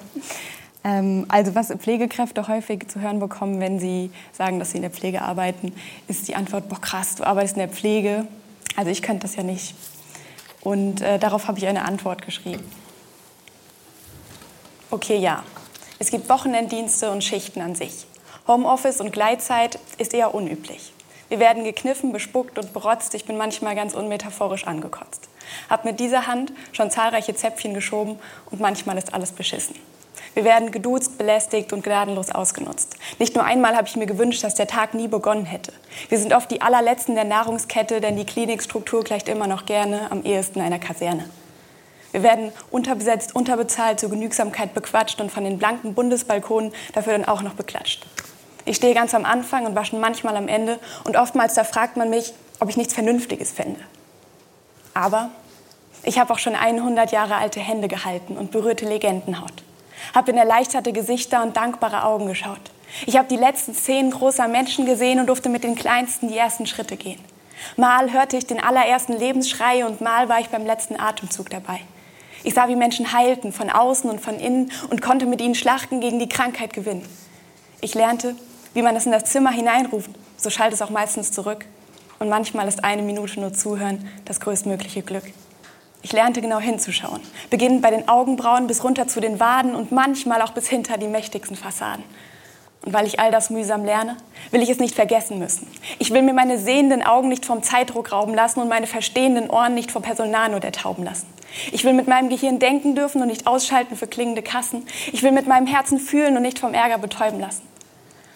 Ähm, 0.84 1.26
also 1.28 1.54
was 1.54 1.68
Pflegekräfte 1.68 2.48
häufig 2.48 2.88
zu 2.88 3.00
hören 3.00 3.20
bekommen, 3.20 3.60
wenn 3.60 3.78
sie 3.78 4.10
sagen, 4.32 4.58
dass 4.58 4.70
sie 4.72 4.78
in 4.78 4.82
der 4.82 4.90
Pflege 4.90 5.22
arbeiten, 5.22 5.72
ist 6.08 6.28
die 6.28 6.34
Antwort, 6.34 6.68
boah 6.68 6.80
krass, 6.80 7.14
du 7.14 7.24
arbeitest 7.24 7.56
in 7.56 7.60
der 7.60 7.68
Pflege. 7.68 8.26
Also 8.76 8.90
ich 8.90 9.02
könnte 9.02 9.22
das 9.22 9.36
ja 9.36 9.42
nicht. 9.42 9.74
Und 10.62 11.00
äh, 11.00 11.18
darauf 11.18 11.48
habe 11.48 11.58
ich 11.58 11.66
eine 11.66 11.84
Antwort 11.84 12.22
geschrieben. 12.22 12.64
Okay, 14.90 15.16
ja. 15.16 15.42
Es 15.98 16.10
gibt 16.10 16.28
Wochenenddienste 16.28 17.10
und 17.10 17.22
Schichten 17.22 17.60
an 17.60 17.74
sich. 17.74 18.06
Homeoffice 18.48 19.00
und 19.00 19.12
Gleitzeit 19.12 19.78
ist 19.98 20.14
eher 20.14 20.34
unüblich. 20.34 20.91
Wir 21.32 21.40
werden 21.40 21.64
gekniffen, 21.64 22.12
bespuckt 22.12 22.58
und 22.58 22.74
berotzt. 22.74 23.14
Ich 23.14 23.24
bin 23.24 23.38
manchmal 23.38 23.74
ganz 23.74 23.94
unmetaphorisch 23.94 24.66
angekotzt. 24.66 25.30
Hab 25.70 25.86
mit 25.86 25.98
dieser 25.98 26.26
Hand 26.26 26.52
schon 26.72 26.90
zahlreiche 26.90 27.34
Zäpfchen 27.34 27.72
geschoben 27.72 28.18
und 28.50 28.60
manchmal 28.60 28.98
ist 28.98 29.14
alles 29.14 29.32
beschissen. 29.32 29.74
Wir 30.34 30.44
werden 30.44 30.72
geduzt, 30.72 31.16
belästigt 31.16 31.72
und 31.72 31.84
gnadenlos 31.84 32.30
ausgenutzt. 32.32 32.98
Nicht 33.18 33.34
nur 33.34 33.44
einmal 33.44 33.74
habe 33.76 33.88
ich 33.88 33.96
mir 33.96 34.04
gewünscht, 34.04 34.44
dass 34.44 34.56
der 34.56 34.66
Tag 34.66 34.92
nie 34.92 35.08
begonnen 35.08 35.46
hätte. 35.46 35.72
Wir 36.10 36.18
sind 36.18 36.34
oft 36.34 36.50
die 36.50 36.60
allerletzten 36.60 37.14
der 37.14 37.24
Nahrungskette, 37.24 38.02
denn 38.02 38.18
die 38.18 38.26
Klinikstruktur 38.26 39.02
gleicht 39.02 39.26
immer 39.30 39.46
noch 39.46 39.64
gerne 39.64 40.10
am 40.10 40.24
ehesten 40.24 40.60
einer 40.60 40.80
Kaserne. 40.80 41.30
Wir 42.10 42.22
werden 42.22 42.52
unterbesetzt, 42.70 43.34
unterbezahlt, 43.34 44.00
zur 44.00 44.10
Genügsamkeit 44.10 44.74
bequatscht 44.74 45.18
und 45.18 45.32
von 45.32 45.44
den 45.44 45.56
blanken 45.56 45.94
Bundesbalkonen 45.94 46.74
dafür 46.92 47.14
dann 47.14 47.24
auch 47.24 47.40
noch 47.40 47.54
beklatscht. 47.54 48.06
Ich 48.64 48.76
stehe 48.76 48.94
ganz 48.94 49.14
am 49.14 49.24
Anfang 49.24 49.66
und 49.66 49.74
wasche 49.74 49.96
manchmal 49.96 50.36
am 50.36 50.48
Ende 50.48 50.78
und 51.04 51.16
oftmals 51.16 51.54
da 51.54 51.64
fragt 51.64 51.96
man 51.96 52.10
mich, 52.10 52.32
ob 52.60 52.68
ich 52.68 52.76
nichts 52.76 52.94
Vernünftiges 52.94 53.50
fände. 53.50 53.80
Aber 54.94 55.30
ich 56.04 56.18
habe 56.18 56.32
auch 56.32 56.38
schon 56.38 56.54
100 56.54 57.12
Jahre 57.12 57.36
alte 57.36 57.60
Hände 57.60 57.88
gehalten 57.88 58.36
und 58.36 58.50
berührte 58.50 58.86
Legendenhaut. 58.86 59.64
Habe 60.14 60.32
in 60.32 60.36
erleichterte 60.36 60.92
Gesichter 60.92 61.42
und 61.42 61.56
dankbare 61.56 62.04
Augen 62.04 62.26
geschaut. 62.26 62.60
Ich 63.06 63.16
habe 63.16 63.28
die 63.28 63.36
letzten 63.36 63.74
Szenen 63.74 64.10
großer 64.10 64.48
Menschen 64.48 64.84
gesehen 64.84 65.18
und 65.18 65.26
durfte 65.26 65.48
mit 65.48 65.64
den 65.64 65.74
Kleinsten 65.74 66.28
die 66.28 66.36
ersten 66.36 66.66
Schritte 66.66 66.96
gehen. 66.96 67.20
Mal 67.76 68.12
hörte 68.12 68.36
ich 68.36 68.46
den 68.46 68.62
allerersten 68.62 69.12
Lebensschrei 69.12 69.86
und 69.86 70.00
mal 70.00 70.28
war 70.28 70.40
ich 70.40 70.48
beim 70.48 70.66
letzten 70.66 70.98
Atemzug 70.98 71.50
dabei. 71.50 71.80
Ich 72.44 72.54
sah, 72.54 72.68
wie 72.68 72.76
Menschen 72.76 73.12
heilten, 73.12 73.52
von 73.52 73.70
außen 73.70 74.10
und 74.10 74.20
von 74.20 74.38
innen 74.38 74.72
und 74.90 75.00
konnte 75.00 75.26
mit 75.26 75.40
ihnen 75.40 75.54
Schlachten 75.54 76.00
gegen 76.00 76.18
die 76.18 76.28
Krankheit 76.28 76.72
gewinnen. 76.72 77.08
Ich 77.80 77.94
lernte, 77.94 78.34
wie 78.74 78.82
man 78.82 78.96
es 78.96 79.06
in 79.06 79.12
das 79.12 79.24
Zimmer 79.24 79.50
hineinruft, 79.50 80.10
so 80.36 80.50
schallt 80.50 80.72
es 80.72 80.82
auch 80.82 80.90
meistens 80.90 81.32
zurück. 81.32 81.66
Und 82.18 82.28
manchmal 82.28 82.68
ist 82.68 82.84
eine 82.84 83.02
Minute 83.02 83.40
nur 83.40 83.52
Zuhören 83.52 84.08
das 84.24 84.40
größtmögliche 84.40 85.02
Glück. 85.02 85.24
Ich 86.02 86.12
lernte 86.12 86.40
genau 86.40 86.58
hinzuschauen, 86.58 87.20
beginnend 87.50 87.82
bei 87.82 87.90
den 87.90 88.08
Augenbrauen 88.08 88.66
bis 88.66 88.82
runter 88.82 89.06
zu 89.06 89.20
den 89.20 89.38
Waden 89.38 89.74
und 89.74 89.92
manchmal 89.92 90.42
auch 90.42 90.52
bis 90.52 90.68
hinter 90.68 90.98
die 90.98 91.06
mächtigsten 91.06 91.56
Fassaden. 91.56 92.04
Und 92.84 92.92
weil 92.92 93.06
ich 93.06 93.20
all 93.20 93.30
das 93.30 93.50
mühsam 93.50 93.84
lerne, 93.84 94.16
will 94.50 94.62
ich 94.62 94.68
es 94.68 94.80
nicht 94.80 94.96
vergessen 94.96 95.38
müssen. 95.38 95.68
Ich 96.00 96.10
will 96.12 96.22
mir 96.22 96.32
meine 96.32 96.58
sehenden 96.58 97.02
Augen 97.02 97.28
nicht 97.28 97.46
vom 97.46 97.62
Zeitdruck 97.62 98.10
rauben 98.10 98.34
lassen 98.34 98.60
und 98.60 98.68
meine 98.68 98.88
verstehenden 98.88 99.48
Ohren 99.48 99.74
nicht 99.74 99.92
vom 99.92 100.02
Personalnot 100.02 100.64
ertauben 100.64 101.04
lassen. 101.04 101.28
Ich 101.70 101.84
will 101.84 101.92
mit 101.92 102.08
meinem 102.08 102.28
Gehirn 102.28 102.58
denken 102.58 102.96
dürfen 102.96 103.22
und 103.22 103.28
nicht 103.28 103.46
ausschalten 103.46 103.94
für 103.96 104.08
klingende 104.08 104.42
Kassen. 104.42 104.84
Ich 105.12 105.22
will 105.22 105.32
mit 105.32 105.46
meinem 105.46 105.66
Herzen 105.68 106.00
fühlen 106.00 106.36
und 106.36 106.42
nicht 106.42 106.58
vom 106.58 106.74
Ärger 106.74 106.98
betäuben 106.98 107.38
lassen. 107.38 107.62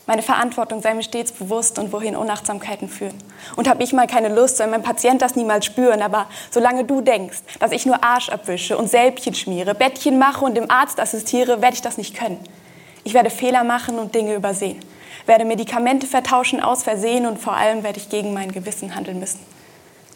Meine 0.07 0.23
Verantwortung 0.23 0.81
sei 0.83 0.95
mir 0.95 1.03
stets 1.03 1.33
bewusst 1.33 1.81
und 1.81 1.93
wohin 1.93 2.15
Unachtsamkeiten 2.15 2.89
führen. 2.89 3.17
Und 3.57 3.69
habe 3.69 3.83
ich 3.83 3.93
mal 3.93 4.07
keine 4.07 4.29
Lust, 4.29 4.57
soll 4.57 4.69
mein 4.69 4.85
Patient 4.85 5.21
das 5.21 5.35
niemals 5.35 5.65
spüren. 5.65 6.01
Aber 6.01 6.29
solange 6.51 6.85
du 6.85 7.01
denkst, 7.01 7.39
dass 7.59 7.73
ich 7.73 7.87
nur 7.87 8.05
Arsch 8.05 8.29
abwische 8.29 8.79
und 8.79 8.89
Sälbchen 8.89 9.35
schmiere, 9.35 9.75
Bettchen 9.75 10.19
mache 10.19 10.45
und 10.45 10.57
dem 10.57 10.71
Arzt 10.71 11.01
assistiere, 11.01 11.61
werde 11.61 11.75
ich 11.75 11.83
das 11.83 11.99
nicht 11.99 12.15
können. 12.17 12.39
Ich 13.03 13.15
werde 13.15 13.31
Fehler 13.31 13.65
machen 13.65 13.99
und 13.99 14.15
Dinge 14.15 14.35
übersehen. 14.35 14.79
Werde 15.27 15.45
Medikamente 15.45 16.07
vertauschen 16.07 16.61
aus 16.61 16.85
Versehen 16.85 17.27
und 17.27 17.39
vor 17.41 17.57
allem 17.57 17.83
werde 17.83 17.99
ich 17.99 18.09
gegen 18.09 18.33
mein 18.33 18.53
Gewissen 18.53 18.95
handeln 18.95 19.19
müssen. 19.19 19.41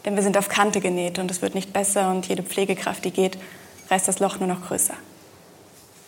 Denn 0.05 0.15
wir 0.15 0.23
sind 0.23 0.37
auf 0.37 0.47
Kante 0.47 0.79
genäht 0.79 1.19
und 1.19 1.29
es 1.29 1.41
wird 1.41 1.53
nicht 1.53 1.73
besser 1.73 2.09
und 2.11 2.27
jede 2.27 2.43
Pflegekraft, 2.43 3.03
die 3.03 3.11
geht, 3.11 3.37
reißt 3.89 4.07
das 4.07 4.19
Loch 4.19 4.39
nur 4.39 4.47
noch 4.47 4.65
größer. 4.67 4.93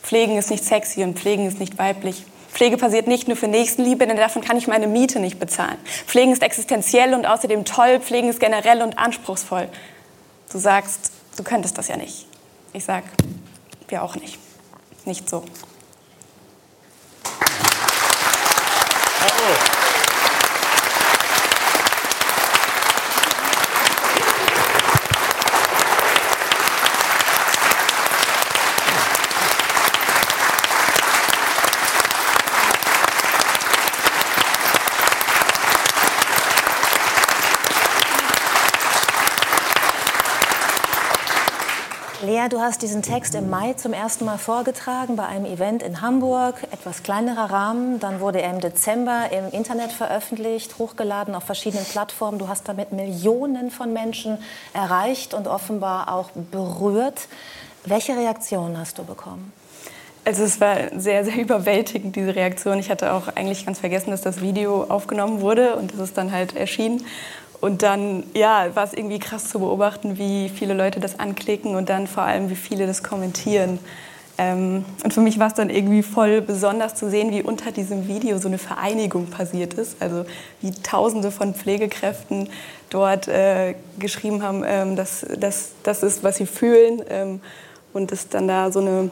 Pflegen 0.01 0.37
ist 0.37 0.51
nicht 0.51 0.63
sexy 0.63 1.03
und 1.03 1.19
Pflegen 1.19 1.47
ist 1.47 1.59
nicht 1.59 1.77
weiblich. 1.77 2.23
Pflege 2.53 2.77
passiert 2.77 3.07
nicht 3.07 3.27
nur 3.27 3.35
für 3.35 3.47
Nächstenliebe, 3.47 4.05
denn 4.05 4.15
davon 4.15 4.43
kann 4.43 4.57
ich 4.57 4.67
meine 4.67 4.85
Miete 4.85 5.19
nicht 5.19 5.39
bezahlen. 5.39 5.77
Pflegen 6.05 6.31
ist 6.31 6.43
existenziell 6.43 7.15
und 7.15 7.25
außerdem 7.25 7.65
toll. 7.65 7.99
Pflegen 7.99 8.29
ist 8.29 8.39
generell 8.39 8.83
und 8.83 8.99
anspruchsvoll. 8.99 9.67
Du 10.51 10.59
sagst, 10.59 11.11
du 11.35 11.43
könntest 11.43 11.77
das 11.79 11.87
ja 11.87 11.97
nicht. 11.97 12.27
Ich 12.71 12.85
sag, 12.85 13.03
wir 13.87 14.03
auch 14.03 14.15
nicht. 14.15 14.37
Nicht 15.05 15.27
so. 15.27 15.43
Bravo. 19.43 19.83
Lea, 42.23 42.47
du 42.47 42.52
hast 42.63 42.81
diesen 42.81 43.01
Text 43.01 43.35
im 43.35 43.49
Mai 43.49 43.73
zum 43.73 43.93
ersten 43.93 44.25
Mal 44.25 44.37
vorgetragen 44.37 45.15
bei 45.15 45.25
einem 45.25 45.45
Event 45.45 45.83
in 45.83 46.01
Hamburg, 46.01 46.63
etwas 46.71 47.03
kleinerer 47.03 47.51
Rahmen. 47.51 47.99
Dann 47.99 48.19
wurde 48.19 48.41
er 48.41 48.51
im 48.51 48.61
Dezember 48.61 49.29
im 49.31 49.51
Internet 49.51 49.91
veröffentlicht, 49.91 50.77
hochgeladen 50.79 51.35
auf 51.35 51.43
verschiedenen 51.43 51.85
Plattformen. 51.85 52.39
Du 52.39 52.47
hast 52.47 52.67
damit 52.67 52.91
Millionen 52.91 53.69
von 53.69 53.91
Menschen 53.91 54.37
erreicht 54.73 55.33
und 55.33 55.47
offenbar 55.47 56.13
auch 56.13 56.31
berührt. 56.31 57.27
Welche 57.85 58.15
Reaktionen 58.15 58.77
hast 58.77 58.97
du 58.97 59.03
bekommen? 59.03 59.51
Also 60.25 60.43
es 60.43 60.61
war 60.61 60.77
sehr, 60.97 61.25
sehr 61.25 61.35
überwältigend, 61.41 62.15
diese 62.15 62.35
Reaktion. 62.35 62.79
Ich 62.79 62.89
hatte 62.89 63.13
auch 63.13 63.27
eigentlich 63.35 63.65
ganz 63.65 63.79
vergessen, 63.79 64.11
dass 64.11 64.21
das 64.21 64.41
Video 64.41 64.83
aufgenommen 64.83 65.41
wurde 65.41 65.75
und 65.75 65.93
das 65.93 65.99
ist 65.99 66.17
dann 66.17 66.31
halt 66.31 66.55
erschienen. 66.55 67.05
Und 67.63 67.81
dann 67.81 68.25
ja, 68.33 68.75
war 68.75 68.83
es 68.83 68.91
irgendwie 68.91 69.19
krass 69.19 69.47
zu 69.47 69.59
beobachten, 69.59 70.17
wie 70.17 70.49
viele 70.49 70.73
Leute 70.73 70.99
das 70.99 71.17
anklicken 71.17 71.75
und 71.75 71.87
dann 71.87 72.07
vor 72.07 72.23
allem, 72.23 72.49
wie 72.49 72.57
viele 72.57 72.87
das 72.87 73.03
kommentieren. 73.03 73.79
Ähm, 74.37 74.83
und 75.01 75.13
für 75.13 75.21
mich 75.21 75.39
war 75.39 75.47
es 75.47 75.53
dann 75.53 75.69
irgendwie 75.69 76.03
voll 76.03 76.41
besonders 76.41 76.95
zu 76.95 77.09
sehen, 77.09 77.31
wie 77.31 77.41
unter 77.41 77.71
diesem 77.71 78.09
Video 78.09 78.37
so 78.37 78.49
eine 78.49 78.57
Vereinigung 78.57 79.27
passiert 79.27 79.75
ist. 79.75 79.95
Also 80.01 80.25
wie 80.59 80.71
Tausende 80.71 81.31
von 81.31 81.55
Pflegekräften 81.55 82.49
dort 82.89 83.29
äh, 83.29 83.75
geschrieben 83.97 84.43
haben, 84.43 84.65
ähm, 84.67 84.97
dass 84.97 85.25
das 85.83 86.03
ist, 86.03 86.21
was 86.21 86.35
sie 86.35 86.45
fühlen. 86.45 87.01
Ähm, 87.09 87.39
und 87.93 88.11
es 88.11 88.27
dann 88.27 88.49
da 88.49 88.73
so 88.73 88.81
eine 88.81 89.09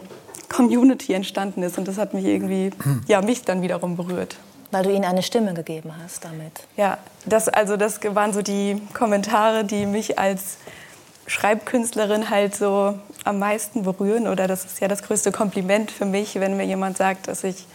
Community 0.49 1.13
entstanden 1.13 1.63
ist. 1.63 1.77
Und 1.77 1.87
das 1.87 1.97
hat 1.97 2.13
mich 2.13 2.25
irgendwie, 2.25 2.71
ja, 3.07 3.21
mich 3.21 3.43
dann 3.43 3.61
wiederum 3.61 3.95
berührt. 3.95 4.35
Weil 4.71 4.83
du 4.83 4.91
ihnen 4.91 5.05
eine 5.05 5.21
Stimme 5.21 5.53
gegeben 5.53 5.93
hast 6.01 6.23
damit. 6.23 6.51
Ja, 6.77 6.97
das, 7.25 7.49
also 7.49 7.77
das 7.77 7.99
waren 8.03 8.33
so 8.33 8.41
die 8.41 8.81
Kommentare, 8.93 9.65
die 9.65 9.85
mich 9.85 10.17
als 10.17 10.57
Schreibkünstlerin 11.27 12.29
halt 12.29 12.55
so 12.55 12.97
am 13.23 13.39
meisten 13.39 13.83
berühren. 13.83 14.27
Oder 14.27 14.47
das 14.47 14.65
ist 14.65 14.79
ja 14.79 14.87
das 14.87 15.03
größte 15.03 15.31
Kompliment 15.31 15.91
für 15.91 16.05
mich, 16.05 16.35
wenn 16.39 16.57
mir 16.57 16.65
jemand 16.65 16.97
sagt, 16.97 17.27
dass 17.27 17.43
ich 17.43 17.67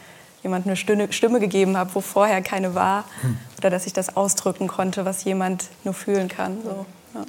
jemand 0.42 0.66
eine 0.66 0.76
Stimme, 0.76 1.40
gegeben 1.40 1.76
habe, 1.76 1.94
wo 1.94 2.00
vorher 2.00 2.40
keine 2.40 2.74
war. 2.74 3.04
Hm. 3.22 3.38
Oder 3.58 3.70
dass 3.70 3.86
ich 3.86 3.92
das 3.92 4.16
ausdrücken 4.16 4.68
konnte, 4.68 5.04
was 5.04 5.24
jemand 5.24 5.64
nur 5.84 5.94
fühlen 5.94 6.28
kann. 6.28 6.58
So, 6.62 6.86
ja. 7.14 7.24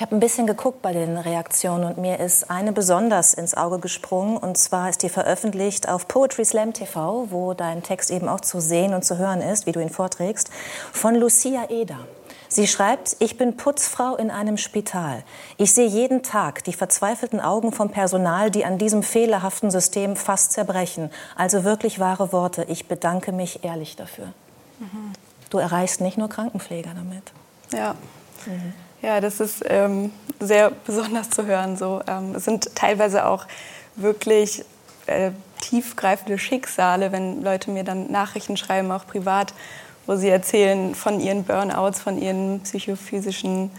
Ich 0.00 0.02
habe 0.02 0.16
ein 0.16 0.20
bisschen 0.20 0.46
geguckt 0.46 0.80
bei 0.80 0.94
den 0.94 1.18
Reaktionen 1.18 1.84
und 1.84 1.98
mir 1.98 2.20
ist 2.20 2.50
eine 2.50 2.72
besonders 2.72 3.34
ins 3.34 3.54
Auge 3.54 3.78
gesprungen. 3.80 4.38
Und 4.38 4.56
zwar 4.56 4.88
ist 4.88 5.02
die 5.02 5.10
veröffentlicht 5.10 5.90
auf 5.90 6.08
Poetry 6.08 6.46
Slam 6.46 6.72
TV, 6.72 7.26
wo 7.28 7.52
dein 7.52 7.82
Text 7.82 8.10
eben 8.10 8.26
auch 8.26 8.40
zu 8.40 8.62
sehen 8.62 8.94
und 8.94 9.04
zu 9.04 9.18
hören 9.18 9.42
ist, 9.42 9.66
wie 9.66 9.72
du 9.72 9.80
ihn 9.80 9.90
vorträgst, 9.90 10.48
von 10.90 11.16
Lucia 11.16 11.68
Eder. 11.68 11.98
Sie 12.48 12.66
schreibt, 12.66 13.14
ich 13.18 13.36
bin 13.36 13.58
Putzfrau 13.58 14.16
in 14.16 14.30
einem 14.30 14.56
Spital. 14.56 15.22
Ich 15.58 15.74
sehe 15.74 15.86
jeden 15.86 16.22
Tag 16.22 16.64
die 16.64 16.72
verzweifelten 16.72 17.38
Augen 17.38 17.70
vom 17.70 17.90
Personal, 17.90 18.50
die 18.50 18.64
an 18.64 18.78
diesem 18.78 19.02
fehlerhaften 19.02 19.70
System 19.70 20.16
fast 20.16 20.52
zerbrechen. 20.52 21.10
Also 21.36 21.62
wirklich 21.64 21.98
wahre 21.98 22.32
Worte. 22.32 22.64
Ich 22.70 22.88
bedanke 22.88 23.32
mich 23.32 23.64
ehrlich 23.64 23.96
dafür. 23.96 24.28
Mhm. 24.78 25.12
Du 25.50 25.58
erreichst 25.58 26.00
nicht 26.00 26.16
nur 26.16 26.30
Krankenpfleger 26.30 26.92
damit. 26.94 27.32
Ja. 27.70 27.96
Mhm. 28.46 28.72
Ja, 29.02 29.20
das 29.20 29.40
ist 29.40 29.62
ähm, 29.66 30.12
sehr 30.38 30.70
besonders 30.70 31.30
zu 31.30 31.46
hören. 31.46 31.76
So. 31.76 32.02
Ähm, 32.06 32.34
es 32.34 32.44
sind 32.44 32.74
teilweise 32.74 33.26
auch 33.26 33.46
wirklich 33.96 34.64
äh, 35.06 35.30
tiefgreifende 35.60 36.38
Schicksale, 36.38 37.12
wenn 37.12 37.42
Leute 37.42 37.70
mir 37.70 37.84
dann 37.84 38.10
Nachrichten 38.10 38.56
schreiben, 38.56 38.90
auch 38.92 39.06
privat, 39.06 39.54
wo 40.06 40.16
sie 40.16 40.28
erzählen 40.28 40.94
von 40.94 41.20
ihren 41.20 41.44
Burnouts, 41.44 42.00
von 42.00 42.18
ihren 42.20 42.60
psychophysischen 42.60 43.70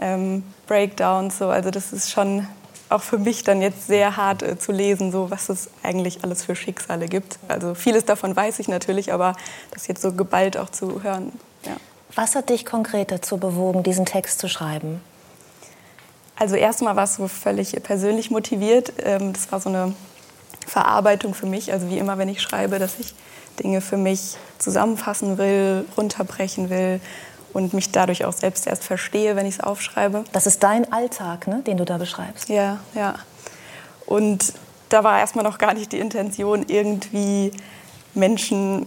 ähm, 0.00 0.42
Breakdowns. 0.66 1.38
So. 1.38 1.48
Also 1.48 1.70
das 1.70 1.92
ist 1.92 2.10
schon 2.10 2.46
auch 2.88 3.02
für 3.02 3.18
mich 3.18 3.42
dann 3.44 3.60
jetzt 3.60 3.86
sehr 3.86 4.16
hart 4.16 4.42
äh, 4.42 4.58
zu 4.58 4.72
lesen, 4.72 5.10
so 5.10 5.30
was 5.30 5.48
es 5.48 5.68
eigentlich 5.82 6.22
alles 6.22 6.44
für 6.44 6.54
Schicksale 6.54 7.06
gibt. 7.06 7.38
Also 7.48 7.74
vieles 7.74 8.04
davon 8.04 8.34
weiß 8.36 8.58
ich 8.60 8.68
natürlich, 8.68 9.12
aber 9.12 9.34
das 9.72 9.86
jetzt 9.88 10.02
so 10.02 10.12
geballt 10.12 10.56
auch 10.56 10.70
zu 10.70 11.02
hören. 11.02 11.32
Ja. 11.66 11.76
Was 12.14 12.36
hat 12.36 12.48
dich 12.48 12.64
konkret 12.64 13.10
dazu 13.10 13.38
bewogen, 13.38 13.82
diesen 13.82 14.06
Text 14.06 14.38
zu 14.38 14.48
schreiben? 14.48 15.00
Also 16.36 16.56
erstmal 16.56 16.96
war 16.96 17.04
es 17.04 17.16
so 17.16 17.28
völlig 17.28 17.80
persönlich 17.82 18.30
motiviert. 18.30 18.92
Ähm, 19.04 19.32
das 19.32 19.50
war 19.50 19.60
so 19.60 19.68
eine 19.68 19.94
Verarbeitung 20.66 21.34
für 21.34 21.46
mich. 21.46 21.72
Also 21.72 21.88
wie 21.88 21.98
immer, 21.98 22.18
wenn 22.18 22.28
ich 22.28 22.40
schreibe, 22.40 22.78
dass 22.78 22.98
ich 22.98 23.14
Dinge 23.62 23.80
für 23.80 23.96
mich 23.96 24.36
zusammenfassen 24.58 25.38
will, 25.38 25.84
runterbrechen 25.96 26.70
will 26.70 27.00
und 27.52 27.72
mich 27.72 27.92
dadurch 27.92 28.24
auch 28.24 28.32
selbst 28.32 28.66
erst 28.66 28.84
verstehe, 28.84 29.36
wenn 29.36 29.46
ich 29.46 29.56
es 29.56 29.60
aufschreibe. 29.60 30.24
Das 30.32 30.46
ist 30.46 30.62
dein 30.62 30.92
Alltag, 30.92 31.46
ne, 31.46 31.62
den 31.64 31.76
du 31.76 31.84
da 31.84 31.98
beschreibst. 31.98 32.48
Ja, 32.48 32.80
ja. 32.94 33.14
Und 34.06 34.54
da 34.88 35.04
war 35.04 35.18
erstmal 35.20 35.44
noch 35.44 35.58
gar 35.58 35.74
nicht 35.74 35.92
die 35.92 35.98
Intention, 35.98 36.64
irgendwie 36.68 37.52
Menschen 38.14 38.86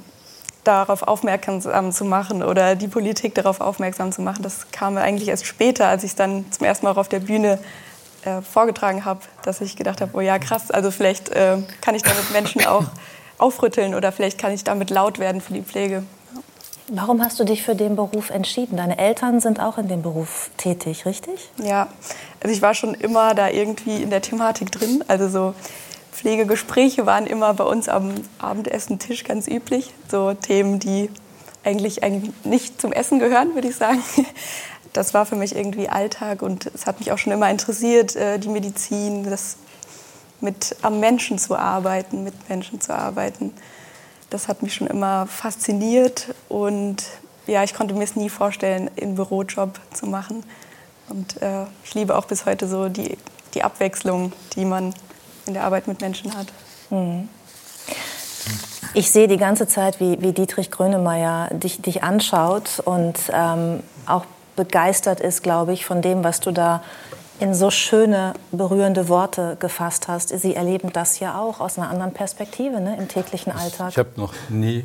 darauf 0.68 1.04
aufmerksam 1.04 1.92
zu 1.92 2.06
machen 2.06 2.44
oder 2.44 2.76
die 2.76 2.88
Politik 2.88 3.36
darauf 3.36 3.62
aufmerksam 3.62 4.12
zu 4.12 4.22
machen. 4.22 4.44
Das 4.44 4.72
kam 4.72 4.98
eigentlich 4.98 5.30
erst 5.30 5.46
später, 5.46 5.88
als 5.88 6.04
ich 6.04 6.12
es 6.12 6.16
dann 6.16 6.52
zum 6.52 6.66
ersten 6.66 6.86
Mal 6.86 6.92
auch 6.92 6.98
auf 6.98 7.10
der 7.10 7.20
Bühne 7.20 7.60
äh, 8.24 8.42
vorgetragen 8.42 9.06
habe, 9.06 9.22
dass 9.44 9.62
ich 9.62 9.76
gedacht 9.76 10.02
habe, 10.02 10.12
oh 10.16 10.22
ja, 10.22 10.38
krass, 10.40 10.72
also 10.72 10.92
vielleicht 10.92 11.30
äh, 11.30 11.58
kann 11.82 11.96
ich 11.96 12.04
damit 12.04 12.32
Menschen 12.32 12.66
auch 12.66 12.86
aufrütteln 13.38 13.96
oder 13.96 14.12
vielleicht 14.12 14.38
kann 14.38 14.52
ich 14.52 14.64
damit 14.64 14.90
laut 14.90 15.20
werden 15.20 15.42
für 15.42 15.54
die 15.54 15.62
Pflege. 15.62 16.04
Warum 16.90 17.22
hast 17.22 17.38
du 17.40 17.44
dich 17.44 17.64
für 17.64 17.76
den 17.76 17.98
Beruf 17.98 18.30
entschieden? 18.30 18.78
Deine 18.78 18.98
Eltern 18.98 19.42
sind 19.42 19.60
auch 19.60 19.78
in 19.78 19.90
dem 19.90 20.02
Beruf 20.02 20.50
tätig, 20.56 21.06
richtig? 21.06 21.50
Ja, 21.62 21.88
also 22.42 22.56
ich 22.56 22.62
war 22.62 22.74
schon 22.74 22.94
immer 22.94 23.36
da 23.36 23.50
irgendwie 23.50 24.02
in 24.02 24.10
der 24.10 24.22
Thematik 24.22 24.72
drin. 24.72 25.04
Also 25.10 25.28
so 25.28 25.54
Pflegegespräche 26.18 27.06
waren 27.06 27.28
immer 27.28 27.54
bei 27.54 27.64
uns 27.64 27.88
am 27.88 28.16
Abendessentisch 28.40 29.24
ganz 29.24 29.48
üblich. 29.48 29.94
So 30.10 30.34
Themen, 30.34 30.80
die 30.80 31.12
eigentlich, 31.64 32.02
eigentlich 32.02 32.34
nicht 32.44 32.82
zum 32.82 32.92
Essen 32.92 33.20
gehören, 33.20 33.54
würde 33.54 33.68
ich 33.68 33.76
sagen. 33.76 34.02
Das 34.94 35.14
war 35.14 35.28
für 35.28 35.36
mich 35.36 35.56
irgendwie 35.56 35.90
Alltag 35.90 36.42
und 36.42 36.72
es 36.74 36.88
hat 36.88 37.00
mich 37.00 37.12
auch 37.12 37.20
schon 37.20 37.32
immer 37.32 37.52
interessiert, 37.52 38.16
äh, 38.16 38.40
die 38.40 38.48
Medizin, 38.48 39.30
das 39.30 39.58
mit 40.42 40.76
am 40.82 41.00
Menschen 41.00 41.38
zu 41.38 41.56
arbeiten, 41.56 42.24
mit 42.24 42.50
Menschen 42.50 42.82
zu 42.82 42.96
arbeiten. 42.96 43.54
Das 44.32 44.48
hat 44.48 44.64
mich 44.64 44.74
schon 44.74 44.88
immer 44.88 45.28
fasziniert 45.28 46.34
und 46.50 47.04
ja, 47.46 47.64
ich 47.64 47.76
konnte 47.76 47.94
mir 47.94 48.06
es 48.06 48.16
nie 48.16 48.30
vorstellen, 48.30 48.90
einen 49.00 49.14
Bürojob 49.14 49.80
zu 49.94 50.08
machen. 50.08 50.44
Und 51.10 51.40
äh, 51.44 51.66
ich 51.84 51.94
liebe 51.94 52.18
auch 52.18 52.26
bis 52.26 52.48
heute 52.48 52.68
so 52.68 52.90
die, 52.90 53.20
die 53.54 53.64
Abwechslung, 53.64 54.32
die 54.56 54.66
man 54.66 54.96
in 55.48 55.54
der 55.54 55.64
Arbeit 55.64 55.88
mit 55.88 56.02
Menschen 56.02 56.36
hat. 56.36 56.48
Mhm. 56.90 57.30
Ich 58.94 59.12
sehe 59.12 59.28
die 59.28 59.38
ganze 59.38 59.68
Zeit, 59.68 60.00
wie, 60.00 60.22
wie 60.22 60.32
Dietrich 60.32 60.72
Grönemeyer 60.72 61.50
dich, 61.52 61.82
dich 61.82 62.04
anschaut 62.04 62.80
und 62.84 63.16
ähm, 63.32 63.82
auch 64.06 64.26
begeistert 64.56 65.20
ist, 65.20 65.44
glaube 65.44 65.74
ich, 65.74 65.86
von 65.86 66.02
dem, 66.02 66.24
was 66.24 66.40
du 66.40 66.52
da 66.52 66.82
in 67.40 67.54
so 67.54 67.70
schöne, 67.70 68.34
berührende 68.52 69.10
Worte 69.10 69.58
gefasst 69.60 70.08
hast. 70.08 70.30
Sie 70.30 70.56
erleben 70.56 70.92
das 70.92 71.20
ja 71.20 71.40
auch 71.40 71.60
aus 71.60 71.78
einer 71.78 71.90
anderen 71.90 72.14
Perspektive 72.14 72.80
ne, 72.80 72.98
im 72.98 73.08
täglichen 73.08 73.52
Alltag. 73.52 73.92
Ich 73.92 73.98
habe 73.98 74.10
noch 74.16 74.34
nie 74.50 74.84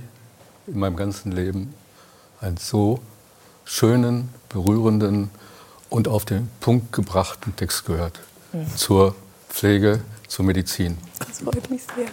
in 0.66 0.78
meinem 0.78 0.96
ganzen 0.96 1.32
Leben 1.32 1.74
einen 2.40 2.58
so 2.58 3.00
schönen, 3.64 4.28
berührenden 4.48 5.30
und 5.88 6.08
auf 6.08 6.24
den 6.24 6.50
Punkt 6.60 6.92
gebrachten 6.92 7.56
Text 7.56 7.86
gehört 7.86 8.20
mhm. 8.52 8.76
zur 8.76 9.14
Pflege, 9.48 10.00
zur 10.32 10.44
Medizin. 10.46 10.96
Das 11.18 11.40
freut 11.40 11.68
mich 11.68 11.82
sehr. 11.82 12.06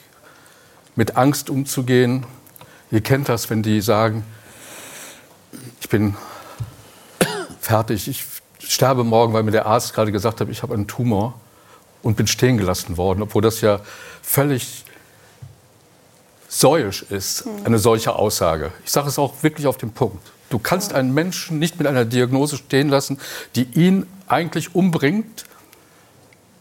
mit 0.96 1.16
Angst 1.16 1.50
umzugehen. 1.50 2.26
Ihr 2.90 3.02
kennt 3.02 3.30
das, 3.30 3.50
wenn 3.50 3.62
die 3.62 3.82
sagen, 3.82 4.24
ich 5.80 5.90
bin 5.90 6.16
fertig, 7.62 8.08
ich 8.08 8.26
sterbe 8.60 9.04
morgen, 9.04 9.34
weil 9.34 9.44
mir 9.44 9.52
der 9.52 9.68
Arzt 9.68 9.94
gerade 9.94 10.12
gesagt 10.12 10.42
hat, 10.42 10.50
ich 10.50 10.64
habe 10.64 10.74
einen 10.74 10.88
Tumor 10.88 11.40
und 12.08 12.16
bin 12.16 12.26
stehen 12.26 12.58
gelassen 12.58 12.96
worden, 12.96 13.22
obwohl 13.22 13.42
das 13.42 13.60
ja 13.60 13.82
völlig 14.22 14.86
säuisch 16.48 17.04
ist, 17.10 17.44
hm. 17.44 17.66
eine 17.66 17.80
solche 17.80 18.16
Aussage. 18.16 18.72
Ich 18.86 18.94
sage 18.94 19.10
es 19.10 19.20
auch 19.20 19.44
wirklich 19.44 19.68
auf 19.68 19.76
den 19.76 19.92
Punkt. 19.92 20.26
Du 20.50 20.58
kannst 20.58 20.94
einen 20.94 21.14
Menschen 21.14 21.60
nicht 21.60 21.78
mit 21.78 21.86
einer 21.86 22.06
Diagnose 22.06 22.56
stehen 22.56 22.88
lassen, 22.88 23.20
die 23.56 23.64
ihn 23.74 24.08
eigentlich 24.26 24.74
umbringt, 24.74 25.44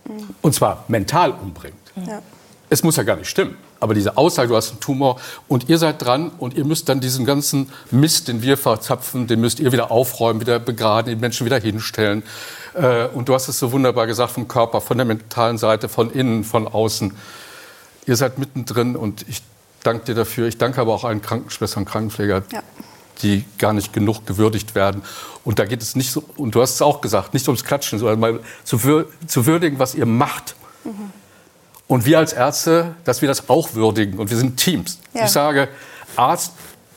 hm. 0.06 0.31
und 0.43 0.52
zwar 0.52 0.85
mental 0.89 1.31
umbringt. 1.31 1.77
Ja. 1.94 2.23
Es 2.68 2.82
muss 2.82 2.97
ja 2.97 3.05
gar 3.05 3.14
nicht 3.14 3.28
stimmen. 3.28 3.56
Aber 3.78 3.94
diese 3.94 4.16
Aussage, 4.16 4.48
du 4.48 4.56
hast 4.56 4.70
einen 4.70 4.80
Tumor 4.80 5.20
und 5.48 5.68
ihr 5.68 5.78
seid 5.78 6.02
dran 6.02 6.30
und 6.38 6.54
ihr 6.54 6.64
müsst 6.64 6.88
dann 6.88 7.00
diesen 7.00 7.26
ganzen 7.26 7.70
Mist, 7.90 8.28
den 8.28 8.42
wir 8.42 8.56
verzapfen, 8.56 9.26
den 9.26 9.40
müsst 9.40 9.60
ihr 9.60 9.70
wieder 9.72 9.90
aufräumen, 9.90 10.40
wieder 10.40 10.58
begraden, 10.58 11.10
den 11.10 11.20
Menschen 11.20 11.44
wieder 11.44 11.58
hinstellen. 11.58 12.22
Äh, 12.74 13.06
und 13.08 13.28
du 13.28 13.34
hast 13.34 13.48
es 13.48 13.58
so 13.58 13.72
wunderbar 13.72 14.06
gesagt 14.06 14.32
vom 14.32 14.48
Körper, 14.48 14.80
von 14.80 14.96
der 14.96 15.04
mentalen 15.04 15.58
Seite, 15.58 15.88
von 15.88 16.10
innen, 16.10 16.44
von 16.44 16.66
außen. 16.66 17.14
Ihr 18.06 18.16
seid 18.16 18.38
mittendrin 18.38 18.96
und 18.96 19.26
ich 19.28 19.42
danke 19.82 20.06
dir 20.06 20.14
dafür. 20.14 20.48
Ich 20.48 20.56
danke 20.56 20.80
aber 20.80 20.94
auch 20.94 21.04
allen 21.04 21.20
Krankenschwestern 21.20 21.82
und 21.82 21.90
Krankenpflegern, 21.90 22.44
ja. 22.52 22.62
die 23.20 23.44
gar 23.58 23.74
nicht 23.74 23.92
genug 23.92 24.26
gewürdigt 24.26 24.74
werden. 24.74 25.02
Und 25.44 25.58
da 25.58 25.66
geht 25.66 25.82
es 25.82 25.96
nicht 25.96 26.12
so, 26.12 26.24
und 26.36 26.54
du 26.54 26.62
hast 26.62 26.76
es 26.76 26.82
auch 26.82 27.02
gesagt, 27.02 27.34
nicht 27.34 27.46
ums 27.46 27.62
Klatschen, 27.62 27.98
sondern 27.98 28.20
mal 28.20 28.40
zu, 28.64 28.84
würdigen, 28.84 29.78
was 29.78 29.94
ihr 29.94 30.06
macht. 30.06 30.56
Mhm 30.84 31.12
Und 31.88 32.04
wir 32.04 32.18
als 32.18 32.32
Ärzte, 32.32 32.94
dass 33.04 33.22
wir 33.22 33.28
das 33.28 33.48
auch 33.48 33.74
würdigen. 33.74 34.18
Und 34.18 34.30
wir 34.30 34.36
sind 34.36 34.56
Teams. 34.56 34.98
Ja. 35.14 35.24
Ich 35.24 35.30
sage, 35.30 35.68
Arzt, 36.16 36.52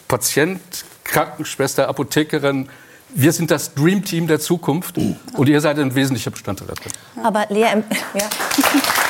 Patient, 0.07 0.59
Krankenschwester, 1.03 1.87
Apothekerin, 1.87 2.69
wir 3.13 3.33
sind 3.33 3.49
das 3.49 3.73
Dream 3.73 4.03
Team 4.03 4.27
der 4.27 4.39
Zukunft. 4.39 4.97
Und 4.97 5.49
ihr 5.49 5.61
seid 5.61 5.79
ein 5.79 5.93
wesentlicher 5.95 6.31
Bestandteil 6.31 6.67
da 6.67 6.73
drin. 6.75 6.91
Aber 7.23 7.45
Lea, 7.49 7.83
ja. 8.13 8.29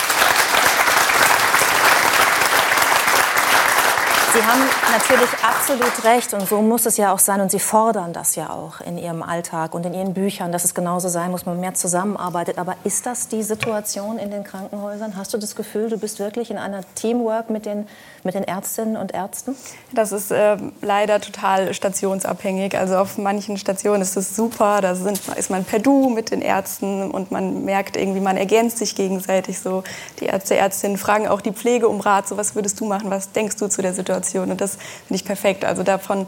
Sie 4.40 4.46
haben 4.46 4.62
natürlich 4.94 5.30
absolut 5.44 6.04
recht 6.06 6.34
und 6.34 6.48
so 6.48 6.62
muss 6.62 6.86
es 6.86 6.96
ja 6.96 7.12
auch 7.12 7.20
sein 7.20 7.42
und 7.42 7.52
Sie 7.52 7.60
fordern 7.60 8.14
das 8.14 8.38
ja 8.38 8.52
auch 8.52 8.80
in 8.80 8.98
Ihrem 8.98 9.22
Alltag 9.22 9.74
und 9.74 9.86
in 9.86 9.94
Ihren 9.94 10.14
Büchern, 10.14 10.54
dass 10.54 10.64
es 10.64 10.74
genauso 10.74 11.10
sein 11.10 11.30
muss, 11.30 11.46
man 11.46 11.60
mehr 11.60 11.74
zusammenarbeitet. 11.74 12.58
Aber 12.58 12.78
ist 12.86 13.06
das 13.06 13.28
die 13.28 13.44
Situation 13.44 14.18
in 14.18 14.32
den 14.32 14.46
Krankenhäusern? 14.46 15.18
Hast 15.18 15.34
du 15.34 15.38
das 15.38 15.58
Gefühl, 15.58 15.90
du 15.90 15.98
bist 15.98 16.20
wirklich 16.20 16.52
in 16.52 16.58
einer 16.58 16.84
Teamwork 16.96 17.50
mit 17.50 17.66
den, 17.66 17.86
mit 18.24 18.36
den 18.36 18.44
Ärztinnen 18.44 18.98
und 18.98 19.14
Ärzten? 19.14 19.56
Das 19.94 20.12
ist 20.12 20.32
ähm, 20.32 20.74
leider 20.82 21.22
total 21.22 21.74
stationsabhängig. 21.74 22.78
Also 22.78 22.98
auf 22.98 23.18
manchen 23.18 23.58
Stationen 23.58 24.02
ist 24.02 24.18
es 24.18 24.36
super, 24.36 24.82
da 24.82 24.96
sind, 24.96 25.22
ist 25.38 25.50
man 25.50 25.64
per 25.64 25.80
Du 25.80 26.10
mit 26.10 26.32
den 26.32 26.42
Ärzten 26.42 27.12
und 27.12 27.32
man 27.32 27.66
merkt 27.66 27.98
irgendwie, 27.98 28.20
man 28.20 28.38
ergänzt 28.38 28.78
sich 28.78 28.96
gegenseitig 28.96 29.60
so. 29.60 29.84
Die 30.20 30.26
Ärzte, 30.26 30.56
Ärztinnen 30.56 30.98
fragen 30.98 31.28
auch 31.28 31.42
die 31.42 31.54
Pflege 31.54 31.88
um 31.88 32.00
Rat, 32.00 32.28
so 32.28 32.38
was 32.38 32.56
würdest 32.56 32.80
du 32.80 32.86
machen, 32.86 33.10
was 33.10 33.32
denkst 33.32 33.58
du 33.58 33.68
zu 33.68 33.82
der 33.82 33.94
Situation? 33.94 34.52
Und 34.52 34.62
das 34.62 34.76
finde 35.08 35.16
ich 35.16 35.26
perfekt. 35.26 35.66
Also 35.66 35.84
davon 35.84 36.28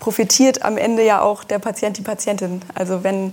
profitiert 0.00 0.64
am 0.64 0.76
Ende 0.76 1.04
ja 1.04 1.20
auch 1.20 1.44
der 1.44 1.58
Patient, 1.58 1.96
die 1.96 2.02
Patientin. 2.02 2.62
Also 2.74 3.04
wenn 3.04 3.32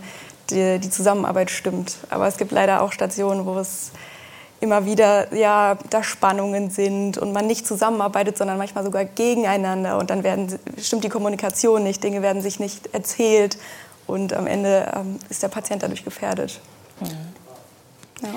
die, 0.50 0.80
die 0.80 0.90
Zusammenarbeit 0.90 1.52
stimmt. 1.52 1.98
Aber 2.10 2.28
es 2.28 2.38
gibt 2.38 2.52
leider 2.52 2.82
auch 2.82 2.92
Stationen, 2.92 3.46
wo 3.46 3.58
es 3.58 3.92
immer 4.62 4.86
wieder 4.86 5.34
ja, 5.34 5.78
da 5.90 6.04
Spannungen 6.04 6.70
sind 6.70 7.18
und 7.18 7.32
man 7.32 7.48
nicht 7.48 7.66
zusammenarbeitet, 7.66 8.38
sondern 8.38 8.58
manchmal 8.58 8.84
sogar 8.84 9.06
gegeneinander. 9.06 9.98
Und 9.98 10.10
dann 10.10 10.24
werden, 10.24 10.60
stimmt 10.82 11.04
die 11.04 11.10
Kommunikation 11.10 11.84
nicht, 11.84 12.04
Dinge 12.04 12.22
werden 12.22 12.42
sich 12.42 12.60
nicht 12.60 12.94
erzählt 12.94 13.58
und 14.08 14.34
am 14.34 14.48
Ende 14.48 14.92
ähm, 14.96 15.20
ist 15.30 15.44
der 15.44 15.50
Patient 15.50 15.84
dadurch 15.84 16.04
gefährdet. 16.04 16.60
Ja. 18.22 18.30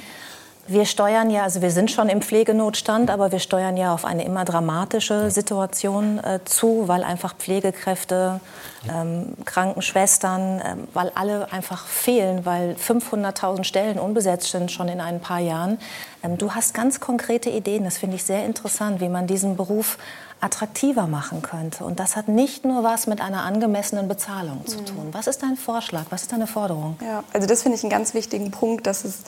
Wir 0.69 0.85
steuern 0.85 1.29
ja, 1.29 1.43
also 1.43 1.61
wir 1.61 1.73
sind 1.73 1.91
schon 1.91 2.09
im 2.09 2.23
Pflegenotstand, 2.23 3.11
aber 3.11 3.33
wir 3.33 3.41
steuern 3.41 3.77
ja 3.77 3.93
auf 3.93 4.05
eine 4.05 4.25
immer 4.25 4.45
dramatische 4.45 5.31
Situation 5.31 6.19
äh, 6.19 6.39
zu, 6.45 6.87
weil 6.87 7.03
einfach 7.03 7.35
Pflegekräfte, 7.35 8.41
ähm, 8.89 9.35
Krankenschwestern, 9.45 10.63
ähm, 10.65 10.89
weil 10.95 11.11
alle 11.17 11.53
einfach 11.53 11.87
fehlen, 11.87 12.47
weil 12.47 12.77
500.000 12.77 13.65
Stellen 13.65 13.99
unbesetzt 13.99 14.53
sind 14.53 14.71
schon 14.71 14.89
in 14.89 15.01
ein 15.01 15.19
paar 15.19 15.41
Jahren. 15.41 15.79
Ähm, 16.23 16.39
du 16.39 16.53
hast 16.53 16.75
ganz 16.75 17.01
konkrete 17.01 17.51
Ideen, 17.51 17.83
das 17.83 17.99
finde 17.99 18.15
ich 18.15 18.23
sehr 18.23 18.47
interessant, 18.47 19.01
wie 19.01 19.09
man 19.09 19.27
diesen 19.27 19.57
Beruf 19.57 19.99
attraktiver 20.43 21.07
machen 21.07 21.41
könnte. 21.43 21.85
Und 21.85 22.01
das 22.01 22.17
hat 22.17 22.27
nicht 22.27 22.65
nur 22.65 22.83
was 22.83 23.07
mit 23.07 23.21
einer 23.21 23.45
angemessenen 23.45 24.09
Bezahlung 24.09 24.67
zu 24.67 24.85
tun. 24.85 25.09
Was 25.13 25.29
ist 25.29 25.43
dein 25.43 25.57
Vorschlag? 25.57 26.07
Was 26.11 26.23
ist 26.23 26.33
deine 26.33 26.49
Forderung? 26.49 26.97
Ja, 27.01 27.23
also 27.33 27.47
das 27.47 27.63
finde 27.63 27.79
ich 27.79 27.85
einen 27.85 27.91
ganz 27.91 28.13
wichtigen 28.13 28.51
Punkt, 28.51 28.87
dass 28.89 29.05
es 29.05 29.23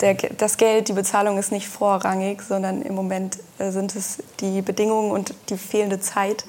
der, 0.00 0.14
das 0.14 0.56
Geld, 0.56 0.88
die 0.88 0.92
Bezahlung 0.92 1.38
ist 1.38 1.52
nicht 1.52 1.68
vorrangig, 1.68 2.42
sondern 2.42 2.82
im 2.82 2.94
Moment 2.94 3.38
äh, 3.58 3.70
sind 3.70 3.94
es 3.96 4.18
die 4.40 4.62
Bedingungen 4.62 5.10
und 5.10 5.34
die 5.48 5.56
fehlende 5.56 6.00
Zeit. 6.00 6.44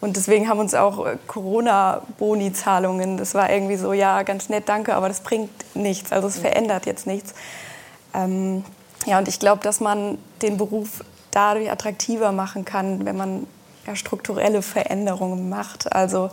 Und 0.00 0.16
deswegen 0.16 0.48
haben 0.48 0.60
uns 0.60 0.74
auch 0.74 1.06
äh, 1.06 1.16
Corona-Boni-Zahlungen, 1.26 3.16
das 3.16 3.34
war 3.34 3.50
irgendwie 3.50 3.76
so, 3.76 3.92
ja, 3.92 4.22
ganz 4.22 4.48
nett, 4.48 4.68
danke, 4.68 4.94
aber 4.94 5.08
das 5.08 5.20
bringt 5.20 5.50
nichts, 5.74 6.12
also 6.12 6.28
es 6.28 6.38
verändert 6.38 6.86
jetzt 6.86 7.06
nichts. 7.06 7.34
Ähm, 8.14 8.64
ja, 9.06 9.18
und 9.18 9.28
ich 9.28 9.38
glaube, 9.38 9.62
dass 9.62 9.80
man 9.80 10.18
den 10.42 10.56
Beruf 10.56 11.04
dadurch 11.30 11.70
attraktiver 11.70 12.32
machen 12.32 12.64
kann, 12.64 13.04
wenn 13.04 13.16
man 13.16 13.46
ja, 13.86 13.94
strukturelle 13.94 14.62
Veränderungen 14.62 15.48
macht. 15.48 15.92
Also 15.92 16.30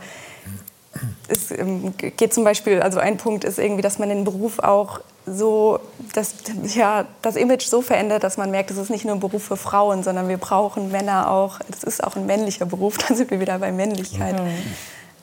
es 1.27 1.51
ähm, 1.51 1.93
geht 1.97 2.33
zum 2.33 2.43
Beispiel, 2.43 2.81
also 2.81 2.99
ein 2.99 3.17
Punkt 3.17 3.43
ist 3.43 3.59
irgendwie, 3.59 3.81
dass 3.81 3.99
man 3.99 4.09
den 4.09 4.23
Beruf 4.23 4.59
auch 4.59 4.99
so, 5.25 5.79
das, 6.13 6.35
ja, 6.75 7.05
das 7.21 7.35
Image 7.35 7.65
so 7.65 7.81
verändert, 7.81 8.23
dass 8.23 8.37
man 8.37 8.51
merkt, 8.51 8.71
es 8.71 8.77
ist 8.77 8.89
nicht 8.89 9.05
nur 9.05 9.15
ein 9.15 9.19
Beruf 9.19 9.43
für 9.43 9.57
Frauen, 9.57 10.03
sondern 10.03 10.27
wir 10.27 10.37
brauchen 10.37 10.91
Männer 10.91 11.31
auch. 11.31 11.59
Es 11.71 11.83
ist 11.83 12.03
auch 12.03 12.15
ein 12.15 12.25
männlicher 12.25 12.65
Beruf, 12.65 12.97
dann 13.07 13.15
sind 13.15 13.31
wir 13.31 13.39
wieder 13.39 13.57
bei 13.59 13.71
Männlichkeit. 13.71 14.35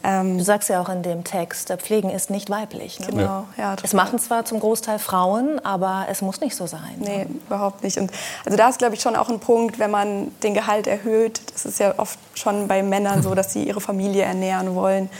Ähm, 0.02 0.38
Du 0.38 0.44
sagst 0.44 0.70
ja 0.70 0.80
auch 0.80 0.88
in 0.88 1.02
dem 1.02 1.24
Text, 1.24 1.70
äh, 1.70 1.76
Pflegen 1.76 2.09
ist 2.09 2.30
nicht 2.30 2.48
weiblich. 2.48 3.01
Ne? 3.01 3.09
Genau, 3.09 3.44
ja. 3.59 3.76
Es 3.82 3.92
machen 3.92 4.18
zwar 4.18 4.47
zum 4.47 4.59
Großteil 4.59 4.98
Frauen, 4.98 5.62
aber 5.62 6.06
es 6.09 6.22
muss 6.22 6.40
nicht 6.40 6.56
so 6.56 6.66
sein. 6.66 6.97
Nee, 6.98 7.26
überhaupt 7.47 7.84
nicht. 7.84 7.98
Und 7.98 8.10
also 8.47 8.56
da 8.56 8.70
ist, 8.70 8.78
glaube 8.78 8.94
ich, 8.94 9.02
schon 9.02 9.14
auch 9.14 9.28
ein 9.28 9.40
Punkt, 9.40 9.78
wenn 9.78 9.90
man 9.90 10.32
den 10.42 10.55
Gehalt 10.55 10.86
erhöht. 10.86 11.42
Das 11.52 11.66
ist 11.66 11.78
ja 11.78 11.98
oft 11.98 12.18
schon 12.34 12.66
bei 12.66 12.82
Männern 12.82 13.22
so, 13.22 13.34
dass 13.34 13.52
sie 13.52 13.64
ihre 13.64 13.82
Familie 13.82 14.22
ernähren 14.22 14.74
wollen. 14.74 15.10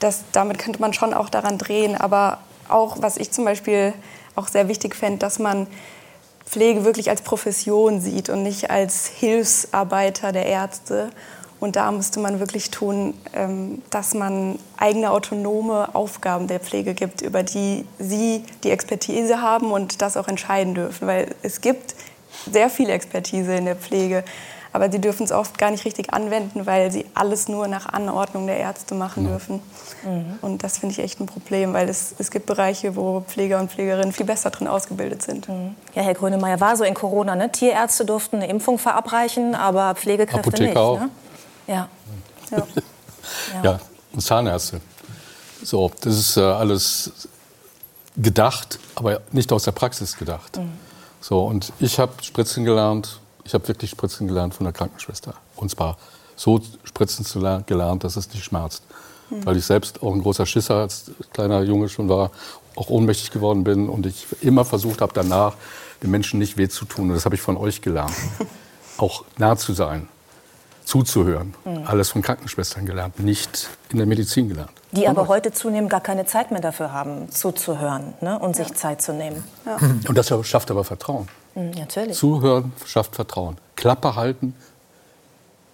Das, 0.00 0.24
damit 0.32 0.58
könnte 0.58 0.80
man 0.80 0.92
schon 0.92 1.14
auch 1.14 1.28
daran 1.28 1.56
drehen. 1.56 1.96
Aber 1.96 2.38
auch, 2.68 2.96
was 3.00 3.16
ich 3.16 3.30
zum 3.30 3.44
Beispiel 3.44 3.92
auch 4.34 4.48
sehr 4.48 4.68
wichtig 4.68 4.96
fände, 4.96 5.18
dass 5.18 5.38
man 5.38 5.66
Pflege 6.46 6.84
wirklich 6.84 7.10
als 7.10 7.22
Profession 7.22 8.00
sieht 8.00 8.28
und 8.28 8.42
nicht 8.42 8.70
als 8.70 9.06
Hilfsarbeiter 9.06 10.32
der 10.32 10.46
Ärzte. 10.46 11.10
Und 11.60 11.76
da 11.76 11.92
müsste 11.92 12.18
man 12.18 12.40
wirklich 12.40 12.70
tun, 12.70 13.14
ähm, 13.34 13.82
dass 13.90 14.14
man 14.14 14.58
eigene 14.78 15.10
autonome 15.10 15.94
Aufgaben 15.94 16.48
der 16.48 16.58
Pflege 16.58 16.94
gibt, 16.94 17.20
über 17.20 17.42
die 17.42 17.86
sie 17.98 18.44
die 18.64 18.70
Expertise 18.70 19.42
haben 19.42 19.70
und 19.70 20.02
das 20.02 20.16
auch 20.16 20.26
entscheiden 20.26 20.74
dürfen. 20.74 21.06
Weil 21.06 21.34
es 21.42 21.60
gibt 21.60 21.94
sehr 22.50 22.70
viel 22.70 22.88
Expertise 22.88 23.54
in 23.54 23.66
der 23.66 23.76
Pflege, 23.76 24.24
aber 24.72 24.90
sie 24.90 25.00
dürfen 25.00 25.24
es 25.24 25.32
oft 25.32 25.58
gar 25.58 25.70
nicht 25.70 25.84
richtig 25.84 26.12
anwenden, 26.12 26.66
weil 26.66 26.90
sie 26.92 27.06
alles 27.14 27.48
nur 27.48 27.66
nach 27.68 27.86
Anordnung 27.86 28.46
der 28.46 28.58
Ärzte 28.58 28.94
machen 28.94 29.26
dürfen. 29.26 29.60
Und 30.42 30.62
das 30.62 30.78
finde 30.78 30.92
ich 30.94 31.00
echt 31.00 31.20
ein 31.20 31.26
Problem, 31.26 31.72
weil 31.72 31.88
es, 31.88 32.14
es 32.18 32.30
gibt 32.30 32.46
Bereiche, 32.46 32.96
wo 32.96 33.20
Pfleger 33.20 33.58
und 33.58 33.70
Pflegerinnen 33.70 34.12
viel 34.12 34.26
besser 34.26 34.50
drin 34.50 34.68
ausgebildet 34.68 35.22
sind. 35.22 35.48
Ja, 35.94 36.02
Herr 36.02 36.14
Grönemeyer 36.14 36.60
war 36.60 36.76
so 36.76 36.84
in 36.84 36.94
Corona. 36.94 37.34
Ne? 37.34 37.50
Tierärzte 37.50 38.04
durften 38.04 38.36
eine 38.36 38.48
Impfung 38.48 38.78
verabreichen, 38.78 39.54
aber 39.54 39.94
Pflegekräfte 39.94 40.48
Apotheker 40.48 40.68
nicht. 40.68 40.76
auch. 40.76 41.00
Ne? 41.00 41.10
Ja. 41.66 41.88
Ja. 42.50 42.66
Ja, 43.62 43.80
und 44.12 44.20
Zahnärzte. 44.20 44.80
So, 45.62 45.90
das 46.00 46.16
ist 46.16 46.36
äh, 46.36 46.40
alles 46.40 47.28
gedacht, 48.16 48.78
aber 48.94 49.20
nicht 49.32 49.52
aus 49.52 49.64
der 49.64 49.72
Praxis 49.72 50.16
gedacht. 50.16 50.58
So, 51.20 51.44
und 51.44 51.72
ich 51.80 51.98
habe 51.98 52.12
Spritzen 52.22 52.64
gelernt, 52.64 53.20
ich 53.50 53.54
habe 53.54 53.66
wirklich 53.66 53.90
Spritzen 53.90 54.28
gelernt 54.28 54.54
von 54.54 54.62
der 54.62 54.72
Krankenschwester. 54.72 55.34
Und 55.56 55.72
zwar 55.72 55.98
so 56.36 56.60
Spritzen 56.84 57.24
zu 57.24 57.40
lernen, 57.40 57.64
gelernt, 57.66 58.04
dass 58.04 58.14
es 58.14 58.32
nicht 58.32 58.44
schmerzt. 58.44 58.84
Weil 59.28 59.56
ich 59.56 59.64
selbst 59.64 60.04
auch 60.04 60.12
ein 60.12 60.22
großer 60.22 60.46
Schisser 60.46 60.76
als 60.76 61.10
kleiner 61.32 61.62
Junge 61.62 61.88
schon 61.88 62.08
war, 62.08 62.30
auch 62.76 62.90
ohnmächtig 62.90 63.32
geworden 63.32 63.64
bin 63.64 63.88
und 63.88 64.06
ich 64.06 64.26
immer 64.40 64.64
versucht 64.64 65.00
habe, 65.00 65.12
danach 65.12 65.54
den 66.00 66.12
Menschen 66.12 66.38
nicht 66.38 66.56
weh 66.58 66.68
zu 66.68 66.84
tun. 66.84 67.08
Und 67.08 67.14
das 67.14 67.24
habe 67.24 67.34
ich 67.34 67.40
von 67.40 67.56
euch 67.56 67.82
gelernt. 67.82 68.14
auch 68.98 69.24
nah 69.36 69.56
zu 69.56 69.72
sein, 69.72 70.06
zuzuhören. 70.84 71.54
Alles 71.86 72.10
von 72.10 72.22
Krankenschwestern 72.22 72.86
gelernt, 72.86 73.18
nicht 73.18 73.68
in 73.90 73.98
der 73.98 74.06
Medizin 74.06 74.48
gelernt. 74.48 74.70
Die 74.92 75.08
aber 75.08 75.26
heute 75.26 75.50
zunehmend 75.50 75.90
gar 75.90 76.00
keine 76.00 76.24
Zeit 76.24 76.52
mehr 76.52 76.60
dafür 76.60 76.92
haben, 76.92 77.32
zuzuhören 77.32 78.14
ne? 78.20 78.38
und 78.38 78.54
sich 78.54 78.74
Zeit 78.74 79.02
zu 79.02 79.12
nehmen. 79.12 79.42
Und 80.06 80.16
das 80.16 80.32
schafft 80.46 80.70
aber 80.70 80.84
Vertrauen. 80.84 81.28
Mhm, 81.54 81.70
natürlich. 81.70 82.16
Zuhören 82.16 82.72
schafft 82.86 83.14
Vertrauen. 83.14 83.56
Klappe 83.76 84.14
halten, 84.14 84.54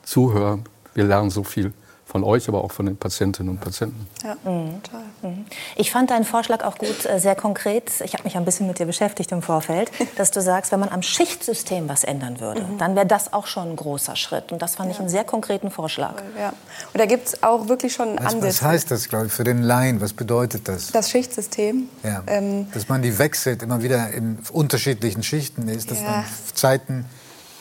zuhören. 0.02 0.64
Wir 0.94 1.04
lernen 1.04 1.30
so 1.30 1.42
viel 1.44 1.72
von 2.16 2.24
euch, 2.24 2.48
aber 2.48 2.64
auch 2.64 2.72
von 2.72 2.86
den 2.86 2.96
Patientinnen 2.96 3.50
und 3.52 3.60
Patienten. 3.60 4.06
Ja, 4.24 4.36
total. 4.36 5.34
Ich 5.76 5.90
fand 5.90 6.10
deinen 6.10 6.24
Vorschlag 6.24 6.64
auch 6.64 6.78
gut, 6.78 7.04
äh, 7.04 7.18
sehr 7.20 7.34
konkret. 7.34 7.90
Ich 8.02 8.14
habe 8.14 8.24
mich 8.24 8.38
ein 8.38 8.44
bisschen 8.46 8.66
mit 8.66 8.78
dir 8.78 8.86
beschäftigt 8.86 9.32
im 9.32 9.42
Vorfeld, 9.42 9.90
dass 10.16 10.30
du 10.30 10.40
sagst, 10.40 10.72
wenn 10.72 10.80
man 10.80 10.88
am 10.88 11.02
Schichtsystem 11.02 11.90
was 11.90 12.04
ändern 12.04 12.40
würde, 12.40 12.64
dann 12.78 12.96
wäre 12.96 13.04
das 13.04 13.34
auch 13.34 13.46
schon 13.46 13.68
ein 13.72 13.76
großer 13.76 14.16
Schritt. 14.16 14.50
Und 14.50 14.62
das 14.62 14.76
fand 14.76 14.90
ich 14.90 14.98
einen 14.98 15.10
sehr 15.10 15.24
konkreten 15.24 15.70
Vorschlag. 15.70 16.14
Ja. 16.38 16.54
Und 16.94 16.98
da 16.98 17.04
gibt 17.04 17.26
es 17.28 17.42
auch 17.42 17.68
wirklich 17.68 17.92
schon 17.92 18.16
Was, 18.16 18.32
Ansätze. 18.32 18.46
was 18.46 18.62
heißt 18.62 18.90
das, 18.90 19.08
glaube 19.10 19.26
ich, 19.26 19.32
für 19.32 19.44
den 19.44 19.62
Laien? 19.62 20.00
Was 20.00 20.14
bedeutet 20.14 20.68
das? 20.68 20.92
Das 20.92 21.10
Schichtsystem. 21.10 21.90
Ja. 22.02 22.22
Ähm, 22.26 22.66
dass 22.72 22.88
man 22.88 23.02
die 23.02 23.18
wechselt, 23.18 23.62
immer 23.62 23.82
wieder 23.82 24.08
in 24.10 24.38
unterschiedlichen 24.52 25.22
Schichten 25.22 25.68
ist, 25.68 25.90
dass 25.90 26.00
Ja. 26.00 26.06
dann 26.12 26.24
Zeiten 26.54 27.04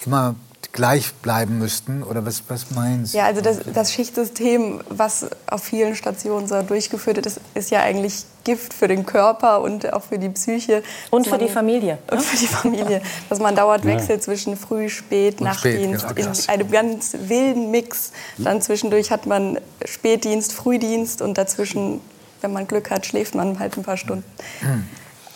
immer 0.05 0.35
gleich 0.75 1.13
bleiben 1.15 1.57
müssten? 1.57 2.03
Oder 2.03 2.25
was, 2.25 2.43
was 2.49 2.69
meinen 2.71 3.05
Sie? 3.05 3.17
Ja, 3.17 3.25
also 3.25 3.41
das, 3.41 3.59
das 3.73 3.91
Schichtsystem, 3.91 4.81
was 4.89 5.25
auf 5.47 5.63
vielen 5.63 5.95
Stationen 5.95 6.47
so 6.47 6.61
durchgeführt 6.61 7.15
wird, 7.15 7.25
ist, 7.25 7.39
ist 7.55 7.71
ja 7.71 7.79
eigentlich 7.81 8.25
Gift 8.43 8.73
für 8.73 8.87
den 8.87 9.05
Körper 9.05 9.61
und 9.61 9.91
auch 9.93 10.03
für 10.03 10.19
die 10.19 10.29
Psyche. 10.29 10.83
Und 11.09 11.25
Dass 11.25 11.33
für 11.33 11.39
die 11.39 11.45
man- 11.45 11.53
Familie. 11.53 11.97
Und 12.11 12.21
für 12.21 12.37
die 12.37 12.45
Familie. 12.47 13.01
Dass 13.29 13.39
man 13.39 13.55
dauernd 13.55 13.85
wechselt 13.85 14.21
zwischen 14.21 14.55
Früh, 14.57 14.89
Spät, 14.89 15.41
Und 15.41 15.47
Spät, 15.55 15.91
Nachtdienst 15.91 16.15
genau, 16.15 16.31
in 16.31 16.49
einem 16.49 16.71
ganz 16.71 17.15
wilden 17.19 17.71
Mix. 17.71 18.11
Dann 18.37 18.61
zwischendurch 18.61 19.09
hat 19.11 19.25
man 19.25 19.59
Spätdienst, 19.85 20.53
Frühdienst 20.53 21.21
und 21.21 21.37
dazwischen, 21.37 22.01
wenn 22.41 22.51
man 22.53 22.67
Glück 22.67 22.91
hat, 22.91 23.05
schläft 23.05 23.33
man 23.33 23.57
halt 23.59 23.77
ein 23.77 23.83
paar 23.83 23.97
Stunden. 23.97 24.25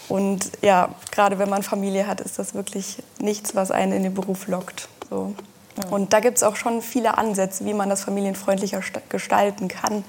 Und 0.09 0.51
ja, 0.61 0.89
gerade 1.11 1.39
wenn 1.39 1.49
man 1.49 1.63
Familie 1.63 2.07
hat, 2.07 2.19
ist 2.21 2.39
das 2.39 2.53
wirklich 2.55 2.97
nichts, 3.19 3.55
was 3.55 3.71
einen 3.71 3.93
in 3.93 4.03
den 4.03 4.13
Beruf 4.13 4.47
lockt. 4.47 4.87
So. 5.09 5.33
Und 5.91 6.13
da 6.13 6.19
gibt 6.19 6.37
es 6.37 6.43
auch 6.43 6.55
schon 6.55 6.81
viele 6.81 7.17
Ansätze, 7.17 7.65
wie 7.65 7.73
man 7.73 7.89
das 7.89 8.03
familienfreundlicher 8.03 8.81
gestalten 9.09 9.67
kann. 9.67 10.03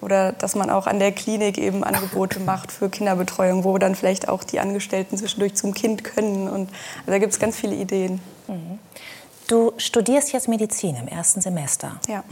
Oder 0.00 0.32
dass 0.32 0.54
man 0.54 0.70
auch 0.70 0.86
an 0.86 0.98
der 0.98 1.12
Klinik 1.12 1.56
eben 1.56 1.84
Angebote 1.84 2.40
macht 2.44 2.72
für 2.72 2.90
Kinderbetreuung, 2.90 3.64
wo 3.64 3.78
dann 3.78 3.94
vielleicht 3.94 4.28
auch 4.28 4.44
die 4.44 4.60
Angestellten 4.60 5.16
zwischendurch 5.16 5.54
zum 5.54 5.72
Kind 5.72 6.04
können. 6.04 6.48
Und 6.48 6.68
also 7.00 7.12
da 7.12 7.18
gibt 7.18 7.32
es 7.32 7.38
ganz 7.38 7.56
viele 7.56 7.74
Ideen. 7.74 8.20
Mhm. 8.48 8.78
Du 9.46 9.72
studierst 9.76 10.32
jetzt 10.32 10.48
Medizin 10.48 10.96
im 10.96 11.06
ersten 11.06 11.40
Semester. 11.40 11.92
Ja. 12.08 12.24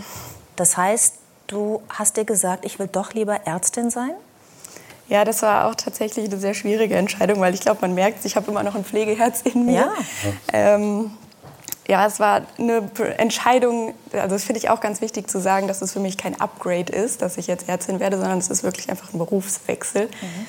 Das 0.56 0.76
heißt, 0.76 1.14
du 1.46 1.82
hast 1.88 2.16
dir 2.16 2.24
gesagt, 2.24 2.64
ich 2.64 2.78
will 2.78 2.88
doch 2.88 3.12
lieber 3.12 3.46
Ärztin 3.46 3.90
sein? 3.90 4.12
Ja, 5.08 5.24
das 5.24 5.42
war 5.42 5.66
auch 5.66 5.74
tatsächlich 5.74 6.26
eine 6.26 6.38
sehr 6.38 6.54
schwierige 6.54 6.96
Entscheidung, 6.96 7.40
weil 7.40 7.52
ich 7.52 7.60
glaube, 7.60 7.82
man 7.82 7.94
merkt, 7.94 8.24
ich 8.24 8.34
habe 8.36 8.50
immer 8.50 8.62
noch 8.62 8.74
ein 8.74 8.84
Pflegeherz 8.84 9.42
in 9.42 9.66
mir. 9.66 9.72
Ja. 9.72 9.92
Ähm, 10.52 11.10
ja, 11.88 12.06
es 12.06 12.20
war 12.20 12.42
eine 12.58 12.88
Entscheidung, 13.18 13.94
also 14.12 14.28
das 14.28 14.44
finde 14.44 14.58
ich 14.58 14.70
auch 14.70 14.80
ganz 14.80 15.00
wichtig 15.00 15.28
zu 15.28 15.40
sagen, 15.40 15.66
dass 15.66 15.82
es 15.82 15.92
für 15.92 16.00
mich 16.00 16.16
kein 16.16 16.40
Upgrade 16.40 16.92
ist, 16.92 17.22
dass 17.22 17.38
ich 17.38 17.46
jetzt 17.48 17.68
Ärztin 17.68 17.98
werde, 17.98 18.18
sondern 18.18 18.38
es 18.38 18.48
ist 18.48 18.62
wirklich 18.62 18.88
einfach 18.88 19.12
ein 19.12 19.18
Berufswechsel. 19.18 20.06
Mhm. 20.06 20.46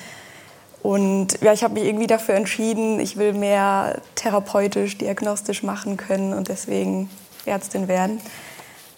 Und 0.82 1.40
ja, 1.40 1.52
ich 1.52 1.64
habe 1.64 1.74
mich 1.74 1.84
irgendwie 1.84 2.06
dafür 2.06 2.34
entschieden, 2.34 3.00
ich 3.00 3.16
will 3.16 3.32
mehr 3.32 4.02
therapeutisch, 4.16 4.98
diagnostisch 4.98 5.62
machen 5.62 5.96
können 5.96 6.34
und 6.34 6.48
deswegen 6.48 7.08
Ärztin 7.46 7.88
werden. 7.88 8.20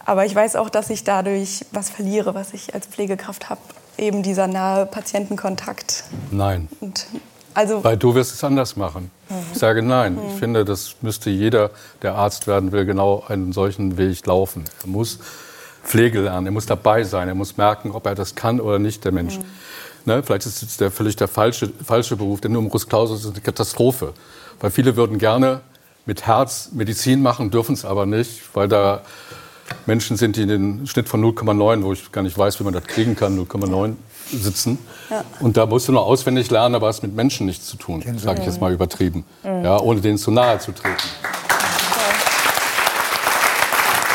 Aber 0.04 0.26
ich 0.26 0.34
weiß 0.34 0.56
auch, 0.56 0.68
dass 0.68 0.90
ich 0.90 1.04
dadurch 1.04 1.64
was 1.72 1.90
verliere, 1.90 2.34
was 2.34 2.54
ich 2.54 2.74
als 2.74 2.86
Pflegekraft 2.86 3.50
habe. 3.50 3.60
Eben 3.98 4.22
dieser 4.22 4.46
nahe 4.46 4.84
Patientenkontakt. 4.84 6.04
Nein. 6.30 6.68
Und 6.80 7.06
also 7.56 7.82
Weil 7.82 7.96
du 7.96 8.14
wirst 8.14 8.34
es 8.34 8.44
anders 8.44 8.76
machen. 8.76 9.10
Mhm. 9.28 9.34
Ich 9.52 9.58
sage 9.58 9.82
nein. 9.82 10.14
Mhm. 10.14 10.20
Ich 10.28 10.38
finde, 10.38 10.64
das 10.64 10.96
müsste 11.00 11.30
jeder, 11.30 11.70
der 12.02 12.14
Arzt 12.14 12.46
werden 12.46 12.70
will, 12.70 12.84
genau 12.84 13.24
einen 13.26 13.52
solchen 13.52 13.96
Weg 13.96 14.26
laufen. 14.26 14.64
Er 14.82 14.88
muss 14.88 15.18
Pflege 15.82 16.20
lernen, 16.20 16.46
er 16.46 16.52
muss 16.52 16.66
dabei 16.66 17.04
sein, 17.04 17.28
er 17.28 17.34
muss 17.34 17.56
merken, 17.56 17.92
ob 17.92 18.06
er 18.06 18.14
das 18.14 18.34
kann 18.34 18.60
oder 18.60 18.78
nicht, 18.78 19.04
der 19.04 19.12
Mensch. 19.12 19.38
Mhm. 19.38 19.44
Ne, 20.04 20.22
vielleicht 20.22 20.46
ist 20.46 20.62
es 20.62 20.76
der, 20.76 20.90
völlig 20.90 21.16
der 21.16 21.28
falsche, 21.28 21.70
falsche 21.84 22.16
Beruf. 22.16 22.40
Der 22.40 22.50
Numerus 22.50 22.86
Clausus 22.86 23.24
ist 23.24 23.32
eine 23.32 23.40
Katastrophe. 23.40 24.12
Weil 24.60 24.70
viele 24.70 24.96
würden 24.96 25.18
gerne 25.18 25.60
mit 26.04 26.26
Herz 26.26 26.70
Medizin 26.72 27.22
machen, 27.22 27.50
dürfen 27.50 27.72
es 27.72 27.84
aber 27.84 28.06
nicht, 28.06 28.54
weil 28.54 28.68
da 28.68 29.02
Menschen 29.86 30.16
sind, 30.16 30.36
die 30.36 30.46
den 30.46 30.86
Schnitt 30.86 31.08
von 31.08 31.22
0,9, 31.22 31.82
wo 31.82 31.92
ich 31.92 32.10
gar 32.12 32.22
nicht 32.22 32.36
weiß, 32.36 32.60
wie 32.60 32.64
man 32.64 32.72
das 32.72 32.84
kriegen 32.84 33.16
kann, 33.16 33.38
0,9 33.38 33.94
sitzen. 34.30 34.78
Ja. 35.10 35.24
Und 35.40 35.56
da 35.56 35.66
musst 35.66 35.88
du 35.88 35.92
nur 35.92 36.04
auswendig 36.04 36.50
lernen, 36.50 36.74
aber 36.74 36.88
es 36.88 37.02
mit 37.02 37.14
Menschen 37.14 37.46
nichts 37.46 37.66
zu 37.66 37.76
tun, 37.76 38.02
sage 38.18 38.40
ich 38.40 38.46
jetzt 38.46 38.60
mal 38.60 38.72
übertrieben, 38.72 39.24
mhm. 39.42 39.64
ja, 39.64 39.78
ohne 39.78 40.00
denen 40.00 40.18
zu 40.18 40.30
nahe 40.30 40.58
zu 40.58 40.72
treten. 40.72 40.96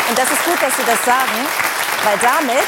Und 0.09 0.17
das 0.17 0.29
ist 0.29 0.43
gut, 0.43 0.61
dass 0.61 0.75
Sie 0.75 0.83
das 0.85 1.05
sagen, 1.05 1.31
weil 2.03 2.17
damit 2.21 2.67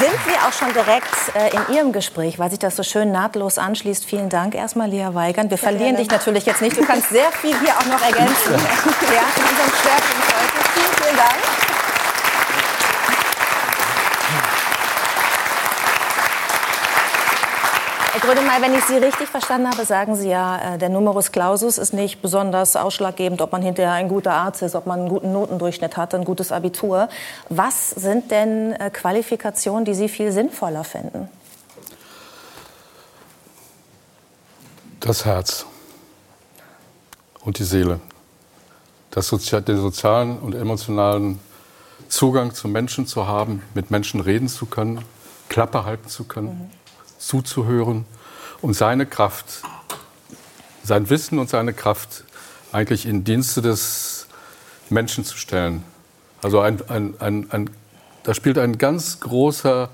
sind 0.00 0.26
wir 0.26 0.46
auch 0.46 0.52
schon 0.52 0.72
direkt 0.72 1.14
äh, 1.36 1.54
in 1.54 1.76
Ihrem 1.76 1.92
Gespräch, 1.92 2.40
weil 2.40 2.50
sich 2.50 2.58
das 2.58 2.74
so 2.74 2.82
schön 2.82 3.12
nahtlos 3.12 3.58
anschließt. 3.58 4.04
Vielen 4.04 4.28
Dank 4.28 4.56
erstmal, 4.56 4.90
Lea 4.90 5.10
Weigand. 5.12 5.50
Wir 5.50 5.58
verlieren 5.58 5.96
dich 5.96 6.10
natürlich 6.10 6.44
jetzt 6.44 6.62
nicht. 6.62 6.76
Du 6.76 6.84
kannst 6.84 7.10
sehr 7.10 7.30
viel 7.40 7.56
hier 7.60 7.76
auch 7.78 7.86
noch 7.86 8.02
ergänzen. 8.02 8.52
ja, 8.52 8.56
in 8.56 9.42
unserem 9.42 9.72
Schwerpunkt 9.80 10.26
heute. 10.26 10.68
Vielen, 10.74 11.04
vielen 11.04 11.16
Dank. 11.16 11.55
Grönemeyer, 18.26 18.60
wenn 18.60 18.74
ich 18.74 18.84
Sie 18.84 18.96
richtig 18.96 19.28
verstanden 19.28 19.70
habe, 19.70 19.84
sagen 19.84 20.16
Sie 20.16 20.28
ja, 20.28 20.74
äh, 20.74 20.78
der 20.78 20.88
Numerus 20.88 21.30
Clausus 21.30 21.78
ist 21.78 21.94
nicht 21.94 22.22
besonders 22.22 22.74
ausschlaggebend, 22.74 23.40
ob 23.40 23.52
man 23.52 23.62
hinterher 23.62 23.92
ein 23.92 24.08
guter 24.08 24.32
Arzt 24.32 24.62
ist, 24.62 24.74
ob 24.74 24.84
man 24.84 24.98
einen 24.98 25.08
guten 25.08 25.32
Notendurchschnitt 25.32 25.96
hat, 25.96 26.12
ein 26.12 26.24
gutes 26.24 26.50
Abitur. 26.50 27.08
Was 27.50 27.90
sind 27.90 28.32
denn 28.32 28.72
äh, 28.72 28.90
Qualifikationen, 28.90 29.84
die 29.84 29.94
Sie 29.94 30.08
viel 30.08 30.32
sinnvoller 30.32 30.82
finden? 30.82 31.28
Das 34.98 35.24
Herz 35.24 35.64
und 37.44 37.60
die 37.60 37.64
Seele. 37.64 38.00
Das 39.12 39.28
Sozi 39.28 39.62
den 39.62 39.76
sozialen 39.76 40.40
und 40.40 40.56
emotionalen 40.56 41.38
Zugang 42.08 42.52
zu 42.54 42.66
Menschen 42.66 43.06
zu 43.06 43.28
haben, 43.28 43.62
mit 43.74 43.92
Menschen 43.92 44.20
reden 44.20 44.48
zu 44.48 44.66
können, 44.66 45.04
Klappe 45.48 45.84
halten 45.84 46.08
zu 46.08 46.24
können. 46.24 46.48
Mhm 46.48 46.86
zuzuhören 47.18 48.04
und 48.66 48.74
seine 48.74 49.06
Kraft, 49.06 49.62
sein 50.82 51.08
Wissen 51.08 51.38
und 51.38 51.48
seine 51.48 51.72
Kraft 51.72 52.24
eigentlich 52.72 53.06
in 53.06 53.22
Dienste 53.22 53.62
des 53.62 54.26
Menschen 54.90 55.24
zu 55.24 55.36
stellen. 55.36 55.84
Also 56.42 56.58
ein, 56.58 56.82
ein, 56.88 57.14
ein, 57.20 57.46
ein 57.52 57.70
da 58.24 58.34
spielt 58.34 58.58
ein 58.58 58.76
ganz 58.76 59.20
großer, 59.20 59.88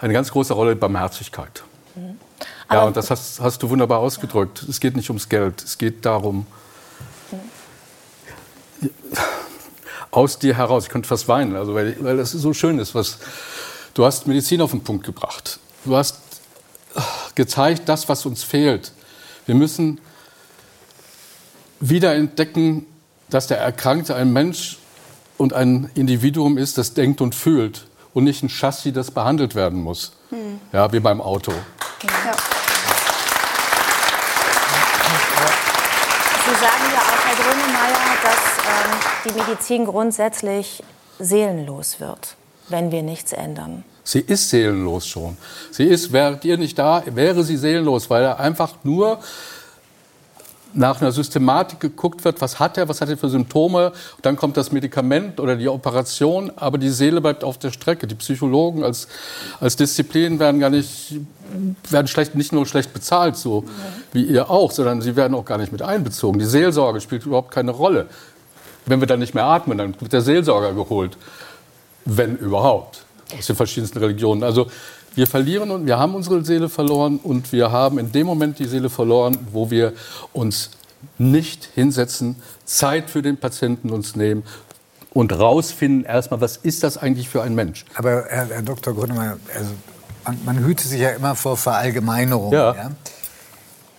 eine 0.00 0.12
ganz 0.12 0.32
große 0.32 0.52
Rolle 0.52 0.74
Barmherzigkeit. 0.74 1.62
Mhm. 1.94 2.18
Ja, 2.72 2.82
und 2.82 2.96
das 2.96 3.08
hast, 3.08 3.40
hast, 3.40 3.62
du 3.62 3.70
wunderbar 3.70 4.00
ausgedrückt. 4.00 4.64
Es 4.68 4.80
geht 4.80 4.96
nicht 4.96 5.08
ums 5.10 5.28
Geld, 5.28 5.62
es 5.62 5.78
geht 5.78 6.04
darum, 6.04 6.44
mhm. 8.80 8.90
aus 10.10 10.40
dir 10.40 10.56
heraus, 10.56 10.86
ich 10.86 10.90
könnte 10.90 11.08
fast 11.08 11.28
weinen, 11.28 11.54
also 11.54 11.76
weil, 11.76 11.96
weil 12.02 12.16
das 12.16 12.32
so 12.32 12.52
schön 12.52 12.80
ist, 12.80 12.96
was 12.96 13.20
du 13.94 14.04
hast 14.04 14.26
Medizin 14.26 14.60
auf 14.60 14.72
den 14.72 14.82
Punkt 14.82 15.06
gebracht. 15.06 15.60
Du 15.84 15.96
hast 15.96 16.25
gezeigt, 17.34 17.88
das, 17.88 18.08
was 18.08 18.26
uns 18.26 18.42
fehlt. 18.42 18.92
Wir 19.46 19.54
müssen 19.54 20.00
wieder 21.80 22.14
entdecken, 22.14 22.86
dass 23.28 23.46
der 23.46 23.58
Erkrankte 23.58 24.14
ein 24.14 24.32
Mensch 24.32 24.78
und 25.36 25.52
ein 25.52 25.90
Individuum 25.94 26.58
ist, 26.58 26.78
das 26.78 26.94
denkt 26.94 27.20
und 27.20 27.34
fühlt 27.34 27.86
und 28.14 28.24
nicht 28.24 28.42
ein 28.42 28.48
Chassis, 28.48 28.92
das 28.92 29.10
behandelt 29.10 29.54
werden 29.54 29.82
muss. 29.82 30.12
Hm. 30.30 30.60
Ja, 30.72 30.92
wie 30.92 31.00
beim 31.00 31.20
Auto. 31.20 31.52
Ja. 31.52 32.36
Sie 36.44 36.54
sagen 36.54 36.84
ja 36.94 37.00
auch, 37.00 37.26
Herr 37.26 37.36
Grönemeyer, 37.36 38.16
dass 38.22 38.42
ähm, 38.64 38.92
die 39.24 39.32
Medizin 39.32 39.84
grundsätzlich 39.84 40.82
seelenlos 41.18 42.00
wird, 42.00 42.36
wenn 42.68 42.90
wir 42.90 43.02
nichts 43.02 43.32
ändern. 43.32 43.84
Sie 44.06 44.20
ist 44.20 44.50
seelenlos 44.50 45.04
schon. 45.04 45.36
Sie 45.72 45.82
ist, 45.82 46.12
wäret 46.12 46.44
ihr 46.44 46.56
nicht 46.56 46.78
da, 46.78 47.02
wäre 47.06 47.42
sie 47.42 47.56
seelenlos, 47.56 48.08
weil 48.08 48.22
er 48.22 48.38
einfach 48.38 48.74
nur 48.84 49.18
nach 50.74 51.00
einer 51.00 51.10
Systematik 51.10 51.80
geguckt 51.80 52.24
wird, 52.24 52.40
was 52.40 52.60
hat 52.60 52.78
er, 52.78 52.88
was 52.88 53.00
hat 53.00 53.08
er 53.08 53.16
für 53.16 53.28
Symptome, 53.28 53.92
dann 54.22 54.36
kommt 54.36 54.56
das 54.56 54.70
Medikament 54.70 55.40
oder 55.40 55.56
die 55.56 55.68
Operation, 55.68 56.52
aber 56.54 56.78
die 56.78 56.90
Seele 56.90 57.20
bleibt 57.20 57.42
auf 57.42 57.58
der 57.58 57.72
Strecke. 57.72 58.06
Die 58.06 58.14
Psychologen 58.14 58.84
als, 58.84 59.08
als 59.58 59.74
Disziplin 59.74 60.38
werden 60.38 60.60
gar 60.60 60.70
nicht, 60.70 61.16
werden 61.90 62.06
schlecht, 62.06 62.36
nicht 62.36 62.52
nur 62.52 62.64
schlecht 62.64 62.92
bezahlt, 62.92 63.36
so 63.36 63.64
wie 64.12 64.22
ihr 64.22 64.50
auch, 64.50 64.70
sondern 64.70 65.00
sie 65.00 65.16
werden 65.16 65.34
auch 65.34 65.46
gar 65.46 65.58
nicht 65.58 65.72
mit 65.72 65.82
einbezogen. 65.82 66.38
Die 66.38 66.44
Seelsorge 66.44 67.00
spielt 67.00 67.26
überhaupt 67.26 67.50
keine 67.50 67.72
Rolle. 67.72 68.06
Wenn 68.84 69.00
wir 69.00 69.08
dann 69.08 69.18
nicht 69.18 69.34
mehr 69.34 69.46
atmen, 69.46 69.78
dann 69.78 70.00
wird 70.00 70.12
der 70.12 70.20
Seelsorger 70.20 70.74
geholt, 70.74 71.16
wenn 72.04 72.36
überhaupt 72.36 73.05
aus 73.36 73.46
den 73.46 73.56
verschiedensten 73.56 73.98
Religionen. 73.98 74.42
Also 74.42 74.68
wir 75.14 75.26
verlieren 75.26 75.70
und 75.70 75.86
wir 75.86 75.98
haben 75.98 76.14
unsere 76.14 76.44
Seele 76.44 76.68
verloren 76.68 77.18
und 77.22 77.52
wir 77.52 77.72
haben 77.72 77.98
in 77.98 78.12
dem 78.12 78.26
Moment 78.26 78.58
die 78.58 78.66
Seele 78.66 78.90
verloren, 78.90 79.36
wo 79.52 79.70
wir 79.70 79.92
uns 80.32 80.70
nicht 81.18 81.68
hinsetzen, 81.74 82.36
Zeit 82.64 83.10
für 83.10 83.22
den 83.22 83.38
Patienten 83.38 83.90
uns 83.90 84.16
nehmen 84.16 84.42
und 85.10 85.32
rausfinden 85.32 86.04
erstmal, 86.04 86.40
was 86.42 86.58
ist 86.58 86.82
das 86.82 86.98
eigentlich 86.98 87.28
für 87.28 87.42
ein 87.42 87.54
Mensch. 87.54 87.86
Aber 87.94 88.26
Herr, 88.28 88.48
Herr 88.48 88.62
Dr. 88.62 88.94
Grünemeyer, 88.94 89.38
also 89.54 89.70
man, 90.24 90.38
man 90.44 90.58
hüte 90.58 90.86
sich 90.86 91.00
ja 91.00 91.10
immer 91.10 91.34
vor 91.34 91.56
Verallgemeinerung. 91.56 92.52
Ja. 92.52 92.74
ja. 92.74 92.90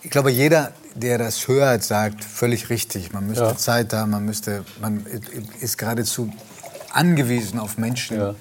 Ich 0.02 0.10
glaube, 0.10 0.30
jeder, 0.30 0.72
der 0.94 1.18
das 1.18 1.48
hört, 1.48 1.82
sagt 1.82 2.22
völlig 2.22 2.70
richtig. 2.70 3.12
Man 3.12 3.26
müsste 3.26 3.44
ja. 3.44 3.56
Zeit 3.56 3.92
haben, 3.92 4.12
man 4.12 4.24
müsste, 4.24 4.64
man 4.80 5.04
ist 5.60 5.76
geradezu 5.76 6.30
angewiesen 6.92 7.58
auf 7.58 7.78
Menschen, 7.78 8.36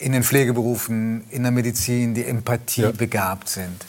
in 0.00 0.12
den 0.12 0.22
Pflegeberufen, 0.22 1.24
in 1.30 1.42
der 1.42 1.52
Medizin, 1.52 2.14
die 2.14 2.24
Empathie 2.24 2.82
ja. 2.82 2.90
begabt 2.92 3.48
sind. 3.48 3.84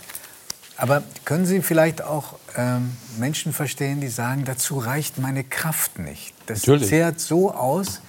Aber 0.77 1.03
können 1.25 1.45
Sie 1.45 1.61
vielleicht 1.61 2.01
auch 2.01 2.35
ähm, 2.57 2.91
Menschen 3.17 3.53
verstehen, 3.53 4.01
die 4.01 4.07
sagen, 4.07 4.45
dazu 4.45 4.79
reicht 4.79 5.19
meine 5.19 5.43
Kraft 5.43 5.99
nicht. 5.99 6.33
Das 6.47 6.59
Natürlich. 6.59 6.89
zehrt 6.89 7.19
so 7.19 7.51
aus, 7.51 8.01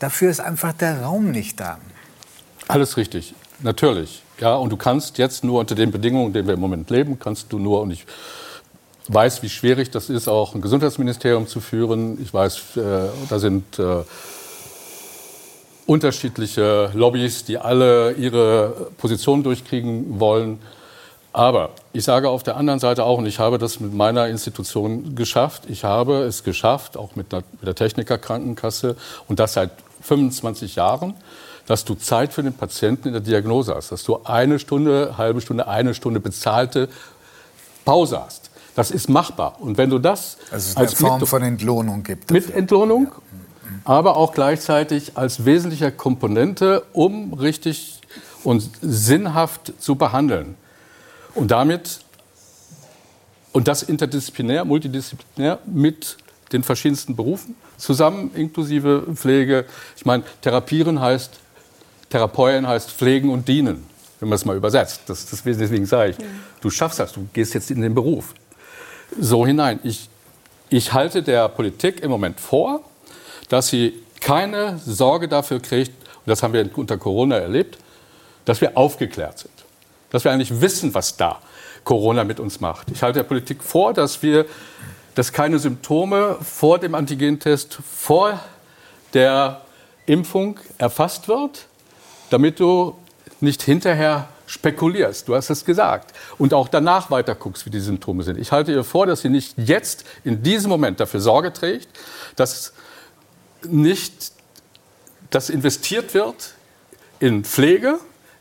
dafür 0.00 0.30
ist 0.30 0.40
einfach 0.40 0.72
der 0.72 1.02
Raum 1.02 1.30
nicht 1.30 1.60
da. 1.60 1.78
Alles 2.68 2.96
richtig, 2.96 3.34
natürlich. 3.60 4.22
Ja, 4.40 4.56
und 4.56 4.70
du 4.70 4.76
kannst 4.76 5.18
jetzt 5.18 5.44
nur 5.44 5.60
unter 5.60 5.74
den 5.74 5.90
Bedingungen, 5.92 6.26
in 6.28 6.32
denen 6.32 6.48
wir 6.48 6.54
im 6.54 6.60
Moment 6.60 6.90
leben, 6.90 7.18
kannst 7.18 7.52
du 7.52 7.58
nur, 7.58 7.80
und 7.80 7.92
ich 7.92 8.04
weiß, 9.08 9.42
wie 9.42 9.48
schwierig 9.48 9.90
das 9.90 10.10
ist, 10.10 10.28
auch 10.28 10.54
ein 10.54 10.60
Gesundheitsministerium 10.60 11.46
zu 11.46 11.60
führen. 11.60 12.20
Ich 12.20 12.34
weiß, 12.34 12.76
äh, 12.76 13.08
da 13.28 13.38
sind 13.38 13.78
äh, 13.78 14.02
unterschiedliche 15.86 16.90
Lobbys, 16.94 17.44
die 17.44 17.58
alle 17.58 18.12
ihre 18.12 18.90
Position 18.98 19.42
durchkriegen 19.42 20.20
wollen. 20.20 20.58
Aber 21.32 21.70
ich 21.92 22.04
sage 22.04 22.28
auf 22.28 22.42
der 22.42 22.56
anderen 22.56 22.80
Seite 22.80 23.04
auch, 23.04 23.18
und 23.18 23.26
ich 23.26 23.38
habe 23.38 23.58
das 23.58 23.78
mit 23.78 23.92
meiner 23.92 24.28
Institution 24.28 25.14
geschafft, 25.14 25.64
ich 25.68 25.84
habe 25.84 26.22
es 26.22 26.44
geschafft, 26.44 26.96
auch 26.96 27.14
mit 27.14 27.30
der, 27.30 27.42
mit 27.60 27.66
der 27.66 27.74
Technikerkrankenkasse, 27.74 28.96
und 29.28 29.38
das 29.38 29.52
seit 29.52 29.70
25 30.02 30.76
Jahren, 30.76 31.14
dass 31.66 31.84
du 31.84 31.94
Zeit 31.94 32.32
für 32.32 32.42
den 32.42 32.54
Patienten 32.54 33.08
in 33.08 33.14
der 33.14 33.22
Diagnose 33.22 33.74
hast, 33.74 33.92
dass 33.92 34.04
du 34.04 34.20
eine 34.24 34.58
Stunde, 34.58 35.18
halbe 35.18 35.40
Stunde, 35.40 35.68
eine 35.68 35.94
Stunde 35.94 36.20
bezahlte 36.20 36.88
Pause 37.84 38.20
hast. 38.24 38.50
Das 38.74 38.90
ist 38.90 39.08
machbar. 39.08 39.56
Und 39.60 39.78
wenn 39.78 39.90
du 39.90 39.98
das 39.98 40.36
also 40.50 40.70
es 40.70 40.76
als 40.76 40.94
Form 40.94 41.20
mit, 41.20 41.28
von 41.28 41.42
Entlohnung 41.42 42.02
gibt. 42.02 42.30
Dafür. 42.30 42.46
Mit 42.46 42.54
Entlohnung, 42.54 43.08
ja. 43.10 43.36
Aber 43.84 44.16
auch 44.16 44.32
gleichzeitig 44.32 45.16
als 45.16 45.44
wesentlicher 45.44 45.90
Komponente, 45.90 46.84
um 46.92 47.34
richtig 47.34 48.00
und 48.44 48.68
sinnhaft 48.80 49.72
zu 49.78 49.96
behandeln. 49.96 50.56
Und 51.34 51.50
damit, 51.50 52.00
und 53.52 53.68
das 53.68 53.82
interdisziplinär, 53.82 54.64
multidisziplinär 54.64 55.58
mit 55.66 56.16
den 56.52 56.62
verschiedensten 56.62 57.16
Berufen 57.16 57.56
zusammen, 57.76 58.30
inklusive 58.34 59.04
Pflege. 59.14 59.64
Ich 59.96 60.06
meine, 60.06 60.22
therapieren 60.40 61.00
heißt, 61.00 61.38
therapeuen 62.10 62.66
heißt 62.66 62.90
pflegen 62.90 63.30
und 63.30 63.48
dienen, 63.48 63.84
wenn 64.20 64.28
man 64.28 64.36
es 64.36 64.44
mal 64.44 64.56
übersetzt. 64.56 65.02
Das, 65.06 65.26
das, 65.26 65.42
deswegen 65.42 65.86
sage 65.86 66.10
ich, 66.10 66.16
du 66.60 66.70
schaffst 66.70 66.98
das, 66.98 67.12
du 67.12 67.26
gehst 67.32 67.54
jetzt 67.54 67.70
in 67.70 67.80
den 67.80 67.94
Beruf. 67.94 68.34
So 69.20 69.46
hinein. 69.46 69.80
Ich, 69.82 70.08
ich 70.68 70.92
halte 70.92 71.22
der 71.22 71.48
Politik 71.48 72.00
im 72.00 72.10
Moment 72.10 72.40
vor, 72.40 72.82
dass 73.48 73.68
sie 73.68 74.02
keine 74.20 74.78
Sorge 74.78 75.28
dafür 75.28 75.60
kriegt, 75.60 75.92
und 75.92 76.30
das 76.30 76.42
haben 76.42 76.52
wir 76.52 76.68
unter 76.76 76.98
Corona 76.98 77.36
erlebt, 77.36 77.78
dass 78.44 78.60
wir 78.60 78.76
aufgeklärt 78.76 79.38
sind. 79.38 79.52
Dass 80.10 80.24
wir 80.24 80.32
eigentlich 80.32 80.60
wissen, 80.60 80.94
was 80.94 81.16
da 81.16 81.40
Corona 81.84 82.24
mit 82.24 82.40
uns 82.40 82.60
macht. 82.60 82.90
Ich 82.90 83.02
halte 83.02 83.20
der 83.20 83.24
Politik 83.24 83.62
vor, 83.62 83.92
dass 83.92 84.22
wir 84.22 84.46
dass 85.16 85.32
keine 85.32 85.58
Symptome 85.58 86.36
vor 86.42 86.78
dem 86.78 86.94
Antigentest, 86.94 87.78
vor 87.90 88.38
der 89.14 89.62
Impfung 90.04 90.60
erfasst 90.76 91.26
wird, 91.26 91.66
damit 92.28 92.60
du 92.60 92.94
nicht 93.40 93.62
hinterher 93.62 94.28
spekulierst. 94.46 95.26
Du 95.26 95.34
hast 95.34 95.48
es 95.48 95.64
gesagt. 95.64 96.12
Und 96.36 96.52
auch 96.52 96.68
danach 96.68 97.10
weiter 97.10 97.34
guckst, 97.34 97.64
wie 97.64 97.70
die 97.70 97.80
Symptome 97.80 98.24
sind. 98.24 98.38
Ich 98.38 98.52
halte 98.52 98.72
ihr 98.72 98.84
vor, 98.84 99.06
dass 99.06 99.22
sie 99.22 99.30
nicht 99.30 99.54
jetzt 99.56 100.04
in 100.22 100.42
diesem 100.42 100.68
Moment 100.68 101.00
dafür 101.00 101.20
Sorge 101.20 101.50
trägt, 101.50 101.88
dass 102.36 102.74
nicht 103.64 104.32
dass 105.30 105.50
investiert 105.50 106.14
wird 106.14 106.54
in 107.18 107.44
Pflege, 107.44 107.98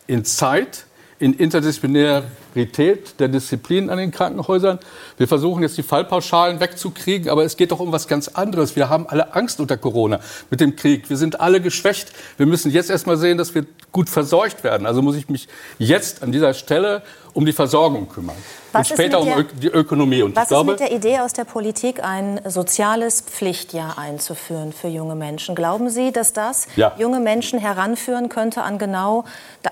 in 0.07 0.25
Zeit, 0.25 0.85
in 1.17 1.33
Interdisziplinarität 1.33 3.19
der 3.19 3.29
Disziplinen 3.29 3.89
an 3.89 3.97
den 3.97 4.11
Krankenhäusern. 4.11 4.79
Wir 5.17 5.27
versuchen 5.27 5.63
jetzt 5.63 5.77
die 5.77 5.83
Fallpauschalen 5.83 6.59
wegzukriegen, 6.59 7.29
aber 7.29 7.45
es 7.45 7.55
geht 7.55 7.71
doch 7.71 7.79
um 7.79 7.91
was 7.91 8.07
ganz 8.07 8.27
anderes. 8.27 8.75
Wir 8.75 8.89
haben 8.89 9.07
alle 9.07 9.33
Angst 9.33 9.61
unter 9.61 9.77
Corona 9.77 10.19
mit 10.49 10.59
dem 10.59 10.75
Krieg. 10.75 11.09
Wir 11.09 11.17
sind 11.17 11.39
alle 11.39 11.61
geschwächt. 11.61 12.11
Wir 12.37 12.45
müssen 12.45 12.69
jetzt 12.69 12.89
erst 12.89 13.07
mal 13.07 13.17
sehen, 13.17 13.37
dass 13.37 13.55
wir 13.55 13.65
gut 13.93 14.09
versorgt 14.09 14.63
werden. 14.65 14.85
Also 14.85 15.01
muss 15.01 15.15
ich 15.15 15.29
mich 15.29 15.47
jetzt 15.79 16.21
an 16.21 16.33
dieser 16.33 16.53
Stelle 16.53 17.01
um 17.35 17.45
die 17.45 17.51
Versorgung 17.51 18.07
kümmern. 18.07 18.35
Was 18.71 18.89
und 18.89 18.95
später 18.95 19.21
der, 19.21 19.37
um 19.37 19.45
die 19.59 19.67
Ökonomie. 19.67 20.23
Und 20.23 20.35
was 20.35 20.47
glaube, 20.47 20.71
ist 20.71 20.79
mit 20.79 20.89
der 20.89 20.95
Idee 20.95 21.19
aus 21.19 21.33
der 21.33 21.43
Politik, 21.43 22.03
ein 22.03 22.39
soziales 22.45 23.21
Pflichtjahr 23.21 23.97
einzuführen 23.97 24.71
für 24.71 24.87
junge 24.87 25.15
Menschen? 25.15 25.53
Glauben 25.53 25.89
Sie, 25.89 26.13
dass 26.13 26.31
das 26.31 26.67
ja. 26.77 26.93
junge 26.97 27.19
Menschen 27.19 27.59
heranführen 27.59 28.29
könnte 28.29 28.63
an 28.63 28.77
genau 28.77 29.25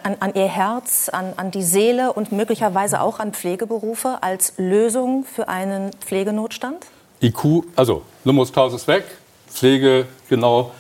an, 0.04 0.18
an 0.20 0.34
ihr 0.36 0.48
Herz, 0.48 1.10
an, 1.10 1.34
an 1.38 1.52
die 1.52 1.64
Seele 1.64 2.12
und 2.12 2.34
möglicherweise 2.34 3.00
auch 3.00 3.20
an 3.20 3.32
Pflegeberufe 3.32 4.18
als 4.22 4.54
Lösung 4.58 5.24
für 5.24 5.48
einen 5.48 5.92
Pflegenotstand? 6.02 6.86
IQ, 7.22 7.64
also 7.78 8.02
Lumos 8.26 8.52
Clausus 8.52 8.86
weg, 8.88 9.06
Pflege 9.48 10.06
genau 10.30 10.72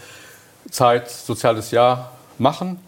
Zeit, 0.69 1.09
soziales 1.09 1.71
Jahr 1.71 2.11
machen 2.37 2.79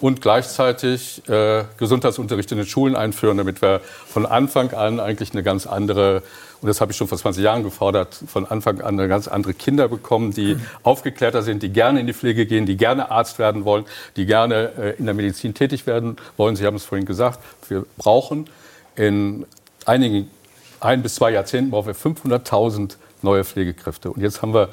und 0.00 0.20
gleichzeitig 0.20 1.28
äh, 1.28 1.64
Gesundheitsunterricht 1.76 2.50
in 2.52 2.58
den 2.58 2.66
Schulen 2.66 2.94
einführen, 2.94 3.36
damit 3.36 3.62
wir 3.62 3.80
von 4.06 4.26
Anfang 4.26 4.72
an 4.72 5.00
eigentlich 5.00 5.32
eine 5.32 5.42
ganz 5.42 5.66
andere, 5.66 6.22
und 6.60 6.68
das 6.68 6.80
habe 6.80 6.92
ich 6.92 6.98
schon 6.98 7.08
vor 7.08 7.18
20 7.18 7.42
Jahren 7.42 7.64
gefordert, 7.64 8.18
von 8.26 8.46
Anfang 8.46 8.80
an 8.80 8.98
eine 8.98 9.08
ganz 9.08 9.28
andere 9.28 9.54
Kinder 9.54 9.88
bekommen, 9.88 10.32
die 10.32 10.54
mhm. 10.54 10.62
aufgeklärter 10.82 11.42
sind, 11.42 11.62
die 11.62 11.70
gerne 11.70 12.00
in 12.00 12.06
die 12.06 12.12
Pflege 12.12 12.46
gehen, 12.46 12.66
die 12.66 12.76
gerne 12.76 13.10
Arzt 13.10 13.38
werden 13.38 13.64
wollen, 13.64 13.84
die 14.16 14.26
gerne 14.26 14.72
äh, 14.78 14.98
in 14.98 15.06
der 15.06 15.14
Medizin 15.14 15.54
tätig 15.54 15.86
werden 15.86 16.16
wollen. 16.36 16.54
Sie 16.54 16.64
haben 16.64 16.76
es 16.76 16.84
vorhin 16.84 17.06
gesagt, 17.06 17.40
wir 17.68 17.84
brauchen 17.96 18.48
in 18.94 19.46
einigen, 19.84 20.30
ein 20.80 21.02
bis 21.02 21.16
zwei 21.16 21.30
Jahrzehnten 21.30 21.70
brauchen 21.70 21.88
wir 21.88 21.94
500.000 21.94 22.96
neue 23.22 23.44
Pflegekräfte. 23.44 24.10
Und 24.10 24.22
jetzt 24.22 24.42
haben 24.42 24.54
wir 24.54 24.68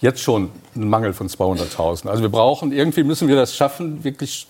jetzt 0.00 0.20
schon 0.20 0.50
einen 0.74 0.88
Mangel 0.88 1.12
von 1.12 1.28
200.000. 1.28 2.08
Also 2.08 2.22
wir 2.22 2.28
brauchen, 2.28 2.72
irgendwie 2.72 3.02
müssen 3.02 3.28
wir 3.28 3.36
das 3.36 3.54
schaffen, 3.54 4.04
wirklich 4.04 4.46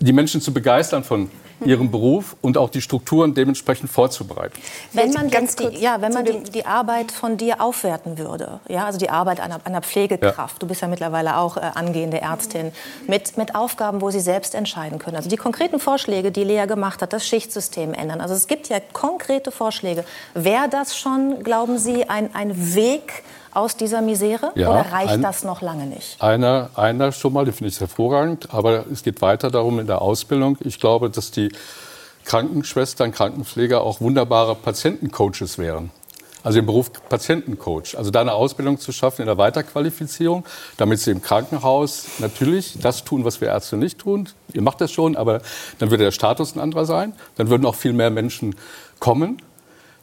die 0.00 0.12
Menschen 0.12 0.40
zu 0.40 0.52
begeistern 0.52 1.04
von 1.04 1.30
ihrem 1.64 1.90
Beruf 1.90 2.36
und 2.42 2.58
auch 2.58 2.68
die 2.68 2.82
Strukturen 2.82 3.34
dementsprechend 3.34 3.90
vorzubereiten. 3.90 4.60
Wenn 4.92 5.10
man 5.12 5.30
ganz 5.30 5.56
die, 5.56 5.68
ja, 5.78 6.00
wenn 6.02 6.12
man 6.12 6.24
die, 6.24 6.42
die, 6.50 6.66
Arbeit 6.66 7.12
von 7.12 7.36
dir 7.36 7.60
aufwerten 7.60 8.18
würde, 8.18 8.60
ja, 8.68 8.84
also 8.84 8.98
die 8.98 9.08
Arbeit 9.08 9.40
einer, 9.40 9.60
einer 9.64 9.80
Pflegekraft, 9.80 10.56
ja. 10.56 10.58
du 10.58 10.66
bist 10.66 10.82
ja 10.82 10.88
mittlerweile 10.88 11.38
auch 11.38 11.56
äh, 11.56 11.60
angehende 11.74 12.20
Ärztin, 12.20 12.72
mit, 13.06 13.38
mit 13.38 13.54
Aufgaben, 13.54 14.00
wo 14.00 14.10
sie 14.10 14.20
selbst 14.20 14.54
entscheiden 14.54 14.98
können. 14.98 15.16
Also 15.16 15.30
die 15.30 15.36
konkreten 15.36 15.80
Vorschläge, 15.80 16.30
die 16.30 16.44
Lea 16.44 16.66
gemacht 16.66 17.00
hat, 17.00 17.12
das 17.12 17.26
Schichtsystem 17.26 17.94
ändern. 17.94 18.20
Also 18.20 18.34
es 18.34 18.46
gibt 18.46 18.68
ja 18.68 18.78
konkrete 18.92 19.50
Vorschläge. 19.50 20.04
Wäre 20.34 20.68
das 20.68 20.96
schon, 20.96 21.42
glauben 21.42 21.78
Sie, 21.78 22.08
ein, 22.08 22.34
ein 22.34 22.74
Weg, 22.74 23.24
aus 23.56 23.76
dieser 23.76 24.02
Misere? 24.02 24.52
Ja, 24.54 24.70
oder 24.70 24.92
reicht 24.92 25.14
ein, 25.14 25.22
das 25.22 25.42
noch 25.42 25.62
lange 25.62 25.86
nicht? 25.86 26.22
Einer, 26.22 26.70
einer 26.74 27.12
schon 27.12 27.32
mal, 27.32 27.44
den 27.44 27.54
finde 27.54 27.70
ich 27.70 27.80
hervorragend. 27.80 28.52
Aber 28.52 28.84
es 28.92 29.02
geht 29.02 29.22
weiter 29.22 29.50
darum 29.50 29.78
in 29.80 29.86
der 29.86 30.02
Ausbildung. 30.02 30.58
Ich 30.60 30.78
glaube, 30.78 31.10
dass 31.10 31.30
die 31.30 31.50
Krankenschwestern, 32.24 33.12
Krankenpfleger 33.12 33.80
auch 33.82 34.00
wunderbare 34.00 34.54
Patientencoaches 34.54 35.58
wären. 35.58 35.90
Also 36.42 36.60
im 36.60 36.66
Beruf 36.66 36.92
Patientencoach. 37.08 37.96
Also 37.96 38.12
da 38.12 38.20
eine 38.20 38.32
Ausbildung 38.32 38.78
zu 38.78 38.92
schaffen 38.92 39.22
in 39.22 39.26
der 39.26 39.38
Weiterqualifizierung, 39.38 40.44
damit 40.76 41.00
sie 41.00 41.10
im 41.10 41.20
Krankenhaus 41.20 42.06
natürlich 42.18 42.78
das 42.80 43.02
tun, 43.02 43.24
was 43.24 43.40
wir 43.40 43.48
Ärzte 43.48 43.76
nicht 43.76 43.98
tun. 43.98 44.28
Ihr 44.52 44.62
macht 44.62 44.80
das 44.80 44.92
schon, 44.92 45.16
aber 45.16 45.40
dann 45.80 45.90
würde 45.90 46.04
der 46.04 46.12
Status 46.12 46.54
ein 46.54 46.60
anderer 46.60 46.84
sein. 46.84 47.14
Dann 47.36 47.48
würden 47.48 47.66
auch 47.66 47.74
viel 47.74 47.92
mehr 47.92 48.10
Menschen 48.10 48.54
kommen 49.00 49.42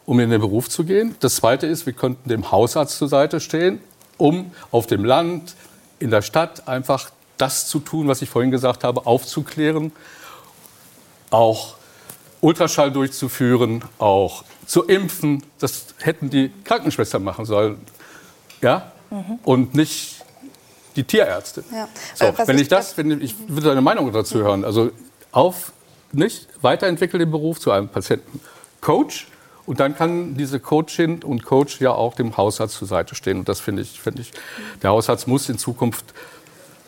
um 0.06 0.20
in 0.20 0.30
den 0.30 0.42
Beruf 0.42 0.70
zu 0.70 0.84
gehen. 0.84 1.16
Das 1.20 1.36
Zweite 1.36 1.68
ist, 1.68 1.86
wir 1.86 1.94
könnten 1.94 2.30
dem 2.30 2.52
Hausarzt 2.52 2.98
zur 2.98 3.08
Seite 3.08 3.40
stehen, 3.40 3.80
um 4.18 4.52
auf 4.72 4.88
dem 4.88 5.06
Land, 5.06 5.56
in 6.00 6.12
der 6.12 6.22
Stadt 6.22 6.68
einfach 6.68 7.12
das 7.38 7.68
zu 7.68 7.80
tun, 7.80 8.08
was 8.08 8.22
ich 8.22 8.30
vorhin 8.30 8.52
gesagt 8.52 8.84
habe, 8.84 9.06
aufzuklären, 9.06 9.92
auch 11.30 11.76
Ultraschall 12.42 12.92
durchzuführen, 12.92 13.84
auch 13.98 14.44
zu 14.66 14.84
impfen. 14.84 15.44
Das 15.60 15.86
hätten 16.00 16.30
die 16.30 16.52
Krankenschwestern 16.66 17.24
machen 17.24 17.46
sollen. 17.46 17.80
Ja? 18.62 18.92
Mhm. 19.10 19.40
Und 19.44 19.76
nicht 19.76 20.24
die 20.96 21.04
Tierärzte. 21.04 21.64
Ja. 21.72 21.88
So, 22.14 22.26
äh, 22.26 22.48
wenn 22.48 22.60
ich 22.60 22.68
das, 22.68 22.98
wenn 22.98 23.22
ich 23.22 23.36
würde 23.48 23.72
eine 23.72 23.82
Meinung 23.82 24.12
dazu 24.12 24.40
hören. 24.40 24.66
Also 24.66 24.92
auf 25.32 25.72
nicht 26.12 26.48
weiterentwickeln 26.62 27.20
den 27.20 27.32
Beruf 27.32 27.60
zu 27.60 27.72
einem 27.72 27.90
Patientencoach 27.90 29.28
und 29.66 29.80
dann 29.80 29.96
kann 29.96 30.36
diese 30.36 30.60
Coachin 30.60 31.24
und 31.24 31.46
Coach 31.46 31.80
ja 31.80 31.92
auch 31.92 32.16
dem 32.16 32.36
Hausarzt 32.36 32.76
zur 32.76 32.88
Seite 32.88 33.16
stehen. 33.16 33.40
Und 33.40 33.50
das 33.50 33.60
finde 33.60 33.82
ich, 33.82 34.00
finde 34.00 34.22
ich, 34.22 34.32
der 34.82 34.90
Hausarzt 34.90 35.28
muss 35.28 35.48
in 35.50 35.58
Zukunft 35.58 36.06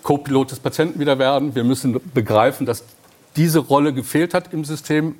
Co-Pilot 0.04 0.52
des 0.52 0.60
Patienten 0.60 1.00
wieder 1.00 1.18
werden. 1.18 1.56
Wir 1.56 1.64
müssen 1.64 2.00
begreifen, 2.14 2.66
dass 2.66 2.84
diese 3.36 3.60
Rolle 3.60 3.94
gefehlt 3.94 4.34
hat 4.34 4.54
im 4.54 4.66
System. 4.66 5.16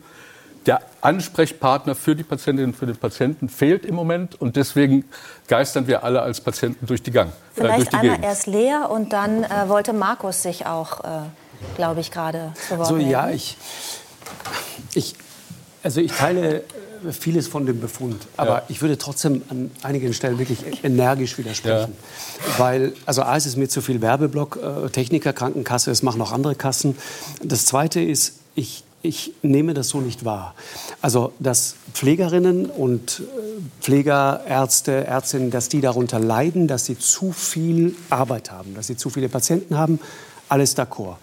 Der 0.66 0.82
Ansprechpartner 1.02 1.96
für 1.96 2.16
die 2.16 2.24
Patientinnen 2.24 2.72
und 2.72 2.78
für 2.78 2.88
den 2.88 2.98
Patienten 2.98 3.50
fehlt 3.50 3.86
im 3.86 3.96
Moment 3.96 4.40
und 4.42 4.56
deswegen 4.56 5.06
geistern 5.48 5.88
wir 5.88 6.04
alle 6.04 6.22
als 6.22 6.42
Patienten 6.42 6.88
durch 6.88 7.04
die 7.04 7.12
Gang. 7.12 7.32
Vielleicht 7.54 7.74
äh, 7.74 7.78
durch 7.78 7.90
die 7.90 7.96
einmal 7.96 8.16
Gegend. 8.16 8.26
erst 8.26 8.48
Lea 8.48 8.78
und 8.90 9.14
dann 9.14 9.44
äh, 9.44 9.70
wollte 9.70 9.94
Markus 9.94 10.42
sich 10.42 10.66
auch, 10.66 11.02
äh, 11.02 11.08
glaube 11.76 12.02
ich, 12.02 12.12
gerade 12.12 12.54
zu 12.68 12.78
Wort 12.78 12.88
So, 12.88 12.98
ja, 12.98 13.30
ich, 13.30 13.58
ich, 14.96 15.16
also 15.84 16.02
ich 16.02 16.12
teile 16.12 16.64
vieles 17.12 17.48
von 17.48 17.66
dem 17.66 17.80
Befund. 17.80 18.28
Aber 18.38 18.50
ja. 18.50 18.64
ich 18.70 18.82
würde 18.82 18.98
trotzdem 18.98 19.42
an 19.50 19.72
einigen 19.84 20.14
Stellen 20.14 20.40
wirklich 20.40 20.84
energisch 20.84 21.38
widersprechen. 21.38 21.94
Ja. 21.94 22.60
Weil, 22.60 22.94
also 23.06 23.22
A, 23.22 23.36
ist 23.36 23.46
es 23.46 23.56
mir 23.56 23.70
zu 23.70 23.82
viel 23.82 24.02
Werbeblock, 24.02 24.60
äh, 24.86 24.90
Techniker, 24.90 25.34
Krankenkasse, 25.34 25.92
es 25.92 26.04
machen 26.04 26.22
auch 26.22 26.32
andere 26.32 26.56
Kassen. 26.56 26.98
Das 27.44 27.66
Zweite 27.66 28.02
ist, 28.02 28.40
ich, 28.56 28.84
ich 29.02 29.34
nehme 29.42 29.74
das 29.74 29.90
so 29.90 30.02
nicht 30.02 30.26
wahr. 30.26 30.56
Also, 31.02 31.34
dass 31.40 31.76
Pflegerinnen 31.94 32.66
und 32.66 33.22
äh, 33.22 33.62
Pfleger, 33.82 34.42
Ärzte, 34.48 35.06
Ärztinnen, 35.06 35.52
dass 35.52 35.70
die 35.70 35.82
darunter 35.82 36.20
leiden, 36.20 36.68
dass 36.68 36.86
sie 36.86 36.98
zu 36.98 37.32
viel 37.32 37.96
Arbeit 38.10 38.52
haben, 38.52 38.76
dass 38.76 38.88
sie 38.88 38.98
zu 38.98 39.10
viele 39.10 39.30
Patienten 39.30 39.78
haben, 39.78 40.00
alles 40.50 40.78
d'accord. 40.78 41.16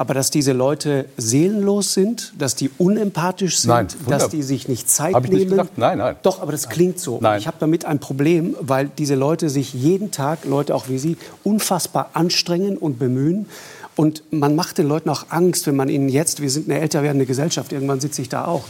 Aber 0.00 0.14
dass 0.14 0.30
diese 0.30 0.52
Leute 0.52 1.04
seelenlos 1.18 1.92
sind, 1.92 2.32
dass 2.38 2.54
die 2.54 2.70
unempathisch 2.78 3.58
sind, 3.58 3.68
Nein, 3.68 3.88
dass 4.08 4.30
die 4.30 4.42
sich 4.42 4.66
nicht 4.66 4.88
Zeit 4.88 5.12
Hab 5.12 5.26
ich 5.26 5.30
nicht 5.30 5.40
nehmen. 5.40 5.50
gesagt. 5.50 5.76
Nein, 5.76 5.98
nein. 5.98 6.16
Doch, 6.22 6.40
aber 6.40 6.52
das 6.52 6.70
klingt 6.70 6.98
so. 6.98 7.18
Nein. 7.20 7.38
Ich 7.38 7.46
habe 7.46 7.58
damit 7.60 7.84
ein 7.84 7.98
Problem, 7.98 8.56
weil 8.62 8.88
diese 8.96 9.14
Leute 9.14 9.50
sich 9.50 9.74
jeden 9.74 10.10
Tag, 10.10 10.46
Leute 10.46 10.74
auch 10.74 10.88
wie 10.88 10.96
Sie, 10.96 11.18
unfassbar 11.44 12.12
anstrengen 12.14 12.78
und 12.78 12.98
bemühen. 12.98 13.44
Und 13.94 14.22
man 14.30 14.56
macht 14.56 14.78
den 14.78 14.88
Leuten 14.88 15.10
auch 15.10 15.26
Angst, 15.28 15.66
wenn 15.66 15.76
man 15.76 15.90
ihnen 15.90 16.08
jetzt, 16.08 16.40
wir 16.40 16.48
sind 16.48 16.70
eine 16.70 16.80
älter 16.80 17.02
werdende 17.02 17.26
Gesellschaft, 17.26 17.70
irgendwann 17.70 18.00
sitze 18.00 18.22
ich 18.22 18.30
da 18.30 18.46
auch 18.46 18.64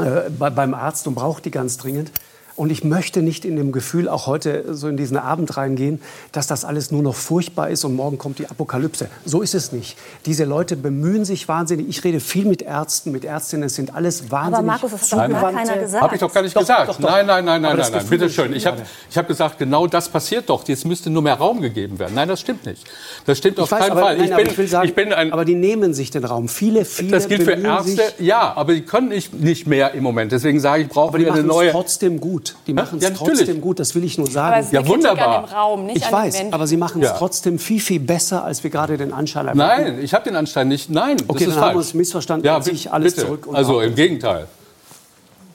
äh, 0.00 0.28
bei, 0.36 0.50
beim 0.50 0.74
Arzt 0.74 1.06
und 1.06 1.14
brauche 1.14 1.40
die 1.40 1.52
ganz 1.52 1.76
dringend. 1.76 2.10
Und 2.54 2.70
ich 2.70 2.84
möchte 2.84 3.22
nicht 3.22 3.44
in 3.44 3.56
dem 3.56 3.72
Gefühl 3.72 4.08
auch 4.08 4.26
heute 4.26 4.74
so 4.74 4.88
in 4.88 4.96
diesen 4.96 5.16
Abend 5.16 5.56
reingehen, 5.56 6.00
dass 6.32 6.46
das 6.46 6.64
alles 6.64 6.90
nur 6.90 7.02
noch 7.02 7.14
furchtbar 7.14 7.70
ist 7.70 7.84
und 7.84 7.94
morgen 7.96 8.18
kommt 8.18 8.38
die 8.38 8.46
Apokalypse. 8.48 9.08
So 9.24 9.40
ist 9.42 9.54
es 9.54 9.72
nicht. 9.72 9.96
Diese 10.26 10.44
Leute 10.44 10.76
bemühen 10.76 11.24
sich 11.24 11.48
wahnsinnig. 11.48 11.88
Ich 11.88 12.04
rede 12.04 12.20
viel 12.20 12.44
mit 12.44 12.62
Ärzten, 12.62 13.10
mit 13.12 13.24
Ärztinnen. 13.24 13.66
Es 13.66 13.74
sind 13.74 13.94
alles 13.94 14.30
wahnsinnig 14.30 14.58
Aber 14.58 14.66
Markus, 14.66 14.90
das 14.92 15.12
hat 15.12 15.30
doch 15.30 15.40
gar 15.40 15.52
keiner 15.52 15.78
gesagt. 15.78 16.02
Habe 16.02 16.14
ich 16.14 16.20
doch 16.20 16.32
gar 16.32 16.42
nicht 16.42 16.54
Doch, 16.56 16.60
gesagt. 16.60 16.88
doch, 16.90 17.00
doch. 17.00 17.10
Nein, 17.10 17.26
nein, 17.26 17.44
nein, 17.44 17.62
nein, 17.62 17.76
nein, 17.76 17.92
nein. 17.92 18.06
Bitte 18.08 18.28
schön. 18.28 18.52
Ich 18.54 18.66
habe 18.66 18.82
ich 19.10 19.16
hab 19.16 19.26
gesagt, 19.28 19.58
genau 19.58 19.86
das 19.86 20.08
passiert 20.08 20.48
doch. 20.50 20.66
Jetzt 20.68 20.84
müsste 20.84 21.10
nur 21.10 21.22
mehr 21.22 21.34
Raum 21.34 21.60
gegeben 21.60 21.98
werden. 21.98 22.12
Nein, 22.14 22.28
das 22.28 22.40
stimmt 22.40 22.66
nicht. 22.66 22.84
Das 23.24 23.38
stimmt 23.38 23.58
auf 23.60 23.66
Ich 23.68 23.72
weiß, 23.72 23.80
keinen 23.80 23.90
aber, 23.92 24.00
Fall. 24.02 24.16
nein, 24.16 24.26
ich, 24.26 24.32
aber 24.34 24.42
bin, 24.42 24.52
ich 24.52 24.58
will 24.58 24.68
sagen, 24.68 24.88
ich 24.88 24.94
bin 24.94 25.12
ein 25.12 25.32
aber 25.32 25.44
die 25.44 25.54
nehmen 25.54 25.94
sich 25.94 26.10
den 26.10 26.24
Raum. 26.24 26.48
Viele, 26.48 26.84
viele 26.84 27.10
das 27.10 27.28
gilt 27.28 27.44
für 27.44 27.52
Ärzte, 27.52 28.02
ja, 28.18 28.52
aber 28.54 28.74
die 28.74 28.82
können 28.82 29.08
nicht, 29.08 29.32
nicht 29.32 29.66
mehr 29.66 29.92
im 29.94 30.02
Moment. 30.02 30.32
Deswegen 30.32 30.60
sage 30.60 30.82
ich, 30.82 30.88
brauchen 30.88 31.08
aber 31.08 31.18
die 31.18 31.24
wir 31.24 31.32
eine 31.32 31.42
machen 31.42 31.50
es 31.50 31.56
neue. 31.56 31.70
trotzdem 31.70 32.20
gut. 32.20 32.41
Die 32.66 32.72
machen 32.72 32.98
es 32.98 33.04
Ja, 33.04 33.10
natürlich. 33.10 33.38
trotzdem 33.38 33.60
gut, 33.60 33.78
das 33.80 33.94
will 33.94 34.04
ich 34.04 34.18
nur 34.18 34.26
Aber 34.26 34.32
sagen. 34.32 34.60
es 34.60 34.72
ist 34.72 34.76
an 35.06 35.16
dem 35.16 35.44
Raum, 35.54 35.86
nicht 35.86 35.96
ich 36.04 36.12
weiß, 36.12 36.44
aber 36.50 36.66
sie 36.66 36.76
machen 36.76 37.02
es 37.02 37.08
Ja. 37.08 37.16
trotzdem 37.16 37.58
viel, 37.58 37.80
viel 37.80 38.00
besser, 38.00 38.44
als 38.44 38.62
wir 38.62 38.70
gerade 38.70 38.96
den 38.96 39.12
Anschein 39.12 39.48
haben. 39.48 39.58
Nein, 39.58 39.98
ich 40.02 40.12
habe 40.14 40.24
den 40.24 40.36
Anschein 40.36 40.68
nicht. 40.68 40.90
Nein, 40.90 41.16
Okay, 41.26 41.26
das 41.26 41.38
dann 41.38 41.48
ist 41.48 41.54
haben 41.56 41.60
falsch. 41.62 41.72
wir 41.74 41.78
uns 41.78 41.94
missverstanden. 41.94 42.46
Ja, 42.46 42.58
Dann 42.60 42.74
ich 42.74 42.92
alles 42.92 43.14
bitte. 43.14 43.26
zurück 43.26 43.46
und 43.46 43.56
also 43.56 43.80
im 43.80 43.94
Gegenteil. 43.94 44.46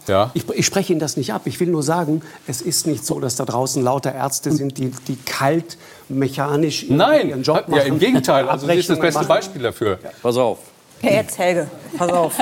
Ja. 0.07 0.31
Ich, 0.33 0.47
ich 0.49 0.65
spreche 0.65 0.93
Ihnen 0.93 1.01
das 1.01 1.17
nicht 1.17 1.33
ab. 1.33 1.41
Ich 1.45 1.59
will 1.59 1.67
nur 1.67 1.83
sagen, 1.83 2.21
es 2.47 2.61
ist 2.61 2.87
nicht 2.87 3.05
so, 3.05 3.19
dass 3.19 3.35
da 3.35 3.43
draußen 3.43 3.83
lauter 3.83 4.13
Ärzte 4.15 4.53
sind, 4.53 4.77
die, 4.77 4.89
die 5.05 5.17
kalt, 5.17 5.77
mechanisch 6.07 6.85
Nein, 6.89 7.27
ihren 7.29 7.43
Job 7.43 7.67
machen. 7.67 7.75
ja, 7.81 7.83
im 7.83 7.99
Gegenteil. 7.99 8.47
Also 8.47 8.67
das 8.67 8.77
ist 8.77 8.89
das 8.89 8.99
beste 8.99 9.19
machen. 9.19 9.27
Beispiel 9.27 9.61
dafür. 9.63 9.99
Pass 10.23 10.37
auf. 10.37 10.59
Jetzt, 11.01 11.37
Helge, 11.37 11.67
pass 11.97 12.09
auf. 12.11 12.35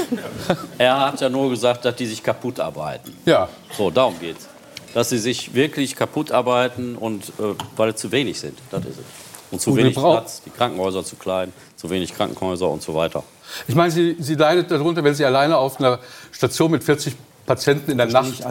Er 0.78 1.00
hat 1.00 1.20
ja 1.20 1.28
nur 1.28 1.50
gesagt, 1.50 1.84
dass 1.84 1.96
die 1.96 2.06
sich 2.06 2.22
kaputt 2.22 2.60
arbeiten. 2.60 3.16
Ja. 3.24 3.48
So, 3.76 3.90
darum 3.90 4.18
geht's. 4.20 4.48
Dass 4.94 5.08
sie 5.08 5.18
sich 5.18 5.54
wirklich 5.54 5.96
kaputt 5.96 6.32
arbeiten 6.32 6.96
und 6.96 7.28
äh, 7.38 7.54
weil 7.76 7.90
es 7.90 7.96
zu 7.96 8.12
wenig 8.12 8.38
sind. 8.40 8.58
Das 8.70 8.84
ist 8.84 8.98
es. 8.98 9.04
Und 9.50 9.60
zu 9.60 9.76
wenig 9.76 9.94
Platz, 9.94 10.40
die 10.44 10.50
Krankenhäuser 10.50 11.04
zu 11.04 11.16
klein, 11.16 11.52
zu 11.76 11.90
wenig 11.90 12.14
Krankenhäuser 12.14 12.68
und 12.68 12.82
so 12.82 12.94
weiter. 12.94 13.22
Ich 13.68 13.74
meine, 13.74 13.90
sie, 13.90 14.16
sie 14.18 14.34
leidet 14.34 14.70
darunter, 14.70 15.04
wenn 15.04 15.14
sie 15.14 15.26
alleine 15.26 15.58
auf 15.58 15.78
einer 15.78 15.98
Station 16.30 16.70
mit 16.70 16.82
40 16.82 17.14
Patienten 17.44 17.90
in 17.90 17.98
der 17.98 18.06
Nacht 18.06 18.42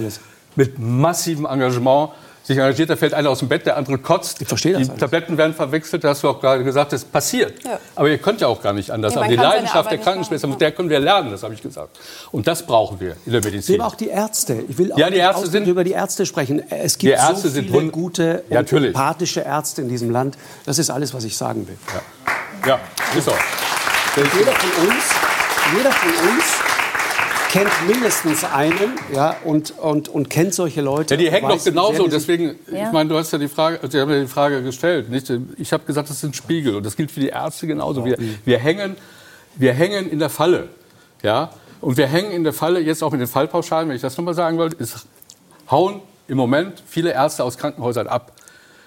mit 0.56 0.78
massivem 0.78 1.46
Engagement 1.46 2.12
sich 2.44 2.58
engagiert. 2.58 2.90
Da 2.90 2.96
fällt 2.96 3.14
einer 3.14 3.30
aus 3.30 3.40
dem 3.40 3.48
Bett, 3.50 3.66
der 3.66 3.78
andere 3.78 3.98
kotzt. 3.98 4.42
Ich 4.42 4.48
verstehe 4.48 4.74
das 4.74 4.84
Die 4.84 4.90
alles. 4.90 5.00
Tabletten 5.00 5.38
werden 5.38 5.54
verwechselt, 5.54 6.04
da 6.04 6.10
hast 6.10 6.24
du 6.24 6.30
auch 6.30 6.40
gerade 6.42 6.64
gesagt, 6.64 6.94
das 6.94 7.04
passiert. 7.06 7.64
Ja. 7.64 7.80
Aber 7.96 8.10
ihr 8.10 8.18
könnt 8.18 8.42
ja 8.42 8.48
auch 8.48 8.62
gar 8.62 8.74
nicht 8.74 8.92
anders. 8.92 9.14
Nee, 9.14 9.20
Aber 9.22 9.30
die 9.30 9.36
Leidenschaft 9.36 9.92
der 9.92 9.98
Krankenschwester, 10.00 10.48
mit 10.48 10.60
der 10.62 10.72
können 10.72 10.90
wir 10.90 11.00
lernen, 11.00 11.32
das 11.32 11.44
habe 11.44 11.54
ich 11.54 11.62
gesagt. 11.62 12.00
Und 12.32 12.48
das 12.48 12.66
brauchen 12.66 13.00
wir 13.00 13.16
in 13.26 13.32
der 13.32 13.40
Ich 13.40 13.46
Medizin. 13.46 13.76
will 13.76 13.82
auch 13.82 13.96
die 13.96 14.10
Ärzte. 14.10 14.64
Ich 14.68 14.78
will 14.78 14.92
auch 14.94 14.98
Ja, 14.98 15.10
die 15.10 15.18
Ärzte 15.18 15.48
sind- 15.48 15.68
über 15.68 15.84
die 15.84 15.92
Ärzte 15.92 16.26
sprechen. 16.26 16.62
Es 16.70 16.98
gibt 16.98 17.14
Die 17.14 17.18
Ärzte 17.20 17.50
so 17.50 17.62
viele 17.62 17.88
gute 17.90 18.24
Ja, 18.24 18.34
und 18.40 18.52
natürlich. 18.52 18.88
empathische 18.90 19.42
Ärzte 19.42 19.82
in 19.82 19.90
diesem 19.90 20.10
Land. 20.12 20.38
Das 20.66 20.80
ist 20.80 20.90
alles, 20.90 21.14
was 21.14 21.24
ich 21.24 21.38
sagen 21.38 21.68
will. 21.68 21.78
Ja, 22.66 22.80
ist 23.18 23.26
so. 23.26 23.34
Jeder 24.16 24.52
von 24.52 24.88
uns, 24.88 25.04
jeder 25.78 25.92
von 25.92 26.10
uns 26.30 26.44
kennt 27.52 27.88
mindestens 27.88 28.44
einen 28.44 28.98
ja, 29.14 29.36
und, 29.44 29.72
und, 29.78 30.08
und 30.10 30.30
kennt 30.30 30.54
solche 30.54 30.82
Leute. 30.82 31.16
Ja, 31.16 31.18
die 31.20 31.32
hängen 31.32 31.50
doch 31.50 31.64
genauso. 31.64 32.08
Deswegen, 32.08 32.56
Ja. 32.72 32.88
ich 32.88 32.92
meine, 32.94 33.10
du 33.10 33.18
hast 33.18 33.32
ja 33.32 33.38
die 33.38 33.48
Frage, 33.50 33.80
Sie 33.90 34.00
haben 34.00 34.10
ja 34.10 34.22
die 34.22 34.28
Frage 34.28 34.64
gestellt. 34.64 35.10
Nicht? 35.10 35.32
Ich 35.58 35.74
habe 35.74 35.84
gesagt, 35.84 36.10
das 36.10 36.22
sind 36.22 36.36
Spiegel 36.36 36.76
und 36.76 36.86
das 36.86 36.96
gilt 36.96 37.12
für 37.12 37.20
die 37.20 37.28
Ärzte 37.28 37.68
genauso. 37.68 38.06
Wir, 38.06 38.18
wir, 38.46 38.58
hängen, 38.58 38.96
wir 39.56 39.74
hängen 39.74 40.10
in 40.10 40.20
der 40.20 40.30
Falle. 40.30 40.70
Ja? 41.22 41.52
Und 41.82 41.98
wir 41.98 42.08
hängen 42.08 42.32
in 42.32 42.44
der 42.44 42.54
Falle, 42.54 42.80
jetzt 42.80 43.04
auch 43.04 43.12
mit 43.12 43.20
den 43.20 43.28
Fallpauschalen, 43.28 43.90
wenn 43.90 43.96
ich 43.96 44.02
das 44.02 44.18
nochmal 44.18 44.34
sagen 44.34 44.58
wollte, 44.58 44.78
ist, 44.78 45.06
hauen 45.70 46.02
im 46.28 46.38
Moment 46.38 46.82
viele 46.88 47.12
Ärzte 47.12 47.44
aus 47.44 47.58
Krankenhäusern 47.58 48.08
ab. 48.08 48.32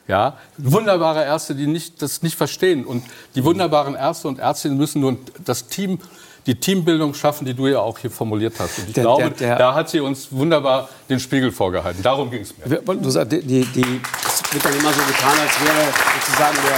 Ja, 0.06 0.36
wunderbare 0.58 1.24
Ärzte, 1.24 1.54
die 1.54 1.66
nicht, 1.66 2.02
das 2.02 2.22
nicht 2.22 2.36
verstehen. 2.36 2.84
Und 2.84 3.04
die 3.34 3.42
wunderbaren 3.42 3.94
Ärzte 3.94 4.28
und 4.28 4.38
Ärztinnen 4.38 4.76
müssen 4.76 5.00
nun 5.00 5.18
das 5.44 5.66
Team, 5.68 5.98
die 6.46 6.54
Teambildung 6.54 7.14
schaffen, 7.14 7.44
die 7.46 7.54
du 7.54 7.66
ja 7.68 7.78
auch 7.80 7.98
hier 7.98 8.10
formuliert 8.10 8.54
hast. 8.58 8.78
Und 8.78 8.88
ich 8.88 8.94
Der- 8.94 9.04
glaube, 9.04 9.22
der- 9.30 9.30
der- 9.30 9.56
da 9.56 9.74
hat 9.74 9.88
sie 9.88 10.00
uns 10.00 10.28
wunderbar 10.30 10.88
den 11.08 11.18
Spiegel 11.18 11.50
vorgehalten. 11.52 12.02
Darum 12.02 12.30
ging 12.30 12.42
es 12.42 12.54
mir. 12.56 12.78
Du 12.96 13.10
sagst, 13.10 13.32
die, 13.32 13.40
die, 13.40 13.64
die, 13.64 14.00
es 14.26 14.52
wird 14.52 14.64
dann 14.64 14.74
immer 14.74 14.92
so 14.92 15.00
getan, 15.00 15.32
als 15.40 15.60
wäre 15.64 15.88
sozusagen 16.20 16.56
der, 16.66 16.76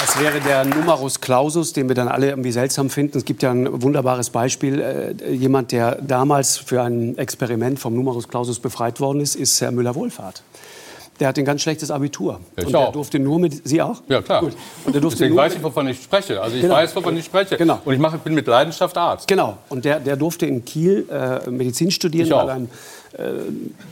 als 0.00 0.18
wäre 0.18 0.40
der 0.40 0.64
Numerus 0.64 1.20
Clausus, 1.20 1.72
den 1.72 1.86
wir 1.88 1.94
dann 1.94 2.08
alle 2.08 2.30
irgendwie 2.30 2.50
seltsam 2.50 2.90
finden. 2.90 3.18
Es 3.18 3.24
gibt 3.24 3.42
ja 3.42 3.52
ein 3.52 3.82
wunderbares 3.82 4.30
Beispiel. 4.30 4.80
Äh, 4.80 5.32
jemand, 5.32 5.70
der 5.70 5.96
damals 6.02 6.56
für 6.56 6.82
ein 6.82 7.16
Experiment 7.16 7.78
vom 7.78 7.94
Numerus 7.94 8.28
Clausus 8.28 8.58
befreit 8.58 8.98
worden 8.98 9.20
ist, 9.20 9.36
ist 9.36 9.60
Herr 9.60 9.70
Müller-Wohlfahrt. 9.70 10.42
Der 11.22 11.28
hat 11.28 11.38
ein 11.38 11.44
ganz 11.44 11.62
schlechtes 11.62 11.92
Abitur. 11.92 12.40
Ich 12.56 12.66
und 12.66 12.72
der 12.72 12.80
auch. 12.80 12.90
durfte 12.92 13.20
nur 13.20 13.38
mit 13.38 13.64
Sie 13.68 13.80
auch? 13.80 14.02
Ja, 14.08 14.20
klar. 14.22 14.40
Gut. 14.40 14.54
Und 14.84 14.92
der 14.92 15.00
durfte 15.00 15.18
Deswegen 15.20 15.36
nur 15.36 15.44
weiß 15.44 15.54
ich, 15.54 15.62
wovon 15.62 15.86
ich 15.86 16.02
spreche. 16.02 16.42
Also 16.42 16.56
ich 16.56 16.62
Genau. 16.62 16.74
weiß, 16.74 16.96
wovon 16.96 17.16
ich 17.16 17.24
spreche. 17.24 17.56
Genau. 17.56 17.78
Und 17.84 17.94
ich 17.94 18.00
mache, 18.00 18.18
bin 18.18 18.34
mit 18.34 18.44
Leidenschaft 18.48 18.98
Arzt. 18.98 19.28
Genau. 19.28 19.56
Und 19.68 19.84
der, 19.84 20.00
der 20.00 20.16
durfte 20.16 20.46
in 20.46 20.64
Kiel 20.64 21.06
äh, 21.08 21.48
Medizin 21.48 21.92
studieren. 21.92 22.26
Ich 22.26 22.32
auch. 22.32 22.44
weil 22.48 22.50
Ein, 22.56 22.70
äh, 23.12 23.20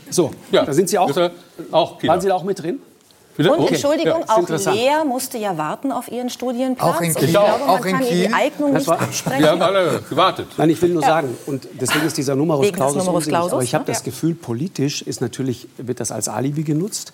so, 0.09 0.31
Ja. 0.51 0.65
da 0.65 0.73
sind 0.73 0.89
Sie 0.89 0.99
auch. 0.99 1.09
Auch 1.71 1.99
Kieler. 1.99 2.11
Waren 2.11 2.19
Sie 2.19 2.27
da 2.27 2.35
auch 2.35 2.43
mit 2.43 2.61
drin? 2.61 2.79
Bitte? 3.37 3.51
Und 3.51 3.59
Okay. 3.61 3.73
Entschuldigung, 3.75 4.21
Ja. 4.27 4.35
auch. 4.35 4.73
Lea 4.73 5.05
musste 5.07 5.37
ja 5.37 5.57
warten 5.57 5.91
auf 5.91 6.11
ihren 6.11 6.29
Studienplatz. 6.29 6.95
Auch 6.95 7.01
in 7.01 7.09
Und 7.09 7.15
Kiel. 7.15 7.23
ich 7.25 7.29
glaube, 7.31 7.59
man 7.59 7.69
Auch 7.69 7.85
in 7.85 7.91
kann 7.93 8.01
Kiel. 8.03 8.27
die 8.27 8.33
Eignung 8.33 8.73
Das 8.73 8.87
nicht 8.87 8.99
absprechen. 9.01 9.41
Wir 9.43 9.49
haben 9.51 9.61
alle 9.61 10.01
gewartet. 10.09 10.47
Nein, 10.57 10.69
ich 10.69 10.81
will 10.81 10.89
nur 10.89 11.01
sagen, 11.01 11.29
und 11.45 11.67
deswegen 11.79 12.05
ist 12.05 12.17
dieser 12.17 12.35
Numerus 12.35 12.65
Wegen 12.67 12.75
Clausus 12.75 12.97
Numerus 13.05 13.25
Clausus, 13.27 13.53
aber 13.53 13.63
ich 13.63 13.73
habe 13.73 13.83
ne? 13.85 13.91
das 13.91 14.03
Gefühl, 14.03 14.35
politisch 14.35 15.01
ist 15.01 15.21
natürlich, 15.21 15.67
wird 15.77 15.99
das 15.99 16.11
als 16.11 16.27
Alibi 16.27 16.63
genutzt. 16.63 17.13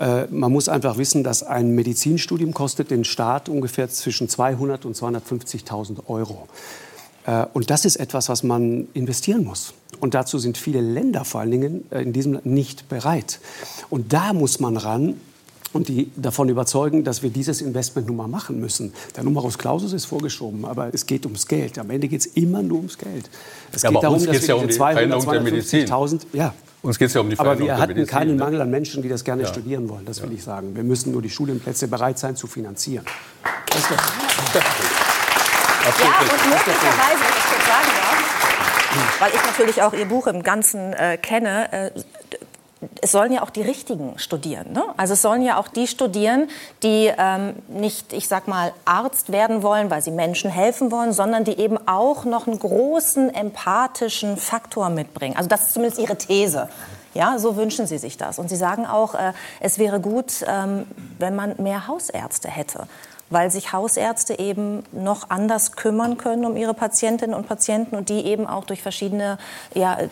Äh, 0.00 0.26
man 0.30 0.52
muss 0.52 0.68
einfach 0.68 0.96
wissen, 0.98 1.24
dass 1.24 1.42
ein 1.42 1.70
Medizinstudium 1.74 2.54
kostet 2.54 2.90
den 2.90 3.04
Staat 3.04 3.48
ungefähr 3.48 3.88
zwischen 3.88 4.28
200 4.28 4.84
und 4.84 4.96
250.000 4.96 6.08
Euro. 6.08 6.46
Äh, 7.26 7.46
Und 7.52 7.70
das 7.70 7.84
ist 7.84 7.96
etwas, 7.96 8.28
was 8.28 8.42
man 8.42 8.86
investieren 8.94 9.44
muss. 9.44 9.74
Und 10.00 10.14
dazu 10.14 10.38
sind 10.38 10.56
viele 10.56 10.80
Länder 10.80 11.24
vor 11.24 11.40
allen 11.40 11.50
Dingen 11.50 11.86
äh, 11.90 12.02
in 12.02 12.12
diesem 12.12 12.34
Land 12.34 12.46
nicht 12.46 12.88
bereit. 12.88 13.40
Und 13.90 14.12
da 14.12 14.32
muss 14.32 14.60
man 14.60 14.76
ran 14.76 15.20
und 15.72 15.88
die 15.88 16.10
davon 16.16 16.48
überzeugen, 16.48 17.04
dass 17.04 17.22
wir 17.22 17.30
dieses 17.30 17.60
Investment 17.60 18.06
nun 18.06 18.16
mal 18.16 18.28
machen 18.28 18.58
müssen. 18.60 18.92
Der 19.16 19.24
Numerus 19.24 19.58
Clausus 19.58 19.92
ist 19.92 20.06
vorgeschoben, 20.06 20.64
aber 20.64 20.88
es 20.92 21.06
geht 21.06 21.26
ums 21.26 21.46
Geld. 21.46 21.78
Am 21.78 21.90
Ende 21.90 22.08
geht 22.08 22.20
es 22.20 22.26
immer 22.26 22.62
nur 22.62 22.78
ums 22.78 22.96
Geld. 22.98 23.28
Es 23.72 23.82
Ja, 23.82 23.90
geht 23.90 23.96
aber 23.96 24.02
darum, 24.02 24.16
uns 24.18 24.26
dass 24.26 24.40
wir 24.42 24.48
ja 24.48 24.54
um 24.54 24.66
die 24.68 24.74
200, 24.74 24.94
Veränderung 25.10 25.32
der 25.32 25.40
Medizin. 25.42 25.86
250.000, 25.86 26.20
ja. 26.32 26.54
Uns 26.80 26.96
geht 26.98 27.08
es 27.08 27.14
ja 27.14 27.20
um 27.20 27.28
die 27.28 27.38
Aber 27.38 27.44
Veränderung 27.56 27.66
wir 27.68 27.74
der 27.74 27.82
hatten 27.82 27.92
Medizin. 27.94 28.10
keinen 28.18 28.36
ne? 28.36 28.44
Mangel 28.44 28.60
an 28.62 28.70
Menschen, 28.70 29.02
die 29.02 29.08
das 29.08 29.24
gerne 29.24 29.42
Ja. 29.42 29.48
studieren 29.48 29.88
wollen. 29.88 30.04
Das 30.06 30.22
will 30.22 30.32
ich 30.32 30.42
sagen. 30.44 30.74
Wir 30.76 30.84
müssen 30.84 31.12
nur 31.12 31.22
die 31.22 31.30
Studienplätze 31.30 31.88
bereit 31.88 32.18
sein 32.18 32.36
zu 32.36 32.46
finanzieren. 32.46 33.04
Das 33.66 33.78
ist 33.78 33.90
doch 33.90 33.96
Ja, 33.96 35.90
und 35.90 36.50
möglicherweise, 36.50 37.20
wenn 37.20 37.36
ich 37.36 37.44
kurz 37.44 37.66
sagen 37.66 37.90
darf, 37.96 39.20
weil 39.20 39.30
ich 39.34 39.44
natürlich 39.46 39.82
auch 39.82 39.92
Ihr 39.92 40.04
Buch 40.06 40.26
im 40.26 40.42
Ganzen 40.42 40.92
äh, 40.92 41.16
kenne, 41.18 41.72
äh, 41.72 41.90
es 43.00 43.12
sollen 43.12 43.32
ja 43.32 43.42
auch 43.42 43.50
die 43.50 43.62
Richtigen 43.62 44.18
studieren. 44.18 44.72
Ne? 44.72 44.84
Also 44.96 45.14
es 45.14 45.22
sollen 45.22 45.42
ja 45.42 45.58
auch 45.58 45.68
die 45.68 45.86
studieren, 45.86 46.48
die 46.82 47.10
ähm, 47.16 47.54
nicht, 47.68 48.12
ich 48.12 48.28
sag 48.28 48.46
mal, 48.46 48.72
Arzt 48.84 49.32
werden 49.32 49.62
wollen, 49.62 49.90
weil 49.90 50.02
sie 50.02 50.10
Menschen 50.10 50.50
helfen 50.50 50.92
wollen, 50.92 51.12
sondern 51.12 51.44
die 51.44 51.58
eben 51.58 51.78
auch 51.88 52.24
noch 52.24 52.46
einen 52.46 52.58
großen 52.58 53.34
empathischen 53.34 54.36
Faktor 54.36 54.90
mitbringen. 54.90 55.36
Also 55.36 55.48
das 55.48 55.66
ist 55.66 55.74
zumindest 55.74 56.00
Ihre 56.00 56.16
These. 56.16 56.68
Ja, 57.14 57.38
so 57.38 57.56
wünschen 57.56 57.86
Sie 57.86 57.98
sich 57.98 58.16
das. 58.16 58.38
Und 58.38 58.48
Sie 58.48 58.56
sagen 58.56 58.86
auch, 58.86 59.14
äh, 59.14 59.32
es 59.60 59.78
wäre 59.78 59.98
gut, 59.98 60.44
ähm, 60.46 60.86
wenn 61.18 61.34
man 61.34 61.54
mehr 61.58 61.88
Hausärzte 61.88 62.48
hätte 62.48 62.86
weil 63.30 63.50
sich 63.50 63.72
Hausärzte 63.72 64.38
eben 64.38 64.82
noch 64.92 65.30
anders 65.30 65.72
kümmern 65.72 66.18
können 66.18 66.44
um 66.44 66.56
ihre 66.56 66.74
Patientinnen 66.74 67.34
und 67.34 67.48
Patienten 67.48 67.96
und 67.96 68.08
die 68.08 68.24
eben 68.24 68.46
auch 68.46 68.64
durch 68.64 68.82
verschiedene 68.82 69.38
ja, 69.74 69.98
äh, 69.98 70.08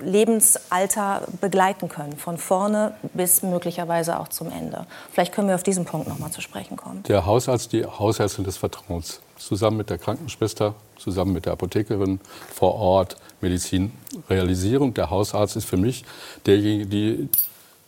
Lebensalter 0.00 1.22
begleiten 1.40 1.88
können, 1.88 2.16
von 2.16 2.38
vorne 2.38 2.94
bis 3.14 3.42
möglicherweise 3.42 4.18
auch 4.18 4.28
zum 4.28 4.50
Ende. 4.50 4.86
Vielleicht 5.12 5.32
können 5.32 5.48
wir 5.48 5.54
auf 5.54 5.62
diesen 5.62 5.84
Punkt 5.84 6.08
noch 6.08 6.18
mal 6.18 6.30
zu 6.30 6.40
sprechen 6.40 6.76
kommen. 6.76 7.02
Der 7.04 7.26
Hausarzt, 7.26 7.72
die 7.72 7.84
Hausärztin 7.84 8.44
des 8.44 8.56
Vertrauens, 8.56 9.20
zusammen 9.36 9.76
mit 9.76 9.90
der 9.90 9.98
Krankenschwester, 9.98 10.74
zusammen 10.98 11.32
mit 11.32 11.46
der 11.46 11.52
Apothekerin 11.52 12.20
vor 12.52 12.74
Ort 12.74 13.16
Medizin. 13.40 13.92
Realisierung 14.28 14.94
der 14.94 15.10
Hausarzt 15.10 15.56
ist 15.56 15.64
für 15.64 15.76
mich 15.76 16.04
derjenige, 16.46 16.86
die 16.86 17.28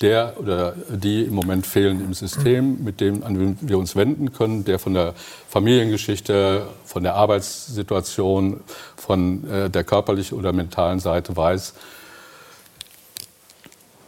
der 0.01 0.35
oder 0.39 0.75
die 0.89 1.25
im 1.25 1.35
Moment 1.35 1.67
fehlen 1.67 2.01
im 2.01 2.13
System, 2.13 2.85
mit 2.85 3.01
dem 3.01 3.23
an 3.23 3.39
wen 3.39 3.59
wir 3.63 3.79
uns 3.79 3.97
wenden 3.97 4.33
können, 4.33 4.65
der 4.65 4.79
von 4.79 4.95
der 4.95 5.15
Familiengeschichte, 5.49 6.67
von 6.85 7.03
der 7.03 7.15
Arbeitssituation, 7.15 8.61
von 8.97 9.49
äh, 9.51 9.71
der 9.71 9.85
körperlichen 9.85 10.39
oder 10.39 10.53
mentalen 10.53 11.01
Seite 11.01 11.37
weiß, 11.37 11.75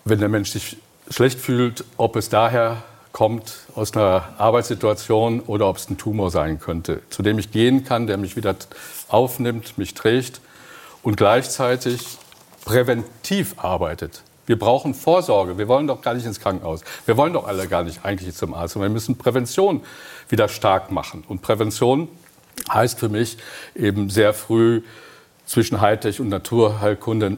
wenn 0.05 0.21
der 0.21 0.29
Mensch 0.29 0.51
sich 0.51 0.77
schlecht 1.11 1.41
fühlt, 1.41 1.85
ob 1.97 2.17
es 2.17 2.29
daher 2.29 2.83
kommt 3.13 3.53
aus 3.75 3.95
einer 3.95 4.29
Arbeitssituation 4.39 5.41
oder 5.41 5.69
ob 5.69 5.79
es 5.79 5.89
ein 5.89 5.97
Tumor 5.97 6.31
sein 6.31 6.61
könnte, 6.61 7.01
zu 7.11 7.23
dem 7.23 7.39
ich 7.39 7.51
gehen 7.51 7.85
kann, 7.85 8.07
der 8.07 8.19
mich 8.19 8.37
wieder 8.37 8.55
aufnimmt, 9.09 9.79
mich 9.79 9.95
trägt 9.95 10.41
und 11.03 11.17
gleichzeitig 11.17 12.19
präventiv 12.65 13.55
arbeitet. 13.57 14.23
Wir 14.49 14.59
brauchen 14.59 14.95
Vorsorge. 14.95 15.59
Wir 15.59 15.69
wollen 15.69 15.87
doch 15.87 16.01
gar 16.01 16.15
nicht 16.15 16.25
ins 16.25 16.41
Krankenhaus. 16.41 16.83
Wir 17.05 17.19
wollen 17.19 17.35
doch 17.35 17.47
alle 17.47 17.69
gar 17.69 17.85
nicht 17.85 18.03
eigentlich 18.07 18.35
zum 18.35 18.55
Arzt. 18.55 18.77
Und 18.77 18.83
wir 18.83 18.89
müssen 18.89 19.19
Prävention 19.19 19.83
wieder 20.31 20.49
stark 20.49 20.91
machen. 20.91 21.23
Und 21.29 21.43
Prävention 21.43 22.09
heißt 22.73 22.99
für 22.99 23.11
mich 23.11 23.37
eben 23.75 24.09
sehr 24.09 24.33
früh 24.33 24.83
zwischen 25.45 25.83
Hightech 25.83 26.19
und 26.19 26.31
Naturheilkunde 26.31 27.37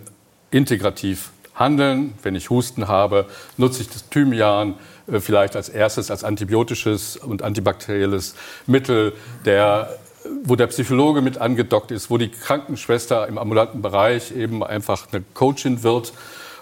integrativ 0.53 1.31
handeln. 1.57 2.15
Wenn 2.23 2.37
ich 2.37 2.49
Husten 2.49 2.87
habe, 2.87 3.27
nutze 3.57 3.83
ich 3.83 3.89
das 3.89 4.09
Thymian 4.09 4.75
äh, 5.09 5.19
vielleicht 5.19 5.57
als 5.57 5.69
erstes 5.69 6.13
als 6.13 6.23
antibiotisches 6.23 7.17
und 7.17 7.43
antibakterielles 7.43 8.37
Mittel, 8.67 9.15
der 9.45 9.99
wo 10.45 10.55
der 10.55 10.67
Psychologe 10.67 11.23
mit 11.23 11.39
angedockt 11.39 11.91
ist, 11.91 12.11
wo 12.11 12.19
die 12.19 12.29
Krankenschwester 12.29 13.27
im 13.27 13.39
ambulanten 13.39 13.81
Bereich 13.81 14.33
eben 14.33 14.63
einfach 14.63 15.07
eine 15.11 15.25
Coachin 15.33 15.83
wird 15.83 16.13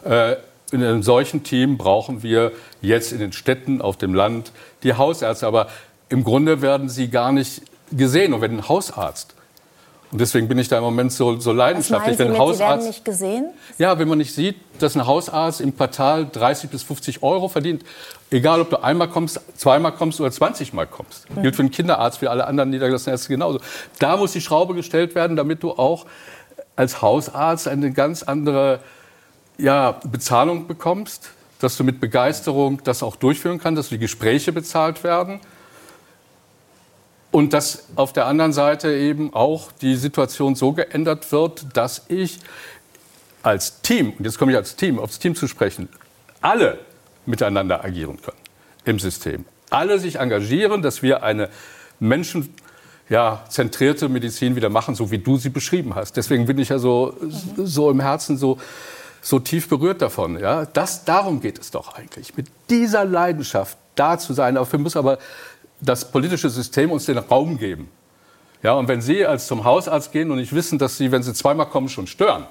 in 0.05 0.85
einem 0.85 1.03
solchen 1.03 1.43
Team 1.43 1.79
brauchen 1.79 2.23
wir 2.23 2.53
jetzt 2.81 3.12
in 3.12 3.19
den 3.19 3.33
Städten, 3.33 3.81
auf 3.81 3.97
dem 3.97 4.15
Land 4.15 4.53
die 4.83 4.95
Hausärzte. 4.95 5.47
Aber 5.47 5.69
im 6.09 6.25
Grunde 6.25 6.62
werden 6.62 6.89
sie 6.89 7.09
gar 7.09 7.33
nicht 7.33 7.62
gesehen. 7.91 8.35
Und 8.35 8.41
wenn 8.41 8.57
ein 8.59 8.69
Hausarzt 8.69 9.35
und 10.11 10.20
deswegen 10.20 10.49
bin 10.49 10.59
ich 10.59 10.69
da 10.69 10.79
im 10.79 10.85
Moment 10.85 11.12
so, 11.12 11.39
so 11.39 11.53
leidenschaftlich. 11.53 12.19
Wenn 12.19 12.33
Sie 12.33 12.39
mit, 12.39 12.55
Sie 12.55 12.61
werden 12.61 12.87
nicht 12.87 13.05
gesehen? 13.05 13.51
Ja, 13.77 13.99
wenn 13.99 14.09
man 14.09 14.19
nicht 14.19 14.35
sieht, 14.35 14.57
dass 14.79 14.97
ein 14.97 15.07
Hausarzt 15.07 15.61
im 15.61 15.77
Quartal 15.77 16.27
30 16.27 16.70
bis 16.70 16.83
50 16.83 17.23
Euro 17.23 17.49
verdient, 17.49 17.85
egal 18.31 18.61
ob 18.62 18.70
du 18.70 18.83
einmal 18.83 19.09
kommst, 19.09 19.41
zweimal 19.57 19.93
kommst 19.93 20.19
oder 20.20 20.31
20 20.31 20.73
Mal 20.73 20.87
kommst. 20.87 21.29
Mhm. 21.31 21.43
Gilt 21.43 21.57
für 21.57 21.62
einen 21.62 21.70
Kinderarzt, 21.70 22.19
für 22.19 22.31
alle 22.31 22.47
anderen 22.47 22.70
niedergelassenen 22.70 23.15
Ärzte 23.15 23.29
genauso. 23.29 23.61
Da 23.99 24.16
muss 24.16 24.33
die 24.33 24.41
Schraube 24.41 24.75
gestellt 24.75 25.15
werden, 25.15 25.37
damit 25.37 25.62
du 25.62 25.73
auch 25.73 26.07
als 26.75 27.03
Hausarzt 27.03 27.69
eine 27.69 27.93
ganz 27.93 28.23
andere 28.23 28.81
ja, 29.59 29.93
Bezahlung 30.05 30.66
bekommst, 30.66 31.30
dass 31.59 31.76
du 31.76 31.85
mit 31.85 32.01
Begeisterung 32.01 32.80
das 32.85 33.02
auch 33.02 33.16
durchführen 33.16 33.59
kannst, 33.59 33.78
dass 33.78 33.89
die 33.89 33.98
Gespräche 33.98 34.52
bezahlt 34.52 35.05
werden. 35.05 35.40
Und 37.30 37.52
dass 37.52 37.85
auf 37.97 38.12
der 38.12 38.26
anderen 38.26 38.52
Seite 38.55 38.94
eben 38.94 39.35
auch 39.35 39.70
die 39.72 39.97
Situation 39.97 40.55
so 40.55 40.72
geändert 40.72 41.30
wird, 41.30 41.66
dass 41.76 42.06
ich 42.09 42.39
als 43.43 43.82
Team, 43.82 44.14
und 44.18 44.24
jetzt 44.24 44.39
komme 44.39 44.52
ich 44.52 44.56
als 44.56 44.76
Team, 44.76 44.98
aufs 44.98 45.18
Team 45.18 45.35
zu 45.35 45.47
sprechen, 45.47 45.89
alle 46.40 46.78
miteinander 47.26 47.85
agieren 47.85 48.20
können 48.22 48.39
im 48.85 48.98
System. 48.98 49.44
Alle 49.68 49.98
sich 49.98 50.16
engagieren, 50.16 50.80
dass 50.80 51.02
wir 51.02 51.22
eine 51.22 51.51
Menschen 52.01 52.55
ja, 53.10 53.44
Medizin 54.09 54.56
wieder 54.56 54.68
machen, 54.68 54.94
so 54.94 55.10
wie 55.10 55.18
du 55.18 55.36
sie 55.36 55.51
beschrieben 55.51 55.94
hast. 55.94 56.16
Deswegen 56.16 56.47
bin 56.47 56.59
ich 56.59 56.70
ja 56.70 56.78
so, 56.78 57.14
so 57.56 57.90
im 57.90 58.01
Herzen 58.01 58.36
so 58.36 58.59
so 59.29 59.39
tief 59.39 59.69
berührt 59.69 60.01
davon. 60.01 60.39
Ja? 60.39 60.65
Das, 60.65 61.05
darum 61.05 61.41
geht 61.41 61.59
es 61.59 61.71
doch 61.71 61.95
eigentlich, 61.95 62.35
mit 62.37 62.47
dieser 62.71 63.05
Leidenschaft 63.05 63.77
da 63.95 64.19
zu 64.19 64.33
sein. 64.33 64.55
Dafür 64.55 64.79
muss 64.79 64.97
aber 64.97 65.19
das 65.81 66.11
politische 66.11 66.49
System 66.49 66.91
uns 66.91 67.05
den 67.05 67.19
Raum 67.19 67.59
geben. 67.59 67.91
Ja, 68.63 68.73
und 68.73 68.89
wenn 68.89 69.03
Sie 69.03 69.27
als 69.27 69.47
zum 69.47 69.65
Hausarzt 69.65 70.13
gehen 70.13 70.31
und 70.31 70.39
nicht 70.39 70.55
wissen, 70.55 70.79
dass 70.79 70.97
Sie, 70.97 71.13
wenn 71.13 71.23
Sie 71.23 71.35
zweimal 71.35 71.67
kommen, 71.67 71.91
schon 71.91 72.07
stören, 72.07 72.47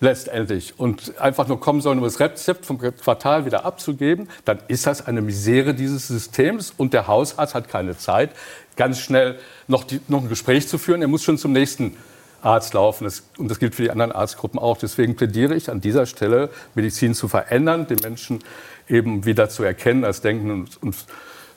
letztendlich, 0.00 0.78
und 0.78 1.18
einfach 1.18 1.48
nur 1.48 1.58
kommen 1.58 1.80
sollen, 1.80 1.98
um 1.98 2.04
das 2.04 2.20
Rezept 2.20 2.64
vom 2.64 2.78
Quartal 2.78 3.44
wieder 3.44 3.64
abzugeben, 3.64 4.28
dann 4.44 4.60
ist 4.68 4.86
das 4.86 5.04
eine 5.04 5.20
Misere 5.20 5.74
dieses 5.74 6.06
Systems 6.06 6.72
und 6.76 6.94
der 6.94 7.08
Hausarzt 7.08 7.54
hat 7.54 7.68
keine 7.68 7.98
Zeit, 7.98 8.30
ganz 8.76 9.00
schnell 9.00 9.38
noch, 9.66 9.82
die, 9.82 10.00
noch 10.06 10.22
ein 10.22 10.28
Gespräch 10.28 10.68
zu 10.68 10.78
führen. 10.78 11.02
Er 11.02 11.08
muss 11.08 11.24
schon 11.24 11.38
zum 11.38 11.52
nächsten 11.52 11.96
Arzt 12.42 12.74
laufen. 12.74 13.04
Das, 13.04 13.22
und 13.38 13.50
das 13.50 13.58
gilt 13.58 13.74
für 13.74 13.82
die 13.82 13.90
anderen 13.90 14.12
Arztgruppen 14.12 14.58
auch. 14.58 14.76
Deswegen 14.76 15.16
plädiere 15.16 15.54
ich 15.54 15.70
an 15.70 15.80
dieser 15.80 16.06
Stelle, 16.06 16.50
Medizin 16.74 17.14
zu 17.14 17.28
verändern, 17.28 17.86
den 17.86 17.98
Menschen 18.02 18.40
eben 18.88 19.24
wieder 19.24 19.48
zu 19.48 19.62
erkennen 19.62 20.04
als 20.04 20.20
denkendes 20.20 20.76
und, 20.76 20.96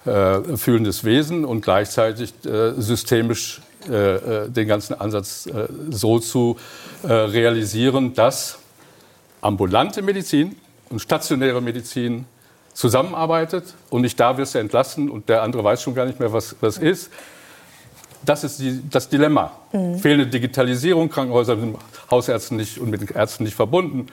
und 0.06 0.14
äh, 0.14 0.57
fühlendes 0.57 1.03
Wesen 1.03 1.44
und 1.45 1.62
gleichzeitig 1.62 2.34
äh, 2.45 2.74
systemisch 2.78 3.62
äh, 3.90 4.45
äh 4.45 4.49
den 4.49 4.68
ganzen 4.68 4.99
Ansatz 4.99 5.48
äh, 5.48 5.68
so 5.90 6.20
zu 6.20 6.57
äh, 7.03 7.12
realisieren, 7.12 8.14
dass 8.14 8.60
ambulante 9.41 10.02
Medizin 10.02 10.56
und 10.90 10.99
stationäre 10.99 11.62
Medizin 11.62 12.26
zusammenarbeitet 12.74 13.74
und 13.90 14.02
nicht 14.02 14.20
da 14.20 14.38
wirst 14.38 14.53
du 14.53 14.60
entlassen 14.60 15.10
und 15.10 15.30
der 15.30 15.41
andere 15.41 15.64
weiß 15.64 15.82
schon 15.82 15.95
gar 15.95 16.06
nicht 16.06 16.20
mehr, 16.20 16.32
was 16.32 16.56
das 16.62 16.78
ist 16.78 17.10
das 18.26 18.44
ist 18.44 18.60
die, 18.60 18.82
das 18.90 19.10
Dilemma. 19.10 19.52
Mhm. 19.72 20.00
Fehlende 20.00 20.28
Digitalisierung, 20.28 21.10
Krankenhäuser 21.10 21.58
sind 21.58 21.78
Hausärzten 22.10 22.58
nicht 22.58 22.80
und 22.80 22.90
mit 22.90 23.02
den 23.02 23.16
Ärzten 23.16 23.44
nicht 23.44 23.56
verbunden. 23.56 24.08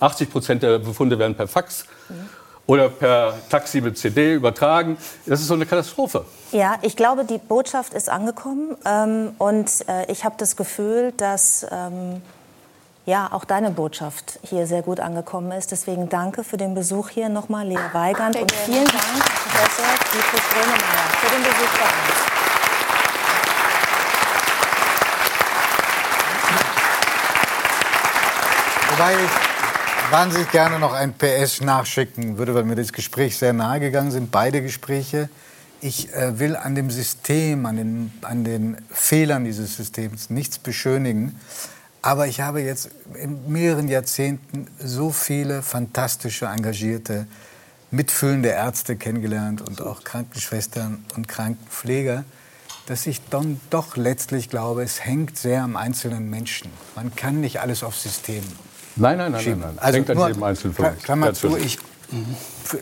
80 0.00 0.30
Prozent 0.30 0.62
der 0.62 0.78
Befunde 0.78 1.18
werden 1.18 1.34
per 1.34 1.48
Fax 1.48 1.86
mhm. 2.08 2.28
oder 2.66 2.88
per 2.88 3.34
Taxi 3.48 3.80
mit 3.80 3.96
CD 3.96 4.34
übertragen. 4.34 4.98
Das 5.24 5.40
ist 5.40 5.46
so 5.46 5.54
eine 5.54 5.66
Katastrophe. 5.66 6.24
Ja, 6.52 6.76
ich 6.82 6.96
glaube, 6.96 7.24
die 7.24 7.38
Botschaft 7.38 7.94
ist 7.94 8.08
angekommen. 8.08 8.76
Ähm, 8.84 9.30
und 9.38 9.70
äh, 9.88 10.10
ich 10.10 10.24
habe 10.24 10.36
das 10.38 10.56
Gefühl, 10.56 11.12
dass 11.16 11.66
ähm, 11.70 12.22
ja, 13.06 13.28
auch 13.32 13.44
deine 13.44 13.70
Botschaft 13.70 14.40
hier 14.42 14.66
sehr 14.66 14.82
gut 14.82 15.00
angekommen 15.00 15.52
ist. 15.52 15.70
Deswegen 15.70 16.08
danke 16.08 16.44
für 16.44 16.56
den 16.56 16.74
Besuch 16.74 17.08
hier 17.08 17.28
nochmal, 17.28 17.66
Lea 17.66 17.78
Weigand. 17.92 18.36
Und 18.36 18.52
vielen 18.52 18.84
Dank, 18.84 18.96
Professor 18.98 19.86
Dietrich 20.12 20.48
Grönemeyer, 20.50 21.08
für 21.20 21.34
den 21.34 21.42
Besuch 21.42 21.78
bei 21.78 21.84
uns. 21.84 22.35
Wobei 28.96 29.12
ich 29.12 30.10
wahnsinnig 30.10 30.50
gerne 30.52 30.78
noch 30.78 30.94
ein 30.94 31.12
PS 31.12 31.60
nachschicken 31.60 32.38
würde, 32.38 32.54
weil 32.54 32.64
mir 32.64 32.76
das 32.76 32.94
Gespräch 32.94 33.36
sehr 33.36 33.52
nahe 33.52 33.78
gegangen 33.78 34.10
sind, 34.10 34.30
beide 34.30 34.62
Gespräche. 34.62 35.28
Ich 35.82 36.14
äh, 36.14 36.38
will 36.38 36.56
an 36.56 36.74
dem 36.74 36.90
System, 36.90 37.66
an 37.66 37.76
den, 37.76 38.12
an 38.22 38.44
den 38.44 38.78
Fehlern 38.90 39.44
dieses 39.44 39.76
Systems 39.76 40.30
nichts 40.30 40.58
beschönigen. 40.58 41.38
Aber 42.00 42.26
ich 42.26 42.40
habe 42.40 42.62
jetzt 42.62 42.88
in 43.22 43.52
mehreren 43.52 43.88
Jahrzehnten 43.88 44.66
so 44.82 45.10
viele 45.10 45.60
fantastische, 45.60 46.46
engagierte, 46.46 47.26
mitfühlende 47.90 48.48
Ärzte 48.48 48.96
kennengelernt 48.96 49.60
und 49.60 49.82
auch 49.82 50.04
Krankenschwestern 50.04 51.04
und 51.16 51.28
Krankenpfleger, 51.28 52.24
dass 52.86 53.06
ich 53.06 53.20
dann 53.28 53.60
doch 53.68 53.98
letztlich 53.98 54.48
glaube, 54.48 54.84
es 54.84 55.04
hängt 55.04 55.36
sehr 55.36 55.64
am 55.64 55.76
einzelnen 55.76 56.30
Menschen. 56.30 56.70
Man 56.94 57.14
kann 57.14 57.42
nicht 57.42 57.60
alles 57.60 57.82
aufs 57.82 58.02
System 58.02 58.42
Nein, 58.96 59.18
nein, 59.18 59.32
nein, 59.32 59.44
nein, 59.44 59.58
nein. 59.60 59.78
Also 59.78 59.92
Denkt 59.92 60.10
an 60.10 60.28
jedem 60.28 60.42
Einzelnen 60.42 60.74
von 60.74 60.86
uns. 60.86 61.02
Klammer 61.02 61.34
zu, 61.34 61.56
ich, 61.56 61.78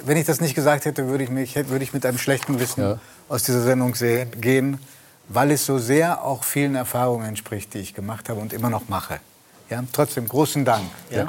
wenn 0.04 0.16
ich 0.16 0.26
das 0.26 0.40
nicht 0.40 0.54
gesagt 0.54 0.84
hätte, 0.84 1.08
würde 1.08 1.24
ich, 1.24 1.30
mich, 1.30 1.56
würde 1.56 1.82
ich 1.82 1.92
mit 1.92 2.06
einem 2.06 2.18
schlechten 2.18 2.60
Wissen 2.60 2.82
ja. 2.82 2.98
aus 3.28 3.42
dieser 3.42 3.62
Sendung 3.62 3.94
sehen, 3.96 4.30
gehen, 4.40 4.78
weil 5.28 5.50
es 5.50 5.66
so 5.66 5.78
sehr 5.78 6.22
auch 6.22 6.44
vielen 6.44 6.76
Erfahrungen 6.76 7.26
entspricht, 7.26 7.74
die 7.74 7.78
ich 7.78 7.94
gemacht 7.94 8.28
habe 8.28 8.40
und 8.40 8.52
immer 8.52 8.70
noch 8.70 8.88
mache. 8.88 9.18
Ja, 9.70 9.82
trotzdem 9.92 10.28
großen 10.28 10.64
Dank. 10.64 10.84
Ja. 11.10 11.18
ja. 11.18 11.26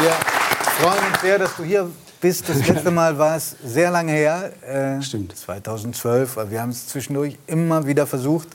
Wir 0.00 0.12
freuen 0.80 1.12
uns 1.12 1.20
sehr, 1.20 1.38
dass 1.38 1.56
du 1.56 1.64
hier 1.64 1.90
bist. 2.20 2.48
Das 2.48 2.66
letzte 2.66 2.90
Mal 2.90 3.18
war 3.18 3.36
es 3.36 3.56
sehr 3.64 3.90
lange 3.90 4.12
her. 4.12 4.52
Äh, 4.62 5.02
Stimmt. 5.02 5.36
2012. 5.36 6.38
Wir 6.48 6.62
haben 6.62 6.70
es 6.70 6.86
zwischendurch 6.88 7.38
immer 7.46 7.86
wieder 7.86 8.06
versucht. 8.06 8.48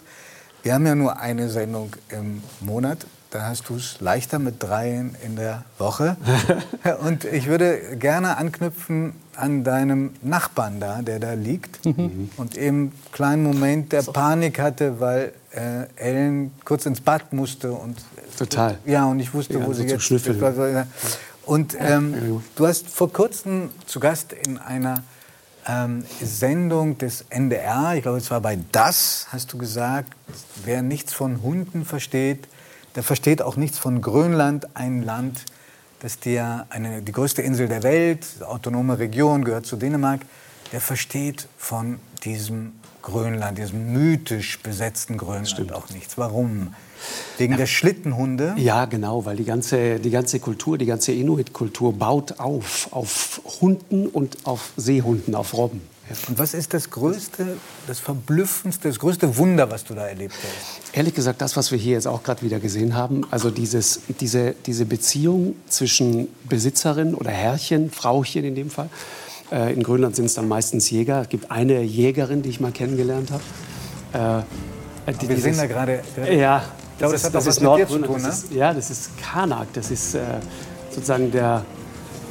Wir 0.63 0.75
haben 0.75 0.85
ja 0.85 0.95
nur 0.95 1.19
eine 1.19 1.49
Sendung 1.49 1.93
im 2.07 2.41
Monat. 2.61 3.05
Da 3.31 3.47
hast 3.47 3.67
du 3.67 3.75
es 3.75 3.99
leichter 3.99 4.39
mit 4.39 4.63
dreien 4.63 5.17
in 5.25 5.35
der 5.35 5.65
Woche. 5.77 6.15
Und 7.05 7.25
ich 7.25 7.47
würde 7.47 7.97
gerne 7.97 8.37
anknüpfen 8.37 9.11
an 9.35 9.65
deinem 9.65 10.11
Nachbarn 10.21 10.79
da, 10.79 11.01
der 11.01 11.19
da 11.19 11.33
liegt 11.33 11.83
mhm. 11.85 12.29
und 12.37 12.55
eben 12.55 12.77
einen 12.77 12.91
kleinen 13.11 13.43
Moment 13.43 13.91
der 13.91 14.03
Panik 14.03 14.59
hatte, 14.59 14.99
weil 14.99 15.33
äh, 15.49 15.87
Ellen 15.95 16.51
kurz 16.63 16.85
ins 16.85 17.01
Bad 17.01 17.33
musste 17.33 17.71
und 17.71 17.97
total. 18.37 18.77
Ja, 18.85 19.05
und 19.05 19.19
ich 19.19 19.33
wusste, 19.33 19.57
ja, 19.57 19.65
wo 19.65 19.73
sie 19.73 19.85
jetzt. 19.85 20.03
Schnüffeln. 20.03 20.85
Und 21.47 21.75
ähm, 21.79 22.43
du 22.55 22.67
hast 22.67 22.87
vor 22.89 23.11
kurzem 23.11 23.69
zu 23.87 23.99
Gast 23.99 24.33
in 24.33 24.59
einer 24.59 25.01
ähm, 25.67 26.03
Sendung 26.21 26.97
des 26.97 27.25
NDR, 27.29 27.95
ich 27.95 28.03
glaube, 28.03 28.17
es 28.17 28.31
war 28.31 28.41
bei 28.41 28.57
Das, 28.71 29.27
hast 29.31 29.53
du 29.53 29.57
gesagt, 29.57 30.13
wer 30.63 30.81
nichts 30.81 31.13
von 31.13 31.41
Hunden 31.41 31.85
versteht, 31.85 32.47
der 32.95 33.03
versteht 33.03 33.41
auch 33.41 33.55
nichts 33.55 33.79
von 33.79 34.01
Grönland, 34.01 34.75
ein 34.75 35.03
Land, 35.03 35.45
das 35.99 36.19
dir 36.19 36.65
eine, 36.69 37.01
die 37.01 37.11
größte 37.11 37.41
Insel 37.41 37.67
der 37.67 37.83
Welt, 37.83 38.25
autonome 38.41 38.99
Region, 38.99 39.43
gehört 39.43 39.65
zu 39.65 39.77
Dänemark. 39.77 40.21
Der 40.71 40.81
versteht 40.81 41.47
von 41.57 41.99
diesem 42.23 42.73
Grönland, 43.01 43.57
diesem 43.57 43.93
mythisch 43.93 44.59
besetzten 44.61 45.17
Grönland 45.17 45.71
auch 45.71 45.89
nichts. 45.89 46.17
Warum? 46.17 46.73
Wegen 47.37 47.57
der 47.57 47.65
Schlittenhunde? 47.65 48.55
Ja, 48.57 48.85
genau, 48.85 49.25
weil 49.25 49.35
die 49.35 49.45
ganze, 49.45 49.99
die 49.99 50.09
ganze 50.09 50.39
Kultur, 50.39 50.77
die 50.77 50.85
ganze 50.85 51.11
Inuit-Kultur 51.11 51.93
baut 51.93 52.39
auf, 52.39 52.87
auf 52.91 53.41
Hunden 53.61 54.07
und 54.07 54.37
auf 54.45 54.71
Seehunden, 54.77 55.35
auf 55.35 55.53
Robben. 55.53 55.81
Und 56.27 56.37
was 56.37 56.53
ist 56.53 56.73
das 56.73 56.89
größte, 56.89 57.57
das 57.87 57.99
verblüffendste, 57.99 58.89
das 58.89 58.99
größte 58.99 59.37
Wunder, 59.37 59.71
was 59.71 59.85
du 59.85 59.93
da 59.93 60.05
erlebt 60.05 60.33
hast? 60.33 60.95
Ehrlich 60.95 61.13
gesagt, 61.13 61.41
das, 61.41 61.55
was 61.55 61.71
wir 61.71 61.77
hier 61.77 61.93
jetzt 61.93 62.07
auch 62.07 62.23
gerade 62.23 62.41
wieder 62.41 62.59
gesehen 62.59 62.93
haben, 62.93 63.25
also 63.31 63.49
dieses, 63.49 64.01
diese, 64.19 64.53
diese 64.65 64.85
Beziehung 64.85 65.55
zwischen 65.69 66.27
Besitzerin 66.43 67.15
oder 67.15 67.31
Herrchen, 67.31 67.89
Frauchen 67.89 68.43
in 68.43 68.53
dem 68.53 68.69
Fall. 68.69 68.89
Äh, 69.49 69.73
in 69.73 69.81
Grönland 69.81 70.17
sind 70.17 70.25
es 70.25 70.33
dann 70.33 70.47
meistens 70.47 70.89
Jäger. 70.89 71.21
Es 71.21 71.29
gibt 71.29 71.51
eine 71.51 71.81
Jägerin, 71.81 72.41
die 72.41 72.49
ich 72.49 72.59
mal 72.59 72.73
kennengelernt 72.73 73.31
habe. 73.31 74.45
Äh, 75.07 75.13
die, 75.21 75.29
wir 75.29 75.37
sehen 75.37 75.57
da 75.57 75.67
gerade. 75.67 76.01
Ja, 76.29 76.63
ich 76.93 76.99
glaube, 76.99 77.13
das, 77.13 77.23
das, 77.23 77.29
hat 77.29 77.35
das 77.35 77.45
was 77.47 77.59
mit 77.59 77.77
dir 77.77 77.87
zu 77.87 77.99
tun, 77.99 78.21
ne? 78.21 78.27
Ist, 78.27 78.51
ja, 78.51 78.73
das 78.73 78.89
ist 78.89 79.17
Karnak. 79.17 79.67
Das 79.73 79.91
ist 79.91 80.15
äh, 80.15 80.21
sozusagen 80.89 81.31
der, 81.31 81.65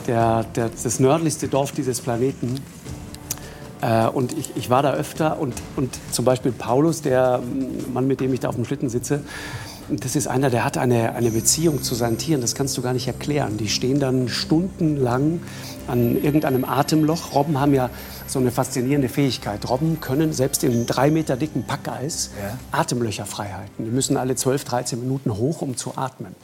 der, 0.07 0.45
der, 0.55 0.71
das 0.71 1.01
nördlichste 1.01 1.49
Dorf 1.49 1.73
dieses 1.73 2.01
Planeten. 2.01 2.61
Äh, 3.81 4.07
und 4.07 4.33
ich, 4.39 4.57
ich, 4.57 4.71
war 4.71 4.83
da 4.83 4.93
öfter 4.95 5.41
und, 5.41 5.55
und 5.77 5.99
zum 6.13 6.25
Beispiel 6.25 6.53
Paulus, 6.53 7.03
der 7.03 7.41
Mann, 7.93 8.07
mit 8.07 8.21
dem 8.21 8.33
ich 8.33 8.41
da 8.41 8.49
auf 8.49 8.55
dem 8.55 8.65
Schlitten 8.65 8.89
sitze, 8.89 9.25
das 9.89 10.17
ist 10.17 10.27
einer, 10.27 10.51
der 10.51 10.65
hat 10.65 10.79
eine, 10.79 11.15
eine 11.15 11.31
Beziehung 11.31 11.83
zu 11.83 11.95
seinen 11.95 12.19
Tieren, 12.19 12.41
das 12.41 12.55
kannst 12.55 12.77
du 12.77 12.83
gar 12.83 12.93
nicht 12.93 13.07
erklären. 13.07 13.57
Die 13.57 13.69
stehen 13.69 14.01
dann 14.01 14.29
stundenlang 14.29 15.41
an 15.87 16.23
irgendeinem 16.23 16.65
Atemloch. 16.65 17.35
Robben 17.35 17.59
haben 17.61 17.75
ja 17.75 17.91
so 18.27 18.39
eine 18.39 18.51
faszinierende 18.51 19.09
Fähigkeit. 19.09 19.69
Robben 19.69 20.01
können 20.01 20.33
selbst 20.33 20.65
in 20.65 20.87
drei 20.87 21.11
Meter 21.11 21.37
dicken 21.37 21.65
Packeis 21.65 22.31
ja. 22.41 22.59
Atemlöcher 22.79 23.27
frei 23.27 23.51
halten. 23.51 23.85
Die 23.85 23.91
müssen 23.91 24.17
alle 24.17 24.37
12, 24.37 24.65
13 24.65 25.01
Minuten 25.01 25.37
hoch, 25.37 25.63
um 25.63 25.77
zu 25.77 25.97
atmen. 25.97 26.35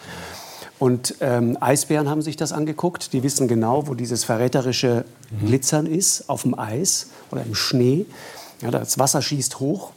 Und 0.79 1.17
ähm, 1.21 1.59
Eisbären 1.61 2.09
haben 2.09 2.23
sich 2.23 2.37
das 2.37 2.53
angeguckt. 2.53 3.13
Die 3.13 3.23
wissen 3.23 3.49
genau, 3.49 3.89
wo 3.89 3.95
dieses 3.95 4.25
verräterische 4.25 5.05
Glitzern 5.45 5.87
ist, 5.87 6.29
auf 6.29 6.43
dem 6.43 6.59
Eis 6.59 7.09
oder 7.31 7.43
im 7.43 7.55
Schnee. 7.55 8.07
Ja, 8.63 8.71
das 8.71 8.99
Wasser 8.99 9.23
schießt 9.23 9.61
hoch, 9.61 9.93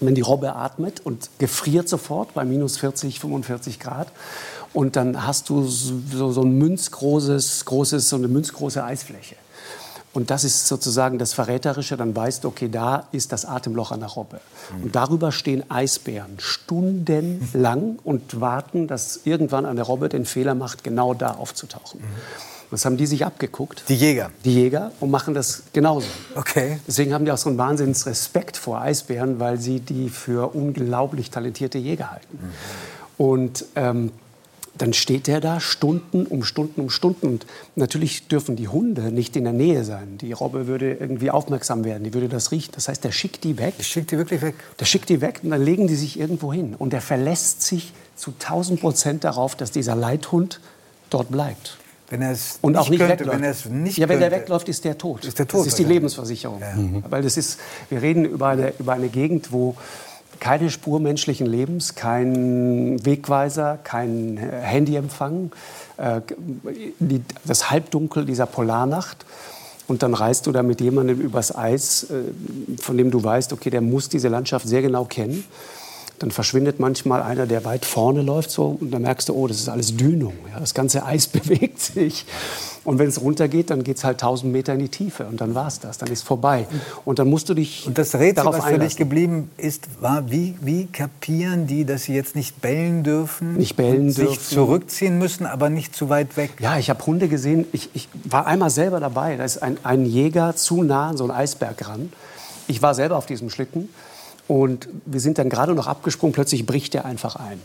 wenn 0.00 0.14
die 0.14 0.20
Robbe 0.20 0.54
atmet 0.54 1.00
und 1.00 1.30
gefriert 1.38 1.88
sofort 1.88 2.34
bei 2.34 2.44
minus 2.44 2.78
40, 2.78 3.20
45 3.20 3.78
Grad. 3.80 4.08
Und 4.72 4.96
dann 4.96 5.26
hast 5.26 5.50
du 5.50 5.64
so, 5.64 6.32
so 6.32 6.42
ein 6.42 6.56
münzgroßes, 6.56 7.64
großes, 7.64 8.08
so 8.08 8.16
eine 8.16 8.28
münzgroße 8.28 8.82
Eisfläche. 8.82 9.36
Und 10.14 10.30
das 10.30 10.44
ist 10.44 10.66
sozusagen 10.66 11.18
das 11.18 11.32
Verräterische. 11.32 11.96
Dann 11.96 12.14
weißt 12.14 12.44
du, 12.44 12.48
okay, 12.48 12.68
da 12.68 13.08
ist 13.12 13.32
das 13.32 13.44
Atemloch 13.44 13.92
an 13.92 14.00
der 14.00 14.10
Robbe. 14.10 14.40
Und 14.82 14.94
darüber 14.94 15.32
stehen 15.32 15.70
Eisbären 15.70 16.38
stundenlang 16.38 17.98
und 18.04 18.40
warten, 18.40 18.86
dass 18.86 19.20
irgendwann 19.24 19.64
eine 19.64 19.82
Robbe 19.82 20.08
den 20.08 20.26
Fehler 20.26 20.54
macht, 20.54 20.84
genau 20.84 21.14
da 21.14 21.32
aufzutauchen. 21.32 22.00
Das 22.72 22.86
haben 22.86 22.96
die 22.96 23.06
sich 23.06 23.24
abgeguckt. 23.24 23.84
Die 23.88 23.94
Jäger? 23.94 24.30
Die 24.46 24.54
Jäger 24.54 24.92
und 24.98 25.10
machen 25.10 25.34
das 25.34 25.64
genauso. 25.74 26.06
Okay. 26.34 26.78
Deswegen 26.88 27.12
haben 27.12 27.26
die 27.26 27.30
auch 27.30 27.36
so 27.36 27.50
einen 27.50 27.58
Wahnsinns 27.58 28.06
Respekt 28.06 28.56
vor 28.56 28.80
Eisbären, 28.80 29.38
weil 29.38 29.58
sie 29.58 29.80
die 29.80 30.08
für 30.08 30.54
unglaublich 30.54 31.30
talentierte 31.30 31.76
Jäger 31.76 32.10
halten. 32.10 32.38
Mhm. 32.40 33.24
Und 33.24 33.64
ähm, 33.76 34.10
dann 34.78 34.94
steht 34.94 35.26
der 35.26 35.40
da 35.40 35.60
Stunden 35.60 36.24
um 36.26 36.44
Stunden 36.44 36.80
um 36.80 36.88
Stunden. 36.88 37.26
Und 37.26 37.46
natürlich 37.76 38.28
dürfen 38.28 38.56
die 38.56 38.68
Hunde 38.68 39.12
nicht 39.12 39.36
in 39.36 39.44
der 39.44 39.52
Nähe 39.52 39.84
sein. 39.84 40.16
Die 40.18 40.32
Robbe 40.32 40.66
würde 40.66 40.94
irgendwie 40.94 41.30
aufmerksam 41.30 41.84
werden, 41.84 42.04
die 42.04 42.14
würde 42.14 42.30
das 42.30 42.52
riechen. 42.52 42.72
Das 42.74 42.88
heißt, 42.88 43.04
der 43.04 43.12
schickt 43.12 43.44
die 43.44 43.58
weg. 43.58 43.74
Der 43.76 43.84
schickt 43.84 44.10
die 44.12 44.16
wirklich 44.16 44.40
weg? 44.40 44.54
Der 44.80 44.86
schickt 44.86 45.10
die 45.10 45.20
weg 45.20 45.40
und 45.42 45.50
dann 45.50 45.62
legen 45.62 45.88
die 45.88 45.94
sich 45.94 46.18
irgendwo 46.18 46.54
hin. 46.54 46.74
Und 46.78 46.94
der 46.94 47.02
verlässt 47.02 47.60
sich 47.60 47.92
zu 48.16 48.30
1000 48.30 48.80
Prozent 48.80 49.24
darauf, 49.24 49.56
dass 49.56 49.72
dieser 49.72 49.94
Leithund 49.94 50.58
dort 51.10 51.30
bleibt. 51.30 51.76
Wenn 52.12 52.20
er 52.20 52.32
es 52.32 52.58
und 52.60 52.76
auch 52.76 52.90
nicht 52.90 52.98
könnte, 52.98 53.20
wegläuft. 53.20 53.38
wenn 53.38 53.42
er 53.42 53.50
es 53.52 53.64
nicht 53.64 53.96
ja, 53.96 54.06
wenn 54.06 54.20
der 54.20 54.28
könnte. 54.28 54.42
wegläuft, 54.42 54.68
ist 54.68 54.84
der 54.84 54.98
tot. 54.98 55.24
Ist 55.24 55.38
der 55.38 55.48
tot, 55.48 55.60
das 55.60 55.68
ist 55.68 55.78
die. 55.78 55.84
Lebensversicherung. 55.84 56.60
Ja. 56.60 56.74
Mhm. 56.74 57.02
Weil 57.08 57.22
das 57.22 57.38
ist, 57.38 57.58
wir 57.88 58.02
reden 58.02 58.26
über 58.26 58.48
eine, 58.48 58.74
über 58.78 58.92
eine 58.92 59.08
Gegend, 59.08 59.50
wo 59.50 59.76
keine 60.38 60.68
Spur 60.68 61.00
menschlichen 61.00 61.46
Lebens, 61.46 61.94
kein 61.94 63.02
Wegweiser, 63.02 63.78
kein 63.82 64.36
Handyempfang, 64.36 65.52
äh, 65.96 66.20
die, 66.98 67.22
das 67.46 67.70
Halbdunkel 67.70 68.26
dieser 68.26 68.44
Polarnacht. 68.44 69.24
Und 69.88 70.02
dann 70.02 70.12
reist 70.12 70.46
du 70.46 70.52
da 70.52 70.62
mit 70.62 70.82
jemandem 70.82 71.18
übers 71.18 71.56
Eis, 71.56 72.10
äh, 72.10 72.24
von 72.78 72.98
dem 72.98 73.10
du 73.10 73.24
weißt, 73.24 73.54
okay, 73.54 73.70
der 73.70 73.80
muss 73.80 74.10
diese 74.10 74.28
Landschaft 74.28 74.68
sehr 74.68 74.82
genau 74.82 75.06
kennen. 75.06 75.44
Dann 76.22 76.30
verschwindet 76.30 76.78
manchmal 76.78 77.20
einer, 77.20 77.46
der 77.46 77.64
weit 77.64 77.84
vorne 77.84 78.22
läuft, 78.22 78.52
so, 78.52 78.78
und 78.80 78.92
dann 78.92 79.02
merkst 79.02 79.28
du, 79.28 79.34
oh, 79.34 79.48
das 79.48 79.58
ist 79.58 79.68
alles 79.68 79.96
Dünung. 79.96 80.34
Ja, 80.52 80.60
das 80.60 80.72
ganze 80.72 81.04
Eis 81.04 81.26
bewegt 81.26 81.80
sich. 81.80 82.24
Und 82.84 83.00
wenn 83.00 83.08
es 83.08 83.20
runtergeht, 83.20 83.70
dann 83.70 83.82
geht 83.82 83.96
es 83.96 84.04
halt 84.04 84.22
1000 84.22 84.52
Meter 84.52 84.74
in 84.74 84.78
die 84.78 84.88
Tiefe 84.88 85.24
und 85.24 85.40
dann 85.40 85.56
war 85.56 85.66
es 85.66 85.80
das, 85.80 85.98
dann 85.98 86.10
ist 86.10 86.22
vorbei. 86.22 86.68
Und 87.04 87.18
dann 87.18 87.28
musst 87.28 87.48
du 87.48 87.54
dich 87.54 87.86
Und 87.88 87.98
das 87.98 88.14
Rätsel, 88.14 88.44
was 88.44 88.64
für 88.64 88.78
dich 88.78 88.96
geblieben 88.96 89.50
ist, 89.56 89.86
war, 90.00 90.30
wie, 90.30 90.54
wie 90.60 90.86
kapieren 90.86 91.66
die, 91.66 91.84
dass 91.84 92.04
sie 92.04 92.14
jetzt 92.14 92.36
nicht 92.36 92.60
bellen 92.60 93.02
dürfen? 93.02 93.56
Nicht 93.56 93.74
bellen 93.74 94.12
sich 94.12 94.26
dürfen. 94.26 94.54
zurückziehen 94.54 95.18
müssen, 95.18 95.44
aber 95.44 95.70
nicht 95.70 95.94
zu 95.94 96.08
weit 96.08 96.36
weg? 96.36 96.52
Ja, 96.60 96.78
ich 96.78 96.88
habe 96.88 97.04
Hunde 97.04 97.26
gesehen. 97.26 97.66
Ich, 97.72 97.90
ich 97.94 98.08
war 98.24 98.46
einmal 98.46 98.70
selber 98.70 99.00
dabei. 99.00 99.36
Da 99.36 99.44
ist 99.44 99.60
ein, 99.60 99.76
ein 99.82 100.06
Jäger 100.06 100.54
zu 100.54 100.84
nah 100.84 101.08
an 101.08 101.16
so 101.16 101.24
einen 101.24 101.32
Eisberg 101.32 101.88
ran. 101.88 102.12
Ich 102.68 102.80
war 102.80 102.94
selber 102.94 103.16
auf 103.16 103.26
diesem 103.26 103.50
Schlitten. 103.50 103.88
Und 104.52 104.86
wir 105.06 105.18
sind 105.18 105.38
dann 105.38 105.48
gerade 105.48 105.74
noch 105.74 105.86
abgesprungen. 105.86 106.34
Plötzlich 106.34 106.66
bricht 106.66 106.94
er 106.94 107.06
einfach 107.06 107.36
ein. 107.36 107.58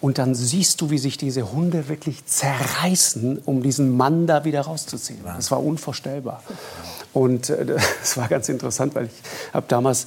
Und 0.00 0.16
dann 0.16 0.34
siehst 0.34 0.80
du, 0.80 0.88
wie 0.88 0.96
sich 0.96 1.18
diese 1.18 1.52
Hunde 1.52 1.90
wirklich 1.90 2.24
zerreißen, 2.24 3.42
um 3.44 3.62
diesen 3.62 3.94
Mann 3.94 4.26
da 4.26 4.46
wieder 4.46 4.62
rauszuziehen. 4.62 5.20
Das 5.22 5.50
war 5.50 5.62
unvorstellbar. 5.62 6.42
Und 7.12 7.50
äh, 7.50 7.66
das 8.00 8.16
war 8.16 8.26
ganz 8.28 8.48
interessant, 8.48 8.94
weil 8.94 9.04
ich 9.04 9.52
habe 9.52 9.66
damals 9.68 10.06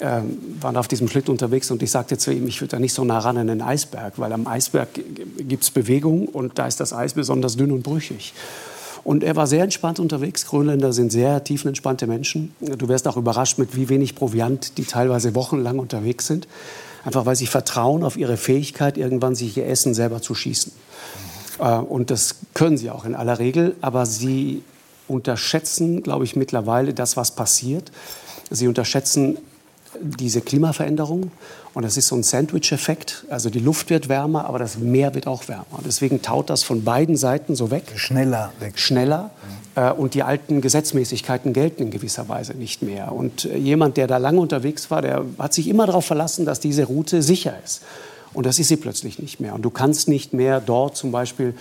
ähm, 0.00 0.38
waren 0.58 0.78
auf 0.78 0.88
diesem 0.88 1.06
Schlitten 1.06 1.32
unterwegs 1.32 1.70
und 1.70 1.82
ich 1.82 1.90
sagte 1.90 2.16
zu 2.16 2.32
ihm, 2.32 2.46
ich 2.46 2.58
würde 2.62 2.70
da 2.70 2.78
nicht 2.78 2.94
so 2.94 3.04
nah 3.04 3.18
ran 3.18 3.36
an 3.36 3.48
den 3.48 3.60
Eisberg, 3.60 4.14
weil 4.16 4.32
am 4.32 4.46
Eisberg 4.46 4.88
gibt 4.94 5.64
es 5.64 5.70
Bewegung 5.70 6.28
und 6.28 6.58
da 6.58 6.66
ist 6.66 6.80
das 6.80 6.94
Eis 6.94 7.12
besonders 7.12 7.56
dünn 7.56 7.72
und 7.72 7.82
brüchig. 7.82 8.32
Und 9.02 9.24
er 9.24 9.36
war 9.36 9.46
sehr 9.46 9.64
entspannt 9.64 9.98
unterwegs. 9.98 10.46
Grönländer 10.46 10.92
sind 10.92 11.10
sehr 11.10 11.42
tiefenentspannte 11.42 12.06
Menschen. 12.06 12.54
Du 12.60 12.88
wirst 12.88 13.08
auch 13.08 13.16
überrascht, 13.16 13.58
mit 13.58 13.74
wie 13.76 13.88
wenig 13.88 14.14
Proviant 14.14 14.76
die 14.78 14.84
teilweise 14.84 15.34
wochenlang 15.34 15.78
unterwegs 15.78 16.26
sind. 16.26 16.46
Einfach 17.04 17.24
weil 17.24 17.36
sie 17.36 17.46
vertrauen 17.46 18.04
auf 18.04 18.16
ihre 18.16 18.36
Fähigkeit, 18.36 18.98
irgendwann 18.98 19.34
sich 19.34 19.56
ihr 19.56 19.66
Essen 19.66 19.94
selber 19.94 20.20
zu 20.20 20.34
schießen. 20.34 20.72
Äh, 21.58 21.76
Und 21.76 22.10
das 22.10 22.36
können 22.52 22.76
sie 22.76 22.90
auch 22.90 23.04
in 23.04 23.14
aller 23.14 23.38
Regel. 23.38 23.74
Aber 23.80 24.04
sie 24.04 24.62
unterschätzen, 25.08 26.02
glaube 26.02 26.24
ich, 26.24 26.36
mittlerweile 26.36 26.92
das, 26.92 27.16
was 27.16 27.34
passiert. 27.34 27.90
Sie 28.50 28.68
unterschätzen 28.68 29.38
diese 30.00 30.40
Klimaveränderung. 30.40 31.30
Und 31.72 31.84
das 31.84 31.96
ist 31.96 32.08
so 32.08 32.16
ein 32.16 32.22
Sandwich-Effekt. 32.22 33.26
Also 33.30 33.48
die 33.48 33.60
Luft 33.60 33.90
wird 33.90 34.08
wärmer, 34.08 34.46
aber 34.46 34.58
das 34.58 34.78
Meer 34.78 35.14
wird 35.14 35.26
auch 35.26 35.46
wärmer. 35.46 35.66
Deswegen 35.84 36.20
taut 36.20 36.50
das 36.50 36.62
von 36.64 36.82
beiden 36.82 37.16
Seiten 37.16 37.54
so 37.54 37.70
weg. 37.70 37.84
Schneller 37.94 38.52
weg. 38.58 38.78
Schneller. 38.78 39.30
Äh, 39.76 39.92
Und 39.92 40.14
die 40.14 40.24
alten 40.24 40.60
Gesetzmäßigkeiten 40.60 41.52
gelten 41.52 41.84
in 41.84 41.90
gewisser 41.90 42.28
Weise 42.28 42.54
nicht 42.54 42.82
mehr. 42.82 43.12
Und 43.12 43.44
äh, 43.44 43.56
jemand, 43.56 43.96
der 43.96 44.08
da 44.08 44.16
lange 44.16 44.40
unterwegs 44.40 44.90
war, 44.90 45.00
der 45.00 45.24
hat 45.38 45.54
sich 45.54 45.68
immer 45.68 45.86
darauf 45.86 46.04
verlassen, 46.04 46.44
dass 46.44 46.58
diese 46.58 46.84
Route 46.84 47.22
sicher 47.22 47.54
ist. 47.64 47.82
Und 48.32 48.46
das 48.46 48.58
ist 48.58 48.68
sie 48.68 48.76
plötzlich 48.76 49.20
nicht 49.20 49.38
mehr. 49.40 49.54
Und 49.54 49.62
du 49.62 49.70
kannst 49.70 50.08
nicht 50.08 50.32
mehr 50.32 50.60
dort 50.60 50.96
zum 50.96 51.12
Beispiel 51.12 51.54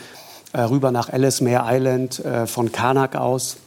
äh, 0.53 0.61
rüber 0.61 0.91
nach 0.91 1.09
Ellesmere 1.09 1.65
Island, 1.67 2.21
von 2.45 2.71
Karnak 2.71 3.15
aus, 3.15 3.57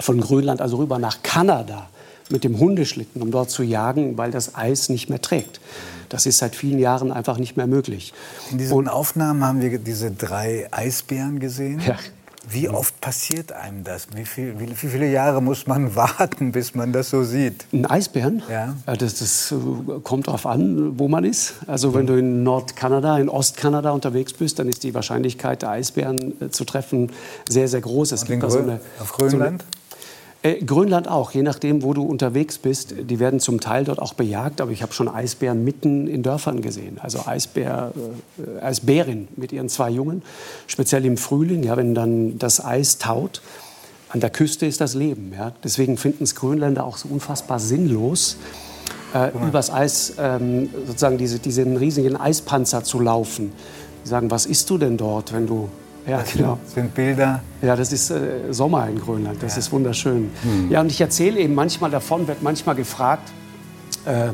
von 0.00 0.20
Grönland, 0.20 0.60
also 0.60 0.76
rüber 0.78 0.98
nach 0.98 1.22
Kanada 1.22 1.88
mit 2.34 2.42
dem 2.42 2.58
Hundeschlitten, 2.58 3.22
um 3.22 3.30
dort 3.30 3.48
zu 3.48 3.62
jagen, 3.62 4.18
weil 4.18 4.32
das 4.32 4.56
Eis 4.56 4.88
nicht 4.88 5.08
mehr 5.08 5.22
trägt. 5.22 5.60
Das 6.08 6.26
ist 6.26 6.38
seit 6.38 6.56
vielen 6.56 6.80
Jahren 6.80 7.12
einfach 7.12 7.38
nicht 7.38 7.56
mehr 7.56 7.68
möglich. 7.68 8.12
In 8.50 8.58
diesen 8.58 8.88
Aufnahmen 8.88 9.44
haben 9.44 9.60
wir 9.62 9.78
diese 9.78 10.10
drei 10.10 10.66
Eisbären 10.72 11.38
gesehen. 11.38 11.80
Ja. 11.86 11.96
Wie 12.46 12.68
oft 12.68 13.00
passiert 13.00 13.52
einem 13.52 13.84
das? 13.84 14.08
Wie, 14.14 14.24
viel, 14.26 14.58
wie, 14.58 14.68
wie 14.68 14.74
viele 14.88 15.08
Jahre 15.10 15.40
muss 15.40 15.66
man 15.68 15.94
warten, 16.04 16.50
bis 16.52 16.74
man 16.74 16.92
das 16.92 17.08
so 17.08 17.22
sieht? 17.22 17.64
Ein 17.72 17.86
Eisbären? 17.86 18.42
Ja. 18.50 18.74
Das, 18.96 19.14
das 19.20 19.52
äh, 19.52 20.00
kommt 20.02 20.26
darauf 20.26 20.44
an, 20.44 20.98
wo 20.98 21.06
man 21.08 21.24
ist. 21.24 21.54
Also 21.68 21.94
wenn 21.94 22.06
du 22.06 22.18
in 22.18 22.42
Nordkanada, 22.42 23.16
in 23.18 23.28
Ostkanada 23.30 23.92
unterwegs 23.92 24.32
bist, 24.34 24.58
dann 24.58 24.68
ist 24.68 24.82
die 24.82 24.92
Wahrscheinlichkeit, 24.92 25.62
Eisbären 25.64 26.34
äh, 26.42 26.50
zu 26.50 26.64
treffen, 26.64 27.12
sehr, 27.48 27.68
sehr 27.68 27.80
groß. 27.80 28.10
Es 28.12 28.24
Und 28.24 28.30
in 28.30 28.40
da 28.40 28.50
so 28.50 28.58
Grö- 28.58 28.62
eine- 28.62 28.80
auf 29.00 29.12
Grönland? 29.12 29.62
So 29.62 29.83
Äh, 30.44 30.62
Grönland 30.62 31.08
auch, 31.08 31.32
je 31.32 31.42
nachdem, 31.42 31.82
wo 31.82 31.94
du 31.94 32.02
unterwegs 32.02 32.58
bist. 32.58 32.94
Die 33.10 33.18
werden 33.18 33.40
zum 33.40 33.60
Teil 33.60 33.84
dort 33.84 33.98
auch 33.98 34.12
bejagt, 34.12 34.60
aber 34.60 34.70
ich 34.70 34.82
habe 34.82 34.92
schon 34.92 35.08
Eisbären 35.08 35.64
mitten 35.64 36.06
in 36.06 36.22
Dörfern 36.22 36.60
gesehen. 36.60 36.98
Also 37.00 37.20
Eisbär, 37.26 37.92
äh, 38.38 38.62
Eisbärin 38.62 39.26
mit 39.36 39.52
ihren 39.52 39.70
zwei 39.70 39.90
Jungen, 39.90 40.22
speziell 40.66 41.04
im 41.06 41.16
Frühling, 41.16 41.62
ja, 41.62 41.76
wenn 41.78 41.94
dann 41.94 42.38
das 42.38 42.62
Eis 42.62 42.98
taut. 42.98 43.40
An 44.10 44.20
der 44.20 44.30
Küste 44.30 44.66
ist 44.66 44.82
das 44.82 44.94
Leben. 44.94 45.32
Ja. 45.36 45.52
Deswegen 45.64 45.96
finden 45.96 46.24
es 46.24 46.34
Grönländer 46.34 46.84
auch 46.84 46.98
so 46.98 47.08
unfassbar 47.08 47.58
sinnlos, 47.58 48.36
äh, 49.14 49.30
übers 49.48 49.72
Eis 49.72 50.14
ähm, 50.18 50.68
sozusagen 50.86 51.16
diese, 51.16 51.38
diesen 51.38 51.78
riesigen 51.78 52.16
Eispanzer 52.16 52.84
zu 52.84 53.00
laufen. 53.00 53.52
Die 54.04 54.08
sagen, 54.08 54.30
was 54.30 54.44
isst 54.44 54.68
du 54.68 54.76
denn 54.76 54.98
dort, 54.98 55.32
wenn 55.32 55.46
du 55.46 55.70
ja, 56.06 56.18
das 56.18 56.32
genau. 56.32 56.58
sind 56.66 56.94
Bilder. 56.94 57.42
Ja, 57.62 57.76
das 57.76 57.92
ist 57.92 58.10
äh, 58.10 58.52
Sommer 58.52 58.88
in 58.88 59.00
Grönland. 59.00 59.42
Das 59.42 59.54
ja. 59.54 59.60
ist 59.60 59.72
wunderschön. 59.72 60.30
Hm. 60.42 60.70
Ja, 60.70 60.80
und 60.80 60.90
ich 60.90 61.00
erzähle 61.00 61.40
eben 61.40 61.54
manchmal 61.54 61.90
davon, 61.90 62.28
wird 62.28 62.42
manchmal 62.42 62.74
gefragt, 62.74 63.32
äh, 64.04 64.28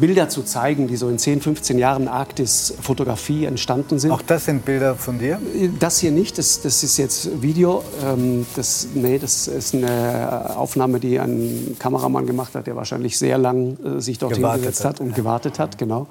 Bilder 0.00 0.28
zu 0.28 0.42
zeigen, 0.42 0.88
die 0.88 0.96
so 0.96 1.08
in 1.08 1.18
10, 1.18 1.40
15 1.40 1.78
Jahren 1.78 2.08
Arktis-Fotografie 2.08 3.44
entstanden 3.44 3.98
sind. 3.98 4.10
Auch 4.10 4.22
das 4.22 4.46
sind 4.46 4.64
Bilder 4.64 4.94
von 4.94 5.18
dir? 5.18 5.38
Das 5.78 5.98
hier 5.98 6.12
nicht, 6.12 6.38
das, 6.38 6.62
das 6.62 6.82
ist 6.82 6.96
jetzt 6.96 7.42
Video. 7.42 7.84
Ähm, 8.02 8.46
das, 8.56 8.88
nee, 8.94 9.18
das 9.18 9.48
ist 9.48 9.74
eine 9.74 10.56
Aufnahme, 10.56 10.98
die 10.98 11.20
ein 11.20 11.76
Kameramann 11.78 12.26
gemacht 12.26 12.54
hat, 12.54 12.66
der 12.66 12.76
wahrscheinlich 12.76 13.18
sehr 13.18 13.38
lang 13.38 13.76
äh, 13.84 14.00
sich 14.00 14.18
dorthin 14.18 14.42
gewartet 14.42 14.62
gesetzt 14.62 14.84
hat 14.84 15.00
und 15.00 15.14
gewartet 15.14 15.58
hat. 15.58 15.78
Genau. 15.78 16.06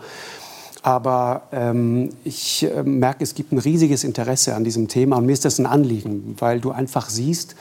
Aber 0.84 1.44
ähm, 1.54 2.10
ich 2.26 2.64
äh, 2.64 2.84
merke, 2.84 3.24
es 3.24 3.36
gibt 3.36 3.54
ein 3.54 3.58
riesiges 3.58 4.04
Interesse 4.04 4.54
an 4.54 4.66
diesem 4.66 4.90
Thema 4.90 5.16
und 5.16 5.26
mir 5.26 5.32
ist 5.32 5.46
das 5.46 5.58
ein 5.58 5.66
Anliegen, 5.66 6.36
weil 6.40 6.60
du 6.60 6.72
einfach 6.72 7.10
siehst, 7.10 7.56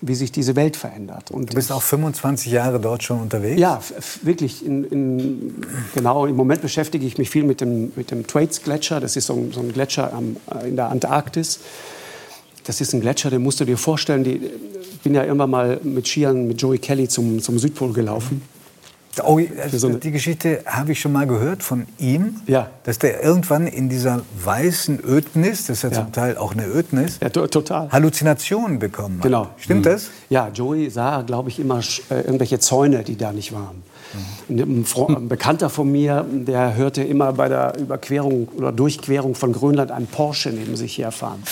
wie 0.00 0.14
sich 0.14 0.30
diese 0.30 0.54
Welt 0.56 0.76
verändert. 0.76 1.32
Und 1.32 1.50
du 1.50 1.56
bist 1.56 1.72
auch 1.72 1.82
25 1.82 2.50
Jahre 2.50 2.80
dort 2.80 3.02
schon 3.02 3.20
unterwegs? 3.20 3.60
Ja, 3.60 3.80
wirklich. 4.22 4.64
In, 4.64 4.84
in, 4.84 5.54
genau, 5.94 6.26
im 6.26 6.36
Moment 6.36 6.62
beschäftige 6.62 7.04
ich 7.04 7.18
mich 7.18 7.28
viel 7.28 7.42
mit 7.42 7.60
dem, 7.60 7.92
mit 7.96 8.12
dem 8.12 8.24
Thwaites-Gletscher. 8.26 9.00
Das 9.00 9.16
ist 9.16 9.26
so 9.26 9.34
ein, 9.34 9.52
so 9.52 9.60
ein 9.60 9.72
Gletscher 9.72 10.12
am, 10.14 10.36
äh, 10.54 10.68
in 10.68 10.76
der 10.76 10.88
Antarktis. 10.88 11.58
Das 12.64 12.80
ist 12.80 12.94
ein 12.94 13.00
Gletscher, 13.00 13.30
den 13.30 13.42
musst 13.42 13.58
du 13.60 13.64
dir 13.64 13.76
vorstellen. 13.76 14.24
Ich 14.24 15.00
bin 15.00 15.12
ja 15.12 15.24
irgendwann 15.24 15.50
mal 15.50 15.80
mit 15.82 16.06
Skiern 16.06 16.46
mit 16.46 16.62
Joey 16.62 16.78
Kelly 16.78 17.08
zum, 17.08 17.42
zum 17.42 17.58
Südpol 17.58 17.92
gelaufen. 17.92 18.42
Oh, 19.24 19.40
also 19.62 19.88
die 19.90 20.10
Geschichte 20.10 20.62
habe 20.66 20.92
ich 20.92 21.00
schon 21.00 21.12
mal 21.12 21.26
gehört 21.26 21.62
von 21.62 21.86
ihm, 21.98 22.36
ja. 22.46 22.70
dass 22.84 22.98
der 22.98 23.22
irgendwann 23.22 23.66
in 23.66 23.88
dieser 23.88 24.22
weißen 24.42 25.00
Ödnis, 25.04 25.66
das 25.66 25.78
ist 25.78 25.82
ja, 25.82 25.88
ja. 25.90 25.94
zum 25.96 26.12
Teil 26.12 26.36
auch 26.36 26.52
eine 26.52 26.66
Ödnis, 26.66 27.18
ja, 27.20 27.28
total. 27.30 27.90
Halluzinationen 27.90 28.78
bekommen 28.78 29.16
hat. 29.18 29.22
Genau. 29.22 29.48
Stimmt 29.56 29.80
mhm. 29.80 29.90
das? 29.90 30.10
Ja, 30.28 30.48
Joey 30.48 30.90
sah, 30.90 31.22
glaube 31.22 31.48
ich, 31.48 31.58
immer 31.58 31.80
äh, 32.10 32.20
irgendwelche 32.20 32.58
Zäune, 32.58 33.02
die 33.04 33.16
da 33.16 33.32
nicht 33.32 33.52
waren. 33.52 33.82
Mhm. 34.48 34.58
Ein, 34.58 35.16
ein, 35.16 35.28
Bekannter 35.28 35.70
von 35.70 35.90
mir, 35.90 36.24
der 36.30 36.74
hörte 36.74 37.02
immer 37.02 37.32
bei 37.32 37.48
der 37.48 37.78
Überquerung 37.78 38.48
oder 38.56 38.72
Durchquerung 38.72 39.34
von 39.34 39.52
Grönland 39.52 39.90
einen 39.90 40.06
Porsche 40.06 40.50
neben 40.50 40.76
sich 40.76 40.98
herfahren. 40.98 41.42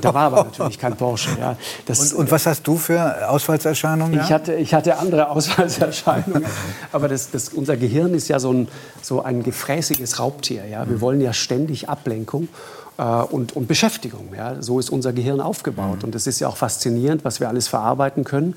Da 0.00 0.14
war 0.14 0.24
aber 0.24 0.44
natürlich 0.44 0.78
kein 0.78 0.96
Porsche. 0.96 1.30
Ja. 1.38 1.56
Das, 1.86 2.12
und, 2.12 2.20
und, 2.20 2.30
was 2.30 2.46
hast 2.46 2.66
du 2.66 2.76
für 2.76 3.28
Ausfallserscheinungen? 3.28 4.20
Ich, 4.20 4.32
hatte, 4.32 4.54
ich 4.54 4.74
hatte 4.74 4.98
andere 4.98 5.30
Ausfallserscheinungen. 5.30 6.44
aber 6.92 7.08
das, 7.08 7.30
das, 7.30 7.50
unser 7.50 7.76
Gehirn 7.76 8.14
ist 8.14 8.28
ja 8.28 8.38
so 8.38 8.52
ein, 8.52 8.68
so 9.02 9.22
ein 9.22 9.42
gefräßiges 9.42 10.18
Raubtier. 10.18 10.66
Ja. 10.66 10.88
Wir 10.88 11.00
wollen 11.00 11.20
ja 11.20 11.32
ständig 11.32 11.88
Ablenkung. 11.88 12.48
Äh, 12.98 13.02
und, 13.02 13.54
und, 13.54 13.68
Beschäftigung. 13.68 14.28
Ja. 14.36 14.62
So 14.62 14.78
ist 14.78 14.90
unser 14.90 15.12
Gehirn 15.12 15.40
aufgebaut. 15.40 15.98
Mhm. 15.98 16.04
Und 16.04 16.14
es 16.14 16.26
ist 16.26 16.40
ja 16.40 16.48
auch 16.48 16.56
faszinierend, 16.56 17.24
was 17.24 17.40
wir 17.40 17.48
alles 17.48 17.68
verarbeiten 17.68 18.24
können. 18.24 18.56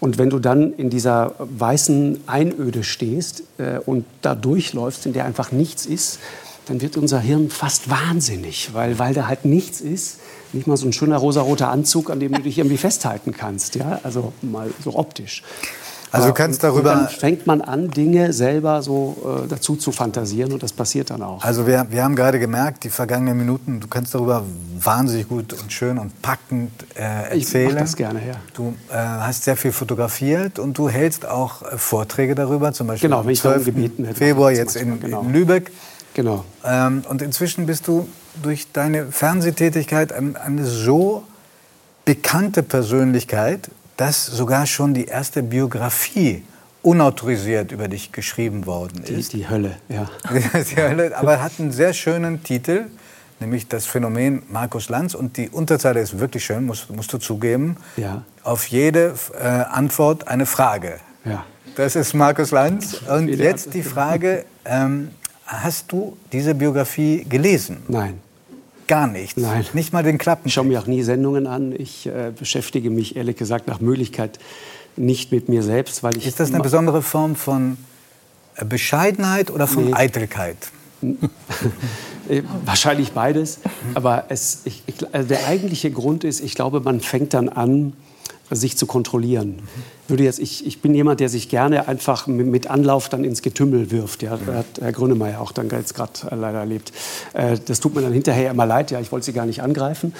Und 0.00 0.18
wenn 0.18 0.30
du 0.30 0.38
dann 0.38 0.72
in 0.74 0.90
dieser 0.90 1.34
weißen 1.38 2.22
Einöde 2.26 2.84
stehst 2.84 3.42
äh, 3.58 3.78
und 3.84 4.04
da 4.22 4.34
durchläufst, 4.34 5.06
in 5.06 5.12
der 5.12 5.24
einfach 5.24 5.50
nichts 5.50 5.86
ist, 5.86 6.20
dann 6.68 6.80
wird 6.80 6.96
unser 6.96 7.20
Hirn 7.20 7.50
fast 7.50 7.90
wahnsinnig, 7.90 8.70
weil, 8.72 8.98
weil 8.98 9.14
da 9.14 9.26
halt 9.26 9.44
nichts 9.44 9.80
ist 9.80 10.18
nicht 10.52 10.66
mal 10.66 10.76
so 10.76 10.86
ein 10.86 10.92
schöner 10.92 11.18
rosaroter 11.18 11.68
Anzug, 11.68 12.10
an 12.10 12.20
dem 12.20 12.32
du 12.32 12.42
dich 12.42 12.58
irgendwie 12.58 12.78
festhalten 12.78 13.32
kannst. 13.32 13.74
Ja? 13.74 14.00
Also 14.02 14.32
mal 14.42 14.70
so 14.82 14.96
optisch. 14.96 15.42
Also 16.10 16.28
du 16.28 16.32
kannst 16.32 16.64
darüber. 16.64 16.94
dann 16.94 17.08
fängt 17.08 17.46
man 17.46 17.60
an, 17.60 17.90
Dinge 17.90 18.32
selber 18.32 18.80
so 18.80 19.42
äh, 19.44 19.46
dazu 19.46 19.76
zu 19.76 19.92
fantasieren 19.92 20.54
und 20.54 20.62
das 20.62 20.72
passiert 20.72 21.10
dann 21.10 21.20
auch. 21.20 21.44
Also 21.44 21.66
wir, 21.66 21.86
wir 21.90 22.02
haben 22.02 22.16
gerade 22.16 22.38
gemerkt, 22.38 22.84
die 22.84 22.88
vergangenen 22.88 23.36
Minuten, 23.36 23.80
du 23.80 23.88
kannst 23.88 24.14
darüber 24.14 24.42
wahnsinnig 24.80 25.28
gut 25.28 25.52
und 25.52 25.70
schön 25.70 25.98
und 25.98 26.22
packend 26.22 26.72
äh, 26.94 27.38
erzählen. 27.38 27.68
Ich 27.68 27.74
mach 27.74 27.80
das 27.82 27.96
gerne, 27.96 28.26
ja. 28.26 28.34
Du 28.54 28.74
äh, 28.90 28.94
hast 28.94 29.44
sehr 29.44 29.58
viel 29.58 29.72
fotografiert 29.72 30.58
und 30.58 30.78
du 30.78 30.88
hältst 30.88 31.26
auch 31.26 31.60
äh, 31.60 31.76
Vorträge 31.76 32.34
darüber, 32.34 32.72
zum 32.72 32.86
Beispiel 32.86 33.10
genau, 33.10 33.20
am 33.20 33.34
12. 33.34 33.66
Gebeten 33.66 34.14
Februar 34.14 34.50
jetzt 34.50 34.76
in, 34.76 35.00
genau. 35.00 35.20
in 35.20 35.32
Lübeck. 35.34 35.70
Genau. 36.18 36.44
Ähm, 36.64 37.04
und 37.08 37.22
inzwischen 37.22 37.66
bist 37.66 37.86
du 37.86 38.08
durch 38.42 38.72
deine 38.72 39.12
Fernsehtätigkeit 39.12 40.12
eine 40.12 40.64
so 40.64 41.22
bekannte 42.04 42.64
Persönlichkeit, 42.64 43.70
dass 43.96 44.26
sogar 44.26 44.66
schon 44.66 44.94
die 44.94 45.04
erste 45.04 45.44
Biografie 45.44 46.42
unautorisiert 46.82 47.70
über 47.70 47.86
dich 47.86 48.10
geschrieben 48.10 48.66
worden 48.66 49.04
ist. 49.04 49.32
Die, 49.32 49.36
die 49.36 49.48
Hölle, 49.48 49.76
ja. 49.88 50.10
die 50.68 50.76
Hölle, 50.76 51.16
aber 51.16 51.40
hat 51.40 51.52
einen 51.60 51.70
sehr 51.70 51.92
schönen 51.92 52.42
Titel, 52.42 52.86
nämlich 53.38 53.68
das 53.68 53.86
Phänomen 53.86 54.42
Markus 54.50 54.88
Lanz. 54.88 55.14
Und 55.14 55.36
die 55.36 55.48
Unterzeile 55.48 56.00
ist 56.00 56.18
wirklich 56.18 56.44
schön, 56.44 56.66
musst, 56.66 56.90
musst 56.90 57.12
du 57.12 57.18
zugeben. 57.18 57.76
Ja. 57.96 58.22
Auf 58.42 58.66
jede 58.66 59.14
äh, 59.40 59.44
Antwort 59.46 60.26
eine 60.26 60.46
Frage. 60.46 60.98
Ja. 61.24 61.44
Das 61.76 61.94
ist 61.94 62.12
Markus 62.12 62.50
Lanz. 62.50 63.02
Und 63.08 63.28
jetzt 63.28 63.72
die 63.72 63.84
Frage, 63.84 64.44
ähm, 64.64 65.10
Hast 65.48 65.90
du 65.92 66.16
diese 66.30 66.54
Biografie 66.54 67.24
gelesen? 67.26 67.78
Nein. 67.88 68.20
Gar 68.86 69.06
nichts? 69.06 69.40
Nein. 69.40 69.64
Nicht 69.72 69.94
mal 69.94 70.02
den 70.02 70.18
Klappen? 70.18 70.46
Ich 70.46 70.54
schaue 70.54 70.66
mir 70.66 70.78
auch 70.78 70.86
nie 70.86 71.02
Sendungen 71.02 71.46
an. 71.46 71.74
Ich 71.76 72.06
äh, 72.06 72.32
beschäftige 72.38 72.90
mich 72.90 73.16
ehrlich 73.16 73.36
gesagt 73.36 73.66
nach 73.66 73.80
Möglichkeit 73.80 74.38
nicht 74.96 75.32
mit 75.32 75.48
mir 75.48 75.62
selbst, 75.62 76.02
weil 76.02 76.18
ich. 76.18 76.26
Ist 76.26 76.38
das 76.38 76.52
eine 76.52 76.62
besondere 76.62 77.00
Form 77.00 77.34
von 77.34 77.78
äh, 78.56 78.64
Bescheidenheit 78.66 79.50
oder 79.50 79.66
von 79.66 79.86
nee. 79.86 79.94
Eitelkeit? 79.94 80.56
Äh, 82.28 82.42
wahrscheinlich 82.66 83.12
beides. 83.12 83.60
Aber 83.94 84.26
es, 84.28 84.60
ich, 84.66 84.82
ich, 84.86 84.96
also 85.14 85.26
der 85.26 85.46
eigentliche 85.46 85.90
Grund 85.90 86.24
ist, 86.24 86.40
ich 86.40 86.54
glaube, 86.54 86.80
man 86.80 87.00
fängt 87.00 87.32
dann 87.32 87.48
an, 87.48 87.94
sich 88.50 88.76
zu 88.76 88.86
kontrollieren. 88.86 89.58
Würde 90.08 90.24
jetzt, 90.24 90.38
ich, 90.38 90.66
ich 90.66 90.80
bin 90.80 90.94
jemand, 90.94 91.20
der 91.20 91.28
sich 91.28 91.50
gerne 91.50 91.86
einfach 91.86 92.26
mit 92.26 92.70
Anlauf 92.70 93.10
dann 93.10 93.24
ins 93.24 93.42
Getümmel 93.42 93.90
wirft. 93.90 94.22
Ja, 94.22 94.38
das 94.38 94.54
hat 94.54 94.66
Herr 94.80 94.92
Grönemeyer 94.92 95.40
auch 95.40 95.52
dann 95.52 95.68
jetzt 95.68 95.94
gerade 95.94 96.12
äh, 96.30 96.34
leider 96.34 96.60
erlebt. 96.60 96.92
Äh, 97.34 97.58
das 97.66 97.80
tut 97.80 97.94
mir 97.94 98.00
dann 98.00 98.14
hinterher 98.14 98.50
immer 98.50 98.64
leid. 98.64 98.90
Ja, 98.90 99.00
ich 99.00 99.12
wollte 99.12 99.26
Sie 99.26 99.34
gar 99.34 99.44
nicht 99.44 99.62
angreifen, 99.62 100.14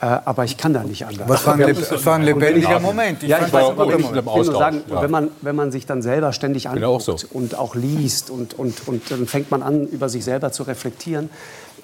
äh, 0.00 0.06
aber 0.06 0.44
ich 0.44 0.56
kann 0.56 0.72
da 0.72 0.82
nicht 0.82 1.04
anders. 1.04 1.28
Das 1.28 1.46
war 1.46 1.54
ein, 1.54 1.76
das 1.76 2.06
war 2.06 2.14
ein 2.14 2.22
lebendiger 2.22 2.80
Moment. 2.80 3.22
Ich 3.22 3.28
ja, 3.28 3.44
ich 3.44 3.52
weiß, 3.52 3.66
aber 3.66 3.98
ich, 3.98 4.06
ich 4.06 4.14
will 4.14 4.22
nur 4.22 4.44
sagen, 4.44 4.82
ja. 4.88 5.02
wenn, 5.02 5.10
man, 5.10 5.28
wenn 5.42 5.56
man 5.56 5.70
sich 5.70 5.84
dann 5.84 6.00
selber 6.00 6.32
ständig 6.32 6.68
anguckt 6.68 6.86
auch 6.86 7.00
so. 7.00 7.16
und 7.32 7.58
auch 7.58 7.74
liest 7.74 8.30
und, 8.30 8.58
und, 8.58 8.88
und 8.88 9.10
dann 9.10 9.26
fängt 9.26 9.50
man 9.50 9.62
an, 9.62 9.86
über 9.86 10.08
sich 10.08 10.24
selber 10.24 10.52
zu 10.52 10.62
reflektieren, 10.62 11.28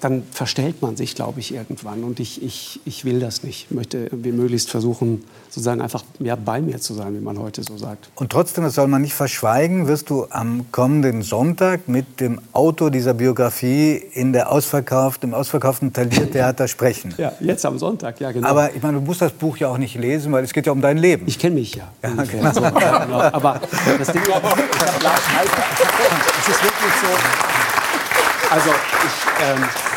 dann 0.01 0.23
verstellt 0.31 0.81
man 0.81 0.97
sich, 0.97 1.15
glaube 1.15 1.39
ich, 1.39 1.53
irgendwann. 1.53 2.03
Und 2.03 2.19
ich, 2.19 2.43
ich, 2.43 2.81
ich 2.85 3.05
will 3.05 3.19
das 3.19 3.43
nicht. 3.43 3.67
Ich 3.69 3.75
möchte 3.75 4.09
wie 4.11 4.31
möglichst 4.31 4.69
versuchen, 4.71 5.23
sozusagen 5.47 5.79
einfach 5.79 6.03
mehr 6.17 6.35
bei 6.35 6.59
mir 6.59 6.79
zu 6.79 6.95
sein, 6.95 7.13
wie 7.13 7.19
man 7.19 7.37
heute 7.37 7.61
so 7.61 7.77
sagt. 7.77 8.09
Und 8.15 8.31
trotzdem, 8.31 8.63
das 8.63 8.73
soll 8.73 8.87
man 8.87 9.03
nicht 9.03 9.13
verschweigen, 9.13 9.87
wirst 9.87 10.09
du 10.09 10.25
am 10.29 10.71
kommenden 10.71 11.21
Sonntag 11.21 11.87
mit 11.87 12.19
dem 12.19 12.41
Autor 12.51 12.89
dieser 12.89 13.13
Biografie 13.13 13.95
in 14.13 14.33
der 14.33 14.51
ausverkauften, 14.51 15.29
im 15.29 15.35
ausverkauften 15.35 15.93
Taliertheater 15.93 16.67
sprechen. 16.67 17.13
Ja, 17.17 17.33
jetzt 17.39 17.65
am 17.65 17.77
Sonntag, 17.77 18.19
ja 18.19 18.31
genau. 18.31 18.47
Aber 18.47 18.73
ich 18.73 18.81
meine, 18.81 18.99
du 18.99 19.05
musst 19.05 19.21
das 19.21 19.33
Buch 19.33 19.57
ja 19.57 19.67
auch 19.67 19.77
nicht 19.77 19.95
lesen, 19.95 20.31
weil 20.31 20.43
es 20.43 20.51
geht 20.51 20.65
ja 20.65 20.71
um 20.71 20.81
dein 20.81 20.97
Leben. 20.97 21.27
Ich 21.27 21.37
kenne 21.37 21.55
mich 21.55 21.75
ja. 21.75 21.91
ja, 22.01 22.23
genau. 22.23 22.51
So, 22.51 22.61
ja 22.61 23.05
genau. 23.05 23.19
Aber 23.19 23.61
das 23.99 24.07
Ding, 24.11 24.21
ich 24.25 24.33
habe 24.33 24.47
Lars 25.03 25.21
es 26.41 26.47
ist 26.47 26.63
wirklich 26.63 26.93
so, 27.01 27.07
also 28.49 28.69
ich... 28.69 29.45
Ähm, 29.45 29.90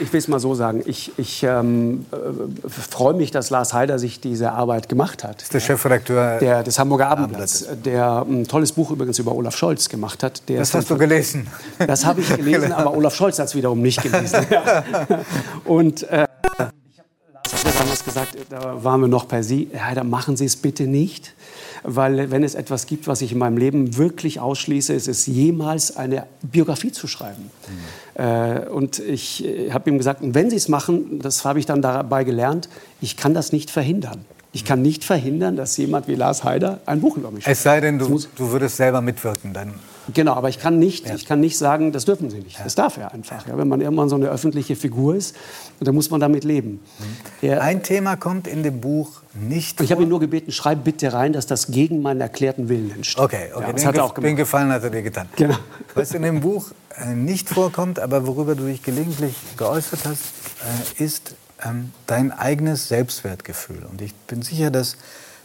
ich, 0.00 0.12
will 0.12 0.18
es 0.18 0.28
mal 0.28 0.40
so 0.40 0.54
sagen. 0.54 0.82
Ich, 0.84 1.12
ich 1.16 1.42
ähm, 1.42 2.06
äh, 2.12 2.68
freue 2.68 3.14
mich, 3.14 3.30
dass 3.30 3.50
Lars 3.50 3.72
Heider 3.72 3.98
sich 3.98 4.20
diese 4.20 4.52
Arbeit 4.52 4.88
gemacht 4.88 5.24
hat. 5.24 5.36
Das 5.36 5.44
ist 5.44 5.54
der 5.54 5.60
Chefredakteur 5.60 6.38
der, 6.38 6.62
des 6.62 6.78
Hamburger 6.78 7.08
Abendblatts, 7.08 7.66
der 7.84 8.22
ein 8.22 8.46
tolles 8.46 8.72
Buch 8.72 8.90
übrigens 8.90 9.18
über 9.18 9.32
Olaf 9.32 9.56
Scholz 9.56 9.88
gemacht 9.88 10.22
hat. 10.22 10.42
das 10.46 10.74
hast 10.74 10.90
du 10.90 10.98
gelesen? 10.98 11.46
Das 11.78 12.04
habe 12.04 12.20
ich 12.20 12.36
gelesen, 12.36 12.72
aber 12.72 12.94
Olaf 12.94 13.14
Scholz 13.14 13.38
hat 13.38 13.46
es 13.46 13.54
wiederum 13.54 13.80
nicht 13.80 14.02
gelesen. 14.02 14.46
Und 15.64 16.02
äh, 16.04 16.26
ich 16.42 16.58
habe 16.58 16.70
Lars 17.32 17.78
damals 17.78 18.04
gesagt, 18.04 18.36
da 18.48 18.82
waren 18.82 19.00
wir 19.00 19.08
noch 19.08 19.28
per 19.28 19.42
Sie, 19.42 19.70
ja, 19.72 19.94
dann 19.94 20.10
machen 20.10 20.36
Sie 20.36 20.44
es 20.44 20.56
bitte 20.56 20.84
nicht 20.84 21.34
weil 21.82 22.30
wenn 22.30 22.42
es 22.42 22.54
etwas 22.54 22.86
gibt, 22.86 23.06
was 23.06 23.22
ich 23.22 23.32
in 23.32 23.38
meinem 23.38 23.56
Leben 23.56 23.96
wirklich 23.96 24.40
ausschließe, 24.40 24.92
ist 24.92 25.08
es 25.08 25.26
jemals 25.26 25.96
eine 25.96 26.26
Biografie 26.42 26.92
zu 26.92 27.06
schreiben. 27.06 27.42
Mhm. 27.42 28.09
Äh, 28.20 28.68
und 28.68 28.98
ich 28.98 29.44
äh, 29.46 29.70
habe 29.72 29.88
ihm 29.88 29.96
gesagt, 29.96 30.20
wenn 30.22 30.50
Sie 30.50 30.56
es 30.56 30.68
machen, 30.68 31.20
das 31.22 31.46
habe 31.46 31.58
ich 31.58 31.64
dann 31.64 31.80
dabei 31.80 32.24
gelernt, 32.24 32.68
ich 33.00 33.16
kann 33.16 33.32
das 33.32 33.50
nicht 33.50 33.70
verhindern. 33.70 34.26
Ich 34.52 34.64
kann 34.64 34.82
nicht 34.82 35.04
verhindern, 35.04 35.56
dass 35.56 35.76
jemand 35.76 36.06
wie 36.06 36.16
Lars 36.16 36.44
Heider 36.44 36.80
ein 36.84 37.00
Buch 37.00 37.16
über 37.16 37.30
mich 37.30 37.44
schreibt. 37.44 37.56
Es 37.56 37.62
sei 37.62 37.80
denn, 37.80 37.98
du, 37.98 38.20
du 38.36 38.50
würdest 38.50 38.76
selber 38.76 39.00
mitwirken, 39.00 39.54
dann. 39.54 39.74
Genau, 40.12 40.34
aber 40.34 40.48
ich 40.48 40.58
kann 40.58 40.78
nicht, 40.78 41.08
ich 41.08 41.24
kann 41.24 41.40
nicht 41.40 41.56
sagen, 41.56 41.92
das 41.92 42.04
dürfen 42.04 42.30
Sie 42.30 42.40
nicht. 42.40 42.58
Das 42.62 42.74
darf 42.74 42.96
er 42.96 43.12
einfach. 43.12 43.46
Ja, 43.46 43.56
wenn 43.56 43.68
man 43.68 43.80
irgendwann 43.80 44.08
so 44.08 44.16
eine 44.16 44.28
öffentliche 44.28 44.74
Figur 44.74 45.14
ist, 45.14 45.36
dann 45.78 45.94
muss 45.94 46.10
man 46.10 46.20
damit 46.20 46.42
leben. 46.42 46.80
Er, 47.40 47.62
Ein 47.62 47.82
Thema 47.82 48.16
kommt 48.16 48.48
in 48.48 48.62
dem 48.64 48.80
Buch 48.80 49.22
nicht 49.34 49.80
ich 49.80 49.92
habe 49.92 50.00
vor. 50.00 50.06
ihn 50.06 50.08
nur 50.08 50.18
gebeten, 50.18 50.50
schreib 50.50 50.82
bitte 50.82 51.12
rein, 51.12 51.32
dass 51.32 51.46
das 51.46 51.68
gegen 51.68 52.02
meinen 52.02 52.20
erklärten 52.20 52.68
Willen 52.68 52.90
entsteht. 52.90 53.22
Okay, 53.22 53.50
okay. 53.54 53.62
Ja, 53.66 53.72
das 53.72 53.80
den, 53.82 53.88
hat 53.88 53.96
er 53.96 54.04
auch 54.04 54.14
gemacht. 54.14 54.30
den 54.30 54.36
Gefallen 54.36 54.72
hat 54.72 54.82
er 54.82 54.90
dir 54.90 55.02
getan. 55.02 55.28
Genau. 55.36 55.56
Was 55.94 56.12
in 56.12 56.22
dem 56.22 56.40
Buch 56.40 56.72
nicht 57.06 57.48
vorkommt, 57.48 57.98
aber 57.98 58.26
worüber 58.26 58.54
du 58.54 58.66
dich 58.66 58.82
gelegentlich 58.82 59.34
geäußert 59.56 60.00
hast, 60.04 60.22
äh, 60.98 61.04
ist 61.04 61.34
ähm, 61.64 61.92
dein 62.06 62.32
eigenes 62.32 62.88
Selbstwertgefühl. 62.88 63.84
Und 63.90 64.02
ich 64.02 64.14
bin 64.14 64.42
sicher, 64.42 64.70
dass 64.70 64.96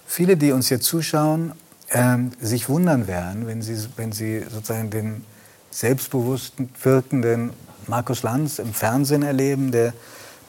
viele, 0.06 0.38
die 0.38 0.52
uns 0.52 0.68
hier 0.68 0.80
zuschauen, 0.80 1.54
ähm, 1.92 2.32
sich 2.40 2.70
wundern 2.70 3.08
werden, 3.08 3.48
wenn 3.48 3.62
sie, 3.62 3.78
wenn 3.96 4.12
sie 4.12 4.42
sozusagen 4.42 4.90
den 4.90 5.26
selbstbewussten 5.72 6.70
wirkenden 6.82 7.52
Markus 7.88 8.24
Lanz 8.24 8.60
im 8.60 8.74
Fernsehen 8.74 9.24
erleben, 9.24 9.72
der 9.72 9.94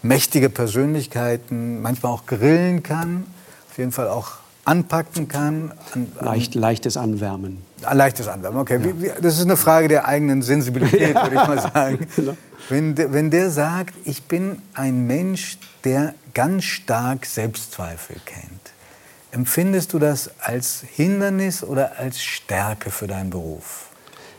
mächtige 0.03 0.49
Persönlichkeiten 0.49 1.83
manchmal 1.83 2.13
auch 2.13 2.27
grillen 2.27 2.83
kann, 2.83 3.25
auf 3.71 3.79
jeden 3.79 3.93
Fall 3.93 4.09
auch 4.09 4.33
anpacken 4.65 5.29
kann. 5.29 5.73
An, 5.93 6.07
an 6.19 6.25
Leicht, 6.25 6.55
leichtes 6.55 6.97
Anwärmen. 6.97 7.66
Ein 7.83 7.97
leichtes 7.97 8.29
Anwärmen, 8.29 8.61
okay. 8.61 8.79
Wie, 8.83 9.03
wie, 9.03 9.11
das 9.21 9.37
ist 9.37 9.45
eine 9.45 9.57
Frage 9.57 9.89
der 9.89 10.07
eigenen 10.07 10.43
Sensibilität, 10.43 11.15
würde 11.23 11.37
ich 11.37 11.47
mal 11.47 11.61
sagen. 11.61 12.07
Wenn, 12.69 12.95
der, 12.95 13.13
wenn 13.13 13.31
der 13.31 13.51
sagt, 13.51 13.95
ich 14.05 14.25
bin 14.25 14.63
ein 14.75 15.07
Mensch, 15.07 15.59
der 15.85 16.15
ganz 16.35 16.65
stark 16.65 17.27
Selbstzweifel 17.27 18.17
kennt, 18.25 18.73
empfindest 19.31 19.93
du 19.93 19.99
das 19.99 20.31
als 20.41 20.85
Hindernis 20.95 21.63
oder 21.63 21.99
als 21.99 22.23
Stärke 22.23 22.91
für 22.91 23.07
deinen 23.07 23.31
Beruf? 23.31 23.87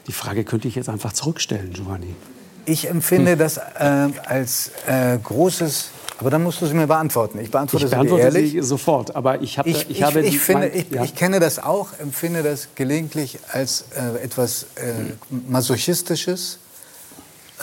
Die 0.08 0.14
Frage 0.14 0.44
könnte 0.44 0.68
ich 0.68 0.76
jetzt 0.76 0.90
einfach 0.90 1.14
zurückstellen, 1.14 1.72
Giovanni. 1.74 2.16
Ich 2.66 2.90
empfinde 2.90 3.38
das 3.38 3.58
äh, 3.58 4.10
als 4.26 4.72
äh, 4.88 5.18
großes, 5.22 5.92
aber 6.20 6.30
dann 6.30 6.44
musst 6.44 6.62
du 6.62 6.66
sie 6.66 6.74
mir 6.74 6.88
beantworten. 6.88 7.40
Ich 7.40 7.52
beantworte, 7.52 7.86
Ich 7.86 7.90
sie 7.90 7.96
beantworte 7.96 8.24
ehrlich. 8.24 8.52
sie 8.54 8.62
sofort, 8.62 9.16
aber 9.16 9.42
ich, 9.42 9.58
habe, 9.60 9.70
Ich, 9.70 9.82
ich, 9.84 9.90
ich, 9.98 10.04
habe... 10.04 10.22
ich, 10.22 10.40
finde, 10.40 10.70
mein- 10.74 10.86
ja. 10.92 11.04
ich 11.04 11.14
kenne 11.16 11.40
das 11.40 11.60
auch, 11.60 11.90
empfinde 12.00 12.44
das 12.44 12.70
gelegentlich 12.76 13.40
als 13.52 13.86
äh, 13.96 14.24
etwas 14.24 14.64
äh, 14.76 14.94
Masochistisches. 15.48 16.60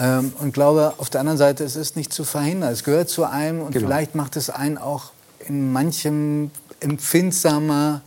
Ähm, 0.00 0.32
und 0.40 0.52
glaube, 0.54 0.94
auf 0.98 1.08
der 1.10 1.20
anderen 1.20 1.38
Seite, 1.38 1.62
es 1.64 1.76
ist 1.76 1.96
nicht 1.96 2.12
zu 2.12 2.24
verhindern. 2.24 2.72
Es 2.72 2.82
gehört 2.84 3.08
zu 3.08 3.24
einem 3.24 3.60
und 3.62 3.72
Genau. 3.72 3.86
vielleicht 3.86 4.14
macht 4.14 4.36
es 4.36 4.50
einen 4.50 4.76
auch 4.78 5.12
in 5.46 5.72
manchem 5.72 6.50
empfindsamer, 6.80 8.00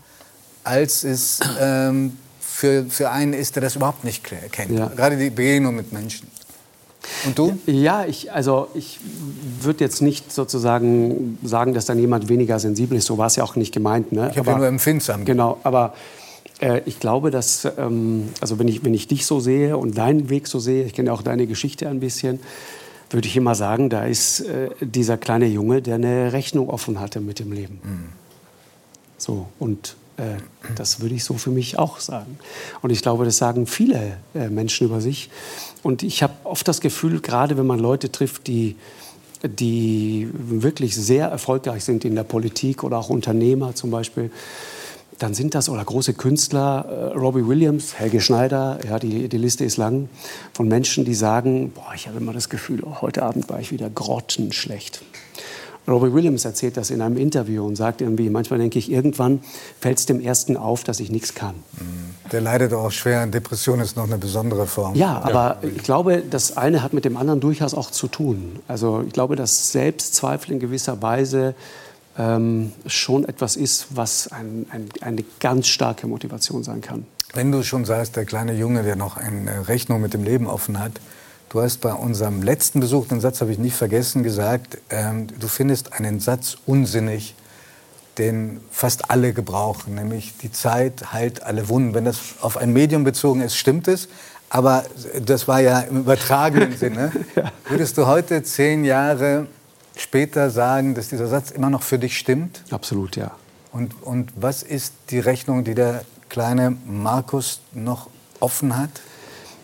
als 0.63 1.03
es 1.03 1.39
ähm, 1.61 2.17
für, 2.41 2.85
für 2.89 3.09
einen 3.11 3.33
ist, 3.33 3.55
der 3.55 3.61
das 3.61 3.75
überhaupt 3.75 4.03
nicht 4.03 4.23
kennt. 4.23 4.71
Ja. 4.77 4.87
Gerade 4.87 5.15
die 5.17 5.29
Begegnung 5.29 5.75
mit 5.75 5.93
Menschen. 5.93 6.27
Und 7.25 7.37
du? 7.37 7.57
Ja, 7.65 8.05
ich, 8.05 8.31
also 8.31 8.67
ich 8.73 8.99
würde 9.61 9.83
jetzt 9.83 10.01
nicht 10.01 10.31
sozusagen 10.31 11.37
sagen, 11.43 11.73
dass 11.73 11.85
dann 11.85 11.99
jemand 11.99 12.29
weniger 12.29 12.59
sensibel 12.59 12.97
ist. 12.97 13.05
So 13.05 13.17
war 13.17 13.27
es 13.27 13.35
ja 13.35 13.43
auch 13.43 13.55
nicht 13.55 13.73
gemeint. 13.73 14.11
Ne? 14.11 14.29
Ich 14.31 14.37
habe 14.37 14.49
ja 14.51 14.57
nur 14.57 14.67
empfindsam. 14.67 15.25
Genau, 15.25 15.59
aber 15.63 15.93
äh, 16.59 16.81
ich 16.85 16.99
glaube, 16.99 17.31
dass, 17.31 17.67
ähm, 17.77 18.29
also 18.41 18.59
wenn 18.59 18.67
ich, 18.67 18.83
wenn 18.83 18.93
ich 18.93 19.07
dich 19.07 19.25
so 19.25 19.39
sehe 19.39 19.77
und 19.77 19.97
deinen 19.97 20.29
Weg 20.29 20.47
so 20.47 20.59
sehe, 20.59 20.85
ich 20.85 20.93
kenne 20.93 21.07
ja 21.07 21.13
auch 21.13 21.21
deine 21.21 21.47
Geschichte 21.47 21.87
ein 21.87 21.99
bisschen, 21.99 22.39
würde 23.09 23.27
ich 23.27 23.37
immer 23.37 23.55
sagen, 23.55 23.89
da 23.89 24.03
ist 24.05 24.41
äh, 24.41 24.69
dieser 24.81 25.17
kleine 25.17 25.47
Junge, 25.47 25.81
der 25.81 25.95
eine 25.95 26.33
Rechnung 26.33 26.69
offen 26.69 26.99
hatte 26.99 27.21
mit 27.21 27.39
dem 27.39 27.51
Leben. 27.51 27.79
So, 29.17 29.47
und 29.59 29.95
äh, 30.17 30.37
das 30.75 30.99
würde 30.99 31.15
ich 31.15 31.23
so 31.23 31.35
für 31.35 31.51
mich 31.51 31.79
auch 31.79 31.99
sagen. 31.99 32.39
Und 32.81 32.89
ich 32.89 33.01
glaube, 33.01 33.23
das 33.23 33.37
sagen 33.37 33.67
viele 33.67 34.17
äh, 34.33 34.49
Menschen 34.49 34.87
über 34.87 34.99
sich. 34.99 35.29
Und 35.87 36.03
ich 36.03 36.21
habe 36.21 36.33
oft 36.43 36.67
das 36.67 36.81
Gefühl, 36.81 37.21
gerade 37.21 37.57
wenn 37.57 37.65
man 37.65 37.79
Leute 37.79 38.11
trifft, 38.11 38.47
die, 38.47 38.75
die 39.41 40.27
wirklich 40.33 40.97
sehr 40.97 41.27
erfolgreich 41.27 41.85
sind 41.85 42.03
in 42.03 42.13
der 42.13 42.25
Politik 42.25 42.83
oder 42.83 42.97
auch 42.97 43.09
Unternehmer 43.09 43.73
zum 43.73 43.89
Beispiel, 43.89 44.29
dann 45.17 45.33
sind 45.33 45.55
das 45.55 45.69
oder 45.69 45.85
große 45.85 46.13
Künstler, 46.13 47.13
äh, 47.13 47.17
Robbie 47.17 47.47
Williams, 47.47 47.97
Helge 47.97 48.19
Schneider, 48.19 48.79
ja, 48.85 48.99
die, 48.99 49.29
die 49.29 49.37
Liste 49.37 49.63
ist 49.63 49.77
lang, 49.77 50.09
von 50.51 50.67
Menschen, 50.67 51.05
die 51.05 51.15
sagen, 51.15 51.71
boah, 51.73 51.93
ich 51.95 52.09
habe 52.09 52.17
immer 52.17 52.33
das 52.33 52.49
Gefühl, 52.49 52.83
oh, 52.83 52.99
heute 52.99 53.23
Abend 53.23 53.47
war 53.47 53.61
ich 53.61 53.71
wieder 53.71 53.89
grottenschlecht. 53.89 55.01
Robbie 55.87 56.13
Williams 56.13 56.43
erzählt 56.43 56.75
das 56.75 56.89
in 56.89 57.01
einem 57.01 57.17
Interview 57.17 57.65
und 57.65 57.77
sagt 57.77 58.01
irgendwie, 58.01 58.29
manchmal 58.29 58.59
denke 58.59 58.77
ich, 58.77 58.91
irgendwann 58.91 59.41
fällt 59.79 59.99
es 59.99 60.05
dem 60.05 60.19
Ersten 60.19 60.57
auf, 60.57 60.83
dass 60.83 60.99
ich 60.99 61.09
nichts 61.09 61.33
kann. 61.33 61.55
Der 62.31 62.41
leidet 62.41 62.73
auch 62.73 62.91
schwer 62.91 63.25
Depression, 63.25 63.79
ist 63.79 63.95
noch 63.95 64.03
eine 64.03 64.17
besondere 64.17 64.67
Form. 64.67 64.95
Ja, 64.95 65.21
aber 65.23 65.59
ich 65.63 65.83
glaube, 65.83 66.23
das 66.29 66.57
eine 66.57 66.83
hat 66.83 66.93
mit 66.93 67.05
dem 67.05 67.15
anderen 67.15 67.39
durchaus 67.39 67.73
auch 67.73 67.89
zu 67.89 68.07
tun. 68.07 68.59
Also 68.67 69.03
ich 69.07 69.13
glaube, 69.13 69.37
dass 69.37 69.71
Selbstzweifel 69.71 70.51
in 70.51 70.59
gewisser 70.59 71.01
Weise 71.01 71.55
ähm, 72.17 72.73
schon 72.85 73.23
etwas 73.23 73.55
ist, 73.55 73.87
was 73.91 74.27
ein, 74.29 74.65
ein, 74.71 74.89
eine 75.01 75.23
ganz 75.39 75.67
starke 75.67 76.07
Motivation 76.07 76.63
sein 76.63 76.81
kann. 76.81 77.05
Wenn 77.33 77.51
du 77.51 77.63
schon 77.63 77.85
sagst, 77.85 78.15
der 78.15 78.25
kleine 78.25 78.53
Junge, 78.53 78.83
der 78.83 78.95
noch 78.95 79.15
eine 79.15 79.67
Rechnung 79.67 80.01
mit 80.01 80.13
dem 80.13 80.23
Leben 80.23 80.47
offen 80.47 80.79
hat, 80.79 80.93
du 81.49 81.61
hast 81.61 81.81
bei 81.81 81.93
unserem 81.93 82.41
letzten 82.41 82.79
Besuch, 82.79 83.07
den 83.07 83.21
Satz 83.21 83.41
habe 83.41 83.51
ich 83.51 83.57
nicht 83.57 83.75
vergessen, 83.75 84.23
gesagt, 84.23 84.77
ähm, 84.89 85.27
du 85.39 85.47
findest 85.47 85.93
einen 85.93 86.19
Satz 86.19 86.57
unsinnig, 86.65 87.35
den 88.17 88.61
fast 88.71 89.11
alle 89.11 89.33
gebrauchen, 89.33 89.95
nämlich 89.95 90.37
die 90.37 90.51
Zeit 90.51 91.13
heilt 91.13 91.43
alle 91.43 91.69
Wunden. 91.69 91.93
Wenn 91.93 92.05
das 92.05 92.19
auf 92.41 92.57
ein 92.57 92.73
Medium 92.73 93.03
bezogen 93.03 93.41
ist, 93.41 93.55
stimmt 93.55 93.87
es. 93.87 94.07
Aber 94.49 94.85
das 95.23 95.47
war 95.47 95.59
ja 95.59 95.81
im 95.81 95.99
übertragenen 95.99 96.75
Sinne. 96.77 97.11
Würdest 97.67 97.97
du 97.97 98.07
heute, 98.07 98.43
zehn 98.43 98.85
Jahre 98.85 99.47
später, 99.95 100.49
sagen, 100.49 100.95
dass 100.95 101.09
dieser 101.09 101.27
Satz 101.27 101.51
immer 101.51 101.69
noch 101.69 101.83
für 101.83 101.99
dich 101.99 102.17
stimmt? 102.17 102.63
Absolut, 102.71 103.15
ja. 103.15 103.31
Und, 103.71 104.01
und 104.01 104.31
was 104.35 104.63
ist 104.63 104.93
die 105.09 105.19
Rechnung, 105.19 105.63
die 105.63 105.75
der 105.75 106.03
kleine 106.29 106.77
Markus 106.87 107.61
noch 107.73 108.09
offen 108.39 108.77
hat? 108.77 108.89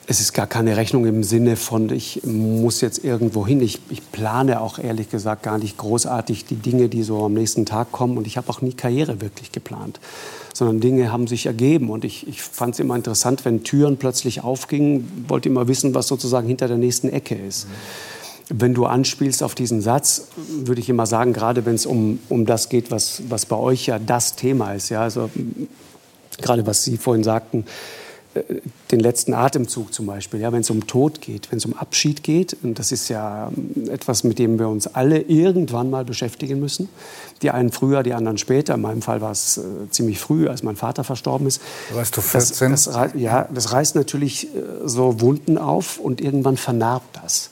Es 0.06 0.20
ist 0.20 0.34
gar 0.34 0.48
keine 0.48 0.76
Rechnung 0.76 1.06
im 1.06 1.24
Sinne 1.24 1.56
von, 1.56 1.90
ich 1.90 2.24
muss 2.26 2.82
jetzt 2.82 3.06
irgendwo 3.06 3.48
hin. 3.48 3.62
Ich, 3.62 3.80
ich 3.90 4.12
plane 4.12 4.60
auch 4.60 4.78
ehrlich 4.78 5.10
gesagt 5.10 5.44
gar 5.44 5.58
nicht 5.58 5.78
großartig 5.78 6.44
die 6.44 6.56
Dinge, 6.56 6.90
die 6.90 7.04
so 7.04 7.24
am 7.24 7.34
nächsten 7.34 7.66
Tag 7.66 7.94
kommen. 7.94 8.18
Und 8.18 8.28
ich 8.28 8.36
habe 8.36 8.50
auch 8.50 8.62
nie 8.62 8.74
Karriere 8.74 9.22
wirklich 9.22 9.54
geplant. 9.54 10.02
Sondern 10.54 10.82
Dinge 10.82 11.12
haben 11.12 11.28
sich 11.28 11.46
ergeben. 11.46 11.90
Und 11.90 12.04
ich, 12.04 12.28
ich 12.28 12.42
fand 12.42 12.74
es 12.74 12.82
immer 12.82 12.98
interessant, 12.98 13.46
wenn 13.46 13.64
Türen 13.64 13.96
plötzlich 13.96 14.44
aufgingen, 14.44 15.26
wollte 15.30 15.48
immer 15.48 15.70
wissen, 15.70 15.96
was 15.96 16.08
sozusagen 16.08 16.48
hinter 16.48 16.68
der 16.68 16.78
nächsten 16.78 17.08
Ecke 17.08 17.36
ist. 17.36 17.68
Wenn 18.50 18.74
du 18.74 18.86
anspielst 18.86 19.42
auf 19.42 19.56
diesen 19.56 19.82
Satz, 19.82 20.28
würde 20.66 20.82
ich 20.82 20.90
immer 20.90 21.06
sagen, 21.06 21.32
gerade 21.32 21.66
wenn 21.66 21.76
es 21.76 21.86
um, 21.86 22.20
um 22.28 22.46
das 22.46 22.68
geht, 22.68 22.92
was, 22.92 23.24
was 23.30 23.46
bei 23.46 23.56
euch 23.56 23.86
ja 23.86 24.00
das 24.00 24.36
Thema 24.36 24.74
ist. 24.74 24.90
Ja, 24.90 25.02
also 25.02 25.30
gerade 26.42 26.68
was 26.68 26.84
Sie 26.84 26.98
vorhin 26.98 27.24
sagten, 27.24 27.64
den 28.92 29.00
letzten 29.00 29.34
Atemzug 29.34 29.94
zum 29.94 30.08
Beispiel, 30.08 30.40
ja, 30.40 30.52
wenn 30.52 30.62
es 30.62 30.70
um 30.70 30.88
Tod 30.88 31.22
geht, 31.22 31.52
wenn 31.52 31.58
es 31.58 31.66
um 31.66 31.74
Abschied 31.74 32.24
geht, 32.24 32.58
und 32.64 32.80
das 32.80 32.92
ist 32.92 33.10
ja 33.10 33.52
ähm, 33.56 33.90
etwas, 33.90 34.24
mit 34.24 34.40
dem 34.40 34.58
wir 34.58 34.70
uns 34.70 34.88
alle 34.88 35.20
irgendwann 35.20 35.90
mal 35.90 36.04
beschäftigen 36.04 36.60
müssen. 36.60 36.90
Die 37.42 37.52
einen 37.52 37.72
früher, 37.72 38.02
die 38.02 38.14
anderen 38.14 38.38
später. 38.38 38.76
In 38.76 38.82
meinem 38.82 39.02
Fall 39.02 39.22
war 39.22 39.32
es 39.32 39.58
äh, 39.58 39.62
ziemlich 39.92 40.20
früh, 40.20 40.48
als 40.48 40.64
mein 40.64 40.76
Vater 40.76 41.04
verstorben 41.04 41.46
ist. 41.48 41.62
Warst 41.94 42.18
du 42.18 42.22
14? 42.22 42.72
Das, 42.72 42.86
das, 42.86 43.12
ja, 43.16 43.48
das 43.54 43.72
reißt 43.72 43.96
natürlich 43.96 44.46
äh, 44.46 44.60
so 44.86 45.22
Wunden 45.22 45.58
auf 45.58 46.00
und 46.00 46.20
irgendwann 46.20 46.58
vernarbt 46.58 47.20
das. 47.22 47.52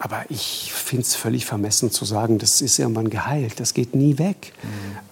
Aber 0.00 0.24
ich 0.30 0.72
finde 0.72 1.02
es 1.02 1.14
völlig 1.14 1.44
vermessen 1.44 1.90
zu 1.90 2.06
sagen, 2.06 2.38
das 2.38 2.62
ist 2.62 2.78
irgendwann 2.78 3.10
geheilt, 3.10 3.60
das 3.60 3.74
geht 3.74 3.94
nie 3.94 4.16
weg. 4.16 4.54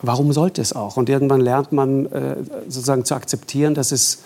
Warum 0.00 0.32
sollte 0.32 0.62
es 0.62 0.72
auch? 0.72 0.96
Und 0.96 1.10
irgendwann 1.10 1.42
lernt 1.42 1.72
man 1.72 2.06
äh, 2.06 2.36
sozusagen 2.68 3.04
zu 3.04 3.14
akzeptieren, 3.14 3.74
dass 3.74 3.92
es 3.92 4.20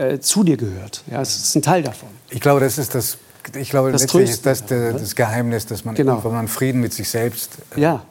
äh, 0.00 0.20
zu 0.20 0.42
dir 0.44 0.56
gehört. 0.56 1.02
Ja, 1.10 1.20
es 1.20 1.36
ist 1.36 1.54
ein 1.56 1.62
Teil 1.62 1.82
davon. 1.82 2.08
Ich 2.30 2.40
glaube, 2.40 2.60
das 2.60 2.78
ist 2.78 2.94
das. 2.94 3.18
Ich 3.56 3.70
glaube, 3.70 3.90
Das 3.92 4.02
letztlich 4.02 4.30
ist 4.30 4.46
das 4.46 4.66
der, 4.66 4.92
das 4.92 5.14
Geheimnis, 5.16 5.66
dass 5.66 5.84
man 5.84 5.94
Genau. 5.94 6.12
irgendwann 6.16 6.32
mal 6.32 6.46
Frieden 6.48 6.80
mit 6.80 6.92
sich 6.92 7.08
selbst. 7.08 7.52
äh, 7.76 7.80
Ja, 7.80 8.02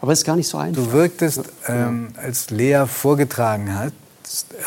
aber 0.00 0.12
es 0.12 0.20
ist 0.20 0.24
gar 0.24 0.34
nicht 0.36 0.48
so 0.48 0.58
einfach. 0.58 0.82
Du 0.82 0.92
wirktest, 0.92 1.42
ähm, 1.68 2.08
als 2.16 2.50
Lea 2.50 2.84
vorgetragen 2.86 3.78
hat, 3.78 3.92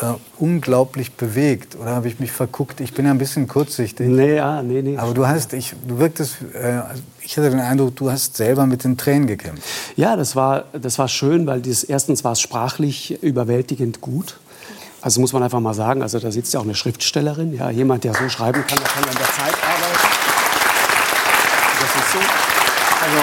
äh, 0.00 0.14
unglaublich 0.38 1.14
bewegt. 1.14 1.74
Oder 1.76 1.90
habe 1.90 2.06
ich 2.08 2.20
mich 2.20 2.30
verguckt? 2.30 2.80
Ich 2.80 2.94
bin 2.94 3.04
ja 3.04 3.10
ein 3.10 3.18
bisschen 3.18 3.48
kurzsichtig. 3.48 4.06
Nee, 4.06 4.36
ja, 4.36 4.62
nee, 4.62 4.80
nee. 4.80 4.96
Aber 4.96 5.12
du 5.12 5.26
hast, 5.26 5.52
ich, 5.54 5.74
du 5.88 5.98
wirktest, 5.98 6.36
äh, 6.54 6.78
ich 7.20 7.36
hatte 7.36 7.50
den 7.50 7.58
Eindruck, 7.60 7.96
du 7.96 8.10
hast 8.10 8.36
selber 8.36 8.64
mit 8.66 8.84
den 8.84 8.96
Tränen 8.96 9.26
gekämpft. 9.26 9.64
Ja, 9.96 10.14
das 10.16 10.36
war, 10.36 10.66
das 10.72 10.98
war 11.00 11.08
schön, 11.08 11.46
weil 11.48 11.60
dieses, 11.60 11.82
erstens 11.82 12.22
war 12.22 12.32
es 12.32 12.40
sprachlich 12.40 13.20
überwältigend 13.22 14.00
gut. 14.00 14.38
Also 15.06 15.20
muss 15.20 15.32
man 15.32 15.40
einfach 15.44 15.60
mal 15.60 15.72
sagen, 15.72 16.02
also 16.02 16.18
da 16.18 16.32
sitzt 16.32 16.52
ja 16.52 16.58
auch 16.58 16.64
eine 16.64 16.74
Schriftstellerin, 16.74 17.54
ja, 17.54 17.70
jemand, 17.70 18.02
der 18.02 18.12
so 18.12 18.28
schreiben 18.28 18.64
kann, 18.66 18.76
der 18.76 18.88
kann 18.88 19.04
an 19.04 19.14
der 19.14 19.26
Zeit 19.26 19.54
arbeiten. 19.62 20.08
Das 21.80 21.94
ist 21.94 22.12
so. 22.12 22.18
Also, 23.04 23.18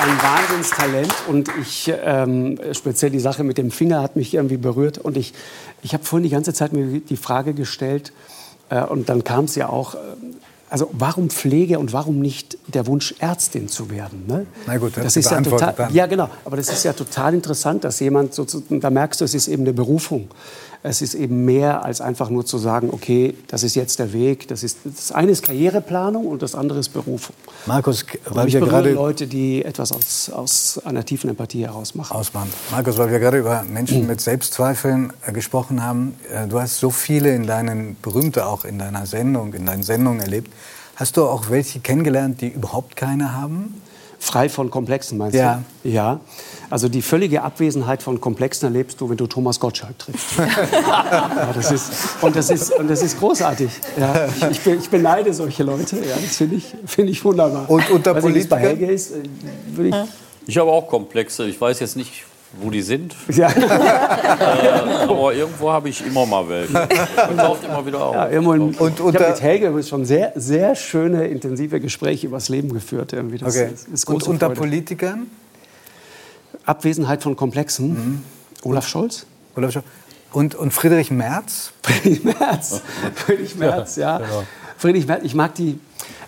ein 0.00 0.22
Wahnsinnstalent 0.22 1.14
und 1.28 1.50
ich 1.60 1.92
ähm, 2.02 2.58
speziell 2.72 3.10
die 3.10 3.20
Sache 3.20 3.44
mit 3.44 3.58
dem 3.58 3.70
Finger 3.70 4.00
hat 4.00 4.16
mich 4.16 4.32
irgendwie 4.32 4.56
berührt 4.56 4.96
und 4.96 5.18
ich 5.18 5.34
ich 5.82 5.92
habe 5.92 6.04
vorhin 6.04 6.24
die 6.24 6.30
ganze 6.30 6.54
Zeit 6.54 6.72
mir 6.72 7.00
die 7.00 7.16
Frage 7.18 7.52
gestellt 7.52 8.14
äh, 8.70 8.80
und 8.80 9.10
dann 9.10 9.24
kam 9.24 9.44
es 9.44 9.56
ja 9.56 9.68
auch 9.68 9.94
äh, 9.94 9.98
also 10.68 10.90
warum 10.92 11.30
Pflege 11.30 11.78
und 11.78 11.92
warum 11.92 12.20
nicht 12.20 12.58
der 12.66 12.86
Wunsch, 12.86 13.14
Ärztin 13.18 13.68
zu 13.68 13.90
werden? 13.90 14.24
Ne? 14.26 14.46
Na 14.66 14.76
gut, 14.78 14.96
das 14.96 15.16
ist 15.16 15.30
ja 15.30 15.40
total, 15.40 15.74
dann. 15.76 15.94
ja 15.94 16.06
genau, 16.06 16.28
aber 16.44 16.56
das 16.56 16.68
ist 16.68 16.84
ja 16.84 16.92
total 16.92 17.34
interessant, 17.34 17.84
dass 17.84 18.00
jemand 18.00 18.34
so, 18.34 18.44
da 18.70 18.90
merkst 18.90 19.20
du, 19.20 19.24
es 19.24 19.34
ist 19.34 19.48
eben 19.48 19.62
eine 19.62 19.72
Berufung. 19.72 20.28
Es 20.82 21.02
ist 21.02 21.14
eben 21.14 21.44
mehr 21.44 21.84
als 21.84 22.00
einfach 22.00 22.30
nur 22.30 22.46
zu 22.46 22.58
sagen, 22.58 22.90
okay, 22.92 23.36
das 23.48 23.62
ist 23.62 23.74
jetzt 23.74 23.98
der 23.98 24.12
Weg. 24.12 24.48
Das, 24.48 24.62
ist, 24.62 24.78
das 24.84 25.12
eine 25.12 25.32
ist 25.32 25.44
Karriereplanung 25.44 26.26
und 26.26 26.42
das 26.42 26.54
andere 26.54 26.78
ist 26.78 26.90
Berufung. 26.90 27.34
Markus, 27.66 28.04
weil 28.26 28.46
wir 28.46 28.60
gerade 28.60 28.92
Leute, 28.92 29.26
die 29.26 29.64
etwas 29.64 29.92
aus, 29.92 30.30
aus 30.30 30.80
einer 30.84 31.04
tiefen 31.04 31.30
Empathie 31.30 31.62
heraus 31.62 31.94
machen. 31.94 32.16
Ausmachen. 32.16 32.52
Markus, 32.70 32.98
weil 32.98 33.10
wir 33.10 33.18
gerade 33.18 33.38
über 33.38 33.62
Menschen 33.62 34.02
mhm. 34.02 34.08
mit 34.08 34.20
Selbstzweifeln 34.20 35.12
äh, 35.26 35.32
gesprochen 35.32 35.82
haben. 35.82 36.14
Äh, 36.32 36.46
du 36.46 36.60
hast 36.60 36.78
so 36.78 36.90
viele 36.90 37.34
in 37.34 37.46
deinen 37.46 37.96
berühmte 38.00 38.46
auch 38.46 38.64
in 38.64 38.78
deiner 38.78 39.06
Sendung, 39.06 39.54
in 39.54 39.66
deinen 39.66 39.82
Sendungen 39.82 40.20
erlebt. 40.20 40.52
Hast 40.96 41.16
du 41.16 41.24
auch 41.24 41.50
welche 41.50 41.80
kennengelernt, 41.80 42.40
die 42.40 42.48
überhaupt 42.48 42.96
keine 42.96 43.34
haben? 43.34 43.82
Frei 44.26 44.48
von 44.48 44.70
Komplexen, 44.70 45.18
meinst 45.18 45.36
ja. 45.36 45.62
du? 45.82 45.88
Ja. 45.88 46.20
Also 46.68 46.88
die 46.88 47.00
völlige 47.00 47.42
Abwesenheit 47.42 48.02
von 48.02 48.20
Komplexen 48.20 48.66
erlebst 48.66 49.00
du, 49.00 49.08
wenn 49.08 49.16
du 49.16 49.28
Thomas 49.28 49.60
Gottschalk 49.60 49.96
triffst. 49.98 50.36
ja, 50.38 51.52
das 51.54 51.70
ist, 51.70 51.92
und, 52.20 52.34
das 52.34 52.50
ist, 52.50 52.72
und 52.72 52.88
das 52.90 53.02
ist 53.02 53.20
großartig. 53.20 53.70
Ja, 53.96 54.26
ich, 54.50 54.66
ich 54.66 54.90
beneide 54.90 55.32
solche 55.32 55.62
Leute. 55.62 55.96
Ja, 55.98 56.16
das 56.20 56.36
finde 56.36 56.56
ich, 56.56 56.74
find 56.86 57.08
ich 57.08 57.24
wunderbar. 57.24 57.70
Und 57.70 57.88
unter 57.90 58.14
Politikern? 58.14 58.58
Helge 58.58 58.86
ist, 58.86 59.12
äh, 59.12 59.88
ich... 59.88 59.94
Ich 60.48 60.58
habe 60.58 60.70
auch 60.70 60.88
Komplexe. 60.88 61.46
Ich 61.46 61.60
weiß 61.60 61.80
jetzt 61.80 61.96
nicht, 61.96 62.24
wo 62.60 62.70
die 62.70 62.82
sind. 62.82 63.14
Ja. 63.28 63.50
äh, 63.50 65.02
aber 65.08 65.34
irgendwo 65.34 65.70
habe 65.70 65.88
ich 65.88 66.04
immer 66.06 66.24
mal 66.24 66.48
welche. 66.48 66.88
Und 67.28 67.36
taucht 67.36 67.64
immer 67.64 67.84
wieder 67.84 68.02
auf. 68.02 68.14
Ja, 68.14 68.38
und, 68.38 68.80
und, 68.80 69.00
und 69.00 69.14
ich 69.14 69.20
habe 69.20 69.30
mit 69.30 69.42
Helge 69.42 69.82
schon 69.82 70.04
sehr, 70.04 70.32
sehr 70.36 70.74
schöne, 70.74 71.26
intensive 71.26 71.80
Gespräche 71.80 72.28
über 72.28 72.36
das 72.38 72.48
Leben 72.48 72.72
geführt. 72.72 73.12
Irgendwie. 73.12 73.38
Das 73.38 73.54
okay. 73.56 73.70
ist, 73.74 73.88
ist 73.88 74.08
und 74.08 74.26
unter 74.26 74.46
Freude. 74.46 74.60
Politikern? 74.60 75.26
Abwesenheit 76.64 77.22
von 77.22 77.36
Komplexen. 77.36 77.88
Mhm. 77.88 78.22
Olaf 78.62 78.88
Scholz. 78.88 79.26
Olaf 79.54 79.72
Scholz. 79.72 79.84
Und, 80.32 80.54
und 80.54 80.72
Friedrich 80.72 81.10
Merz? 81.10 81.72
Friedrich 81.82 82.24
Merz. 82.24 82.80
Friedrich 83.14 83.56
Merz, 83.56 83.96
ja. 83.96 84.18
Genau. 84.18 84.44
Friedrich 84.76 85.06
Merz, 85.06 85.24
ich 85.24 85.34
mag 85.34 85.54
die, 85.54 85.78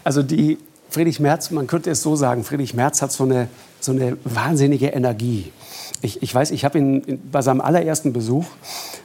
also 0.05 0.23
die, 0.23 0.59
Friedrich 0.91 1.21
Merz, 1.21 1.51
man 1.51 1.67
könnte 1.67 1.91
es 1.91 2.03
so 2.03 2.17
sagen, 2.17 2.45
Friedrich 2.45 2.75
Merz 2.75 3.03
hat 3.03 3.13
so 3.13 3.25
eine, 3.25 3.49
so 3.81 3.93
eine 3.93 4.17
wahnsinnige 4.25 4.87
Energie. 4.87 5.53
Ich, 6.01 6.23
ich 6.23 6.35
weiß, 6.35 6.53
ich 6.53 6.65
habe 6.65 6.79
ihn 6.79 7.21
bei 7.31 7.43
seinem 7.43 7.61
allerersten 7.61 8.13
Besuch, 8.13 8.45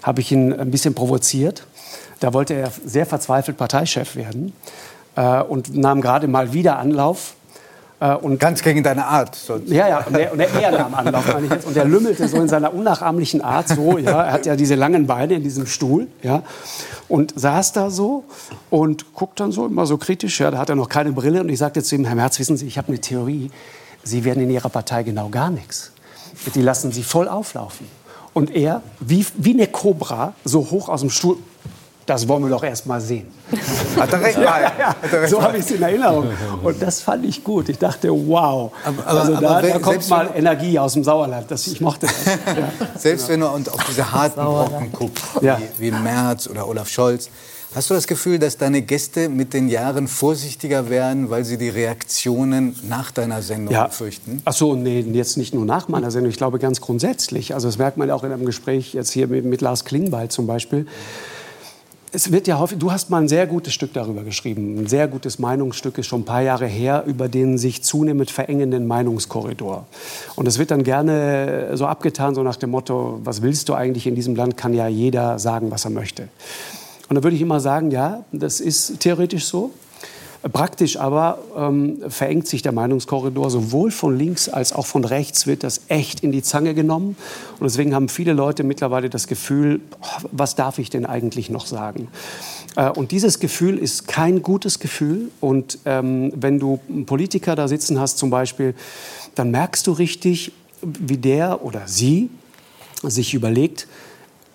habe 0.03 0.21
ich 0.21 0.31
ihn 0.31 0.53
ein 0.53 0.71
bisschen 0.71 0.93
provoziert. 0.93 1.65
Da 2.19 2.33
wollte 2.33 2.53
er 2.53 2.71
sehr 2.85 3.05
verzweifelt 3.05 3.57
Parteichef 3.57 4.15
werden 4.15 4.53
äh, 5.15 5.41
und 5.41 5.75
nahm 5.75 6.01
gerade 6.01 6.27
mal 6.27 6.53
wieder 6.53 6.77
Anlauf. 6.77 7.35
Äh, 7.99 8.13
und 8.13 8.39
Ganz 8.39 8.61
gegen 8.61 8.83
deine 8.83 9.05
Art. 9.05 9.35
Sonst. 9.35 9.69
Ja, 9.69 9.87
ja, 9.87 10.05
und 10.05 10.15
der, 10.15 10.31
und 10.31 10.37
der 10.37 10.49
er 10.53 10.71
nahm 10.71 10.93
Anlauf, 10.93 11.33
meine 11.33 11.47
ich 11.47 11.51
jetzt. 11.51 11.65
Und 11.65 11.75
er 11.75 11.85
lümmelte 11.85 12.27
so 12.27 12.37
in 12.37 12.47
seiner 12.47 12.73
unnachahmlichen 12.73 13.41
Art 13.41 13.69
so, 13.69 13.97
ja. 13.97 14.23
Er 14.23 14.31
hat 14.33 14.45
ja 14.45 14.55
diese 14.55 14.75
langen 14.75 15.07
Beine 15.07 15.33
in 15.33 15.43
diesem 15.43 15.65
Stuhl, 15.65 16.07
ja. 16.21 16.43
Und 17.07 17.33
saß 17.35 17.73
da 17.73 17.89
so 17.89 18.23
und 18.69 19.13
guckt 19.13 19.39
dann 19.39 19.51
so 19.51 19.65
immer 19.65 19.85
so 19.87 19.97
kritisch, 19.97 20.39
ja. 20.39 20.51
Da 20.51 20.59
hat 20.59 20.69
er 20.69 20.75
noch 20.75 20.89
keine 20.89 21.11
Brille. 21.11 21.41
Und 21.41 21.49
ich 21.49 21.59
sagte 21.59 21.81
zu 21.81 21.95
ihm, 21.95 22.05
Herr 22.05 22.15
Merz, 22.15 22.37
wissen 22.39 22.55
Sie, 22.55 22.67
ich 22.67 22.77
habe 22.77 22.89
eine 22.89 22.99
Theorie. 22.99 23.49
Sie 24.03 24.25
werden 24.25 24.43
in 24.43 24.51
Ihrer 24.51 24.69
Partei 24.69 25.03
genau 25.03 25.29
gar 25.29 25.49
nichts 25.49 25.92
die 26.55 26.61
lassen 26.61 26.91
sie 26.91 27.03
voll 27.03 27.27
auflaufen. 27.27 27.88
Und 28.34 28.55
er, 28.55 28.81
wie, 28.99 29.26
wie 29.35 29.53
eine 29.53 29.68
Kobra, 29.68 30.34
so 30.43 30.69
hoch 30.72 30.89
aus 30.89 31.01
dem 31.01 31.10
Stuhl, 31.10 31.38
das 32.05 32.27
wollen 32.27 32.43
wir 32.43 32.49
doch 32.49 32.64
erst 32.64 32.85
mal 32.85 32.99
sehen. 32.99 33.27
Hat 33.97 34.11
er 34.11 34.22
recht, 34.22 34.38
ja, 34.38 34.61
ja, 34.61 34.88
Hat 34.89 35.14
er 35.14 35.22
recht 35.22 35.30
so 35.30 35.41
habe 35.41 35.57
ich 35.57 35.65
es 35.65 35.72
in 35.72 35.81
Erinnerung. 35.81 36.27
Und 36.61 36.81
das 36.81 37.01
fand 37.01 37.23
ich 37.26 37.43
gut. 37.43 37.69
Ich 37.69 37.77
dachte, 37.77 38.10
wow. 38.10 38.73
Aber, 38.84 39.07
aber, 39.07 39.19
also 39.22 39.35
da, 39.35 39.57
aber 39.57 39.68
da 39.69 39.80
kommt 39.80 40.10
mal 40.10 40.30
Energie 40.35 40.77
aus 40.77 40.93
dem 40.93 41.03
Sauerland. 41.03 41.49
Das, 41.49 41.65
ich 41.68 41.80
mochte 41.80 42.07
das. 42.07 42.26
Ja. 42.53 42.69
Selbst 42.97 43.30
wenn 43.30 43.39
du 43.39 43.47
auf 43.47 43.85
diese 43.88 44.11
harten 44.11 44.41
Brocken 44.41 44.91
guckst, 44.91 45.23
wie, 45.41 45.51
wie 45.77 45.91
Merz 45.91 46.47
oder 46.47 46.68
Olaf 46.68 46.89
Scholz, 46.89 47.30
Hast 47.75 47.89
du 47.89 47.95
das 47.95 48.05
Gefühl, 48.05 48.37
dass 48.37 48.57
deine 48.57 48.83
Gäste 48.83 49.29
mit 49.29 49.51
den 49.55 49.67
Jahren 49.67 50.07
vorsichtiger 50.07 50.91
werden, 50.91 51.31
weil 51.31 51.43
sie 51.43 51.57
die 51.57 51.69
Reaktionen 51.69 52.75
nach 52.87 53.09
deiner 53.09 53.41
Sendung 53.41 53.73
ja. 53.73 53.89
fürchten? 53.89 54.43
Ach 54.45 54.53
so, 54.53 54.75
nee, 54.75 54.99
jetzt 54.99 55.37
nicht 55.37 55.55
nur 55.55 55.65
nach 55.65 55.87
meiner 55.87 56.11
Sendung. 56.11 56.29
Ich 56.29 56.37
glaube 56.37 56.59
ganz 56.59 56.81
grundsätzlich. 56.81 57.55
Also 57.55 57.67
das 57.67 57.79
merkt 57.79 57.97
man 57.97 58.11
auch 58.11 58.23
in 58.23 58.31
einem 58.31 58.45
Gespräch 58.45 58.93
jetzt 58.93 59.11
hier 59.11 59.27
mit, 59.27 59.45
mit 59.45 59.61
Lars 59.61 59.85
Klingbeil 59.85 60.29
zum 60.29 60.45
Beispiel. 60.45 60.85
Es 62.11 62.31
wird 62.31 62.45
ja 62.45 62.59
häufig, 62.59 62.77
du 62.77 62.91
hast 62.91 63.09
mal 63.09 63.23
ein 63.23 63.27
sehr 63.27 63.47
gutes 63.47 63.73
Stück 63.73 63.91
darüber 63.93 64.21
geschrieben, 64.21 64.77
ein 64.77 64.85
sehr 64.85 65.07
gutes 65.07 65.39
Meinungsstück 65.39 65.97
ist 65.97 66.05
schon 66.05 66.21
ein 66.21 66.25
paar 66.25 66.43
Jahre 66.43 66.67
her, 66.67 67.05
über 67.07 67.27
den 67.27 67.57
sich 67.57 67.83
zunehmend 67.83 68.29
verengenden 68.29 68.85
Meinungskorridor. 68.85 69.87
Und 70.35 70.47
es 70.47 70.59
wird 70.59 70.69
dann 70.69 70.83
gerne 70.83 71.71
so 71.73 71.87
abgetan, 71.87 72.35
so 72.35 72.43
nach 72.43 72.57
dem 72.57 72.69
Motto, 72.69 73.19
was 73.23 73.41
willst 73.41 73.67
du 73.67 73.73
eigentlich 73.73 74.05
in 74.05 74.13
diesem 74.13 74.35
Land, 74.35 74.57
kann 74.57 74.75
ja 74.75 74.87
jeder 74.87 75.39
sagen, 75.39 75.71
was 75.71 75.85
er 75.85 75.89
möchte. 75.89 76.27
Und 77.14 77.18
da 77.18 77.23
würde 77.26 77.35
ich 77.35 77.44
immer 77.44 77.60
sagen, 77.60 77.91
ja, 77.91 78.26
das 78.31 78.60
ist 78.60 78.99
theoretisch 78.99 79.45
so. 79.45 79.69
Praktisch 80.52 80.98
aber 80.98 81.38
ähm, 81.56 82.02
verengt 82.10 82.48
sich 82.48 82.64
der 82.64 82.72
Meinungskorridor 82.72 83.52
sowohl 83.52 83.91
von 83.91 84.18
links 84.18 84.49
als 84.49 84.73
auch 84.73 84.88
von 84.88 85.06
rechts 85.06 85.45
wird 85.45 85.64
das 85.64 85.81
echt 85.90 86.22
in 86.22 86.31
die 86.31 86.41
Zange 86.41 86.73
genommen. 86.73 87.15
Und 87.60 87.65
deswegen 87.65 87.94
haben 87.94 88.10
viele 88.10 88.34
Leute 88.34 88.64
mittlerweile 88.64 89.11
das 89.11 89.27
Gefühl, 89.27 89.81
was 90.31 90.56
darf 90.56 90.80
ich 90.80 90.90
denn 90.90 91.06
eigentlich 91.06 91.52
noch 91.52 91.68
sagen? 91.68 92.07
Äh, 92.76 92.90
und 92.90 93.11
dieses 93.11 93.38
Gefühl 93.38 93.77
ist 93.77 94.07
kein 94.07 94.41
gutes 94.41 94.80
Gefühl. 94.80 95.30
Und 95.40 95.77
ähm, 95.85 96.34
wenn 96.35 96.57
du 96.57 96.80
einen 96.90 97.06
Politiker 97.06 97.56
da 97.56 97.68
sitzen 97.68 97.99
hast 97.99 98.18
zum 98.18 98.31
Beispiel, 98.31 98.73
dann 99.35 99.52
merkst 99.52 99.85
du 99.85 99.91
richtig, 99.91 100.52
wie 100.81 101.18
der 101.18 101.64
oder 101.64 101.84
sie 101.85 102.31
sich 103.03 103.35
überlegt, 103.35 103.88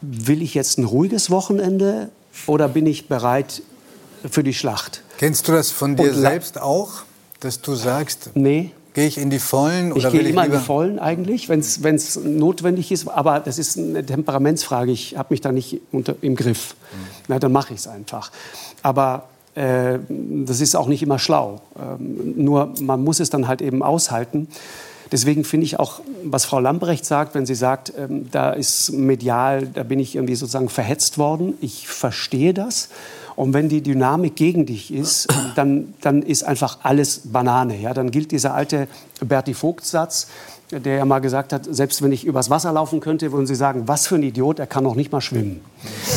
will 0.01 0.43
ich 0.43 0.55
jetzt 0.55 0.77
ein 0.79 0.85
ruhiges 0.85 1.31
Wochenende 1.31 2.11
oder 2.47 2.69
bin 2.69 2.86
ich 2.86 3.09
bereit 3.09 3.62
für 4.28 4.43
die 4.43 4.55
Schlacht? 4.55 5.02
Kennst 5.19 5.48
du 5.48 5.52
das 5.52 5.70
von 5.70 5.97
dir 5.97 6.15
selbst 6.15 6.60
auch, 6.60 7.02
dass 7.40 7.60
du 7.60 7.74
sagst, 7.74 8.31
nee. 8.35 8.70
gehe 8.94 9.06
ich 9.06 9.19
in 9.19 9.31
die 9.31 9.39
Vollen? 9.39 9.93
Oder 9.93 10.09
ich 10.09 10.12
gehe 10.12 10.28
immer 10.28 10.44
in 10.44 10.52
die 10.52 10.59
Vollen 10.59 10.98
eigentlich, 10.98 11.48
wenn 11.48 11.60
es 11.60 12.16
notwendig 12.16 12.93
ist. 12.93 13.09
Aber 13.09 13.40
das 13.40 13.59
ist 13.59 13.78
eine 13.78 14.05
Temperamentsfrage. 14.05 14.93
Ich 14.93 15.16
habe 15.16 15.28
mich 15.31 15.40
da 15.40 15.52
nicht 15.52 15.81
unter, 15.93 16.15
im 16.20 16.36
Griff. 16.36 16.74
Mhm. 16.93 16.97
Na, 17.28 17.39
dann 17.39 17.52
mache 17.52 17.74
ich 17.74 17.81
es 17.81 17.89
einfach. 17.89 18.31
Aber 18.82 19.28
äh, 19.55 19.98
das 20.09 20.60
ist 20.60 20.77
auch 20.77 20.86
nicht 20.86 21.02
immer 21.02 21.19
schlau. 21.19 21.60
Ähm, 21.77 22.35
nur 22.36 22.74
man 22.81 23.02
muss 23.02 23.20
es 23.20 23.31
dann 23.31 23.48
halt 23.48 23.60
eben 23.60 23.82
aushalten. 23.82 24.48
Deswegen 25.11 25.45
finde 25.45 25.65
ich 25.65 25.79
auch, 25.79 26.01
was 26.25 26.45
Frau 26.45 26.61
Lambrecht 26.61 27.05
sagt, 27.05 27.35
wenn 27.35 27.47
sie 27.47 27.55
sagt, 27.55 27.93
ähm, 27.97 28.29
da 28.31 28.53
ist 28.53 28.93
medial, 28.93 29.67
da 29.67 29.83
bin 29.83 29.99
ich 30.01 30.15
irgendwie 30.15 30.35
sozusagen 30.35 30.69
verhetzt 30.69 31.19
worden. 31.19 31.55
Ich 31.61 31.89
verstehe 31.89 32.55
das. 32.55 32.89
Und 33.37 33.55
wenn 33.55 33.69
die 33.69 33.83
Dynamik 33.83 34.37
gegen 34.37 34.67
dich 34.67 34.93
ist, 34.93 35.29
dann, 35.55 35.95
dann 36.01 36.23
ist 36.23 36.43
einfach 36.43 36.79
alles 36.83 37.21
Banane. 37.25 37.81
Ja? 37.81 37.95
Dann 37.95 38.11
gilt 38.11 38.33
dieser 38.33 38.55
alte 38.55 38.89
Berti 39.21 39.55
Vogt-Satz, 39.55 40.27
der 40.71 40.97
ja 40.97 41.05
mal 41.05 41.21
gesagt 41.21 41.53
hat, 41.53 41.67
selbst 41.71 42.03
wenn 42.03 42.13
ich 42.13 42.25
übers 42.25 42.51
Wasser 42.51 42.73
laufen 42.73 43.01
könnte, 43.01 43.33
würden 43.33 43.47
Sie 43.47 43.55
sagen, 43.55 43.85
was 43.87 44.07
für 44.07 44.17
ein 44.17 44.23
Idiot, 44.23 44.59
er 44.59 44.67
kann 44.67 44.85
noch 44.85 44.97
nicht 44.97 45.13
mal 45.13 45.21
schwimmen. 45.21 45.61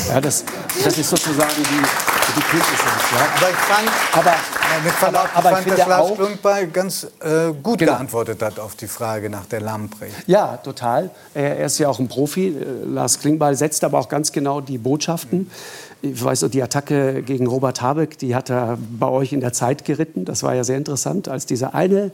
Ja, 0.09 0.19
das, 0.19 0.43
das 0.83 0.97
ist 0.97 1.09
sozusagen 1.09 1.51
die, 1.57 2.20
die 2.35 2.41
Quintessenz. 2.41 3.01
Ja. 3.11 3.27
Aber 3.35 3.49
ich 3.49 3.55
fand, 3.55 3.89
aber, 4.13 4.83
mit 4.83 4.93
Verlaub, 4.93 5.29
aber, 5.33 5.49
aber 5.49 5.59
ich 5.59 5.65
fand, 5.65 5.79
dass 5.79 5.87
Lars 5.87 6.15
Klungbeil 6.15 6.67
ganz 6.67 7.07
äh, 7.19 7.51
gut 7.61 7.79
genau. 7.79 7.93
geantwortet 7.93 8.41
hat 8.41 8.59
auf 8.59 8.75
die 8.75 8.87
Frage 8.87 9.29
nach 9.29 9.45
der 9.45 9.61
Lamprecht. 9.61 10.15
Ja, 10.27 10.57
total. 10.57 11.09
Er, 11.33 11.57
er 11.59 11.65
ist 11.65 11.77
ja 11.79 11.89
auch 11.89 11.99
ein 11.99 12.07
Profi. 12.07 12.47
Äh, 12.47 12.85
Lars 12.85 13.19
Klingbeil 13.19 13.55
setzt 13.55 13.83
aber 13.83 13.99
auch 13.99 14.09
ganz 14.09 14.31
genau 14.31 14.61
die 14.61 14.77
Botschaften. 14.77 15.49
Ich 16.01 16.23
weiß, 16.23 16.45
die 16.51 16.63
Attacke 16.63 17.21
gegen 17.21 17.47
Robert 17.47 17.81
Habeck, 17.81 18.17
die 18.17 18.35
hat 18.35 18.49
er 18.49 18.77
bei 18.79 19.07
euch 19.07 19.33
in 19.33 19.39
der 19.39 19.53
Zeit 19.53 19.85
geritten. 19.85 20.25
Das 20.25 20.41
war 20.41 20.55
ja 20.55 20.63
sehr 20.63 20.77
interessant, 20.77 21.27
als 21.27 21.45
dieser 21.45 21.75
eine 21.75 22.11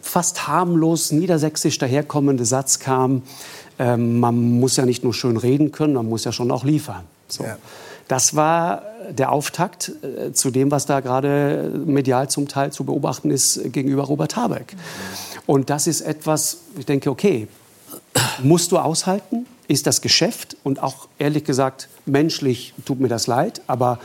fast 0.00 0.48
harmlos 0.48 1.12
niedersächsisch 1.12 1.78
daherkommende 1.78 2.44
Satz 2.44 2.78
kam, 2.78 3.22
äh, 3.78 3.96
man 3.96 4.58
muss 4.58 4.76
ja 4.76 4.84
nicht 4.84 5.04
nur 5.04 5.14
schön 5.14 5.36
reden 5.36 5.72
können, 5.72 5.94
man 5.94 6.08
muss 6.08 6.24
ja 6.24 6.32
schon 6.32 6.50
auch 6.50 6.64
liefern. 6.64 7.04
So. 7.28 7.44
Ja. 7.44 7.56
Das 8.10 8.34
war 8.34 8.82
der 9.08 9.30
Auftakt 9.30 9.92
äh, 10.02 10.32
zu 10.32 10.50
dem, 10.50 10.72
was 10.72 10.84
da 10.84 10.98
gerade 10.98 11.80
medial 11.86 12.28
zum 12.28 12.48
Teil 12.48 12.72
zu 12.72 12.82
beobachten 12.82 13.30
ist 13.30 13.72
gegenüber 13.72 14.02
Robert 14.02 14.34
Habeck. 14.34 14.74
Und 15.46 15.70
das 15.70 15.86
ist 15.86 16.00
etwas, 16.00 16.58
ich 16.76 16.86
denke, 16.86 17.08
okay, 17.08 17.46
musst 18.42 18.72
du 18.72 18.78
aushalten, 18.78 19.46
ist 19.68 19.86
das 19.86 20.00
Geschäft 20.00 20.56
und 20.64 20.82
auch 20.82 21.06
ehrlich 21.20 21.44
gesagt 21.44 21.88
menschlich 22.04 22.74
tut 22.84 22.98
mir 22.98 23.06
das 23.06 23.28
leid, 23.28 23.62
aber 23.68 24.00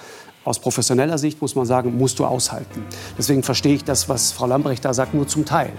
Aus 0.46 0.60
professioneller 0.60 1.18
Sicht 1.18 1.42
muss 1.42 1.56
man 1.56 1.66
sagen, 1.66 1.98
musst 1.98 2.20
du 2.20 2.26
aushalten. 2.26 2.84
Deswegen 3.18 3.42
verstehe 3.42 3.74
ich 3.74 3.84
das, 3.84 4.08
was 4.08 4.32
Frau 4.32 4.46
Lambrecht 4.46 4.86
da 4.86 4.94
sagt, 4.94 5.16
nur 5.16 5.28
zum 5.28 5.44
Teil. 5.44 5.72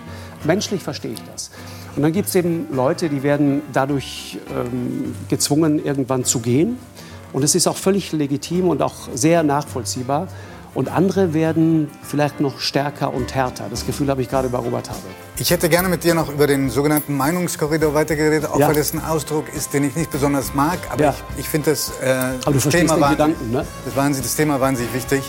Menschlich 0.43 0.82
verstehe 0.82 1.12
ich 1.12 1.23
das. 1.32 1.53
Und 1.94 2.03
dann 2.03 2.12
gibt 2.12 2.28
es 2.28 2.35
eben 2.35 2.66
Leute, 2.73 3.09
die 3.09 3.23
werden 3.23 3.62
dadurch 3.73 4.39
ähm, 4.51 5.15
gezwungen, 5.28 5.82
irgendwann 5.85 6.24
zu 6.24 6.40
gehen. 6.40 6.78
Und 7.32 7.43
es 7.43 7.55
ist 7.55 7.66
auch 7.66 7.77
völlig 7.77 8.12
legitim 8.12 8.69
und 8.69 8.82
auch 8.82 8.94
sehr 9.15 9.43
nachvollziehbar. 9.43 10.28
Und 10.74 10.89
andere 10.90 11.32
werden 11.32 11.90
vielleicht 12.03 12.40
noch 12.40 12.61
stärker 12.61 13.15
und 13.15 13.35
härter. 13.35 13.65
Das 13.70 13.86
Gefühl 13.86 14.11
habe 14.11 14.20
ich 14.20 14.28
gerade 14.28 14.51
bei 14.51 14.59
Robert 14.59 14.90
Habeck. 14.90 15.03
Ich 15.39 15.51
hätte 15.51 15.70
gerne 15.70 15.89
mit 15.89 16.05
dir 16.05 16.15
noch 16.15 16.28
über 16.28 16.47
den 16.47 16.69
sogenannten 16.69 17.16
Meinungskorridor 17.16 17.94
weitergeredet, 17.94 18.44
auch 18.51 18.59
Ja. 18.59 18.69
weil 18.69 18.74
das 18.74 18.93
ein 18.93 19.03
Ausdruck 19.03 19.47
ist, 19.55 19.73
den 19.73 19.85
ich 19.85 19.97
nicht 19.97 20.11
besonders 20.11 20.53
mag. 20.53 20.78
Aber 20.90 21.03
Ja. 21.03 21.15
ich, 21.36 21.40
ich 21.44 21.48
finde 21.48 21.70
das, 21.70 21.93
äh, 22.03 22.11
Aber 22.44 22.53
du 22.53 22.53
das, 22.53 22.69
Thema 22.69 22.90
wahnsinnig- 23.01 23.11
Gedanken, 23.39 23.51
ne? 23.53 23.66
das, 23.86 23.97
wahnsinnig- 23.97 24.27
das 24.27 24.36
Thema 24.36 24.61
wahnsinnig 24.61 24.93
wichtig. 24.93 25.23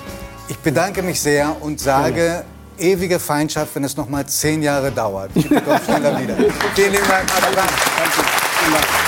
Ich 0.49 0.57
bedanke 0.59 1.01
mich 1.01 1.21
sehr 1.21 1.55
und 1.61 1.79
sage, 1.79 2.43
ewige 2.77 3.17
Feindschaft, 3.17 3.73
wenn 3.75 3.85
es 3.85 3.95
noch 3.95 4.09
mal 4.09 4.25
zehn 4.25 4.61
Jahre 4.61 4.91
dauert. 4.91 5.33
Mir 5.33 5.61
Gott 5.61 5.81
schneller 5.85 6.19
wieder. 6.21 6.35
Vielen 6.75 6.91
lieben 6.91 7.07
Dank. 7.07 7.23
Applaus. 7.33 7.65
Ja, 8.73 9.06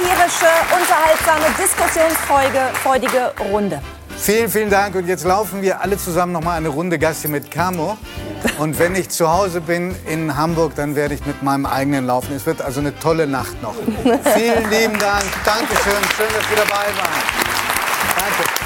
Tierische, 0.00 0.48
unterhaltsame, 0.74 1.44
diskussionsfreudige 1.58 3.32
Runde. 3.52 3.82
Vielen, 4.16 4.48
vielen 4.48 4.70
Dank. 4.70 4.94
Und 4.94 5.06
jetzt 5.06 5.24
laufen 5.24 5.60
wir 5.60 5.82
alle 5.82 5.98
zusammen 5.98 6.32
noch 6.32 6.42
mal 6.42 6.54
eine 6.54 6.68
Runde 6.68 6.98
Gassi 6.98 7.28
mit 7.28 7.50
Camo. 7.50 7.98
Und 8.58 8.78
wenn 8.78 8.94
ich 8.94 9.10
zu 9.10 9.30
Hause 9.30 9.60
bin 9.60 9.94
in 10.06 10.34
Hamburg, 10.38 10.74
dann 10.74 10.96
werde 10.96 11.14
ich 11.14 11.26
mit 11.26 11.42
meinem 11.42 11.66
eigenen 11.66 12.06
laufen. 12.06 12.34
Es 12.34 12.46
wird 12.46 12.62
also 12.62 12.80
eine 12.80 12.98
tolle 12.98 13.26
Nacht 13.26 13.60
noch. 13.62 13.74
Vielen 14.34 14.70
lieben 14.70 14.98
Dank. 14.98 15.24
Dankeschön. 15.44 16.02
Schön, 16.16 16.28
dass 16.34 16.48
Sie 16.48 16.56
dabei 16.56 16.86
waren. 16.96 17.22
Danke. 18.16 18.59